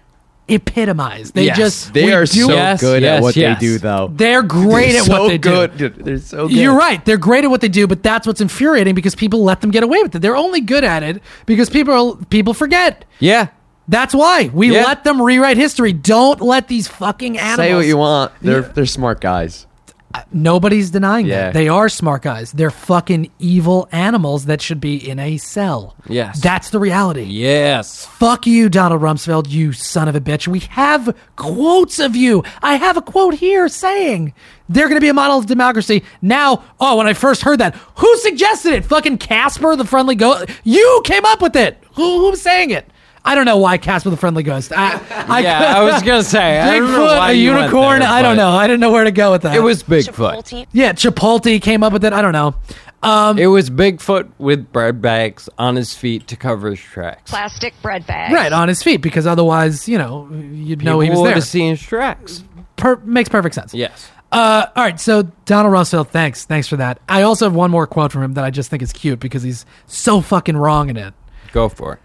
epitomized. 0.48 1.34
They 1.34 1.46
Yes. 1.46 1.56
just, 1.56 1.94
They 1.94 2.12
are 2.12 2.26
so 2.26 2.48
Yes, 2.50 2.80
good 2.80 3.02
yes, 3.02 3.16
at 3.18 3.22
what 3.22 3.34
they 3.34 3.54
do, 3.54 3.78
though. 3.78 4.10
They're 4.14 4.42
great 4.42 4.92
They're 4.92 5.00
at 5.00 5.06
so 5.06 5.22
what 5.22 5.28
they 5.28 5.38
good. 5.38 5.76
do. 5.76 5.88
They're 5.88 6.18
so 6.18 6.48
good. 6.48 6.56
You're 6.56 6.74
right. 6.76 7.04
They're 7.04 7.16
great 7.16 7.44
at 7.44 7.50
what 7.50 7.60
they 7.60 7.68
do, 7.68 7.86
but 7.86 8.02
that's 8.02 8.26
what's 8.26 8.40
infuriating 8.40 8.94
because 8.94 9.14
people 9.14 9.42
let 9.42 9.60
them 9.60 9.70
get 9.70 9.82
away 9.82 10.02
with 10.02 10.14
it. 10.14 10.18
They're 10.20 10.36
only 10.36 10.60
good 10.60 10.84
at 10.84 11.02
it 11.02 11.22
because 11.46 11.70
people 11.70 12.18
people 12.30 12.54
forget. 12.54 13.04
Yeah. 13.20 13.48
That's 13.88 14.14
why 14.14 14.50
we 14.52 14.72
Yeah. 14.72 14.84
let 14.84 15.04
them 15.04 15.20
rewrite 15.20 15.56
history. 15.58 15.92
Don't 15.92 16.40
let 16.40 16.68
these 16.68 16.88
fucking 16.88 17.38
animals. 17.38 17.56
Say 17.68 17.74
what 17.74 17.86
you 17.86 17.96
want. 17.98 18.32
They're 18.40 18.60
Yeah. 18.62 18.68
they're 18.74 18.86
smart 18.86 19.20
guys. 19.20 19.66
Nobody's 20.32 20.90
denying 20.90 21.26
Yeah. 21.26 21.46
that. 21.46 21.54
They 21.54 21.68
are 21.68 21.88
smart 21.88 22.22
guys. 22.22 22.52
They're 22.52 22.70
fucking 22.70 23.30
evil 23.38 23.88
animals 23.92 24.46
that 24.46 24.62
should 24.62 24.80
be 24.80 24.96
in 24.96 25.18
a 25.18 25.36
cell. 25.38 25.96
Yes. 26.08 26.40
That's 26.40 26.70
the 26.70 26.78
reality. 26.78 27.22
Yes. 27.24 28.04
Fuck 28.06 28.46
you, 28.46 28.68
Donald 28.68 29.00
Rumsfeld, 29.02 29.50
you 29.50 29.72
son 29.72 30.08
of 30.08 30.14
a 30.14 30.20
bitch. 30.20 30.46
We 30.48 30.60
have 30.70 31.14
quotes 31.36 31.98
of 31.98 32.14
you. 32.16 32.42
I 32.62 32.74
have 32.76 32.96
a 32.96 33.02
quote 33.02 33.34
here 33.34 33.68
saying 33.68 34.34
they're 34.68 34.86
going 34.88 34.96
to 34.96 35.00
be 35.00 35.08
a 35.08 35.14
model 35.14 35.38
of 35.38 35.46
democracy. 35.46 36.02
Now, 36.22 36.62
oh, 36.80 36.96
when 36.96 37.06
I 37.06 37.12
first 37.12 37.42
heard 37.42 37.58
that, 37.60 37.74
who 37.96 38.16
suggested 38.18 38.72
it? 38.72 38.84
Fucking 38.84 39.18
Casper, 39.18 39.76
the 39.76 39.84
friendly 39.84 40.14
ghost. 40.14 40.48
You 40.64 41.02
came 41.04 41.24
up 41.24 41.42
with 41.42 41.56
it. 41.56 41.82
Who, 41.94 42.20
who's 42.30 42.40
saying 42.40 42.70
it? 42.70 42.88
I 43.24 43.34
don't 43.34 43.46
know 43.46 43.56
why 43.56 43.78
Casper 43.78 44.10
the 44.10 44.16
friendly 44.16 44.42
ghost. 44.42 44.72
I, 44.76 45.00
I, 45.28 45.40
Yeah, 45.40 45.74
I 45.78 45.82
was 45.82 46.02
gonna 46.02 46.22
say, 46.22 46.60
I 46.60 46.78
don't 46.78 46.90
know 46.92 46.98
Bigfoot, 47.06 47.28
a 47.30 47.32
unicorn. 47.34 48.00
there, 48.00 48.08
I 48.08 48.20
don't 48.22 48.36
know. 48.36 48.50
I 48.50 48.66
didn't 48.66 48.80
know 48.80 48.92
where 48.92 49.04
to 49.04 49.10
go 49.12 49.32
with 49.32 49.42
that. 49.42 49.56
It 49.56 49.60
was 49.60 49.82
Bigfoot. 49.82 50.66
yeah, 50.72 50.92
Chipotle 50.92 51.60
came 51.62 51.82
up 51.82 51.92
with 51.92 52.04
it. 52.04 52.12
I 52.12 52.20
don't 52.22 52.32
know. 52.32 52.54
Um, 53.02 53.38
It 53.38 53.46
was 53.48 53.68
Bigfoot 53.70 54.30
with 54.38 54.70
bread 54.72 55.00
bags 55.02 55.48
on 55.58 55.76
his 55.76 55.94
feet 55.94 56.26
to 56.28 56.36
cover 56.36 56.70
his 56.70 56.80
tracks. 56.80 57.30
Plastic 57.30 57.74
bread 57.82 58.06
bags. 58.06 58.32
right 58.34 58.52
on 58.52 58.68
his 58.68 58.82
feet 58.82 58.98
because 59.02 59.26
otherwise, 59.26 59.88
you 59.88 59.98
know, 59.98 60.28
you'd 60.32 60.82
know 60.82 61.00
he 61.00 61.08
was 61.10 61.16
People 61.16 61.24
there. 61.24 61.34
have 61.34 61.44
seen 61.44 61.70
his 61.70 61.82
tracks. 61.82 62.42
Per- 62.76 62.96
makes 63.04 63.28
perfect 63.28 63.54
sense. 63.54 63.72
Yes. 63.74 64.10
Uh, 64.32 64.66
all 64.74 64.82
right, 64.84 64.98
so 64.98 65.22
Donald 65.44 65.72
Rumsfeld, 65.72 66.08
thanks, 66.08 66.44
thanks 66.44 66.66
for 66.66 66.76
that. 66.76 66.98
I 67.08 67.22
also 67.22 67.44
have 67.46 67.54
one 67.54 67.70
more 67.70 67.86
quote 67.86 68.10
from 68.10 68.22
him 68.22 68.34
that 68.34 68.44
I 68.44 68.50
just 68.50 68.68
think 68.68 68.82
is 68.82 68.92
cute 68.92 69.20
because 69.20 69.42
he's 69.44 69.64
so 69.86 70.20
fucking 70.20 70.56
wrong 70.56 70.88
in 70.90 70.96
it. 70.96 71.14
Go 71.52 71.68
for 71.68 71.92
it. 71.94 72.00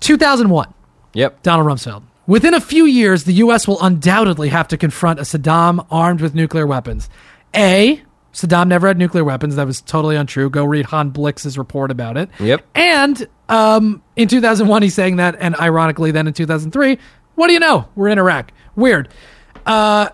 2001, 0.00 0.72
Yep. 1.14 1.42
Donald 1.42 1.66
Rumsfeld. 1.66 2.02
Within 2.26 2.52
a 2.54 2.60
few 2.60 2.84
years, 2.84 3.24
the 3.24 3.32
U.S. 3.34 3.66
will 3.66 3.80
undoubtedly 3.82 4.50
have 4.50 4.68
to 4.68 4.76
confront 4.76 5.18
a 5.18 5.22
Saddam 5.22 5.84
armed 5.90 6.20
with 6.20 6.34
nuclear 6.34 6.66
weapons. 6.66 7.08
A. 7.54 8.02
Saddam 8.34 8.68
never 8.68 8.86
had 8.86 8.98
nuclear 8.98 9.24
weapons. 9.24 9.56
That 9.56 9.66
was 9.66 9.80
totally 9.80 10.14
untrue. 10.14 10.50
Go 10.50 10.64
read 10.64 10.84
Hans 10.86 11.12
Blix's 11.14 11.56
report 11.56 11.90
about 11.90 12.18
it. 12.18 12.28
Yep. 12.38 12.64
And 12.74 13.26
um, 13.48 14.02
in 14.14 14.28
2001, 14.28 14.82
he's 14.82 14.94
saying 14.94 15.16
that, 15.16 15.36
and 15.40 15.56
ironically, 15.56 16.10
then 16.10 16.26
in 16.26 16.34
2003, 16.34 16.98
what 17.34 17.46
do 17.46 17.54
you 17.54 17.60
know? 17.60 17.88
We're 17.96 18.08
in 18.08 18.18
Iraq. 18.18 18.52
Weird. 18.76 19.08
Uh, 19.64 20.10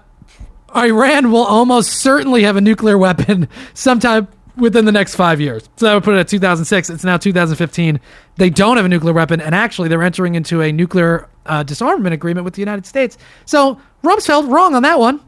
Iran 0.76 1.32
will 1.32 1.45
almost 1.45 1.95
certainly 1.95 2.45
have 2.45 2.57
a 2.57 2.61
nuclear 2.61 2.97
weapon 2.97 3.49
sometime 3.74 4.28
within 4.57 4.85
the 4.85 4.93
next 4.93 5.15
five 5.15 5.41
years. 5.41 5.69
So 5.77 5.91
I 5.91 5.95
would 5.95 6.05
put 6.05 6.15
it 6.15 6.21
at 6.21 6.29
2006. 6.29 6.91
It's 6.91 7.05
now 7.05 7.17
2015. 7.17 8.01
They 8.37 8.51
don't 8.51 8.77
have 8.77 8.87
a 8.87 8.89
nuclear 8.89 9.13
weapon, 9.13 9.41
and 9.41 9.55
actually, 9.55 9.89
they're 9.89 10.03
entering 10.03 10.35
into 10.35 10.61
a 10.63 10.73
nuclear 10.73 11.29
uh, 11.47 11.63
disarmament 11.63 12.15
agreement 12.15 12.45
with 12.45 12.55
the 12.55 12.61
United 12.63 12.87
States. 12.87 13.19
So 13.45 13.81
Rumsfeld 14.03 14.49
wrong 14.51 14.75
on 14.75 14.83
that 14.83 14.99
one. 14.99 15.21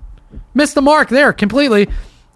Missed 0.55 0.75
the 0.75 0.83
mark 0.83 1.09
there 1.09 1.33
completely. 1.33 1.89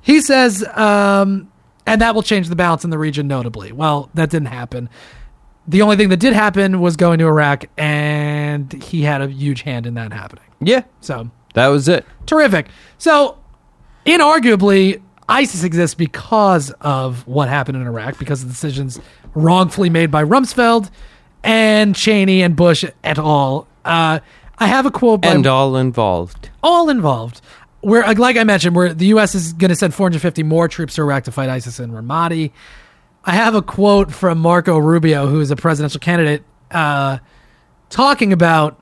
He 0.03 0.20
says, 0.20 0.64
um, 0.76 1.51
and 1.86 2.01
that 2.01 2.14
will 2.14 2.22
change 2.22 2.49
the 2.49 2.57
balance 2.57 2.84
in 2.84 2.91
the 2.91 2.99
region 2.99 3.26
notably. 3.28 3.72
Well, 3.72 4.11
that 4.14 4.30
didn't 4.30 4.49
happen. 4.49 4.88
The 5.66 5.82
only 5.82 5.97
thing 5.97 6.09
that 6.09 6.16
did 6.18 6.32
happen 6.32 6.80
was 6.80 6.97
going 6.97 7.18
to 7.18 7.26
Iraq, 7.26 7.64
and 7.76 8.72
he 8.82 9.03
had 9.03 9.20
a 9.22 9.28
huge 9.28 9.62
hand 9.62 9.86
in 9.86 9.95
that 9.95 10.12
happening. 10.12 10.45
Yeah. 10.61 10.82
So 11.01 11.30
That 11.55 11.68
was 11.68 11.88
it. 11.88 12.07
terrific. 12.26 12.68
So, 12.99 13.38
inarguably, 14.07 15.01
ISIS 15.30 15.62
exists 15.64 15.94
because 15.94 16.70
of 16.80 17.26
what 17.26 17.48
happened 17.48 17.76
in 17.78 17.86
Iraq, 17.86 18.18
because 18.18 18.42
of 18.42 18.48
decisions 18.48 18.98
wrongfully 19.34 19.88
made 19.90 20.10
by 20.10 20.24
Rumsfeld 20.24 20.90
and 21.44 21.94
Cheney 21.94 22.42
and 22.42 22.56
Bush 22.56 22.84
et 23.04 23.18
al. 23.18 23.66
Uh, 23.84 24.18
I 24.58 24.66
have 24.66 24.84
a 24.86 24.90
quote 24.90 25.22
by 25.22 25.28
And 25.28 25.46
all 25.46 25.76
involved. 25.76 26.50
all 26.62 26.90
involved. 26.90 27.40
Where, 27.80 28.02
like- 28.02 28.18
like 28.18 28.36
I 28.36 28.44
mentioned, 28.44 28.76
where 28.76 28.92
the 28.92 29.06
U.S. 29.06 29.34
is 29.34 29.54
going 29.54 29.70
to 29.70 29.74
send 29.76 29.94
450 29.94 30.42
more 30.42 30.68
troops 30.68 30.96
to 30.96 31.00
Iraq 31.02 31.24
to 31.24 31.32
fight 31.32 31.48
ISIS 31.48 31.80
in 31.80 31.92
Ramadi. 31.92 32.50
I 33.24 33.32
have 33.32 33.54
a 33.54 33.62
quote 33.62 34.12
from 34.12 34.38
Marco 34.38 34.76
Rubio, 34.78 35.26
who 35.28 35.40
is 35.40 35.50
a 35.50 35.56
presidential 35.56 35.98
candidate, 36.00 36.42
uh, 36.70 37.18
talking 37.88 38.32
about 38.34 38.78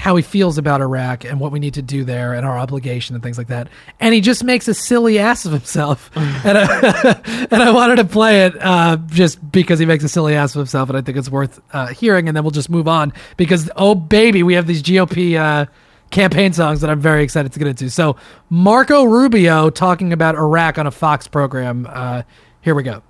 how 0.00 0.16
he 0.16 0.22
feels 0.22 0.56
about 0.56 0.80
Iraq 0.80 1.24
and 1.24 1.38
what 1.38 1.52
we 1.52 1.60
need 1.60 1.74
to 1.74 1.82
do 1.82 2.04
there 2.04 2.32
and 2.32 2.46
our 2.46 2.58
obligation 2.58 3.14
and 3.14 3.22
things 3.22 3.36
like 3.36 3.48
that. 3.48 3.68
And 4.00 4.14
he 4.14 4.22
just 4.22 4.42
makes 4.42 4.66
a 4.66 4.74
silly 4.74 5.18
ass 5.18 5.44
of 5.44 5.52
himself. 5.52 6.10
and, 6.16 6.58
I, 6.58 7.20
and 7.50 7.62
I 7.62 7.70
wanted 7.70 7.96
to 7.96 8.04
play 8.04 8.46
it 8.46 8.54
uh, 8.60 8.96
just 9.06 9.52
because 9.52 9.78
he 9.78 9.84
makes 9.84 10.02
a 10.02 10.08
silly 10.08 10.34
ass 10.34 10.54
of 10.54 10.60
himself, 10.60 10.88
and 10.88 10.96
I 10.96 11.02
think 11.02 11.18
it's 11.18 11.28
worth 11.28 11.60
uh, 11.72 11.88
hearing. 11.88 12.28
And 12.28 12.36
then 12.36 12.42
we'll 12.42 12.50
just 12.50 12.70
move 12.70 12.88
on 12.88 13.12
because, 13.36 13.70
oh, 13.76 13.94
baby, 13.94 14.42
we 14.42 14.54
have 14.54 14.66
these 14.66 14.82
GOP. 14.82 15.36
Uh, 15.36 15.66
campaign 16.10 16.52
songs 16.52 16.80
that 16.80 16.90
I'm 16.90 16.98
very 16.98 17.22
excited 17.22 17.52
to 17.52 17.58
get 17.60 17.68
into. 17.68 17.88
So, 17.88 18.16
Marco 18.48 19.04
Rubio 19.04 19.70
talking 19.70 20.12
about 20.12 20.34
Iraq 20.34 20.76
on 20.76 20.88
a 20.88 20.90
Fox 20.90 21.28
program. 21.28 21.86
Uh, 21.88 22.22
here 22.62 22.74
we 22.74 22.82
go. 22.82 23.04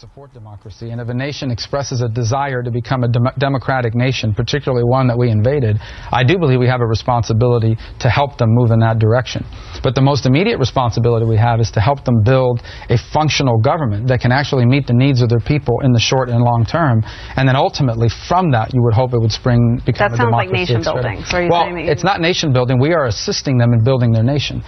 To 0.00 0.06
support 0.06 0.32
democracy, 0.32 0.90
and 0.90 1.00
if 1.00 1.08
a 1.08 1.14
nation 1.14 1.50
expresses 1.50 2.00
a 2.00 2.08
desire 2.08 2.62
to 2.62 2.70
become 2.70 3.04
a 3.04 3.08
dem- 3.08 3.34
democratic 3.38 3.94
nation, 3.94 4.34
particularly 4.34 4.84
one 4.84 5.06
that 5.08 5.18
we 5.18 5.30
invaded, 5.30 5.78
I 6.10 6.24
do 6.24 6.38
believe 6.38 6.58
we 6.58 6.68
have 6.68 6.80
a 6.80 6.86
responsibility 6.86 7.76
to 8.00 8.08
help 8.08 8.38
them 8.38 8.48
move 8.50 8.70
in 8.70 8.80
that 8.80 8.98
direction. 8.98 9.44
But 9.82 9.94
the 9.94 10.00
most 10.00 10.26
immediate 10.26 10.58
responsibility 10.58 11.26
we 11.26 11.36
have 11.36 11.60
is 11.60 11.70
to 11.72 11.80
help 11.80 12.04
them 12.04 12.22
build 12.24 12.62
a 12.88 12.96
functional 13.12 13.58
government 13.58 14.08
that 14.08 14.20
can 14.20 14.32
actually 14.32 14.66
meet 14.66 14.86
the 14.86 14.94
needs 14.94 15.20
of 15.22 15.28
their 15.28 15.40
people 15.40 15.80
in 15.80 15.92
the 15.92 16.00
short 16.00 16.28
and 16.28 16.42
long 16.42 16.64
term. 16.64 17.02
And 17.36 17.46
then 17.48 17.56
ultimately, 17.56 18.08
from 18.28 18.50
that, 18.52 18.72
you 18.72 18.82
would 18.82 18.94
hope 18.94 19.12
it 19.12 19.20
would 19.20 19.32
spring 19.32 19.80
become 19.84 20.12
That 20.12 20.14
a 20.14 20.16
sounds 20.16 20.32
like 20.32 20.50
nation 20.50 20.80
et 20.80 20.84
building. 20.84 21.24
So 21.24 21.46
well, 21.50 21.68
you- 21.68 21.90
it's 21.90 22.04
not 22.04 22.20
nation 22.20 22.52
building. 22.52 22.80
We 22.80 22.94
are 22.94 23.06
assisting 23.06 23.58
them 23.58 23.72
in 23.72 23.84
building 23.84 24.12
their 24.12 24.24
nation. 24.24 24.62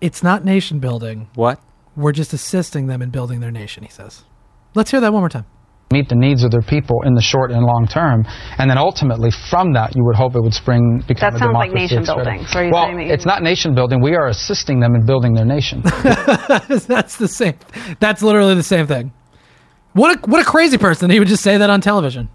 It's 0.00 0.22
not 0.22 0.44
nation 0.44 0.78
building. 0.78 1.28
What? 1.34 1.58
We're 1.96 2.12
just 2.12 2.32
assisting 2.32 2.86
them 2.86 3.02
in 3.02 3.10
building 3.10 3.40
their 3.40 3.50
nation, 3.50 3.82
he 3.82 3.90
says. 3.90 4.24
Let's 4.74 4.90
hear 4.90 5.00
that 5.00 5.12
one 5.12 5.22
more 5.22 5.28
time. 5.28 5.46
meet 5.92 6.08
the 6.08 6.14
needs 6.14 6.44
of 6.44 6.52
their 6.52 6.62
people 6.62 7.02
in 7.04 7.14
the 7.14 7.20
short 7.20 7.50
and 7.50 7.64
long 7.64 7.88
term, 7.88 8.24
and 8.58 8.70
then 8.70 8.78
ultimately 8.78 9.30
from 9.50 9.72
that 9.72 9.96
you 9.96 10.04
would 10.04 10.14
hope 10.14 10.36
it 10.36 10.40
would 10.40 10.54
spring 10.54 11.02
become 11.08 11.32
That 11.32 11.36
a 11.36 11.38
sounds 11.40 11.54
like 11.54 11.72
nation 11.72 11.98
et 11.98 12.06
building. 12.06 12.46
So 12.46 12.60
are 12.60 12.64
you 12.64 12.70
well, 12.72 12.86
saying 12.86 13.08
that 13.08 13.14
it's 13.14 13.26
not 13.26 13.42
nation 13.42 13.74
building. 13.74 14.00
We 14.00 14.14
are 14.14 14.28
assisting 14.28 14.78
them 14.78 14.94
in 14.94 15.04
building 15.04 15.34
their 15.34 15.44
nation. 15.44 15.82
That's 16.04 17.16
the 17.16 17.26
same. 17.28 17.54
That's 17.98 18.22
literally 18.22 18.54
the 18.54 18.62
same 18.62 18.86
thing. 18.86 19.12
What 19.92 20.16
a 20.16 20.30
what 20.30 20.40
a 20.40 20.44
crazy 20.44 20.78
person. 20.78 21.10
He 21.10 21.18
would 21.18 21.26
just 21.28 21.42
say 21.42 21.58
that 21.58 21.70
on 21.70 21.80
television. 21.80 22.28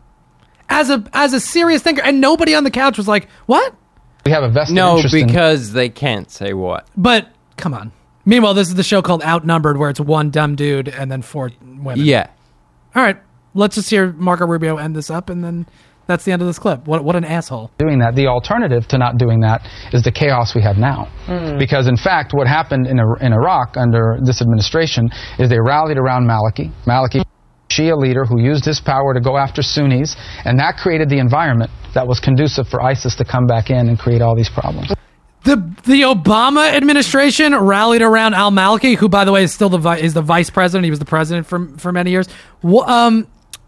As 0.67 0.89
a 0.89 1.01
as 1.13 1.31
a 1.31 1.39
serious 1.39 1.81
thinker 1.81 2.01
and 2.03 2.19
nobody 2.19 2.55
on 2.55 2.65
the 2.65 2.71
couch 2.71 2.97
was 2.97 3.07
like, 3.07 3.29
"What? 3.45 3.73
we 4.25 4.31
have 4.31 4.43
a 4.43 4.49
vested 4.49 4.75
No, 4.75 4.95
interest 4.97 5.15
in 5.15 5.27
because 5.27 5.71
they 5.71 5.87
can't 5.87 6.29
say 6.29 6.53
what. 6.53 6.87
But 6.97 7.29
come 7.57 7.73
on. 7.73 7.91
Meanwhile, 8.25 8.55
this 8.55 8.67
is 8.67 8.75
the 8.75 8.83
show 8.83 9.01
called 9.01 9.23
Outnumbered, 9.23 9.77
where 9.77 9.89
it's 9.89 9.99
one 9.99 10.31
dumb 10.31 10.55
dude 10.55 10.89
and 10.89 11.11
then 11.11 11.21
four 11.21 11.51
women. 11.61 12.03
Yeah. 12.05 12.29
All 12.95 13.03
right. 13.03 13.17
Let's 13.53 13.75
just 13.75 13.89
hear 13.89 14.11
Marco 14.13 14.45
Rubio 14.45 14.77
end 14.77 14.95
this 14.95 15.09
up, 15.09 15.29
and 15.29 15.43
then 15.43 15.65
that's 16.07 16.25
the 16.25 16.31
end 16.31 16.41
of 16.41 16.47
this 16.47 16.59
clip. 16.59 16.87
What 16.87 17.03
what 17.03 17.15
an 17.15 17.23
asshole. 17.23 17.71
doing 17.77 17.99
that. 17.99 18.15
The 18.15 18.27
alternative 18.27 18.87
to 18.89 18.97
not 18.97 19.17
doing 19.17 19.39
that 19.41 19.61
is 19.93 20.03
the 20.03 20.11
chaos 20.11 20.53
we 20.53 20.61
have 20.61 20.77
now. 20.77 21.05
Hmm. 21.25 21.57
Because 21.57 21.87
in 21.87 21.97
fact, 21.97 22.33
what 22.33 22.47
happened 22.47 22.87
in, 22.87 22.99
in 23.21 23.33
Iraq 23.33 23.77
under 23.77 24.17
this 24.23 24.41
administration 24.41 25.09
is 25.39 25.49
they 25.49 25.59
rallied 25.59 25.97
around 25.97 26.27
Maliki. 26.27 26.71
Maliki, 26.85 27.23
Shia 27.69 27.97
leader 27.97 28.25
who 28.25 28.41
used 28.41 28.65
his 28.65 28.79
power 28.79 29.13
to 29.13 29.21
go 29.21 29.37
after 29.37 29.61
Sunnis, 29.61 30.15
and 30.45 30.59
that 30.59 30.77
created 30.77 31.09
the 31.09 31.19
environment 31.19 31.71
that 31.93 32.07
was 32.07 32.19
conducive 32.19 32.67
for 32.67 32.81
ISIS 32.81 33.15
to 33.15 33.25
come 33.25 33.47
back 33.47 33.69
in 33.69 33.87
and 33.89 33.97
create 33.97 34.21
all 34.21 34.35
these 34.35 34.49
problems. 34.49 34.93
The 35.45 35.55
the 35.83 36.01
Obama 36.01 36.73
administration 36.73 37.55
rallied 37.55 38.01
around 38.01 38.33
Al 38.33 38.51
Maliki, 38.51 38.95
who, 38.95 39.07
by 39.07 39.25
the 39.25 39.31
way, 39.31 39.43
is 39.43 39.53
still 39.53 39.69
the 39.69 39.77
vi- 39.77 39.97
is 39.97 40.13
the 40.13 40.21
vice 40.21 40.49
president. 40.49 40.83
He 40.85 40.89
was 40.89 40.99
the 40.99 41.05
president 41.05 41.47
for 41.47 41.67
for 41.77 41.91
many 41.91 42.11
years. 42.11 42.27
Wh- 42.63 42.87
um, 42.89 43.27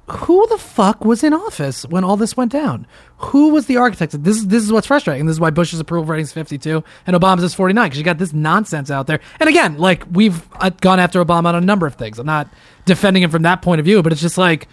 who 0.10 0.48
the 0.48 0.58
fuck 0.58 1.04
was 1.06 1.24
in 1.24 1.34
office 1.34 1.84
when 1.86 2.04
all 2.04 2.16
this 2.18 2.36
went 2.38 2.52
down? 2.52 2.88
Who 3.18 3.50
was 3.50 3.66
the 3.68 3.78
architect? 3.78 4.24
This 4.24 4.38
is 4.38 4.48
this 4.48 4.64
is 4.64 4.72
what's 4.72 4.88
frustrating. 4.88 5.26
This 5.28 5.36
is 5.36 5.40
why 5.40 5.50
Bush's 5.52 5.80
approval 5.80 6.06
rating 6.06 6.24
is 6.24 6.32
fifty 6.34 6.58
two 6.58 6.84
and 7.06 7.16
Obama's 7.16 7.44
is 7.44 7.54
forty 7.54 7.74
nine 7.74 7.88
because 7.88 8.00
you 8.00 8.06
got 8.06 8.18
this 8.18 8.34
nonsense 8.34 8.90
out 8.90 9.06
there. 9.06 9.20
And 9.40 9.50
again, 9.50 9.78
like 9.78 10.04
we've 10.12 10.48
uh, 10.56 10.70
gone 10.82 11.00
after 11.00 11.24
Obama 11.24 11.46
on 11.48 11.56
a 11.56 11.62
number 11.62 11.86
of 11.86 11.96
things. 11.96 12.18
I'm 12.20 12.26
not 12.26 12.48
defending 12.86 13.22
him 13.22 13.30
from 13.30 13.44
that 13.44 13.62
point 13.62 13.80
of 13.80 13.86
view, 13.86 14.02
but 14.02 14.12
it's 14.12 14.22
just 14.22 14.38
like 14.38 14.68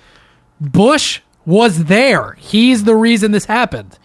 Bush 0.61 1.21
was 1.45 1.85
there. 1.85 2.33
He's 2.39 2.85
the 2.85 2.95
reason 2.95 3.33
this 3.33 3.45
happened. 3.45 3.99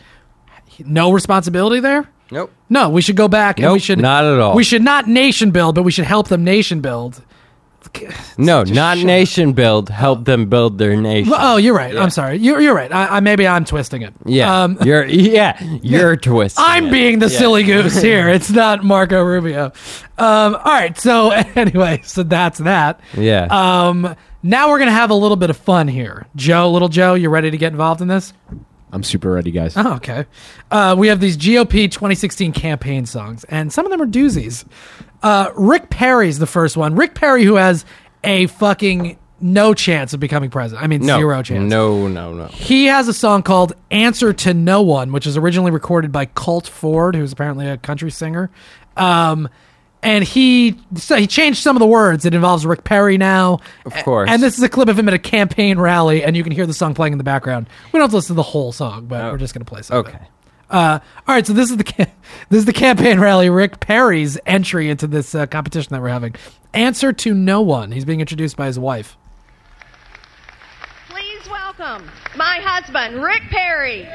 No 0.79 1.11
responsibility 1.11 1.79
there. 1.79 2.09
Nope. 2.31 2.51
No, 2.69 2.89
we 2.89 3.01
should 3.01 3.15
go 3.15 3.27
back 3.27 3.59
and 3.59 3.67
we 3.71 3.73
Nope, 3.77 3.81
should 3.81 3.99
not 3.99 4.23
at 4.23 4.39
all. 4.39 4.55
We 4.55 4.63
should 4.63 4.83
not 4.83 5.07
nation 5.07 5.51
build, 5.51 5.75
but 5.75 5.83
we 5.83 5.91
should 5.91 6.05
help 6.05 6.27
them 6.27 6.43
nation 6.43 6.81
build. 6.81 7.21
No, 8.37 8.63
not 8.63 8.97
nation 8.99 9.53
build. 9.53 9.89
Help 9.89 10.25
them 10.25 10.47
build 10.47 10.77
their 10.77 10.95
nation. 10.95 11.31
Well, 11.31 11.53
oh, 11.55 11.57
you're 11.57 11.73
right. 11.75 11.95
I'm 11.97 12.09
sorry. 12.11 12.37
You're, 12.37 12.59
you're 12.61 12.75
right. 12.75 12.91
I, 12.91 13.17
I 13.17 13.19
maybe 13.19 13.47
I'm 13.47 13.65
twisting 13.65 14.03
it. 14.03 14.13
yeah, 14.25 14.63
Um, 14.63 14.77
you're 14.83 15.05
yeah, 15.07 15.59
you're 15.81 16.15
twisting. 16.15 16.63
I'm 16.67 16.87
it. 16.87 16.91
being 16.91 17.19
the 17.19 17.29
silly 17.29 17.63
goose 17.63 17.99
here. 18.01 18.29
It's 18.29 18.51
not 18.51 18.83
Marco 18.83 19.23
Rubio. 19.23 19.71
Um, 20.17 20.55
all 20.55 20.61
right. 20.65 20.95
So 20.99 21.31
anyway, 21.55 22.01
so 22.03 22.21
that's 22.23 22.59
that. 22.59 22.99
Yeah. 23.17 23.47
Um, 23.49 24.15
now 24.43 24.69
we're 24.69 24.79
gonna 24.79 24.91
have 24.91 25.09
a 25.09 25.15
little 25.15 25.37
bit 25.37 25.49
of 25.49 25.57
fun 25.57 25.87
here. 25.87 26.27
Joe, 26.35 26.69
little 26.71 26.89
Joe, 26.89 27.15
you 27.15 27.29
ready 27.29 27.49
to 27.49 27.57
get 27.57 27.71
involved 27.71 28.01
in 28.01 28.07
this? 28.07 28.33
I'm 28.91 29.03
super 29.03 29.31
ready, 29.31 29.51
guys. 29.51 29.73
Oh, 29.75 29.95
okay. 29.95 30.25
Uh, 30.71 30.95
we 30.97 31.07
have 31.07 31.19
these 31.19 31.37
GOP 31.37 31.91
2016 31.91 32.53
campaign 32.53 33.05
songs, 33.05 33.43
and 33.45 33.71
some 33.71 33.85
of 33.85 33.91
them 33.91 34.01
are 34.01 34.07
doozies. 34.07 34.65
Uh, 35.21 35.51
Rick 35.55 35.89
Perry's 35.89 36.39
the 36.39 36.47
first 36.47 36.75
one. 36.77 36.95
Rick 36.95 37.13
Perry, 37.13 37.43
who 37.43 37.55
has 37.55 37.85
a 38.23 38.47
fucking 38.47 39.17
no 39.41 39.73
chance 39.73 40.13
of 40.13 40.19
becoming 40.19 40.49
president. 40.49 40.83
I 40.83 40.87
mean, 40.87 41.05
no, 41.05 41.17
zero 41.17 41.41
chance. 41.43 41.69
No, 41.69 42.07
no, 42.07 42.33
no. 42.33 42.47
He 42.47 42.85
has 42.85 43.07
a 43.07 43.13
song 43.13 43.43
called 43.43 43.73
Answer 43.91 44.33
to 44.33 44.53
No 44.53 44.81
One, 44.81 45.11
which 45.11 45.25
was 45.25 45.37
originally 45.37 45.71
recorded 45.71 46.11
by 46.11 46.25
Colt 46.25 46.67
Ford, 46.67 47.15
who's 47.15 47.31
apparently 47.31 47.67
a 47.67 47.77
country 47.77 48.11
singer. 48.11 48.49
Um, 48.97 49.49
and 50.01 50.23
he 50.23 50.77
so 50.95 51.15
he 51.15 51.27
changed 51.27 51.61
some 51.61 51.75
of 51.75 51.79
the 51.79 51.87
words. 51.87 52.25
It 52.25 52.33
involves 52.33 52.65
Rick 52.65 52.83
Perry 52.83 53.17
now. 53.17 53.59
Of 53.85 53.93
course. 54.03 54.29
And 54.29 54.41
this 54.41 54.57
is 54.57 54.63
a 54.63 54.69
clip 54.69 54.87
of 54.89 54.97
him 54.97 55.07
at 55.07 55.13
a 55.13 55.19
campaign 55.19 55.79
rally, 55.79 56.23
and 56.23 56.35
you 56.37 56.43
can 56.43 56.51
hear 56.51 56.65
the 56.65 56.73
song 56.73 56.93
playing 56.93 57.13
in 57.13 57.17
the 57.17 57.23
background. 57.23 57.67
We 57.87 57.97
don't 57.97 58.03
have 58.03 58.11
to 58.11 58.15
listen 58.17 58.35
to 58.35 58.37
the 58.37 58.43
whole 58.43 58.71
song, 58.71 59.05
but 59.07 59.31
we're 59.31 59.37
just 59.37 59.53
going 59.53 59.65
to 59.65 59.69
play 59.69 59.81
some. 59.81 59.97
Okay. 59.97 60.19
Uh, 60.69 60.99
all 61.27 61.33
right, 61.35 61.47
so 61.47 61.51
this 61.53 61.71
is 61.71 61.77
the 61.77 61.83
ca- 61.83 62.05
this 62.49 62.59
is 62.59 62.65
the 62.65 62.73
campaign 62.73 63.19
rally. 63.19 63.49
Rick 63.49 63.79
Perry's 63.79 64.37
entry 64.45 64.89
into 64.89 65.07
this 65.07 65.33
uh, 65.33 65.47
competition 65.47 65.93
that 65.93 66.01
we're 66.01 66.09
having. 66.09 66.35
Answer 66.73 67.11
to 67.11 67.33
no 67.33 67.61
one. 67.61 67.91
He's 67.91 68.05
being 68.05 68.21
introduced 68.21 68.55
by 68.55 68.67
his 68.67 68.77
wife. 68.77 69.17
Please 71.09 71.49
welcome 71.49 72.09
my 72.37 72.59
husband, 72.61 73.23
Rick 73.23 73.41
Perry. 73.49 74.07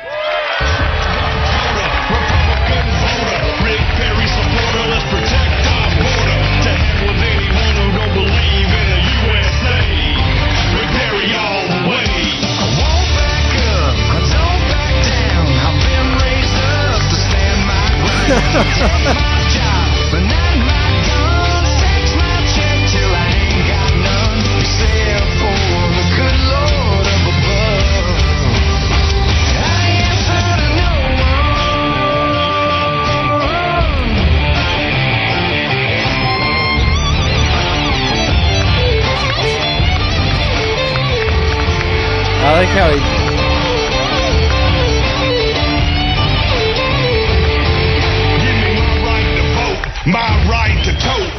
I 42.47 42.53
like 42.59 42.69
how 42.69 42.91
he. 42.91 43.14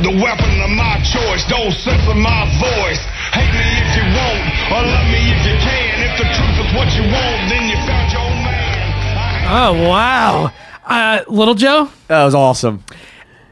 The 0.04 0.12
weapon 0.12 0.52
of 0.62 0.72
my 0.72 1.00
choice. 1.04 1.46
Don't 1.48 1.72
censor 1.72 2.16
my 2.16 2.44
voice. 2.60 3.00
Hate 3.32 3.54
me 3.54 3.68
if 3.80 3.90
you 3.96 4.06
want, 4.12 4.44
or 4.72 4.82
love 4.84 5.08
me 5.08 5.22
if 5.32 5.42
you 5.48 5.56
can. 5.62 5.94
If 6.04 6.14
the 6.20 6.28
truth 6.36 6.58
is 6.66 6.70
what 6.76 6.90
you 6.96 7.04
want, 7.08 7.40
then 7.50 7.64
you 7.70 7.78
found 7.88 8.12
your 8.12 8.30
man. 8.44 8.66
Oh 9.48 9.90
wow, 9.90 10.52
uh, 10.86 11.24
little 11.28 11.56
Joe. 11.56 11.90
That 12.08 12.26
was 12.26 12.36
awesome. 12.36 12.84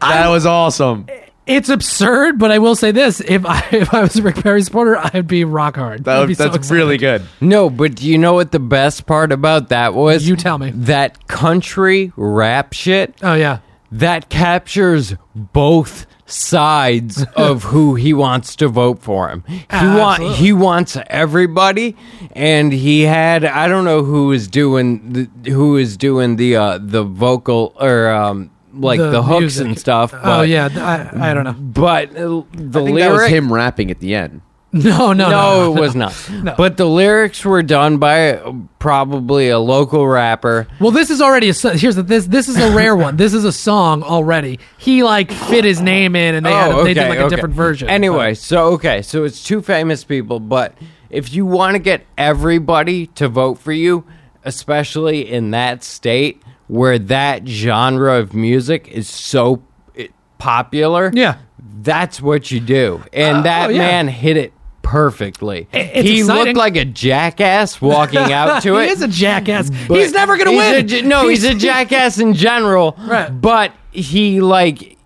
That 0.02 0.28
was 0.30 0.46
awesome. 0.46 1.08
It's 1.46 1.68
absurd, 1.68 2.40
but 2.40 2.52
I 2.52 2.60
will 2.60 2.76
say 2.76 2.92
this: 2.92 3.20
if 3.22 3.46
I 3.46 3.66
if 3.72 3.94
I 3.94 4.02
was 4.02 4.16
a 4.18 4.22
Rick 4.22 4.38
Perry 4.38 4.62
supporter, 4.64 4.98
I'd 4.98 5.28
be 5.28 5.44
rock 5.44 5.76
hard. 5.76 6.06
That 6.06 6.18
I'd 6.18 6.26
be 6.26 6.32
was, 6.32 6.38
so 6.40 6.50
that's 6.50 6.72
really 6.72 6.98
good. 6.98 7.22
No, 7.42 7.70
but 7.70 7.96
do 7.96 8.08
you 8.08 8.18
know 8.18 8.34
what 8.34 8.52
the 8.52 8.60
best 8.60 9.06
part 9.06 9.32
about 9.32 9.70
that 9.70 9.94
was? 9.94 10.28
You 10.28 10.36
tell 10.36 10.58
me. 10.58 10.72
That 10.72 11.28
country 11.28 12.12
rap 12.16 12.74
shit 12.74 13.16
Oh 13.22 13.34
yeah, 13.34 13.60
that 13.92 14.30
captures 14.30 15.16
both 15.36 16.06
sides 16.34 17.26
of 17.36 17.64
who 17.64 17.96
he 17.96 18.14
wants 18.14 18.56
to 18.58 18.68
vote 18.68 19.02
for 19.02 19.30
him. 19.30 19.44
He 19.48 19.58
want 19.72 20.24
he 20.24 20.52
wants 20.52 20.98
everybody, 21.08 21.96
and 22.32 22.74
he 22.74 23.02
had 23.02 23.46
I 23.46 23.68
don't 23.68 23.86
know 23.86 24.04
who 24.04 24.32
is 24.32 24.48
doing 24.48 25.14
the 25.14 25.52
who 25.52 25.78
is 25.78 25.98
doing 25.98 26.36
the 26.38 26.56
uh, 26.56 26.80
the 26.82 27.04
vocal 27.04 27.76
or 27.80 28.10
um, 28.10 28.52
like 28.74 29.00
the, 29.00 29.22
hooks 29.22 29.42
music. 29.42 29.68
and 29.68 29.80
stuff. 29.80 30.14
oh 30.14 30.42
yeah, 30.42 30.70
I, 31.14 31.30
I 31.30 31.34
don't 31.34 31.44
know. 31.44 31.54
but 31.54 32.10
uh, 32.10 32.44
the 32.52 32.82
I 32.82 32.86
think 32.86 33.00
that 33.00 33.12
was 33.12 33.28
him 33.28 33.54
rapping 33.54 33.92
at 33.92 34.00
the 34.00 34.16
end. 34.16 34.42
No, 34.84 35.14
no, 35.14 35.30
no, 35.30 35.30
no, 35.30 35.74
it 35.76 35.80
was 35.80 35.96
not. 35.96 36.14
But 36.58 36.78
the 36.78 36.86
lyrics 36.86 37.46
were 37.46 37.62
done 37.62 38.00
by 38.00 38.42
probably 38.80 39.50
a 39.50 39.60
local 39.60 40.08
rapper. 40.08 40.68
Well, 40.80 40.90
this 40.90 41.12
is 41.12 41.22
already 41.22 41.50
a 41.50 41.54
so- 41.54 41.70
here's 41.78 41.96
the 41.96 42.02
this 42.02 42.26
this 42.26 42.48
is 42.48 42.58
a 42.58 42.72
rare 42.76 42.96
one. 42.96 43.16
This 43.18 43.36
is 43.36 43.46
a 43.46 43.52
song 43.52 44.02
already. 44.02 44.60
He 44.80 45.04
like 45.04 45.32
fit 45.32 45.64
his 45.64 45.80
name 45.80 46.16
in, 46.16 46.34
and 46.34 46.44
they 46.44 46.52
had 46.52 46.72
Oh, 46.72 46.84
they 46.84 46.96
did 46.96 47.02
okay, 47.02 47.10
like 47.10 47.20
a 47.20 47.24
okay. 47.26 47.36
different 47.36 47.54
version. 47.54 47.88
Anyway, 47.88 48.34
so 48.34 48.74
okay, 48.74 49.04
so 49.04 49.24
it's 49.26 49.44
two 49.44 49.62
famous 49.62 50.04
people, 50.04 50.40
but 50.40 50.74
if 51.12 51.32
you 51.34 51.46
want 51.46 51.76
to 51.76 51.80
get 51.80 52.06
everybody 52.18 53.06
to 53.08 53.28
vote 53.28 53.60
for 53.60 53.72
you, 53.74 54.06
especially 54.44 55.32
in 55.32 55.52
that 55.52 55.84
state 55.84 56.42
where 56.68 56.98
that 56.98 57.48
genre 57.48 58.18
of 58.18 58.34
music 58.34 58.88
is 58.88 59.08
so 59.08 59.62
eh, 59.96 60.08
popular, 60.40 61.12
Yeah. 61.14 61.36
that's 61.82 62.20
what 62.22 62.50
you 62.50 62.60
do. 62.60 63.04
And 63.14 63.38
Uh, 63.38 63.42
that 63.44 63.70
oh, 63.70 63.74
yeah. 63.74 63.78
man 63.80 64.08
hit 64.08 64.36
it 64.38 64.52
perfectly. 64.84 65.68
it's 65.74 66.08
he 66.08 66.20
exciting. 66.20 66.46
looked 66.46 66.58
like 66.58 66.76
a 66.76 66.86
jackass 66.86 67.82
walking 67.82 68.20
out 68.20 68.62
to 68.64 68.78
it. 68.78 68.86
he 68.86 68.92
is 68.92 69.02
a 69.02 69.08
jackass. 69.08 69.70
He's 69.88 70.12
never 70.14 70.38
gonna 70.38 70.52
win. 70.52 70.94
a 70.94 71.02
no, 71.02 71.28
he's, 71.28 71.44
a 71.44 71.56
jackass 71.56 72.20
in 72.20 72.34
general. 72.36 72.96
Right. 73.00 73.30
But 73.30 73.72
he 73.92 74.40
like 74.42 74.98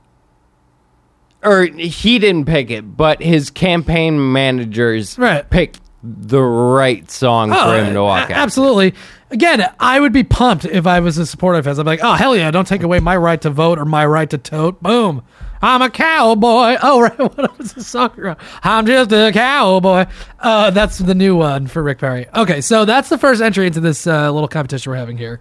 or 1.43 1.63
he 1.63 2.19
didn't 2.19 2.45
pick 2.45 2.69
it, 2.71 2.97
but 2.97 3.21
his 3.21 3.49
campaign 3.49 4.33
managers 4.33 5.17
Right. 5.17 5.49
picked 5.49 5.79
the 6.03 6.41
right 6.41 7.09
song 7.09 7.51
Oh, 7.53 7.65
for 7.71 7.77
him 7.83 7.93
to 7.93 8.03
walk 8.03 8.29
a- 8.29 8.33
out. 8.33 8.39
Absolutely. 8.39 8.93
Again, 9.29 9.69
I 9.79 9.99
would 9.99 10.13
be 10.13 10.23
pumped 10.23 10.65
if 10.65 10.87
I 10.87 10.99
was 10.99 11.17
a 11.17 11.25
supporter 11.25 11.59
of 11.59 11.65
his. 11.65 11.77
I'm 11.79 11.85
like, 11.85 11.99
oh 12.01 12.13
hell 12.13 12.35
yeah! 12.35 12.49
Don't 12.49 12.67
take 12.67 12.81
away 12.83 12.99
my 13.01 13.17
right 13.17 13.39
to 13.41 13.49
vote 13.49 13.77
or 13.77 13.83
my 13.85 14.05
right 14.05 14.29
to 14.29 14.37
tote. 14.37 14.81
Boom. 14.81 15.21
I'm 15.61 15.81
a 15.81 15.89
cowboy. 15.89 16.77
Oh 16.87 17.01
right, 17.01 17.17
what 17.37 17.57
was 17.57 17.73
the 17.73 17.83
song? 17.83 18.35
I'm 18.63 18.85
just 18.85 19.11
a 19.11 19.31
cowboy. 19.33 20.05
Uh, 20.39 20.69
that's 20.71 20.97
the 20.99 21.15
new 21.15 21.35
one 21.35 21.67
for 21.67 21.81
Rick 21.83 21.99
Perry. 21.99 22.27
Okay, 22.35 22.61
so 22.61 22.85
that's 22.85 23.09
the 23.09 23.17
first 23.17 23.41
entry 23.41 23.67
into 23.67 23.79
this 23.79 24.05
uh, 24.07 24.31
little 24.31 24.47
competition 24.47 24.91
we're 24.91 24.97
having 24.97 25.17
here. 25.17 25.39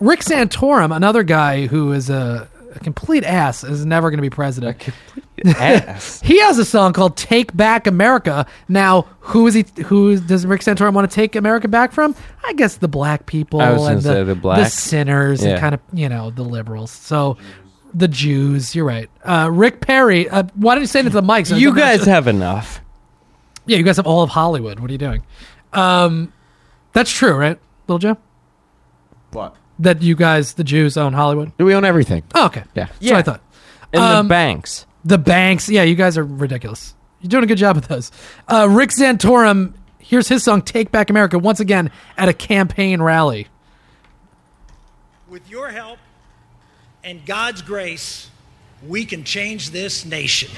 Rick 0.00 0.20
Santorum, 0.20 0.94
another 0.94 1.22
guy 1.22 1.66
who 1.66 1.92
is 1.92 2.10
a, 2.10 2.48
a 2.74 2.78
complete 2.80 3.22
ass, 3.24 3.62
is 3.62 3.86
never 3.86 4.10
going 4.10 4.18
to 4.18 4.22
be 4.22 4.30
president. 4.30 4.88
ass. 5.44 6.20
he 6.22 6.40
has 6.40 6.58
a 6.58 6.64
song 6.64 6.92
called 6.92 7.16
"Take 7.16 7.54
Back 7.56 7.86
America." 7.86 8.46
Now, 8.68 9.02
who 9.20 9.46
is 9.46 9.54
he? 9.54 9.64
Who 9.84 10.18
does 10.18 10.46
Rick 10.46 10.62
Santorum 10.62 10.94
want 10.94 11.08
to 11.10 11.14
take 11.14 11.36
America 11.36 11.68
back 11.68 11.92
from? 11.92 12.14
I 12.44 12.52
guess 12.54 12.76
the 12.76 12.88
black 12.88 13.26
people 13.26 13.60
I 13.60 13.70
was 13.70 13.82
gonna 13.82 13.92
and 13.94 14.02
the, 14.02 14.12
say 14.12 14.24
the 14.24 14.34
blacks. 14.34 14.74
sinners 14.74 15.42
and 15.42 15.60
kind 15.60 15.74
of 15.74 15.80
you 15.92 16.08
know 16.08 16.30
the 16.30 16.42
liberals. 16.42 16.90
So. 16.90 17.36
The 17.94 18.08
Jews, 18.08 18.74
you're 18.74 18.84
right. 18.86 19.10
Uh, 19.24 19.50
Rick 19.52 19.80
Perry, 19.80 20.28
uh, 20.28 20.44
why 20.54 20.74
don't 20.74 20.82
you 20.82 20.86
say 20.86 21.00
it 21.00 21.06
into 21.06 21.20
the 21.20 21.22
mic? 21.22 21.46
so 21.46 21.54
it 21.56 21.60
You 21.60 21.74
guys 21.74 22.04
have 22.06 22.26
enough. 22.26 22.80
yeah, 23.66 23.76
you 23.76 23.82
guys 23.82 23.96
have 23.96 24.06
all 24.06 24.22
of 24.22 24.30
Hollywood. 24.30 24.80
What 24.80 24.88
are 24.90 24.92
you 24.92 24.98
doing? 24.98 25.22
Um, 25.74 26.32
that's 26.92 27.10
true, 27.10 27.34
right, 27.34 27.58
Little 27.88 27.98
Joe? 27.98 28.16
What? 29.32 29.56
That 29.78 30.00
you 30.02 30.14
guys, 30.14 30.54
the 30.54 30.64
Jews, 30.64 30.96
own 30.96 31.12
Hollywood. 31.12 31.52
We 31.58 31.74
own 31.74 31.84
everything. 31.84 32.22
Oh, 32.34 32.46
okay. 32.46 32.64
Yeah. 32.74 32.86
That's 33.00 33.04
what 33.10 33.14
I 33.14 33.22
thought. 33.22 33.42
And 33.92 34.02
Um, 34.02 34.26
the 34.26 34.28
banks. 34.30 34.86
The 35.04 35.18
banks. 35.18 35.68
Yeah, 35.68 35.82
you 35.82 35.94
guys 35.94 36.16
are 36.16 36.24
ridiculous. 36.24 36.94
You're 37.20 37.28
doing 37.30 37.44
a 37.44 37.46
good 37.46 37.58
job 37.58 37.76
with 37.76 37.88
those. 37.88 38.10
Uh, 38.48 38.68
Rick 38.70 38.90
Santorum. 38.90 39.74
Here's 39.98 40.28
his 40.28 40.42
song 40.44 40.62
"Take 40.62 40.92
Back 40.92 41.10
America" 41.10 41.38
once 41.38 41.60
again 41.60 41.90
at 42.16 42.28
a 42.28 42.32
campaign 42.32 43.00
rally. 43.02 43.48
With 45.28 45.48
your 45.50 45.70
help 45.70 45.98
and 47.04 47.24
God's 47.26 47.62
grace, 47.62 48.30
we 48.86 49.04
can 49.04 49.24
change 49.24 49.70
this 49.70 50.04
nation. 50.04 50.48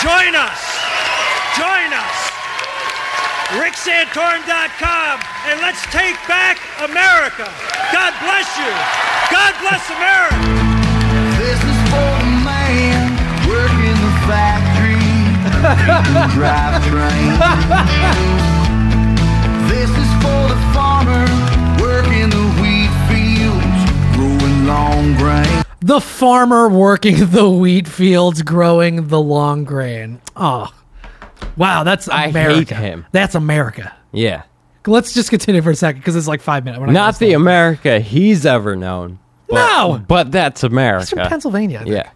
Join 0.00 0.34
us. 0.34 0.60
Join 1.56 1.92
us. 1.92 2.30
RickSantorum.com 3.56 5.20
and 5.46 5.60
let's 5.60 5.82
take 5.86 6.16
back 6.28 6.58
America. 6.80 7.50
God 7.92 8.14
bless 8.20 8.48
you. 8.58 8.70
God 9.30 9.54
bless 9.60 9.88
America. 9.90 10.36
This 11.38 11.58
is 11.58 11.78
for 11.88 12.12
the 12.20 12.32
man 12.44 13.16
working 13.48 13.96
the 14.04 14.12
factory, 14.28 15.00
drive 16.34 16.84
train. 16.86 18.54
long 25.08 25.18
grain. 25.18 25.64
The 25.80 26.00
farmer 26.00 26.68
working 26.68 27.16
the 27.30 27.48
wheat 27.48 27.88
fields, 27.88 28.42
growing 28.42 29.08
the 29.08 29.20
long 29.20 29.64
grain. 29.64 30.20
Oh, 30.36 30.72
wow, 31.56 31.84
that's 31.84 32.08
I 32.08 32.26
America. 32.26 32.74
hate 32.74 32.84
him. 32.84 33.06
That's 33.12 33.34
America. 33.34 33.94
Yeah. 34.12 34.42
Let's 34.86 35.12
just 35.12 35.28
continue 35.30 35.60
for 35.60 35.70
a 35.70 35.76
second 35.76 36.00
because 36.00 36.16
it's 36.16 36.28
like 36.28 36.40
five 36.40 36.64
minutes. 36.64 36.80
We're 36.80 36.86
not 36.86 36.92
Not 36.92 37.18
the 37.18 37.34
America 37.34 38.00
he's 38.00 38.46
ever 38.46 38.74
known. 38.74 39.18
But, 39.48 39.54
No! 39.54 39.98
But 40.06 40.32
that's 40.32 40.62
America. 40.62 41.00
He's 41.00 41.10
from 41.10 41.28
Pennsylvania. 41.28 41.80
I 41.80 41.84
think. 41.84 41.94
Yeah. 41.94 42.10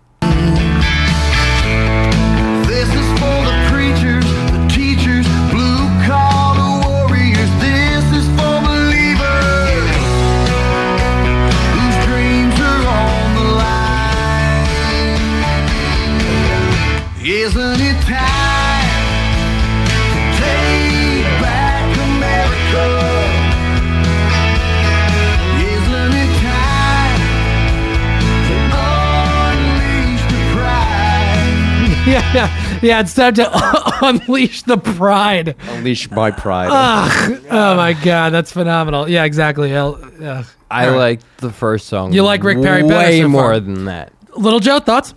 Yeah, 32.13 32.35
yeah, 32.35 32.79
yeah. 32.83 33.01
It's 33.01 33.15
time 33.15 33.35
to 33.35 33.51
unleash 34.03 34.63
the 34.63 34.77
pride. 34.79 35.57
Unleash 35.69 36.11
my 36.11 36.31
pride. 36.31 36.69
Ugh. 36.71 37.45
oh 37.51 37.75
my 37.77 37.93
god, 37.95 38.31
that's 38.31 38.53
phenomenal. 38.53 39.09
Yeah, 39.09 39.25
exactly. 39.25 39.71
Hell, 39.71 39.99
ugh. 40.23 40.47
I 40.71 40.87
All 40.87 40.93
right. 40.93 40.97
like 40.99 41.37
the 41.39 41.53
first 41.53 41.87
song. 41.89 42.13
You 42.13 42.23
like 42.23 42.43
Rick 42.45 42.63
Perry 42.63 42.83
better 42.83 42.95
way 42.95 43.19
so 43.21 43.23
far? 43.25 43.29
more 43.31 43.61
than 43.61 43.85
that. 43.87 44.13
Little 44.37 44.61
Joe 44.61 44.79
thoughts. 44.79 45.15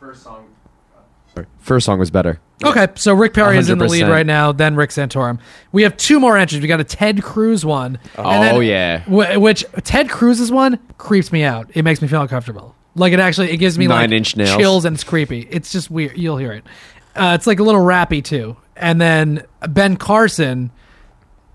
First 0.00 0.22
song 0.22 0.44
First 1.60 1.86
song 1.86 1.98
was 1.98 2.10
better. 2.10 2.40
Okay, 2.64 2.88
so 2.96 3.14
Rick 3.14 3.34
Perry 3.34 3.56
is 3.58 3.70
in 3.70 3.78
the 3.78 3.86
lead 3.86 4.04
100%. 4.04 4.10
right 4.10 4.26
now. 4.26 4.50
Then 4.52 4.74
Rick 4.74 4.90
Santorum. 4.90 5.38
We 5.70 5.82
have 5.84 5.96
two 5.96 6.18
more 6.18 6.36
entries. 6.36 6.60
We 6.60 6.66
got 6.66 6.80
a 6.80 6.84
Ted 6.84 7.22
Cruz 7.22 7.64
one. 7.64 7.98
and 8.16 8.42
then- 8.42 8.54
Oh, 8.56 8.60
yeah. 8.60 9.00
wh- 9.04 9.40
which 9.40 9.64
Ted 9.84 10.08
Cruz's 10.08 10.50
one 10.50 10.78
creeps 10.96 11.30
me 11.30 11.44
out. 11.44 11.70
It 11.74 11.82
makes 11.84 12.02
me 12.02 12.08
feel 12.08 12.20
uncomfortable. 12.22 12.74
Like 12.98 13.12
it 13.12 13.20
actually, 13.20 13.50
it 13.50 13.56
gives 13.58 13.78
me 13.78 13.88
like 13.88 14.10
Inch 14.10 14.36
Nails. 14.36 14.56
chills 14.56 14.84
and 14.84 14.94
it's 14.94 15.04
creepy. 15.04 15.46
It's 15.50 15.72
just 15.72 15.90
weird. 15.90 16.16
You'll 16.16 16.36
hear 16.36 16.52
it. 16.52 16.64
Uh, 17.14 17.32
it's 17.34 17.46
like 17.46 17.58
a 17.58 17.62
little 17.62 17.80
rappy 17.80 18.22
too. 18.22 18.56
And 18.76 19.00
then 19.00 19.44
Ben 19.68 19.96
Carson, 19.96 20.70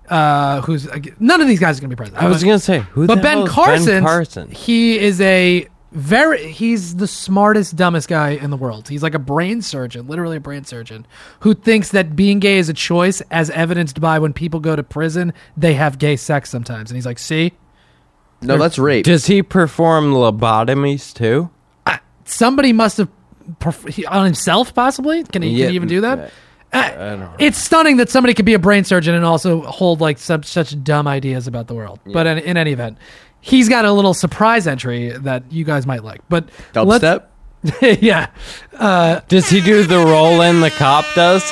uh, 0.09 0.61
who's 0.61 0.87
none 1.19 1.41
of 1.41 1.47
these 1.47 1.59
guys 1.59 1.77
are 1.77 1.81
gonna 1.81 1.89
be 1.89 1.95
president. 1.95 2.23
I 2.23 2.27
was 2.27 2.43
gonna 2.43 2.59
say, 2.59 2.79
who 2.79 3.07
but 3.07 3.15
the 3.15 3.21
Ben 3.21 3.37
hell 3.37 3.43
is 3.45 3.85
Ben 3.85 4.03
Carson, 4.03 4.03
Carson? 4.03 4.51
he 4.51 4.99
is 4.99 5.21
a 5.21 5.67
very 5.91 6.51
he's 6.51 6.95
the 6.95 7.07
smartest 7.07 7.75
dumbest 7.75 8.09
guy 8.09 8.31
in 8.31 8.49
the 8.49 8.57
world 8.57 8.89
he's 8.89 9.03
like 9.03 9.13
a 9.13 9.19
brain 9.19 9.61
surgeon 9.61 10.07
literally 10.07 10.37
a 10.37 10.39
brain 10.39 10.63
surgeon 10.63 11.05
who 11.41 11.53
thinks 11.53 11.89
that 11.89 12.15
being 12.15 12.39
gay 12.39 12.57
is 12.57 12.67
a 12.67 12.73
choice 12.73 13.21
as 13.29 13.51
evidenced 13.51 14.01
by 14.01 14.17
when 14.17 14.33
people 14.33 14.59
go 14.59 14.75
to 14.75 14.81
prison 14.81 15.31
they 15.55 15.75
have 15.75 15.99
gay 15.99 16.15
sex 16.15 16.49
sometimes 16.49 16.89
and 16.89 16.97
he's 16.97 17.05
like 17.05 17.19
see 17.19 17.53
No, 18.43 18.57
that's 18.57 18.77
rape. 18.79 19.05
Does 19.05 19.25
he 19.25 19.41
perform 19.43 20.13
lobotomies 20.13 21.13
too? 21.13 21.49
somebody 22.25 22.71
must 22.71 22.97
have 22.97 23.09
perf- 23.59 24.03
on 24.09 24.23
himself 24.25 24.73
possibly 24.73 25.23
can 25.25 25.41
he, 25.41 25.49
Yeah, 25.49 25.65
can 25.65 25.69
he 25.71 25.75
even 25.75 25.89
do 25.89 26.01
that 26.01 26.31
I 26.71 26.89
don't 26.91 27.19
know. 27.19 27.33
it's 27.37 27.57
stunning 27.57 27.97
that 27.97 28.09
somebody 28.09 28.33
could 28.33 28.45
be 28.45 28.53
a 28.53 28.59
brain 28.59 28.83
surgeon 28.85 29.13
and 29.13 29.25
also 29.25 29.61
hold 29.61 29.99
like 30.01 30.17
such 30.17 30.45
such 30.45 30.81
dumb 30.83 31.07
ideas 31.07 31.45
about 31.47 31.67
the 31.67 31.75
world. 31.75 31.99
But 32.05 32.25
in, 32.25 32.37
in 32.39 32.57
any 32.57 32.71
event, 32.71 32.97
he's 33.41 33.69
got 33.69 33.85
a 33.85 33.91
little 33.91 34.13
surprise 34.15 34.65
entry 34.65 35.09
that 35.09 35.51
you 35.51 35.65
guys 35.65 35.85
might 35.85 36.03
like. 36.03 36.21
But 36.29 36.49
let's- 36.73 37.03
Dubstep? 37.03 37.25
yeah, 38.01 38.27
uh, 38.73 39.19
Does 39.27 39.49
he 39.49 39.61
do 39.61 39.83
the 39.83 39.99
roll 39.99 40.41
in 40.41 40.61
the 40.61 40.69
cop 40.71 41.05
does? 41.15 41.43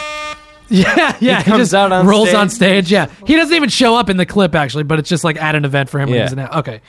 yeah, 0.74 1.18
yeah. 1.20 1.38
He, 1.40 1.44
comes 1.44 1.64
just 1.64 1.74
out 1.74 1.92
on 1.92 2.08
rolls 2.08 2.30
stage? 2.30 2.38
on 2.38 2.50
stage. 2.50 2.92
Yeah, 2.92 3.12
he 3.28 3.36
doesn't 3.36 3.54
even 3.56 3.70
show 3.70 3.96
up 3.96 4.10
in 4.10 4.16
the 4.18 4.26
clip 4.26 4.56
actually, 4.56 4.84
but 4.84 5.00
it's 5.00 5.10
just 5.10 5.24
like 5.24 5.36
at 5.36 5.54
an 5.56 5.66
event 5.66 5.90
for 5.90 6.00
him. 6.00 6.10
When 6.10 6.18
Yeah. 6.18 6.24
he's 6.24 6.32
in 6.34 6.40
it. 6.40 6.50
Okay, 6.52 6.82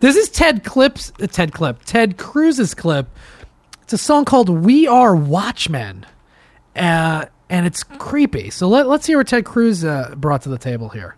this 0.00 0.16
is 0.16 0.28
Ted 0.28 0.64
Clips. 0.64 1.12
Uh, 1.22 1.26
Ted 1.28 1.52
Clip. 1.52 1.78
Ted 1.84 2.16
Cruz's 2.16 2.74
clip. 2.74 3.08
It's 3.82 3.92
a 3.92 3.98
song 3.98 4.24
called 4.24 4.48
"We 4.48 4.88
Are 4.88 5.14
Watchmen," 5.14 6.06
uh, 6.74 7.26
and 7.48 7.66
it's 7.66 7.84
creepy. 7.84 8.50
So 8.50 8.68
let, 8.68 8.88
let's 8.88 9.06
hear 9.06 9.18
what 9.18 9.28
Ted 9.28 9.44
Cruz 9.44 9.84
uh, 9.84 10.14
brought 10.16 10.42
to 10.42 10.48
the 10.48 10.58
table 10.58 10.88
here. 10.88 11.14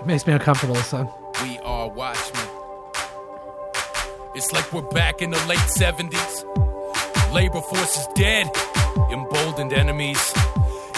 It 0.00 0.06
makes 0.06 0.26
me 0.26 0.32
uncomfortable. 0.32 0.74
This 0.74 0.86
song. 0.88 1.12
We 1.42 1.58
are 1.58 1.88
watchmen. 1.88 2.45
It's 4.36 4.52
like 4.52 4.70
we're 4.70 4.82
back 4.82 5.22
in 5.22 5.30
the 5.30 5.42
late 5.46 5.58
70s. 5.60 7.32
Labor 7.32 7.62
force 7.62 7.96
is 7.96 8.06
dead, 8.08 8.46
emboldened 9.10 9.72
enemies. 9.72 10.20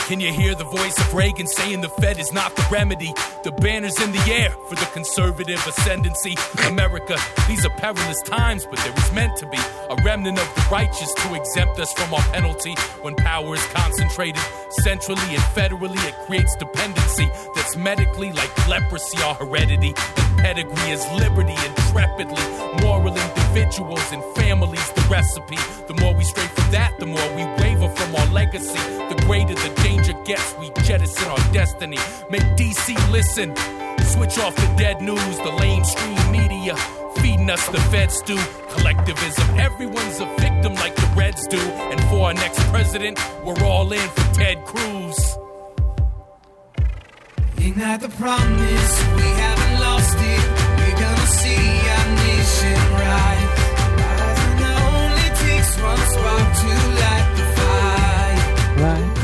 Can 0.09 0.19
you 0.19 0.33
hear 0.33 0.57
the 0.57 0.65
voice 0.65 0.99
of 0.99 1.15
Reagan 1.15 1.47
saying 1.47 1.83
the 1.83 1.89
Fed 1.89 2.19
is 2.19 2.33
not 2.33 2.57
the 2.57 2.67
remedy? 2.69 3.15
The 3.45 3.53
banner's 3.53 4.01
in 4.01 4.11
the 4.11 4.33
air 4.33 4.51
for 4.69 4.75
the 4.75 4.89
conservative 4.93 5.65
ascendancy. 5.69 6.35
America, 6.67 7.17
these 7.47 7.65
are 7.65 7.71
perilous 7.77 8.21
times, 8.23 8.67
but 8.67 8.81
there 8.81 8.93
was 8.93 9.13
meant 9.13 9.37
to 9.37 9.47
be 9.47 9.59
a 9.59 9.95
remnant 10.03 10.41
of 10.41 10.55
the 10.57 10.67
righteous 10.73 11.15
to 11.15 11.35
exempt 11.35 11.79
us 11.79 11.93
from 11.93 12.13
our 12.15 12.23
penalty. 12.33 12.75
When 13.03 13.15
power 13.15 13.55
is 13.55 13.65
concentrated 13.67 14.43
centrally 14.71 15.35
and 15.35 15.43
federally, 15.55 15.99
it 16.09 16.15
creates 16.27 16.55
dependency 16.57 17.29
that's 17.55 17.77
medically 17.77 18.33
like 18.33 18.69
leprosy, 18.69 19.23
our 19.23 19.35
heredity. 19.35 19.95
And 20.17 20.39
pedigree 20.39 20.91
is 20.91 21.05
liberty 21.13 21.55
intrepidly. 21.67 22.43
Moral 22.83 23.17
individuals 23.17 24.13
and 24.13 24.23
families, 24.37 24.91
the 24.93 25.07
recipe. 25.11 25.57
The 25.87 25.95
more 26.01 26.15
we 26.15 26.25
stray 26.25 26.47
from 26.47 26.71
that, 26.73 26.99
the 26.99 27.07
more 27.07 27.29
we 27.35 27.45
waver 27.63 27.89
from 27.89 28.17
our 28.17 28.27
legacy. 28.27 28.79
The 29.09 29.21
greater 29.27 29.55
the 29.55 29.73
danger 29.83 30.15
gets, 30.25 30.55
we 30.59 30.71
jettison 30.83 31.29
our 31.29 31.53
destiny. 31.53 31.99
Make 32.31 32.43
DC 32.57 32.95
listen. 33.11 33.55
Switch 34.05 34.39
off 34.39 34.55
the 34.57 34.75
dead 34.77 35.01
news, 35.01 35.37
the 35.39 35.53
lamestream 35.61 36.31
media. 36.31 36.75
Feeding 37.39 37.51
us 37.51 37.69
the 37.69 37.79
feds 37.93 38.21
do. 38.23 38.37
Collectivism, 38.71 39.59
everyone's 39.61 40.19
a 40.21 40.27
victim 40.41 40.75
like 40.75 40.95
the 40.97 41.13
Reds 41.17 41.47
do. 41.47 41.59
And 41.59 42.01
for 42.09 42.27
our 42.27 42.35
next 42.35 42.59
president, 42.71 43.19
we're 43.45 43.63
all 43.65 43.93
in 43.93 44.09
for 44.11 44.35
Ted 44.35 44.65
Cruz. 44.65 45.37
Ignite 47.59 48.01
the 48.01 48.09
promise, 48.11 49.07
we 49.17 49.23
haven't 49.23 49.81
lost 49.81 50.17
it. 50.19 50.45
We're 50.79 51.01
gonna 51.01 51.27
see 51.27 51.65
our 51.95 52.09
nation 52.27 52.79
rise. 52.99 53.61
And 54.03 54.61
it 54.61 54.77
only 54.89 55.29
takes 55.47 55.81
one 55.81 56.03
spark 56.11 56.49
to 56.61 56.73
light 57.01 57.27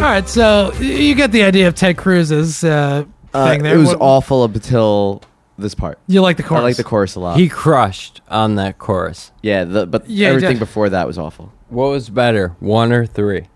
right, 0.01 0.29
so 0.29 0.73
you 0.81 1.15
get 1.15 1.33
the 1.33 1.43
idea 1.45 1.67
of 1.69 1.75
Ted 1.75 1.97
Cruz's 1.97 2.63
uh, 2.65 3.05
Uh, 3.33 3.49
thing 3.51 3.63
there. 3.63 3.75
it 3.75 3.79
was 3.79 3.89
What- 3.89 3.99
awful 4.01 4.43
up 4.43 4.55
until 4.55 5.23
this 5.59 5.75
part. 5.75 5.99
You 6.07 6.21
like 6.21 6.37
the 6.37 6.43
chorus? 6.43 6.61
I 6.61 6.65
like 6.65 6.77
the 6.77 6.85
chorus 6.85 7.15
a 7.15 7.21
lot. 7.21 7.39
He 7.39 7.49
crushed 7.49 8.21
on 8.29 8.57
that 8.57 8.79
chorus. 8.79 9.33
yeah, 9.43 9.65
the, 9.65 9.87
but 9.87 10.09
Yeah, 10.09 10.29
he 10.29 10.35
everything 10.35 10.53
did. 10.55 10.59
before 10.61 10.89
that 10.91 11.07
was 11.07 11.19
awful. 11.19 11.53
What 11.69 11.91
was 11.91 12.09
better, 12.11 12.55
one 12.61 12.93
or 12.93 13.07
three? 13.07 13.47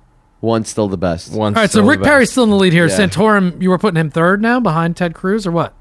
One's 0.41 0.69
still 0.69 0.87
the 0.89 0.97
best. 0.97 1.33
One. 1.33 1.57
All 1.57 1.63
right, 1.63 1.71
so 1.71 1.85
Rick 1.85 2.03
Perry's 2.03 2.31
still 2.31 2.45
in 2.45 2.51
the 2.51 2.57
lead 2.57 2.73
here. 2.73 2.87
Yeah. 2.87 2.97
Santorum, 2.97 3.61
you 3.61 3.71
were 3.71 3.79
putting 3.79 3.99
him 4.01 4.09
third 4.11 4.41
now 4.41 4.61
behind 4.61 4.97
Ted 4.97 5.13
Cruz, 5.15 5.47
or 5.47 5.51
what? 5.51 5.75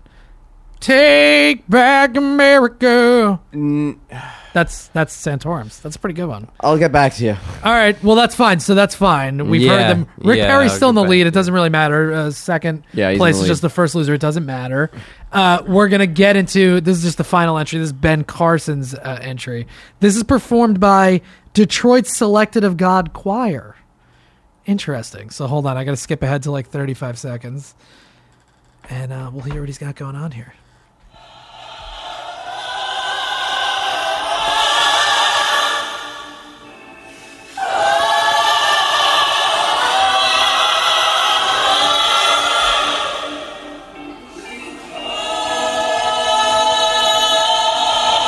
Take 0.79 1.67
back 1.69 2.15
America. 2.17 3.39
That's 4.53 4.87
that's 4.89 5.15
Santorum's. 5.15 5.79
That's 5.81 5.95
a 5.95 5.99
pretty 5.99 6.13
good 6.15 6.27
one. 6.27 6.47
I'll 6.61 6.77
get 6.77 6.91
back 6.91 7.13
to 7.15 7.25
you. 7.25 7.37
All 7.63 7.71
right, 7.73 8.01
well 8.03 8.15
that's 8.15 8.35
fine. 8.35 8.59
So 8.59 8.73
that's 8.75 8.95
fine. 8.95 9.49
We've 9.49 9.61
Yeah, 9.61 9.71
heard 9.87 9.97
them. 9.97 10.07
Rick 10.19 10.37
yeah, 10.37 10.47
Perry's 10.47 10.73
still 10.73 10.89
in 10.89 10.95
get 10.95 11.01
the 11.01 11.05
back 11.05 11.09
lead. 11.11 11.23
to 11.23 11.27
It 11.29 11.33
doesn't 11.33 11.53
really 11.53 11.69
matter. 11.69 12.13
Uh, 12.13 12.31
second 12.31 12.83
Yeah, 12.93 13.09
he's 13.09 13.15
in 13.15 13.19
place 13.19 13.35
the 13.35 13.39
is 13.39 13.43
lead. 13.43 13.47
just 13.49 13.61
the 13.63 13.69
first 13.69 13.93
loser. 13.95 14.13
It 14.15 14.21
doesn't 14.21 14.45
matter. 14.45 14.89
Uh, 15.31 15.61
we're 15.67 15.89
gonna 15.89 16.07
get 16.07 16.35
into 16.35 16.79
this 16.81 16.97
is 16.97 17.03
just 17.03 17.17
the 17.17 17.23
final 17.23 17.57
entry. 17.57 17.79
This 17.79 17.87
is 17.87 17.93
Ben 17.93 18.23
Carson's 18.23 18.93
uh, 18.95 19.19
entry. 19.21 19.67
This 19.99 20.15
is 20.15 20.23
performed 20.23 20.79
by 20.79 21.21
Detroit's 21.53 22.15
Selected 22.15 22.63
of 22.63 22.77
God 22.77 23.13
Choir. 23.13 23.75
Interesting. 24.65 25.29
So 25.29 25.47
hold 25.47 25.65
on, 25.65 25.77
I 25.77 25.83
got 25.85 25.91
to 25.91 25.97
skip 25.97 26.21
ahead 26.21 26.43
to 26.43 26.51
like 26.51 26.67
35 26.67 27.17
seconds, 27.17 27.73
and 28.89 29.13
uh, 29.13 29.29
we'll 29.33 29.43
hear 29.43 29.61
what 29.61 29.69
he's 29.69 29.77
got 29.77 29.95
going 29.95 30.15
on 30.15 30.31
here. 30.31 30.53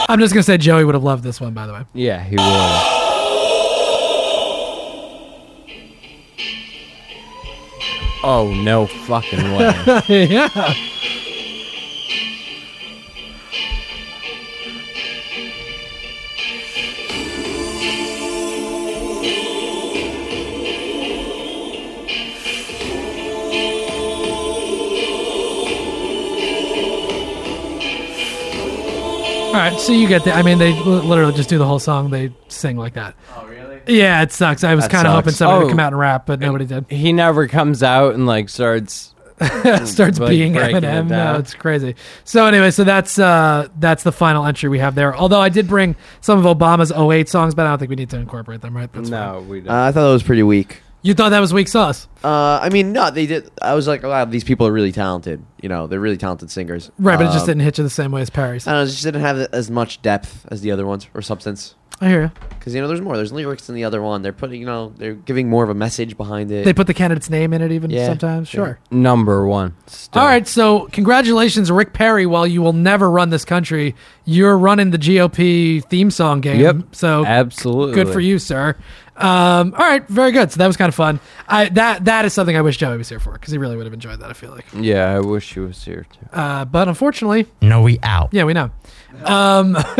I'm 0.09 0.19
just 0.19 0.33
gonna 0.33 0.41
say 0.41 0.57
Joey 0.57 0.83
would 0.85 0.95
have 0.95 1.03
loved 1.03 1.23
this 1.23 1.39
one, 1.39 1.53
by 1.53 1.67
the 1.67 1.73
way. 1.73 1.85
Yeah, 1.93 2.23
he 2.23 2.31
would. 2.31 2.39
Oh 8.23 8.51
no 8.63 8.87
fucking 8.87 9.53
way! 9.53 9.71
yeah. 10.29 10.73
Right, 29.59 29.79
so 29.79 29.91
you 29.93 30.07
get 30.07 30.23
the. 30.23 30.33
I 30.33 30.41
mean, 30.43 30.57
they 30.57 30.73
literally 30.83 31.33
just 31.33 31.49
do 31.49 31.57
the 31.57 31.65
whole 31.65 31.79
song. 31.79 32.09
They 32.09 32.33
sing 32.47 32.77
like 32.77 32.93
that. 32.93 33.15
Oh, 33.35 33.45
really? 33.45 33.79
Yeah, 33.87 34.21
it 34.21 34.31
sucks. 34.31 34.63
I 34.63 34.75
was 34.75 34.85
That 34.85 34.91
kind 34.91 35.07
of 35.07 35.13
hoping 35.13 35.33
somebody 35.33 35.61
Oh. 35.61 35.65
would 35.65 35.71
come 35.71 35.79
out 35.79 35.93
and 35.93 35.99
rap, 35.99 36.25
but 36.25 36.39
nobody 36.39 36.65
did. 36.65 36.85
He 36.89 37.11
never 37.13 37.47
comes 37.47 37.81
out 37.83 38.13
and 38.15 38.25
like 38.27 38.49
starts. 38.49 39.13
starts 39.85 40.19
like, 40.19 40.29
being 40.31 40.51
breaking 40.51 40.75
it 40.77 40.83
Eminem. 40.83 41.03
No, 41.07 41.15
down. 41.15 41.39
it's 41.39 41.53
crazy. 41.53 41.95
So 42.25 42.45
anyway, 42.45 42.71
so 42.71 42.83
that's 42.83 43.17
uh 43.17 43.69
that's 43.79 44.03
the 44.03 44.11
final 44.11 44.45
entry 44.45 44.67
we 44.67 44.79
have 44.79 44.95
there. 44.95 45.15
Although 45.15 45.39
I 45.39 45.47
did 45.47 45.65
bring 45.65 45.95
some 46.19 46.45
of 46.45 46.57
Obama's 46.57 46.91
08 46.91 47.29
songs, 47.29 47.55
but 47.55 47.65
I 47.65 47.69
don't 47.69 47.79
think 47.79 47.89
we 47.89 47.95
need 47.95 48.09
to 48.09 48.17
incorporate 48.17 48.59
them, 48.59 48.75
right? 48.75 48.91
That's 48.91 49.07
no, 49.09 49.35
fine. 49.39 49.47
we 49.47 49.61
don't. 49.61 49.69
Uh, 49.73 49.83
I 49.83 49.91
thought 49.93 50.07
that 50.07 50.11
was 50.13 50.23
pretty 50.23 50.43
weak. 50.43 50.81
You 51.01 51.13
thought 51.13 51.29
that 51.29 51.39
was 51.39 51.53
weak 51.53 51.69
sauce, 51.69 52.07
Uh, 52.23 52.59
I 52.61 52.69
mean, 52.69 52.91
no, 52.91 53.09
they 53.09 53.25
did. 53.25 53.49
I 53.61 53.73
was 53.73 53.87
like, 53.87 54.03
wow, 54.03 54.25
these 54.25 54.43
people 54.43 54.67
are 54.67 54.71
really 54.71 54.91
talented. 54.91 55.41
You 55.61 55.69
know, 55.69 55.87
they're 55.87 55.99
really 55.99 56.17
talented 56.17 56.51
singers. 56.51 56.91
right? 56.99 57.17
But 57.17 57.27
it 57.27 57.31
just 57.31 57.43
Um, 57.43 57.47
didn't 57.47 57.61
hit 57.61 57.77
you 57.77 57.83
the 57.85 57.89
same 57.89 58.11
way 58.11 58.21
as 58.21 58.29
Perry's. 58.29 58.67
I 58.67 58.71
don't 58.71 58.79
know, 58.79 58.83
it 58.83 58.87
just 58.87 59.03
didn't 59.03 59.21
have 59.21 59.37
as 59.53 59.71
much 59.71 60.01
depth 60.01 60.45
as 60.51 60.59
the 60.61 60.71
other 60.71 60.85
ones 60.85 61.07
or 61.13 61.21
substance. 61.21 61.75
I 62.01 62.07
hear 62.07 62.21
you. 62.23 62.31
Because 62.49 62.75
you 62.75 62.81
know, 62.81 62.87
there's 62.87 63.01
more. 63.01 63.15
There's 63.15 63.31
lyrics 63.31 63.69
in 63.69 63.75
the 63.75 63.83
other 63.85 64.01
one. 64.01 64.21
They're 64.21 64.33
putting, 64.33 64.59
you 64.59 64.65
know, 64.65 64.93
they're 64.97 65.13
giving 65.13 65.49
more 65.49 65.63
of 65.63 65.69
a 65.69 65.73
message 65.73 66.17
behind 66.17 66.51
it. 66.51 66.65
They 66.65 66.73
put 66.73 66.87
the 66.87 66.93
candidate's 66.93 67.29
name 67.29 67.53
in 67.53 67.61
it, 67.61 67.71
even 67.71 67.89
Yeah. 67.89 68.07
sometimes. 68.07 68.53
Yeah. 68.53 68.57
Sure. 68.57 68.79
Number 68.91 69.45
one. 69.47 69.75
still. 69.87 70.21
All 70.21 70.27
right, 70.27 70.45
so 70.47 70.87
congratulations, 70.91 71.71
Rick 71.71 71.93
Perry. 71.93 72.25
While 72.25 72.45
you 72.47 72.61
will 72.61 72.73
never 72.73 73.09
run 73.09 73.29
this 73.29 73.45
country, 73.45 73.95
you're 74.25 74.57
running 74.57 74.91
the 74.91 74.97
GOP 74.97 75.83
theme 75.85 76.11
song 76.11 76.41
game. 76.41 76.59
Yep. 76.59 76.77
So 76.93 77.25
Absolutely. 77.25 77.95
good 77.95 78.09
for 78.09 78.19
you, 78.19 78.39
sir. 78.39 78.75
Um, 79.15 79.73
all 79.77 79.85
right, 79.85 80.07
very 80.07 80.31
good. 80.31 80.49
So 80.51 80.57
that 80.59 80.67
was 80.67 80.77
kind 80.77 80.87
of 80.87 80.95
fun. 80.95 81.19
I 81.47 81.67
that 81.69 82.05
that 82.05 82.23
is 82.23 82.33
something 82.33 82.55
I 82.55 82.61
wish 82.61 82.77
Joey 82.77 82.97
was 82.97 83.09
here 83.09 83.19
for 83.19 83.33
because 83.33 83.51
he 83.51 83.57
really 83.57 83.75
would 83.75 83.85
have 83.85 83.93
enjoyed 83.93 84.19
that. 84.21 84.29
I 84.29 84.33
feel 84.33 84.51
like. 84.51 84.65
Yeah, 84.73 85.13
I 85.13 85.19
wish 85.19 85.53
he 85.53 85.59
was 85.59 85.83
here 85.83 86.05
too. 86.09 86.25
Uh, 86.37 86.63
but 86.65 86.87
unfortunately, 86.87 87.45
No, 87.61 87.81
we 87.81 87.99
out. 88.03 88.29
yeah, 88.31 88.45
we 88.45 88.53
know. 88.53 88.71
Um, 89.25 89.75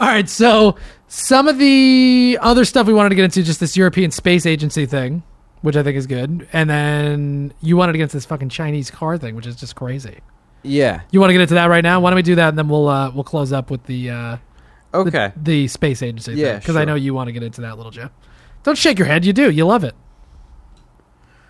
all 0.00 0.08
right, 0.08 0.28
so 0.28 0.76
some 1.14 1.46
of 1.46 1.58
the 1.58 2.36
other 2.40 2.64
stuff 2.64 2.88
we 2.88 2.92
wanted 2.92 3.10
to 3.10 3.14
get 3.14 3.24
into, 3.24 3.42
just 3.44 3.60
this 3.60 3.76
European 3.76 4.10
Space 4.10 4.46
Agency 4.46 4.84
thing, 4.84 5.22
which 5.62 5.76
I 5.76 5.82
think 5.84 5.96
is 5.96 6.08
good, 6.08 6.48
and 6.52 6.68
then 6.68 7.54
you 7.62 7.76
wanted 7.76 7.92
to 7.92 7.98
get 7.98 8.04
into 8.04 8.16
this 8.16 8.26
fucking 8.26 8.48
Chinese 8.48 8.90
car 8.90 9.16
thing, 9.16 9.36
which 9.36 9.46
is 9.46 9.54
just 9.54 9.76
crazy. 9.76 10.18
Yeah. 10.64 11.02
You 11.12 11.20
want 11.20 11.28
to 11.28 11.34
get 11.34 11.42
into 11.42 11.54
that 11.54 11.66
right 11.66 11.84
now? 11.84 12.00
Why 12.00 12.10
don't 12.10 12.16
we 12.16 12.22
do 12.22 12.34
that, 12.34 12.48
and 12.48 12.58
then 12.58 12.68
we'll 12.68 12.88
uh, 12.88 13.10
we'll 13.12 13.22
close 13.22 13.52
up 13.52 13.70
with 13.70 13.84
the 13.84 14.10
uh, 14.10 14.36
Okay. 14.92 15.32
the, 15.36 15.68
space 15.68 16.02
agency. 16.02 16.34
Yeah, 16.34 16.58
because 16.58 16.74
I 16.74 16.84
know 16.84 16.96
you 16.96 17.14
want 17.14 17.28
to 17.28 17.32
get 17.32 17.42
into 17.44 17.60
that, 17.60 17.76
little 17.76 17.92
Joe. 17.92 18.10
Don't 18.64 18.76
shake 18.78 18.98
your 18.98 19.06
head. 19.06 19.24
You 19.24 19.32
do. 19.32 19.50
You 19.50 19.66
love 19.66 19.84
it. 19.84 19.94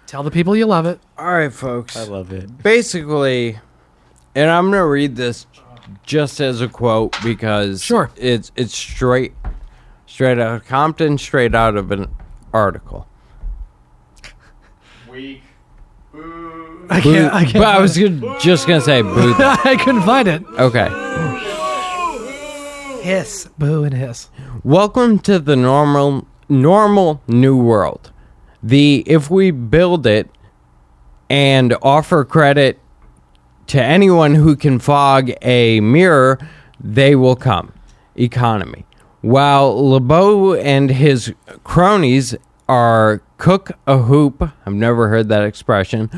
Tell 0.07 0.23
the 0.23 0.31
people 0.31 0.55
you 0.55 0.67
love 0.67 0.85
it. 0.85 1.01
All 1.17 1.25
right, 1.33 1.53
folks. 1.53 1.97
I 1.97 2.05
love 2.05 2.33
it. 2.33 2.63
Basically, 2.63 3.59
and 4.35 4.51
I'm 4.51 4.67
gonna 4.67 4.87
read 4.87 5.17
this 5.17 5.47
just 6.03 6.41
as 6.41 6.61
a 6.61 6.69
quote 6.69 7.17
because 7.25 7.83
Sure. 7.83 8.11
it's 8.17 8.53
it's 8.57 8.75
straight 8.77 9.33
straight 10.15 10.39
out 10.39 10.55
of 10.55 10.65
Compton, 10.65 11.19
straight 11.19 11.57
out 11.57 11.75
of 11.75 11.91
an 11.91 12.09
article. 12.53 13.09
I 15.13 15.41
can't. 17.01 17.35
I 17.35 17.43
can't. 17.43 17.55
But 17.55 17.65
I 17.65 17.81
was 17.81 17.99
gonna, 17.99 18.39
just 18.39 18.69
gonna 18.69 18.81
say 18.81 19.03
boo. 19.03 19.35
I 19.39 19.77
couldn't 19.77 20.03
find 20.03 20.29
it. 20.29 20.45
Okay. 20.57 20.89
Hiss, 23.03 23.49
boo, 23.59 23.83
and 23.83 23.93
hiss. 23.93 24.31
Welcome 24.63 25.19
to 25.21 25.41
the 25.41 25.57
normal 25.57 26.29
normal 26.49 27.21
new 27.27 27.57
world. 27.57 28.13
The 28.63 29.03
if 29.09 29.31
we 29.31 29.51
build 29.51 30.07
it 30.07 30.31
and 31.29 31.75
offer 31.83 32.25
credit 32.25 32.79
to 33.67 33.83
anyone 33.83 34.37
who 34.37 34.55
can 34.55 34.79
fog 34.79 35.33
a 35.43 35.81
mirror, 35.81 36.39
they 36.79 37.17
will 37.17 37.35
come. 37.35 37.73
Economy. 38.15 38.85
While 39.25 39.89
LeBeau 39.89 40.53
and 40.53 40.91
his 40.91 41.33
cronies 41.65 42.37
are 42.69 43.23
cook 43.39 43.71
a 43.87 43.97
hoop, 43.97 44.51
I've 44.67 44.75
never 44.75 45.09
heard 45.09 45.31
that 45.31 45.45
expression, 45.45 46.11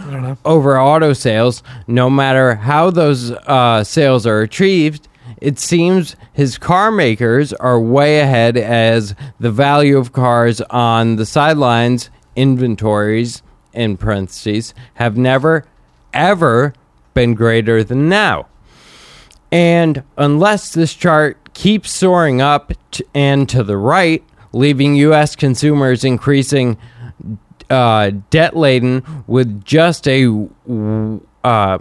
over 0.45 0.77
auto 0.81 1.13
sales, 1.13 1.63
no 1.87 2.11
matter 2.11 2.57
how 2.57 2.91
those 2.91 3.31
uh, 3.31 3.85
sales 3.85 4.27
are 4.27 4.41
achieved, 4.41 5.07
it 5.41 5.61
seems 5.61 6.17
his 6.33 6.59
car 6.59 6.91
makers 6.91 7.53
are 7.53 7.79
way 7.79 8.19
ahead 8.19 8.57
as 8.57 9.15
the 9.39 9.53
value 9.53 9.99
of 9.99 10.13
cars 10.13 10.61
on 10.63 11.15
the 11.15 11.27
sidelines, 11.27 12.11
inventories, 12.35 13.41
in 13.73 13.97
parentheses, 13.97 14.75
have 14.95 15.17
never, 15.17 15.65
ever 16.13 16.75
been 17.15 17.35
greater 17.35 17.85
than 17.85 18.09
now. 18.09 18.49
And 19.53 20.03
unless 20.17 20.73
this 20.73 20.93
chart 20.93 21.46
keeps 21.57 21.91
soaring 21.91 22.43
up 22.43 22.71
and 23.15 23.49
to 23.49 23.65
the 23.65 23.79
right, 23.79 24.23
leaving 24.53 24.95
U.S. 24.97 25.35
consumers 25.35 26.05
increasing 26.05 26.77
uh, 27.71 28.11
debt 28.29 28.55
laden 28.55 29.25
with 29.27 29.65
just 29.65 30.07
a, 30.07 30.27
uh, 31.43 31.79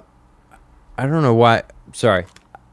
I 0.98 1.06
don't 1.06 1.22
know 1.22 1.34
why. 1.34 1.64
Sorry, 1.92 2.26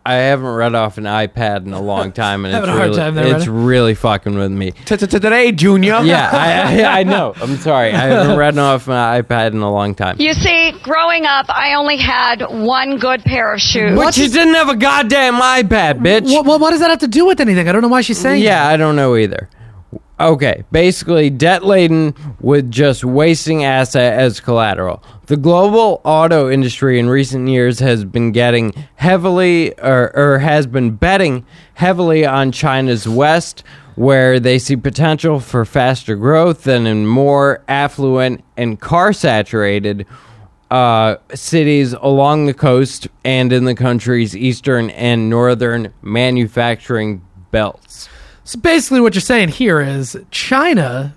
I 0.05 0.15
haven't 0.15 0.47
read 0.47 0.75
off 0.75 0.99
an 0.99 1.05
iPad 1.05 1.65
in 1.65 1.73
a 1.73 1.81
long 1.81 2.13
time, 2.23 2.45
and 2.45 2.55
it's 2.55 2.67
Having 2.67 2.71
a 2.71 2.73
hard 2.73 2.89
really, 2.89 2.99
time 2.99 3.15
there, 3.15 3.37
it's 3.37 3.47
really 3.47 3.95
fucking 3.95 4.35
with 4.35 4.51
me. 4.51 4.73
Today, 4.73 5.53
Junior. 5.53 6.01
Yeah, 6.03 6.29
I, 6.33 6.83
I, 6.83 7.01
I 7.01 7.03
know. 7.05 7.35
I'm 7.41 7.57
sorry. 7.57 7.93
I 7.93 8.07
haven't 8.07 8.37
read 8.37 8.59
off 8.59 8.89
an 8.89 8.95
iPad 8.95 9.53
in 9.53 9.59
a 9.61 9.71
long 9.71 9.95
time. 9.95 10.17
You 10.19 10.35
see, 10.35 10.73
growing 10.83 11.25
up, 11.27 11.47
I 11.49 11.75
only 11.75 11.97
had 11.97 12.43
one 12.43 12.99
good 12.99 13.23
pair 13.23 13.53
of 13.53 13.61
shoes. 13.61 13.97
But 13.97 14.17
you 14.17 14.29
didn't 14.29 14.55
have 14.55 14.69
a 14.69 14.77
goddamn 14.77 15.35
iPad, 15.35 16.01
bitch. 16.01 16.33
What, 16.33 16.47
what, 16.47 16.61
what 16.61 16.71
does 16.71 16.81
that 16.81 16.91
have 16.91 17.01
to 17.01 17.09
do 17.09 17.27
with 17.27 17.41
anything? 17.41 17.69
I 17.69 17.73
don't 17.73 17.83
know 17.83 17.89
why 17.89 18.01
she's 18.01 18.19
saying. 18.19 18.43
Yeah, 18.43 18.65
that. 18.65 18.75
I 18.75 18.77
don't 18.77 18.97
know 18.97 19.17
either. 19.17 19.49
Okay, 20.23 20.63
basically 20.71 21.31
debt 21.31 21.65
laden 21.65 22.15
with 22.39 22.71
just 22.71 23.05
wasting 23.05 23.65
asset 23.65 24.17
as 24.17 24.39
collateral. 24.39 25.03
The 25.27 25.37
global 25.37 26.01
auto 26.05 26.49
industry 26.49 27.01
in 27.01 27.09
recent 27.09 27.49
years 27.49 27.81
has 27.81 28.05
been 28.05 28.31
getting 28.31 28.73
heavily 28.95 29.77
or, 29.81 30.17
or 30.17 30.39
has 30.39 30.69
been 30.69 30.93
betting 30.93 31.45
heavily 31.75 32.25
on 32.25 32.53
China's 32.53 33.09
West 33.09 33.65
where 33.97 34.39
they 34.39 34.61
see 34.61 34.77
potential 34.77 35.41
for 35.41 35.65
faster 35.65 36.15
growth 36.15 36.63
than 36.63 36.87
in 36.87 37.05
more 37.05 37.65
affluent 37.67 38.45
and 38.57 38.81
car 38.81 39.13
saturated 39.13 40.07
uh, 40.71 41.17
cities 41.35 41.95
along 41.95 42.47
the 42.47 42.55
coast 42.55 43.09
and 43.25 43.53
in 43.53 43.65
the 43.65 43.75
country's 43.75 44.37
eastern 44.37 44.89
and 44.91 45.29
northern 45.29 45.93
manufacturing 46.01 47.27
belts. 47.51 48.09
So 48.45 48.59
basically, 48.59 49.01
what 49.01 49.15
you're 49.15 49.21
saying 49.21 49.49
here 49.51 49.81
is 49.81 50.17
China, 50.31 51.15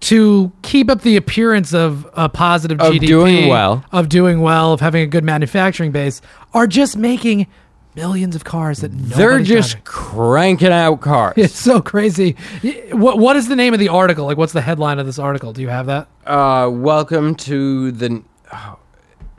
to 0.00 0.52
keep 0.62 0.90
up 0.90 1.02
the 1.02 1.16
appearance 1.16 1.72
of 1.72 2.06
a 2.14 2.28
positive 2.28 2.80
Of 2.80 2.92
GDP, 2.94 3.06
doing 3.06 3.48
well. 3.48 3.84
of 3.92 4.08
doing 4.08 4.40
well, 4.40 4.72
of 4.72 4.80
having 4.80 5.02
a 5.02 5.06
good 5.06 5.24
manufacturing 5.24 5.90
base, 5.92 6.20
are 6.54 6.66
just 6.66 6.96
making 6.96 7.46
millions 7.94 8.36
of 8.36 8.44
cars 8.44 8.80
that 8.80 8.88
They're 8.92 9.38
nobody's 9.38 9.48
just 9.48 9.84
cranking 9.84 10.68
out 10.72 11.00
cars. 11.00 11.34
It's 11.36 11.58
so 11.58 11.80
crazy. 11.80 12.36
Y- 12.62 12.82
What 12.92 13.18
what 13.18 13.36
is 13.36 13.48
the 13.48 13.56
name 13.56 13.72
of 13.72 13.80
the 13.80 13.88
article? 13.88 14.26
Like, 14.26 14.36
what's 14.36 14.52
the 14.52 14.60
headline 14.60 14.98
of 14.98 15.06
this 15.06 15.18
article? 15.18 15.52
Do 15.52 15.62
you 15.62 15.68
have 15.68 15.86
that? 15.86 16.08
Uh, 16.26 16.68
welcome 16.70 17.34
to 17.36 17.92
the. 17.92 18.22
oh, 18.52 18.78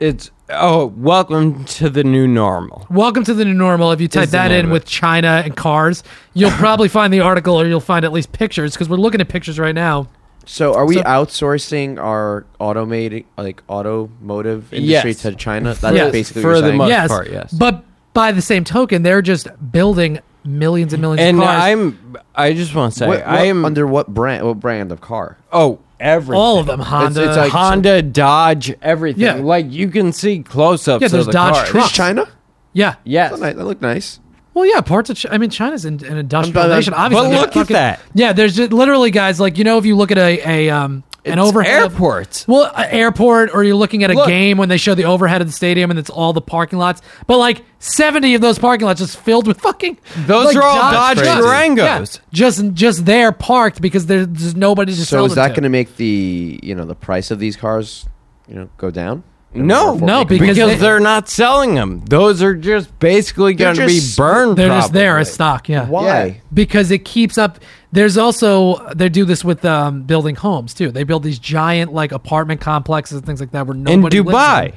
it's 0.00 0.30
oh, 0.50 0.86
welcome 0.96 1.64
to 1.64 1.90
the 1.90 2.04
new 2.04 2.26
normal. 2.26 2.86
Welcome 2.90 3.24
to 3.24 3.34
the 3.34 3.44
new 3.44 3.54
normal. 3.54 3.92
If 3.92 4.00
you 4.00 4.08
type 4.08 4.24
Is 4.24 4.30
the 4.30 4.38
that 4.38 4.48
name 4.48 4.60
in 4.60 4.64
of 4.66 4.70
with 4.72 4.84
China 4.86 5.42
and 5.44 5.56
cars, 5.56 6.02
you'll 6.34 6.50
probably 6.52 6.88
find 6.88 7.12
the 7.12 7.20
article, 7.20 7.60
or 7.60 7.66
you'll 7.66 7.80
find 7.80 8.04
at 8.04 8.12
least 8.12 8.32
pictures 8.32 8.72
because 8.74 8.88
we're 8.88 8.96
looking 8.96 9.20
at 9.20 9.28
pictures 9.28 9.58
right 9.58 9.74
now. 9.74 10.08
So 10.46 10.74
are 10.74 10.86
we 10.86 10.94
So- 10.94 11.02
outsourcing 11.02 11.98
our 11.98 12.46
automating 12.60 13.26
like 13.36 13.62
automotive 13.68 14.72
industry 14.72 15.10
Yes. 15.10 15.22
to 15.22 15.34
China? 15.34 15.74
That's 15.74 15.94
Yes. 15.94 16.12
basically 16.12 16.42
For 16.42 16.48
what 16.48 16.52
you're 16.54 16.60
the 16.62 16.68
saying. 16.68 16.78
most 16.78 16.88
yes, 16.88 17.08
part, 17.08 17.30
yes. 17.30 17.52
But 17.52 17.84
by 18.14 18.32
the 18.32 18.40
same 18.42 18.64
token, 18.64 19.02
they're 19.02 19.22
just 19.22 19.48
building 19.70 20.20
millions 20.44 20.94
and 20.94 21.02
millions 21.02 21.20
And 21.28 21.36
of 21.38 21.44
cars. 21.44 21.62
And 21.64 21.80
I'm. 21.80 22.16
I 22.34 22.52
just 22.54 22.74
want 22.74 22.94
to 22.94 22.98
say 23.00 23.06
What- 23.06 23.18
what- 23.18 23.28
I 23.28 23.44
am 23.46 23.64
under 23.66 23.86
what 23.86 24.08
brand? 24.08 24.46
What 24.46 24.58
brand 24.58 24.90
of 24.90 25.00
car? 25.02 25.36
Oh, 25.52 25.80
everything. 26.00 26.40
all 26.40 26.58
of 26.58 26.66
them. 26.66 26.80
Honda. 26.80 27.28
it's 27.28 27.36
like- 27.36 27.52
Honda, 27.52 28.02
Dodge, 28.02 28.74
everything. 28.82 29.22
Yeah. 29.22 29.34
Like 29.34 29.70
you 29.70 29.88
can 29.88 30.12
see 30.12 30.40
close-ups. 30.42 31.02
Yeah, 31.02 31.08
there's 31.08 31.22
of 31.22 31.26
the 31.26 31.32
Dodge 31.32 31.54
cars. 31.54 31.68
trucks. 31.68 31.84
This 31.86 31.92
is 31.92 31.96
China? 31.96 32.28
yeah. 32.72 32.94
Yes. 33.04 33.38
Nice. 33.38 33.54
That 33.56 33.64
look 33.64 33.80
nice. 33.80 34.20
Well, 34.54 34.66
yeah, 34.66 34.80
parts 34.80 35.08
of. 35.10 35.16
Ch- 35.16 35.26
I 35.30 35.38
mean, 35.38 35.50
China's 35.50 35.84
an, 35.84 36.04
an 36.04 36.16
industrial 36.16 36.62
I'm- 36.62 36.70
nation. 36.70 36.92
but 36.92 36.98
Obviously, 37.00 37.30
look 37.36 37.52
They're 37.52 37.62
at 37.62 37.68
that. 37.68 38.00
Yeah, 38.14 38.32
there's 38.32 38.56
just 38.56 38.72
literally 38.72 39.10
guys 39.12 39.38
like 39.38 39.56
you 39.56 39.62
know 39.64 39.78
if 39.78 39.86
you 39.86 39.94
look 39.96 40.10
at 40.10 40.18
a 40.18 40.66
a 40.66 40.70
um 40.70 41.04
an 41.24 41.38
It's 41.38 41.48
overhead 41.48 41.82
of- 41.84 42.00
well, 42.00 42.72
an 42.76 42.86
airport, 42.90 43.50
or 43.54 43.64
you're 43.64 43.74
looking 43.76 44.04
at 44.04 44.10
a 44.10 44.14
Look. 44.14 44.28
game 44.28 44.56
when 44.56 44.68
they 44.68 44.76
show 44.76 44.94
the 44.94 45.04
overhead 45.04 45.40
of 45.40 45.46
the 45.46 45.52
stadium 45.52 45.90
and 45.90 45.98
it's 45.98 46.10
all 46.10 46.32
the 46.32 46.40
parking 46.40 46.78
lots. 46.78 47.02
But 47.26 47.38
like 47.38 47.62
70 47.80 48.34
of 48.34 48.40
those 48.40 48.58
parking 48.58 48.86
lots 48.86 49.00
just 49.00 49.18
filled 49.18 49.46
with 49.46 49.60
fucking. 49.60 49.98
Those 50.26 50.46
like, 50.46 50.56
are 50.56 50.62
all 50.62 50.92
Dodge 50.92 51.18
trucks. 51.18 51.40
Durangos. 51.44 51.76
Yeah, 52.18 52.20
just 52.32 52.72
just 52.74 53.04
there 53.04 53.32
parked 53.32 53.80
because 53.80 54.06
there's 54.06 54.26
just 54.28 54.56
nobody 54.56 54.92
to 54.94 55.04
sell. 55.04 55.22
So 55.22 55.24
is 55.26 55.34
that 55.34 55.48
going 55.48 55.64
to 55.64 55.68
make 55.68 55.96
the 55.96 56.60
you 56.62 56.74
know 56.74 56.84
the 56.84 56.94
price 56.94 57.30
of 57.30 57.38
these 57.38 57.56
cars 57.56 58.06
you 58.48 58.54
know 58.54 58.68
go 58.78 58.90
down? 58.90 59.24
No, 59.54 59.94
No, 59.94 60.24
because, 60.26 60.56
because 60.56 60.56
they- 60.56 60.74
they're 60.76 61.00
not 61.00 61.28
selling 61.28 61.74
them. 61.74 62.02
Those 62.06 62.42
are 62.42 62.54
just 62.54 62.96
basically 62.98 63.54
going 63.54 63.76
to 63.76 63.86
be 63.86 63.98
burned. 64.16 64.58
They're 64.58 64.68
just 64.68 64.92
there 64.92 65.18
as 65.18 65.32
stock. 65.32 65.68
Yeah. 65.70 65.86
Why? 65.88 66.42
because 66.52 66.90
it 66.90 67.04
keeps 67.06 67.38
up. 67.38 67.58
There's 67.90 68.18
also 68.18 68.86
they 68.94 69.08
do 69.08 69.24
this 69.24 69.44
with 69.44 69.64
um, 69.64 70.02
building 70.02 70.36
homes 70.36 70.74
too. 70.74 70.90
They 70.90 71.04
build 71.04 71.22
these 71.22 71.38
giant 71.38 71.92
like 71.92 72.12
apartment 72.12 72.60
complexes 72.60 73.16
and 73.18 73.26
things 73.26 73.40
like 73.40 73.52
that 73.52 73.66
where 73.66 73.76
In 73.76 73.82
nobody 73.82 74.20
lives 74.20 74.36
Dubai, 74.36 74.66
in. 74.66 74.72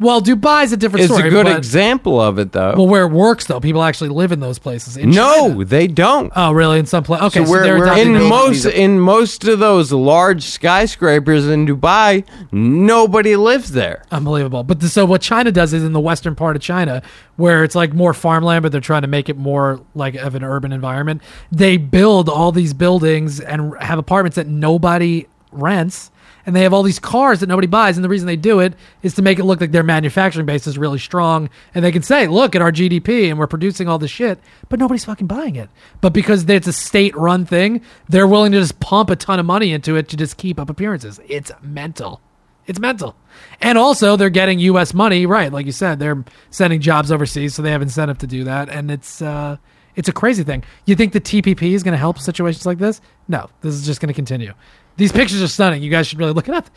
Well, 0.00 0.22
Dubai's 0.22 0.72
a 0.72 0.78
different 0.78 1.04
story. 1.04 1.18
it's 1.20 1.28
story. 1.28 1.28
a 1.28 1.30
good 1.30 1.50
but- 1.52 1.58
example 1.58 2.18
of 2.20 2.38
it, 2.38 2.52
though. 2.52 2.72
Well, 2.74 2.86
where 2.88 3.04
it 3.04 3.12
works 3.12 3.44
though, 3.44 3.60
people 3.60 3.82
actually 3.82 4.08
live 4.08 4.32
in 4.32 4.40
those 4.40 4.58
places. 4.58 4.96
In 4.96 5.10
no, 5.10 5.50
China- 5.50 5.64
they 5.66 5.86
don't. 5.86 6.32
Oh, 6.34 6.52
really? 6.52 6.78
In 6.78 6.86
some 6.86 7.04
place? 7.04 7.20
Okay, 7.20 7.44
So 7.44 7.50
where- 7.50 7.62
they're 7.62 7.76
adopting 7.76 8.06
in 8.06 8.12
those- 8.14 8.30
most 8.30 8.64
in 8.66 8.98
most 8.98 9.46
of 9.46 9.58
those 9.58 9.92
large 9.92 10.42
skyscrapers 10.44 11.46
in 11.46 11.66
Dubai, 11.66 12.24
nobody 12.50 13.36
lives 13.36 13.72
there. 13.72 14.02
Unbelievable. 14.10 14.64
But 14.64 14.80
the, 14.80 14.88
so 14.88 15.04
what 15.04 15.20
China 15.20 15.52
does 15.52 15.72
is 15.74 15.84
in 15.84 15.92
the 15.92 16.00
western 16.00 16.34
part 16.34 16.56
of 16.56 16.62
China, 16.62 17.02
where 17.36 17.62
it's 17.62 17.74
like 17.74 17.92
more 17.92 18.14
farmland, 18.14 18.62
but 18.62 18.72
they're 18.72 18.80
trying 18.80 19.02
to 19.02 19.08
make 19.08 19.28
it 19.28 19.36
more 19.36 19.80
like 19.94 20.14
of 20.14 20.34
an 20.34 20.42
urban 20.42 20.72
environment. 20.72 21.20
They 21.52 21.76
build 21.76 22.28
all 22.30 22.52
these 22.52 22.72
buildings 22.72 23.38
and 23.38 23.74
have 23.80 23.98
apartments 23.98 24.36
that 24.36 24.46
nobody 24.46 25.26
rents. 25.52 26.10
And 26.50 26.56
they 26.56 26.64
have 26.64 26.72
all 26.72 26.82
these 26.82 26.98
cars 26.98 27.38
that 27.38 27.46
nobody 27.46 27.68
buys. 27.68 27.96
And 27.96 28.04
the 28.04 28.08
reason 28.08 28.26
they 28.26 28.34
do 28.34 28.58
it 28.58 28.74
is 29.04 29.14
to 29.14 29.22
make 29.22 29.38
it 29.38 29.44
look 29.44 29.60
like 29.60 29.70
their 29.70 29.84
manufacturing 29.84 30.46
base 30.46 30.66
is 30.66 30.76
really 30.76 30.98
strong. 30.98 31.48
And 31.76 31.84
they 31.84 31.92
can 31.92 32.02
say, 32.02 32.26
look 32.26 32.56
at 32.56 32.60
our 32.60 32.72
GDP 32.72 33.30
and 33.30 33.38
we're 33.38 33.46
producing 33.46 33.86
all 33.86 34.00
this 34.00 34.10
shit, 34.10 34.40
but 34.68 34.80
nobody's 34.80 35.04
fucking 35.04 35.28
buying 35.28 35.54
it. 35.54 35.70
But 36.00 36.12
because 36.12 36.50
it's 36.50 36.66
a 36.66 36.72
state 36.72 37.14
run 37.14 37.46
thing, 37.46 37.82
they're 38.08 38.26
willing 38.26 38.50
to 38.50 38.58
just 38.58 38.80
pump 38.80 39.10
a 39.10 39.14
ton 39.14 39.38
of 39.38 39.46
money 39.46 39.72
into 39.72 39.94
it 39.94 40.08
to 40.08 40.16
just 40.16 40.38
keep 40.38 40.58
up 40.58 40.68
appearances. 40.68 41.20
It's 41.28 41.52
mental. 41.62 42.20
It's 42.66 42.80
mental. 42.80 43.14
And 43.60 43.78
also, 43.78 44.16
they're 44.16 44.28
getting 44.28 44.58
U.S. 44.58 44.92
money, 44.92 45.26
right? 45.26 45.52
Like 45.52 45.66
you 45.66 45.72
said, 45.72 46.00
they're 46.00 46.24
sending 46.50 46.80
jobs 46.80 47.12
overseas, 47.12 47.54
so 47.54 47.62
they 47.62 47.70
have 47.70 47.80
incentive 47.80 48.18
to 48.18 48.26
do 48.26 48.42
that. 48.42 48.68
And 48.68 48.90
it's 48.90 49.22
uh, 49.22 49.58
it's 49.96 50.08
a 50.08 50.12
crazy 50.12 50.42
thing. 50.44 50.64
You 50.86 50.94
think 50.96 51.12
the 51.12 51.20
TPP 51.20 51.72
is 51.72 51.82
going 51.82 51.92
to 51.92 51.98
help 51.98 52.18
situations 52.18 52.66
like 52.66 52.78
this? 52.78 53.00
No, 53.28 53.48
this 53.60 53.74
is 53.74 53.84
just 53.86 54.00
going 54.00 54.08
to 54.08 54.14
continue. 54.14 54.52
These 54.96 55.12
pictures 55.12 55.42
are 55.42 55.48
stunning. 55.48 55.82
You 55.82 55.90
guys 55.90 56.06
should 56.06 56.18
really 56.18 56.32
look 56.32 56.48
it 56.48 56.54
up. 56.54 56.68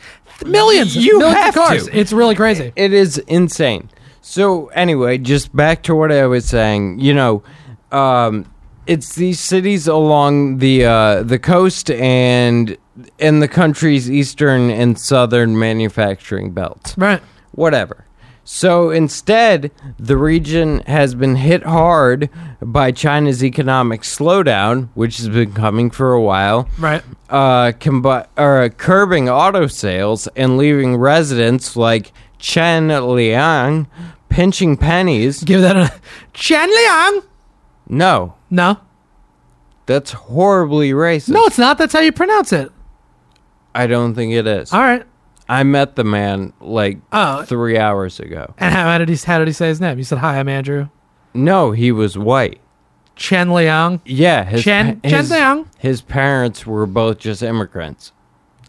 Millions, 0.46 0.96
You 0.96 1.18
millions 1.18 1.38
have 1.38 1.56
of 1.56 1.62
cars. 1.62 1.86
to. 1.86 1.98
It's 1.98 2.12
really 2.12 2.34
crazy. 2.34 2.72
It 2.76 2.92
is 2.92 3.18
insane. 3.18 3.90
So 4.22 4.68
anyway, 4.68 5.18
just 5.18 5.54
back 5.54 5.82
to 5.84 5.94
what 5.94 6.10
I 6.10 6.26
was 6.26 6.46
saying. 6.46 7.00
You 7.00 7.12
know, 7.14 7.42
um, 7.92 8.50
it's 8.86 9.14
these 9.14 9.40
cities 9.40 9.86
along 9.86 10.58
the 10.58 10.84
uh, 10.86 11.22
the 11.22 11.38
coast 11.38 11.90
and 11.90 12.76
in 13.18 13.40
the 13.40 13.48
country's 13.48 14.10
eastern 14.10 14.70
and 14.70 14.98
southern 14.98 15.58
manufacturing 15.58 16.52
belts. 16.52 16.96
Right. 16.96 17.20
Whatever. 17.52 18.06
So 18.46 18.90
instead, 18.90 19.70
the 19.98 20.16
region 20.18 20.80
has 20.80 21.14
been 21.14 21.36
hit 21.36 21.62
hard 21.62 22.28
by 22.60 22.92
China's 22.92 23.42
economic 23.42 24.02
slowdown, 24.02 24.88
which 24.94 25.16
has 25.16 25.28
been 25.30 25.52
coming 25.52 25.90
for 25.90 26.12
a 26.12 26.20
while 26.20 26.68
Right. 26.78 27.02
uh, 27.30 27.72
combi- 27.80 28.26
or, 28.36 28.62
uh, 28.62 28.68
curbing 28.68 29.30
auto 29.30 29.66
sales 29.66 30.28
and 30.36 30.58
leaving 30.58 30.96
residents 30.96 31.74
like 31.74 32.12
Chen 32.38 32.88
Liang 32.88 33.86
pinching 34.28 34.76
pennies. 34.76 35.42
Give 35.42 35.62
that 35.62 35.76
a 35.76 35.92
Chen 36.34 36.68
Liang. 36.68 37.22
No, 37.88 38.34
No, 38.50 38.78
that's 39.86 40.12
horribly 40.12 40.90
racist. 40.92 41.30
no, 41.30 41.44
it's 41.46 41.58
not. 41.58 41.78
That's 41.78 41.92
how 41.94 42.00
you 42.00 42.12
pronounce 42.12 42.52
it. 42.52 42.70
I 43.74 43.86
don't 43.86 44.14
think 44.14 44.32
it 44.34 44.46
is. 44.46 44.72
All 44.72 44.80
right. 44.80 45.04
I 45.48 45.62
met 45.62 45.96
the 45.96 46.04
man 46.04 46.52
like 46.60 46.98
Oh. 47.12 47.42
three 47.42 47.78
hours 47.78 48.18
ago. 48.20 48.54
And 48.58 48.72
how, 48.74 48.84
how 48.84 48.98
did 48.98 49.08
he 49.08 49.16
how 49.16 49.38
did 49.38 49.46
he 49.48 49.52
say 49.52 49.68
his 49.68 49.80
name? 49.80 49.98
You 49.98 50.04
said 50.04 50.18
hi. 50.18 50.38
I'm 50.38 50.48
Andrew 50.48 50.88
No, 51.34 51.72
he 51.72 51.92
was 51.92 52.16
white. 52.16 52.60
Chen 53.16 53.50
Liang. 53.52 54.00
Yeah, 54.04 54.42
his, 54.44 54.64
Chen- 54.64 55.00
pa- 55.00 55.08
Chen 55.08 55.18
his, 55.20 55.30
Liang? 55.30 55.68
his 55.78 56.00
parents 56.02 56.66
were 56.66 56.86
both 56.86 57.18
just 57.18 57.42
immigrants. 57.42 58.12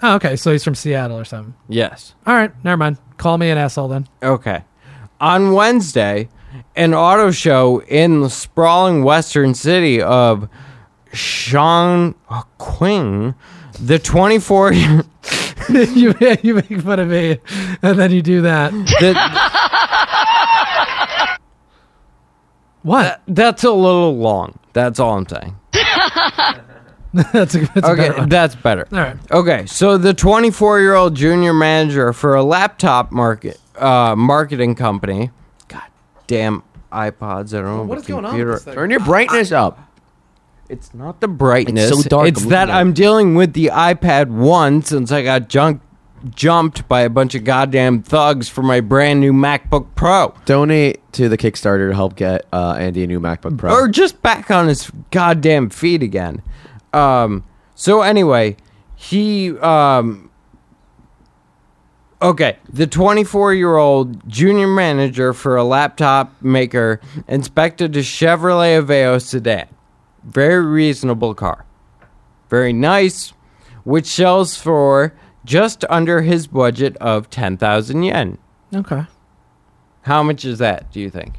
Oh, 0.04 0.16
okay. 0.16 0.36
So 0.36 0.52
he's 0.52 0.64
from 0.64 0.76
Seattle 0.76 1.18
or 1.18 1.26
something. 1.26 1.56
Yes. 1.70 2.14
All 2.28 2.36
right. 2.36 2.52
Never 2.64 2.78
mind. 2.78 2.98
Call 3.18 3.38
me 3.38 3.50
an 3.50 3.58
asshole 3.58 3.88
then. 3.88 4.08
Okay. 4.22 4.64
On 5.22 5.54
Wednesday, 5.54 6.28
an 6.76 6.94
auto 6.94 7.32
show 7.32 7.82
in 7.84 8.20
the 8.22 8.30
sprawling 8.30 9.04
western 9.04 9.54
city 9.56 10.02
of 10.02 10.48
Chongqing, 12.26 13.34
the 13.80 14.00
24 14.00 14.74
year 14.74 15.04
you 15.70 16.14
you 16.44 16.54
make 16.56 16.82
fun 16.82 17.00
of 17.00 17.08
me, 17.08 17.38
and 17.82 17.98
then 18.00 18.12
you 18.12 18.22
do 18.22 18.42
that. 18.44 18.72
the, 18.72 19.16
What? 22.84 23.22
that's 23.28 23.64
a 23.64 23.72
little 23.72 24.16
long. 24.18 24.60
That's 24.74 25.00
all 25.00 25.18
I'm 25.18 25.28
saying. 25.28 25.56
that's 27.14 27.56
a, 27.56 27.60
that's 27.60 27.76
a 27.88 27.92
Okay, 27.92 28.10
better 28.10 28.18
one. 28.20 28.30
that's 28.30 28.56
better. 28.56 28.88
All 28.92 29.00
right. 29.00 29.18
Okay, 29.32 29.66
so 29.66 29.98
the 29.98 30.14
24 30.14 30.82
year 30.82 30.94
old 30.94 31.16
junior 31.16 31.54
manager 31.54 32.14
for 32.14 32.36
a 32.36 32.44
laptop 32.44 33.12
market 33.12 33.60
uh, 33.78 34.16
marketing 34.16 34.76
company. 34.76 35.32
God 35.68 35.84
damn 36.28 36.62
iPods! 36.92 37.58
I 37.58 37.62
don't 37.62 37.66
know 37.78 37.84
What 37.84 37.96
the 37.96 38.02
is 38.02 38.08
going 38.08 38.26
on 38.26 38.38
with 38.38 38.48
this 38.50 38.64
thing? 38.66 38.74
Turn 38.76 38.92
your 38.92 39.00
brightness 39.00 39.52
up. 39.52 39.85
It's 40.70 40.94
not 40.94 41.22
the 41.22 41.28
brightness. 41.28 41.92
It's 41.92 42.04
so 42.04 42.10
dark, 42.10 42.28
It's 42.28 42.44
I'm 42.44 42.50
that 42.50 42.70
I'm 42.70 42.94
dealing 42.94 43.36
with 43.36 43.54
the 43.54 43.68
iPad 43.68 44.30
1 44.30 44.82
since 44.82 45.12
I 45.12 45.22
got 45.22 45.48
junk, 45.48 45.82
jumped 46.34 46.88
by 46.88 47.02
a 47.02 47.10
bunch 47.10 47.36
of 47.36 47.44
goddamn 47.44 48.02
thugs 48.02 48.50
for 48.50 48.64
my 48.64 48.80
brand 48.82 49.20
new 49.20 49.32
MacBook 49.32 49.88
Pro. 49.96 50.34
Donate 50.46 51.00
to 51.14 51.30
the 51.30 51.38
Kickstarter 51.38 51.90
to 51.90 51.96
help 51.96 52.16
get 52.16 52.46
uh, 52.52 52.76
Andy 52.80 53.04
a 53.04 53.08
new 53.08 53.20
MacBook 53.20 53.58
Pro. 53.58 53.74
Or 53.74 53.88
just 53.88 54.22
back 54.24 54.50
on 54.50 54.68
his 54.68 54.92
goddamn 55.12 55.70
feet 55.70 56.02
again. 56.02 56.42
Um, 56.94 57.44
so 57.76 58.02
anyway, 58.02 58.58
he 58.96 59.56
um 59.60 60.32
Okay, 62.22 62.58
the 62.70 62.88
24-year-old 62.88 64.28
junior 64.28 64.68
manager 64.68 65.34
for 65.34 65.58
a 65.58 65.64
laptop 65.64 66.42
maker 66.42 67.02
inspected 67.28 67.96
a 67.98 68.00
Chevrolet 68.00 68.82
Aveo 68.82 69.22
sedan. 69.22 69.68
Very 70.26 70.66
reasonable 70.66 71.34
car. 71.34 71.66
Very 72.50 72.74
nice, 72.74 73.34
which 73.84 74.06
sells 74.08 74.58
for 74.58 75.14
just 75.46 75.86
under 75.90 76.22
his 76.22 76.48
budget 76.48 76.98
of 76.98 77.30
10,000 77.30 78.04
yen. 78.04 78.38
Okay. 78.74 79.06
How 80.02 80.24
much 80.24 80.44
is 80.46 80.58
that, 80.60 80.92
do 80.92 81.00
you 81.00 81.10
think? 81.10 81.36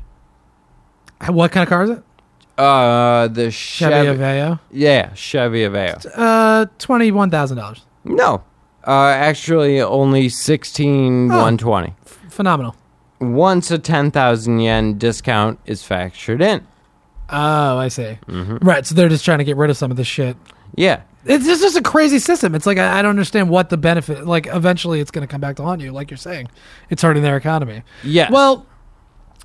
What 1.28 1.50
kind 1.52 1.62
of 1.62 1.68
car 1.68 1.82
is 1.84 1.90
it? 1.90 2.02
Uh, 2.58 3.28
the 3.28 3.50
Chevy 3.50 4.06
Chevy. 4.06 4.18
Aveo. 4.18 4.60
Yeah, 4.70 5.12
Chevy 5.14 5.60
Aveo. 5.60 6.06
Uh, 6.14 6.66
twenty 6.78 7.10
one 7.10 7.30
thousand 7.30 7.58
dollars. 7.58 7.84
No. 8.04 8.42
Uh, 8.86 9.08
actually, 9.08 9.80
only 9.82 10.28
sixteen 10.30 11.28
one 11.28 11.58
twenty. 11.58 11.94
Phenomenal. 12.30 12.74
Once 13.20 13.70
a 13.70 13.78
ten 13.78 14.10
thousand 14.10 14.60
yen 14.60 14.96
discount 14.96 15.58
is 15.66 15.82
factored 15.82 16.40
in. 16.40 16.66
Oh, 17.28 17.78
I 17.78 17.88
see. 17.88 18.18
Mhm. 18.28 18.58
Right, 18.62 18.86
so 18.86 18.94
they're 18.94 19.08
just 19.08 19.24
trying 19.24 19.38
to 19.38 19.44
get 19.44 19.56
rid 19.56 19.70
of 19.70 19.76
some 19.76 19.90
of 19.90 19.96
this 19.96 20.06
shit. 20.06 20.36
Yeah. 20.74 21.00
It's 21.24 21.44
just, 21.44 21.60
just 21.62 21.76
a 21.76 21.82
crazy 21.82 22.18
system. 22.20 22.54
It's 22.54 22.66
like 22.66 22.78
I, 22.78 22.98
I 22.98 23.02
don't 23.02 23.10
understand 23.10 23.50
what 23.50 23.68
the 23.68 23.76
benefit. 23.76 24.26
Like 24.26 24.46
eventually, 24.46 25.00
it's 25.00 25.10
going 25.10 25.26
to 25.26 25.30
come 25.30 25.40
back 25.40 25.56
to 25.56 25.62
haunt 25.64 25.80
you. 25.80 25.90
Like 25.90 26.10
you're 26.10 26.18
saying, 26.18 26.48
it's 26.88 27.02
hurting 27.02 27.22
their 27.24 27.36
economy. 27.36 27.82
Yes. 28.04 28.30
Well, 28.30 28.64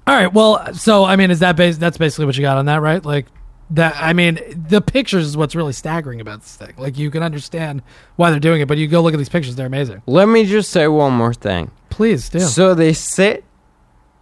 all 0.06 0.16
right. 0.16 0.32
Well, 0.32 0.74
so 0.76 1.04
I 1.06 1.16
mean, 1.16 1.32
is 1.32 1.40
that 1.40 1.56
base? 1.56 1.78
That's 1.78 1.98
basically 1.98 2.26
what 2.26 2.38
you 2.38 2.44
got 2.44 2.58
on 2.58 2.66
that, 2.68 2.82
right? 2.82 3.04
Like 3.04 3.26
that. 3.72 3.96
I 3.98 4.14
mean, 4.14 4.40
the 4.70 4.80
pictures 4.82 5.26
is 5.26 5.36
what's 5.36 5.56
really 5.56 5.74
staggering 5.74 6.22
about 6.22 6.42
this 6.42 6.56
thing. 6.56 6.74
Like 6.78 7.00
you 7.00 7.10
can 7.10 7.24
understand 7.24 7.82
why 8.16 8.30
they're 8.30 8.40
doing 8.40 8.62
it, 8.62 8.68
but 8.68 8.78
you 8.78 8.88
go 8.88 9.02
look 9.02 9.16
at 9.16 9.18
these 9.18 9.30
pictures; 9.30 9.56
they're 9.56 9.66
amazing. 9.66 10.04
Let 10.06 10.28
me 10.28 10.46
just 10.46 10.70
say 10.70 10.88
one 10.88 11.14
more 11.14 11.34
thing. 11.34 11.72
Please 11.90 12.30
do. 12.30 12.42
So 12.42 12.76
they 12.76 12.94
sit 12.94 13.44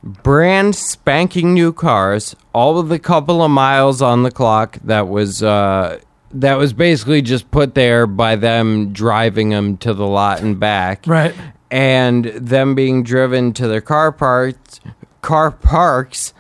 brand 0.04 0.76
spanking 0.76 1.54
new 1.54 1.74
cars, 1.74 2.36
all 2.54 2.80
of 2.80 2.90
the 2.90 3.00
couple 3.00 3.44
of 3.44 3.52
miles 3.52 4.02
on 4.02 4.24
the 4.24 4.32
clock 4.32 4.78
that 4.84 5.08
was 5.08 5.44
uh 5.44 6.00
that 6.32 6.56
was 6.56 6.74
basically 6.74 7.22
just 7.22 7.50
put 7.50 7.74
there 7.74 8.06
by 8.06 8.36
them 8.36 8.94
driving 8.94 9.50
them 9.50 9.78
to 9.78 9.94
the 9.94 10.06
lot 10.06 10.42
and 10.42 10.60
back. 10.60 11.04
Right. 11.08 11.34
And 11.72 12.26
them 12.26 12.76
being 12.76 13.04
driven 13.04 13.54
to 13.54 13.68
their 13.68 13.82
car 13.82 14.12
parks 14.12 14.80
car 15.22 15.52
parks 15.52 16.34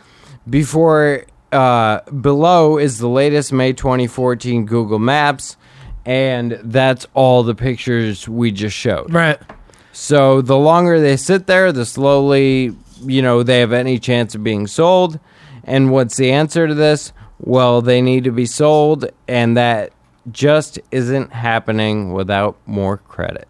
before 0.49 1.25
uh 1.51 2.01
below 2.11 2.77
is 2.77 2.99
the 2.99 3.09
latest 3.09 3.51
May 3.51 3.73
2014 3.73 4.65
Google 4.65 4.99
Maps 4.99 5.57
and 6.05 6.59
that's 6.63 7.05
all 7.13 7.43
the 7.43 7.55
pictures 7.55 8.27
we 8.27 8.51
just 8.51 8.75
showed. 8.75 9.13
Right. 9.13 9.39
So 9.91 10.41
the 10.41 10.57
longer 10.57 10.99
they 10.99 11.17
sit 11.17 11.45
there, 11.45 11.71
the 11.71 11.85
slowly, 11.85 12.75
you 13.01 13.21
know, 13.21 13.43
they 13.43 13.59
have 13.59 13.73
any 13.73 13.99
chance 13.99 14.35
of 14.35 14.43
being 14.43 14.67
sold. 14.67 15.19
And 15.63 15.91
what's 15.91 16.17
the 16.17 16.31
answer 16.31 16.67
to 16.67 16.73
this? 16.73 17.13
Well, 17.39 17.81
they 17.81 18.01
need 18.01 18.25
to 18.25 18.31
be 18.31 18.45
sold, 18.45 19.09
and 19.27 19.55
that 19.57 19.93
just 20.31 20.79
isn't 20.91 21.31
happening 21.31 22.13
without 22.13 22.57
more 22.65 22.97
credit. 22.97 23.47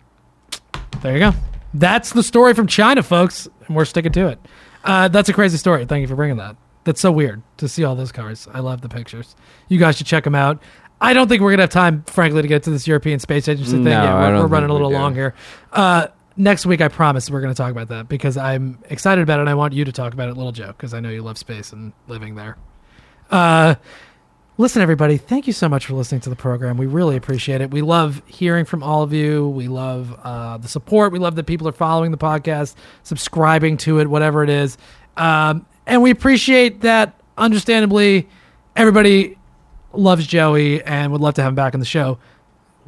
There 1.02 1.14
you 1.14 1.20
go. 1.20 1.34
That's 1.74 2.14
the 2.14 2.24
story 2.24 2.54
from 2.54 2.68
China, 2.68 3.04
folks, 3.04 3.48
and 3.68 3.76
we're 3.76 3.86
sticking 3.86 4.12
to 4.14 4.28
it. 4.28 4.40
Uh, 4.84 5.08
that's 5.08 5.30
a 5.30 5.34
crazy 5.34 5.58
story. 5.58 5.86
Thank 5.86 6.02
you 6.02 6.08
for 6.08 6.16
bringing 6.16 6.38
that. 6.38 6.56
That's 6.84 7.02
so 7.02 7.12
weird 7.12 7.42
to 7.58 7.68
see 7.68 7.84
all 7.84 7.96
those 7.96 8.12
cars. 8.12 8.48
I 8.54 8.60
love 8.60 8.82
the 8.82 8.90
pictures. 8.90 9.36
You 9.68 9.80
guys 9.80 9.98
should 9.98 10.08
check 10.08 10.24
them 10.24 10.36
out. 10.36 10.62
I 11.02 11.14
don't 11.14 11.28
think 11.28 11.42
we're 11.42 11.52
gonna 11.52 11.64
have 11.64 11.70
time, 11.70 12.04
frankly, 12.04 12.42
to 12.42 12.48
get 12.48 12.64
to 12.64 12.70
this 12.70 12.88
European 12.88 13.20
Space 13.20 13.48
Agency 13.48 13.72
thing. 13.72 13.84
No. 13.84 14.02
I 14.02 14.32
We're, 14.32 14.42
we're 14.42 14.48
running 14.48 14.70
a 14.70 14.74
little 14.74 14.90
we 14.90 14.96
long 14.96 15.14
here. 15.14 15.34
Uh, 15.72 16.08
next 16.40 16.66
week, 16.66 16.82
I 16.82 16.88
promise 16.88 17.30
we're 17.30 17.42
gonna 17.42 17.54
talk 17.54 17.72
about 17.72 17.90
that 17.90 18.10
because 18.10 18.38
I'm 18.38 18.80
excited 18.90 19.22
about 19.22 19.40
it. 19.40 19.42
and 19.42 19.50
I 19.50 19.54
want 19.54 19.74
you 19.74 19.86
to 19.86 19.92
talk 19.92 20.14
about 20.14 20.30
it, 20.30 20.38
Little 20.38 20.52
Joe, 20.52 20.68
because 20.68 20.94
I 20.94 21.00
know 21.00 21.10
you 21.10 21.22
love 21.22 21.38
space 21.38 21.72
and 21.72 21.94
living 22.08 22.36
there. 22.36 22.58
Uh, 23.30 23.76
listen, 24.58 24.82
everybody, 24.82 25.18
thank 25.18 25.46
you 25.46 25.54
so 25.54 25.70
much 25.70 25.86
for 25.86 25.94
listening 25.94 26.22
to 26.22 26.30
the 26.30 26.36
program. 26.36 26.78
We 26.78 26.88
really 26.88 27.18
appreciate 27.18 27.62
it. 27.62 27.72
We 27.72 27.82
love 27.82 28.24
hearing 28.26 28.66
from 28.66 28.82
all 28.82 29.04
of 29.04 29.14
you. 29.14 29.50
We 29.50 29.68
love 29.68 30.18
uh, 30.24 30.58
the 30.58 30.68
support. 30.68 31.12
We 31.12 31.20
love 31.20 31.36
that 31.36 31.46
people 31.46 31.68
are 31.68 31.74
following 31.74 32.12
the 32.12 32.18
podcast, 32.18 32.76
subscribing 33.04 33.78
to 33.78 34.00
it, 34.00 34.08
whatever 34.08 34.44
it 34.44 34.50
is. 34.50 34.78
Um, 35.18 35.66
and 35.86 36.02
we 36.02 36.10
appreciate 36.10 36.82
that, 36.82 37.20
understandably, 37.38 38.30
everybody 38.76 39.38
loves 39.94 40.26
Joey 40.26 40.82
and 40.84 41.12
would 41.12 41.22
love 41.22 41.34
to 41.36 41.42
have 41.42 41.50
him 41.50 41.56
back 41.56 41.74
on 41.74 41.80
the 41.80 41.86
show. 41.86 42.18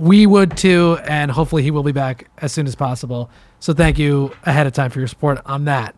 We 0.01 0.25
would 0.25 0.57
too, 0.57 0.97
and 1.03 1.29
hopefully 1.29 1.61
he 1.61 1.69
will 1.69 1.83
be 1.83 1.91
back 1.91 2.27
as 2.39 2.51
soon 2.51 2.65
as 2.65 2.73
possible. 2.73 3.29
So 3.59 3.71
thank 3.71 3.99
you 3.99 4.33
ahead 4.43 4.65
of 4.65 4.73
time 4.73 4.89
for 4.89 4.97
your 4.97 5.07
support 5.07 5.39
on 5.45 5.65
that. 5.65 5.93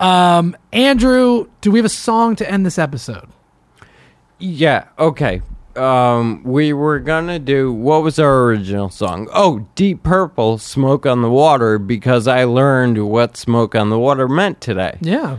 Um, 0.00 0.56
Andrew, 0.72 1.46
do 1.60 1.70
we 1.70 1.78
have 1.78 1.86
a 1.86 1.88
song 1.88 2.34
to 2.36 2.50
end 2.50 2.66
this 2.66 2.78
episode? 2.80 3.28
Yeah, 4.40 4.88
okay. 4.98 5.40
Um, 5.76 6.42
we 6.42 6.72
were 6.72 6.98
gonna 6.98 7.38
do 7.38 7.72
what 7.72 8.02
was 8.02 8.18
our 8.18 8.42
original 8.42 8.90
song? 8.90 9.28
Oh, 9.32 9.68
Deep 9.76 10.02
Purple, 10.02 10.58
Smoke 10.58 11.06
on 11.06 11.22
the 11.22 11.30
Water, 11.30 11.78
because 11.78 12.26
I 12.26 12.42
learned 12.42 13.08
what 13.08 13.36
smoke 13.36 13.76
on 13.76 13.88
the 13.88 14.00
water 14.00 14.26
meant 14.26 14.60
today. 14.60 14.98
Yeah. 15.00 15.38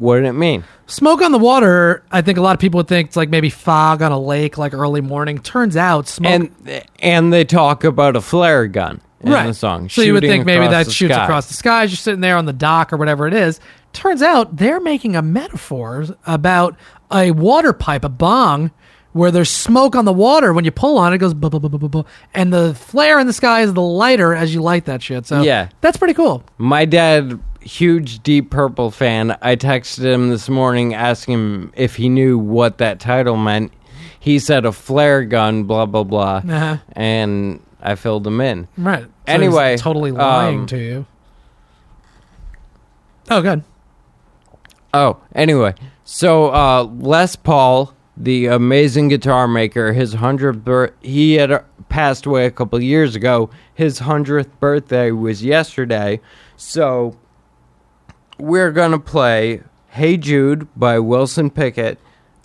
What 0.00 0.16
did 0.16 0.24
it 0.24 0.32
mean? 0.32 0.64
Smoke 0.86 1.20
on 1.20 1.30
the 1.30 1.38
water, 1.38 2.02
I 2.10 2.22
think 2.22 2.38
a 2.38 2.40
lot 2.40 2.54
of 2.54 2.58
people 2.58 2.78
would 2.78 2.88
think 2.88 3.08
it's 3.08 3.16
like 3.16 3.28
maybe 3.28 3.50
fog 3.50 4.00
on 4.00 4.12
a 4.12 4.18
lake, 4.18 4.56
like 4.56 4.72
early 4.72 5.02
morning. 5.02 5.38
Turns 5.38 5.76
out, 5.76 6.08
smoke. 6.08 6.50
And 6.66 6.82
and 7.00 7.30
they 7.32 7.44
talk 7.44 7.84
about 7.84 8.16
a 8.16 8.22
flare 8.22 8.66
gun 8.66 9.02
in 9.20 9.30
right. 9.30 9.46
the 9.46 9.52
song. 9.54 9.90
So 9.90 10.00
you 10.00 10.14
would 10.14 10.22
think 10.22 10.46
maybe 10.46 10.66
that 10.68 10.90
shoots 10.90 11.12
sky. 11.14 11.22
across 11.24 11.48
the 11.48 11.54
sky 11.54 11.84
as 11.84 11.90
you're 11.90 11.98
sitting 11.98 12.22
there 12.22 12.38
on 12.38 12.46
the 12.46 12.54
dock 12.54 12.94
or 12.94 12.96
whatever 12.96 13.28
it 13.28 13.34
is. 13.34 13.60
Turns 13.92 14.22
out 14.22 14.56
they're 14.56 14.80
making 14.80 15.16
a 15.16 15.22
metaphor 15.22 16.06
about 16.26 16.76
a 17.12 17.32
water 17.32 17.74
pipe, 17.74 18.02
a 18.02 18.08
bong, 18.08 18.70
where 19.12 19.30
there's 19.30 19.50
smoke 19.50 19.94
on 19.96 20.06
the 20.06 20.12
water. 20.14 20.54
When 20.54 20.64
you 20.64 20.70
pull 20.70 20.96
on 20.96 21.12
it, 21.12 21.16
it 21.16 21.18
goes 21.18 21.34
bu- 21.34 21.50
bu- 21.50 21.60
bu- 21.60 21.68
bu- 21.68 21.88
bu- 21.88 22.04
and 22.32 22.52
the 22.52 22.72
flare 22.74 23.18
in 23.18 23.26
the 23.26 23.32
sky 23.34 23.60
is 23.60 23.74
the 23.74 23.82
lighter 23.82 24.34
as 24.34 24.54
you 24.54 24.62
light 24.62 24.86
that 24.86 25.02
shit. 25.02 25.26
So 25.26 25.42
Yeah. 25.42 25.68
that's 25.82 25.98
pretty 25.98 26.14
cool. 26.14 26.42
My 26.56 26.84
dad, 26.86 27.38
huge 27.60 28.22
Deep 28.22 28.50
Purple 28.50 28.90
fan. 28.90 29.36
I 29.42 29.56
texted 29.56 30.04
him 30.04 30.30
this 30.30 30.48
morning 30.48 30.94
asking 30.94 31.34
him 31.34 31.72
if 31.76 31.96
he 31.96 32.08
knew 32.08 32.38
what 32.38 32.78
that 32.78 33.00
title 33.00 33.36
meant. 33.36 33.72
He 34.18 34.38
said 34.38 34.64
a 34.66 34.72
flare 34.72 35.24
gun, 35.24 35.64
blah 35.64 35.86
blah 35.86 36.04
blah, 36.04 36.36
Uh-huh. 36.46 36.76
and 36.92 37.60
I 37.80 37.94
filled 37.94 38.26
him 38.26 38.40
in. 38.40 38.68
Right. 38.76 39.04
So 39.04 39.10
anyway, 39.26 39.76
totally 39.78 40.12
lying 40.12 40.60
um, 40.60 40.66
to 40.66 40.78
you. 40.78 41.06
Oh, 43.30 43.40
good. 43.40 43.62
Oh, 44.92 45.18
anyway, 45.34 45.74
so 46.04 46.52
uh, 46.52 46.82
Les 46.82 47.36
Paul, 47.36 47.94
the 48.16 48.46
amazing 48.46 49.06
guitar 49.08 49.46
maker, 49.46 49.92
his 49.92 50.14
hundredth 50.14 50.64
birth, 50.64 50.92
he 51.00 51.34
had 51.34 51.52
uh, 51.52 51.60
passed 51.88 52.26
away 52.26 52.46
a 52.46 52.50
couple 52.50 52.82
years 52.82 53.14
ago. 53.14 53.50
His 53.72 54.00
hundredth 54.00 54.58
birthday 54.58 55.12
was 55.12 55.44
yesterday, 55.44 56.20
so 56.56 57.16
we're 58.40 58.72
gonna 58.72 58.98
play 58.98 59.62
"Hey 59.90 60.16
Jude" 60.16 60.68
by 60.76 60.98
Wilson 60.98 61.50
Pickett. 61.50 61.98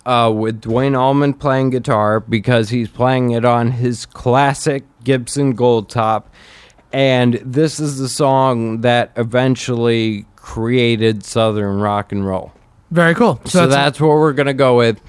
Uh, 0.04 0.30
with 0.30 0.60
Duane 0.60 0.94
Allman 0.94 1.34
playing 1.34 1.70
guitar 1.70 2.20
because 2.20 2.68
he's 2.68 2.88
playing 2.88 3.32
it 3.32 3.44
on 3.44 3.72
his 3.72 4.06
classic 4.06 4.84
Gibson 5.02 5.54
Gold 5.54 5.90
Top, 5.90 6.32
and 6.92 7.34
this 7.44 7.80
is 7.80 7.98
the 7.98 8.08
song 8.08 8.82
that 8.82 9.10
eventually 9.16 10.24
created 10.36 11.24
Southern 11.24 11.80
rock 11.80 12.12
and 12.12 12.24
roll. 12.24 12.52
Very 12.92 13.16
cool. 13.16 13.40
So, 13.46 13.66
that's, 13.66 14.00
what 14.00 14.10
we're 14.10 14.32
gonna 14.32 14.54
go 14.54 14.76
with. 14.76 15.00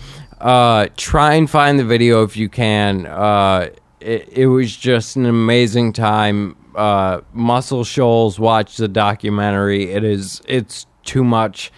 Uh, 0.42 0.88
try 0.98 1.36
and 1.36 1.48
find 1.48 1.80
the 1.80 1.86
video 1.86 2.24
if 2.24 2.36
you 2.36 2.50
can. 2.50 3.06
Uh, 3.06 3.70
it, 4.00 4.30
it 4.30 4.48
was 4.48 4.76
just 4.76 5.16
an 5.16 5.26
amazing 5.26 5.94
time. 5.94 6.56
Uh, 6.78 7.22
Muscle 7.34 7.84
Shoals, 7.84 8.40
watch 8.40 8.78
the 8.78 8.88
documentary. 8.88 9.92
It 9.92 10.04
is. 10.04 10.42
It's 10.48 10.86
too 11.04 11.24
much, 11.24 11.72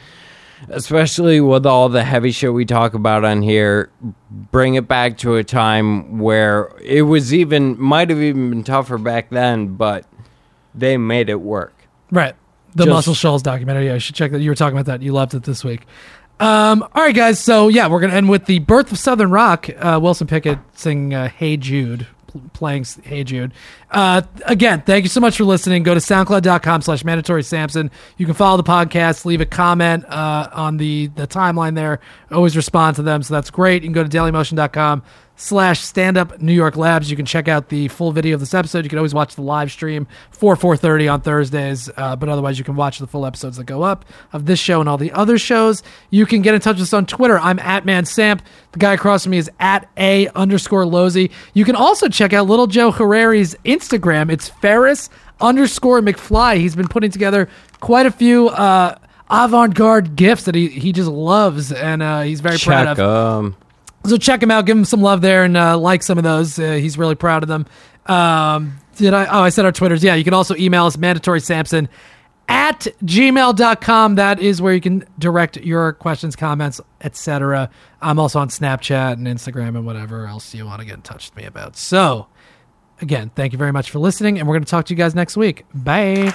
especially 0.70 1.40
with 1.42 1.66
all 1.66 1.90
the 1.90 2.04
heavy 2.04 2.32
shit 2.32 2.54
we 2.54 2.66
talk 2.66 2.94
about 2.94 3.24
on 3.24 3.42
here. 3.42 3.90
Bring 4.52 4.76
it 4.76 4.88
back 4.88 5.18
to 5.20 5.36
a 5.36 5.44
time 5.44 6.20
where 6.20 6.72
it 6.84 7.04
was 7.04 7.34
even 7.34 7.80
might 7.80 8.10
have 8.10 8.20
even 8.22 8.50
been 8.50 8.64
tougher 8.64 8.98
back 8.98 9.30
then, 9.30 9.76
but 9.76 10.06
they 10.76 10.98
made 10.98 11.30
it 11.30 11.42
work. 11.42 11.74
Right. 12.12 12.36
The 12.76 12.86
Just- 12.86 12.94
Muscle 12.94 13.14
Shoals 13.14 13.42
documentary. 13.42 13.88
Yeah, 13.88 13.96
you 13.96 14.00
should 14.00 14.16
check 14.16 14.32
that. 14.32 14.42
You 14.42 14.52
were 14.52 14.56
talking 14.56 14.78
about 14.78 14.86
that. 14.86 15.02
You 15.02 15.14
loved 15.14 15.34
it 15.34 15.44
this 15.44 15.64
week. 15.64 15.82
Um, 16.40 16.84
all 16.94 17.04
right, 17.04 17.16
guys. 17.16 17.38
So, 17.40 17.68
yeah, 17.68 17.88
we're 17.88 18.00
going 18.00 18.12
to 18.12 18.16
end 18.18 18.30
with 18.30 18.46
the 18.46 18.60
birth 18.60 18.92
of 18.92 18.98
Southern 18.98 19.30
rock. 19.30 19.68
Uh, 19.78 20.00
Wilson 20.02 20.26
Pickett 20.28 20.58
singing 20.74 21.14
uh, 21.14 21.28
Hey 21.30 21.58
Jude, 21.58 22.08
playing 22.53 22.85
Hey 23.03 23.23
Jude. 23.23 23.53
Uh, 23.91 24.22
again, 24.45 24.81
thank 24.81 25.03
you 25.03 25.10
so 25.10 25.19
much 25.19 25.38
for 25.38 25.43
listening. 25.43 25.84
Go 25.84 25.93
to 25.93 25.99
soundcloud.com 25.99 26.81
slash 26.81 27.03
mandatory 27.03 27.43
Sampson. 27.43 27.91
You 28.18 28.26
can 28.26 28.35
follow 28.35 28.57
the 28.57 28.64
podcast, 28.64 29.26
leave 29.26 29.41
a 29.41 29.45
comment 29.45 30.06
uh, 30.06 30.49
on 30.51 30.77
the, 30.77 31.07
the 31.07 31.27
timeline 31.27 31.76
there. 31.76 31.99
Always 32.31 32.56
respond 32.56 32.95
to 32.97 33.01
them, 33.01 33.23
so 33.23 33.34
that's 33.34 33.49
great. 33.49 33.84
You 33.84 33.88
can 33.88 33.93
go 33.93 34.03
to 34.03 34.10
dailymotion.com 34.10 35.03
slash 35.40 35.80
stand 35.80 36.18
up 36.18 36.41
New 36.41 36.52
York 36.53 36.76
Labs. 36.76 37.10
You 37.10 37.16
can 37.16 37.26
check 37.26 37.48
out 37.48 37.70
the 37.70 37.88
full 37.88 38.11
video 38.11 38.34
of 38.34 38.41
this 38.41 38.53
episode. 38.53 38.84
You 38.84 38.90
can 38.90 38.99
always 38.99 39.14
watch 39.14 39.36
the 39.36 39.41
live 39.41 39.72
stream 39.72 40.06
for 40.32 40.56
4.30 40.57 41.14
on 41.14 41.22
Thursdays. 41.22 41.90
Uh, 41.95 42.16
but 42.18 42.28
otherwise, 42.28 42.60
you 42.60 42.66
can 42.66 42.76
watch 42.76 42.99
the 42.99 43.07
full 43.07 43.26
episodes 43.26 43.56
that 43.56 43.64
go 43.64 43.82
up 43.82 44.03
of 44.34 44.45
this 44.45 44.60
show 44.60 44.82
and 44.82 44.90
all 44.90 44.98
the 44.98 45.14
other 45.14 45.38
shows. 45.38 45.82
You 46.10 46.26
can 46.26 46.41
get 46.41 46.56
in 46.56 46.60
touch 46.61 46.76
with 46.76 46.84
us 46.84 46.94
on 46.94 47.06
Twitter. 47.06 47.40
I'm 47.40 47.57
at 47.60 47.86
Man 47.86 48.03
Samp. 48.03 48.41
The 48.74 48.80
guy 48.80 48.94
across 48.94 49.24
from 49.24 49.32
me 49.32 49.38
is 49.38 49.49
at 49.61 49.90
A 49.98 50.28
underscore 50.30 50.84
Lozzi. 50.84 51.32
You 51.53 51.64
can 51.64 51.76
also 51.76 52.10
check 52.10 52.34
out 52.34 52.48
Little 52.48 52.68
Joe 52.68 52.91
Herreri's 52.91 53.56
Instagram. 53.64 54.30
It's 54.30 54.49
Ferris 54.49 55.10
underscore 55.40 56.02
McFly. 56.02 56.57
He's 56.57 56.76
been 56.76 56.90
putting 56.90 57.11
together 57.11 57.48
quite 57.80 58.06
a 58.06 58.11
few 58.11 58.49
uh, 58.49 58.95
avant-garde 59.30 60.18
gifts 60.18 60.44
that 60.44 60.56
he, 60.56 60.68
he 60.68 60.91
just 60.91 61.10
loves 61.10 61.72
and 61.72 62.03
uh, 62.03 62.22
he's 62.24 62.41
very 62.41 62.57
proud 62.57 62.88
of. 62.88 62.98
Check 62.98 63.06
of. 63.06 63.45
'em. 63.45 63.56
So 64.06 64.18
check 64.18 64.42
him 64.42 64.52
out, 64.52 64.66
give 64.66 64.78
him 64.78 64.86
some 64.86 65.02
love 65.02 65.22
there, 65.22 65.44
and 65.44 65.58
uh, 65.58 65.78
like 65.78 66.04
some 66.04 66.18
of 66.18 66.24
those. 66.24 66.58
Uh, 66.58 66.74
he's 66.74 66.98
really 66.98 67.16
proud 67.16 67.44
of 67.44 67.50
them. 67.50 67.66
Um, 68.06 68.80
did 68.96 69.14
I? 69.14 69.26
Oh, 69.26 69.42
I 69.42 69.50
said 69.50 69.66
our 69.66 69.72
Twitters. 69.72 70.04
Yeah, 70.04 70.16
you 70.16 70.24
can 70.24 70.34
also 70.34 70.56
email 70.56 70.86
us 70.86 70.98
mandatory 70.98 71.42
Sampson 71.42 71.90
at 72.48 72.88
gmail.com. 73.04 74.16
That 74.16 74.40
is 74.40 74.62
where 74.62 74.74
you 74.74 74.82
can 74.82 75.06
direct 75.18 75.58
your 75.58 75.94
questions, 75.94 76.36
comments, 76.36 76.82
etc. 77.02 77.70
I'm 78.02 78.20
also 78.20 78.40
on 78.40 78.50
Snapchat 78.50 79.14
and 79.14 79.28
Instagram 79.28 79.70
and 79.70 79.86
whatever 79.86 80.26
else 80.26 80.54
you 80.54 80.66
want 80.66 80.80
to 80.82 80.86
get 80.86 80.96
in 80.96 81.02
touch 81.02 81.30
with 81.30 81.38
me 81.38 81.46
about. 81.46 81.78
So, 81.78 82.28
again, 83.02 83.32
thank 83.36 83.54
you 83.54 83.60
very 83.60 83.72
much 83.72 83.92
for 83.92 84.00
listening, 84.00 84.40
and 84.40 84.48
we're 84.48 84.56
going 84.56 84.66
to 84.66 84.70
talk 84.70 84.86
to 84.88 84.94
you 84.94 84.98
guys 84.98 85.16
next 85.16 85.38
week. 85.38 85.66
Bye. 85.74 86.34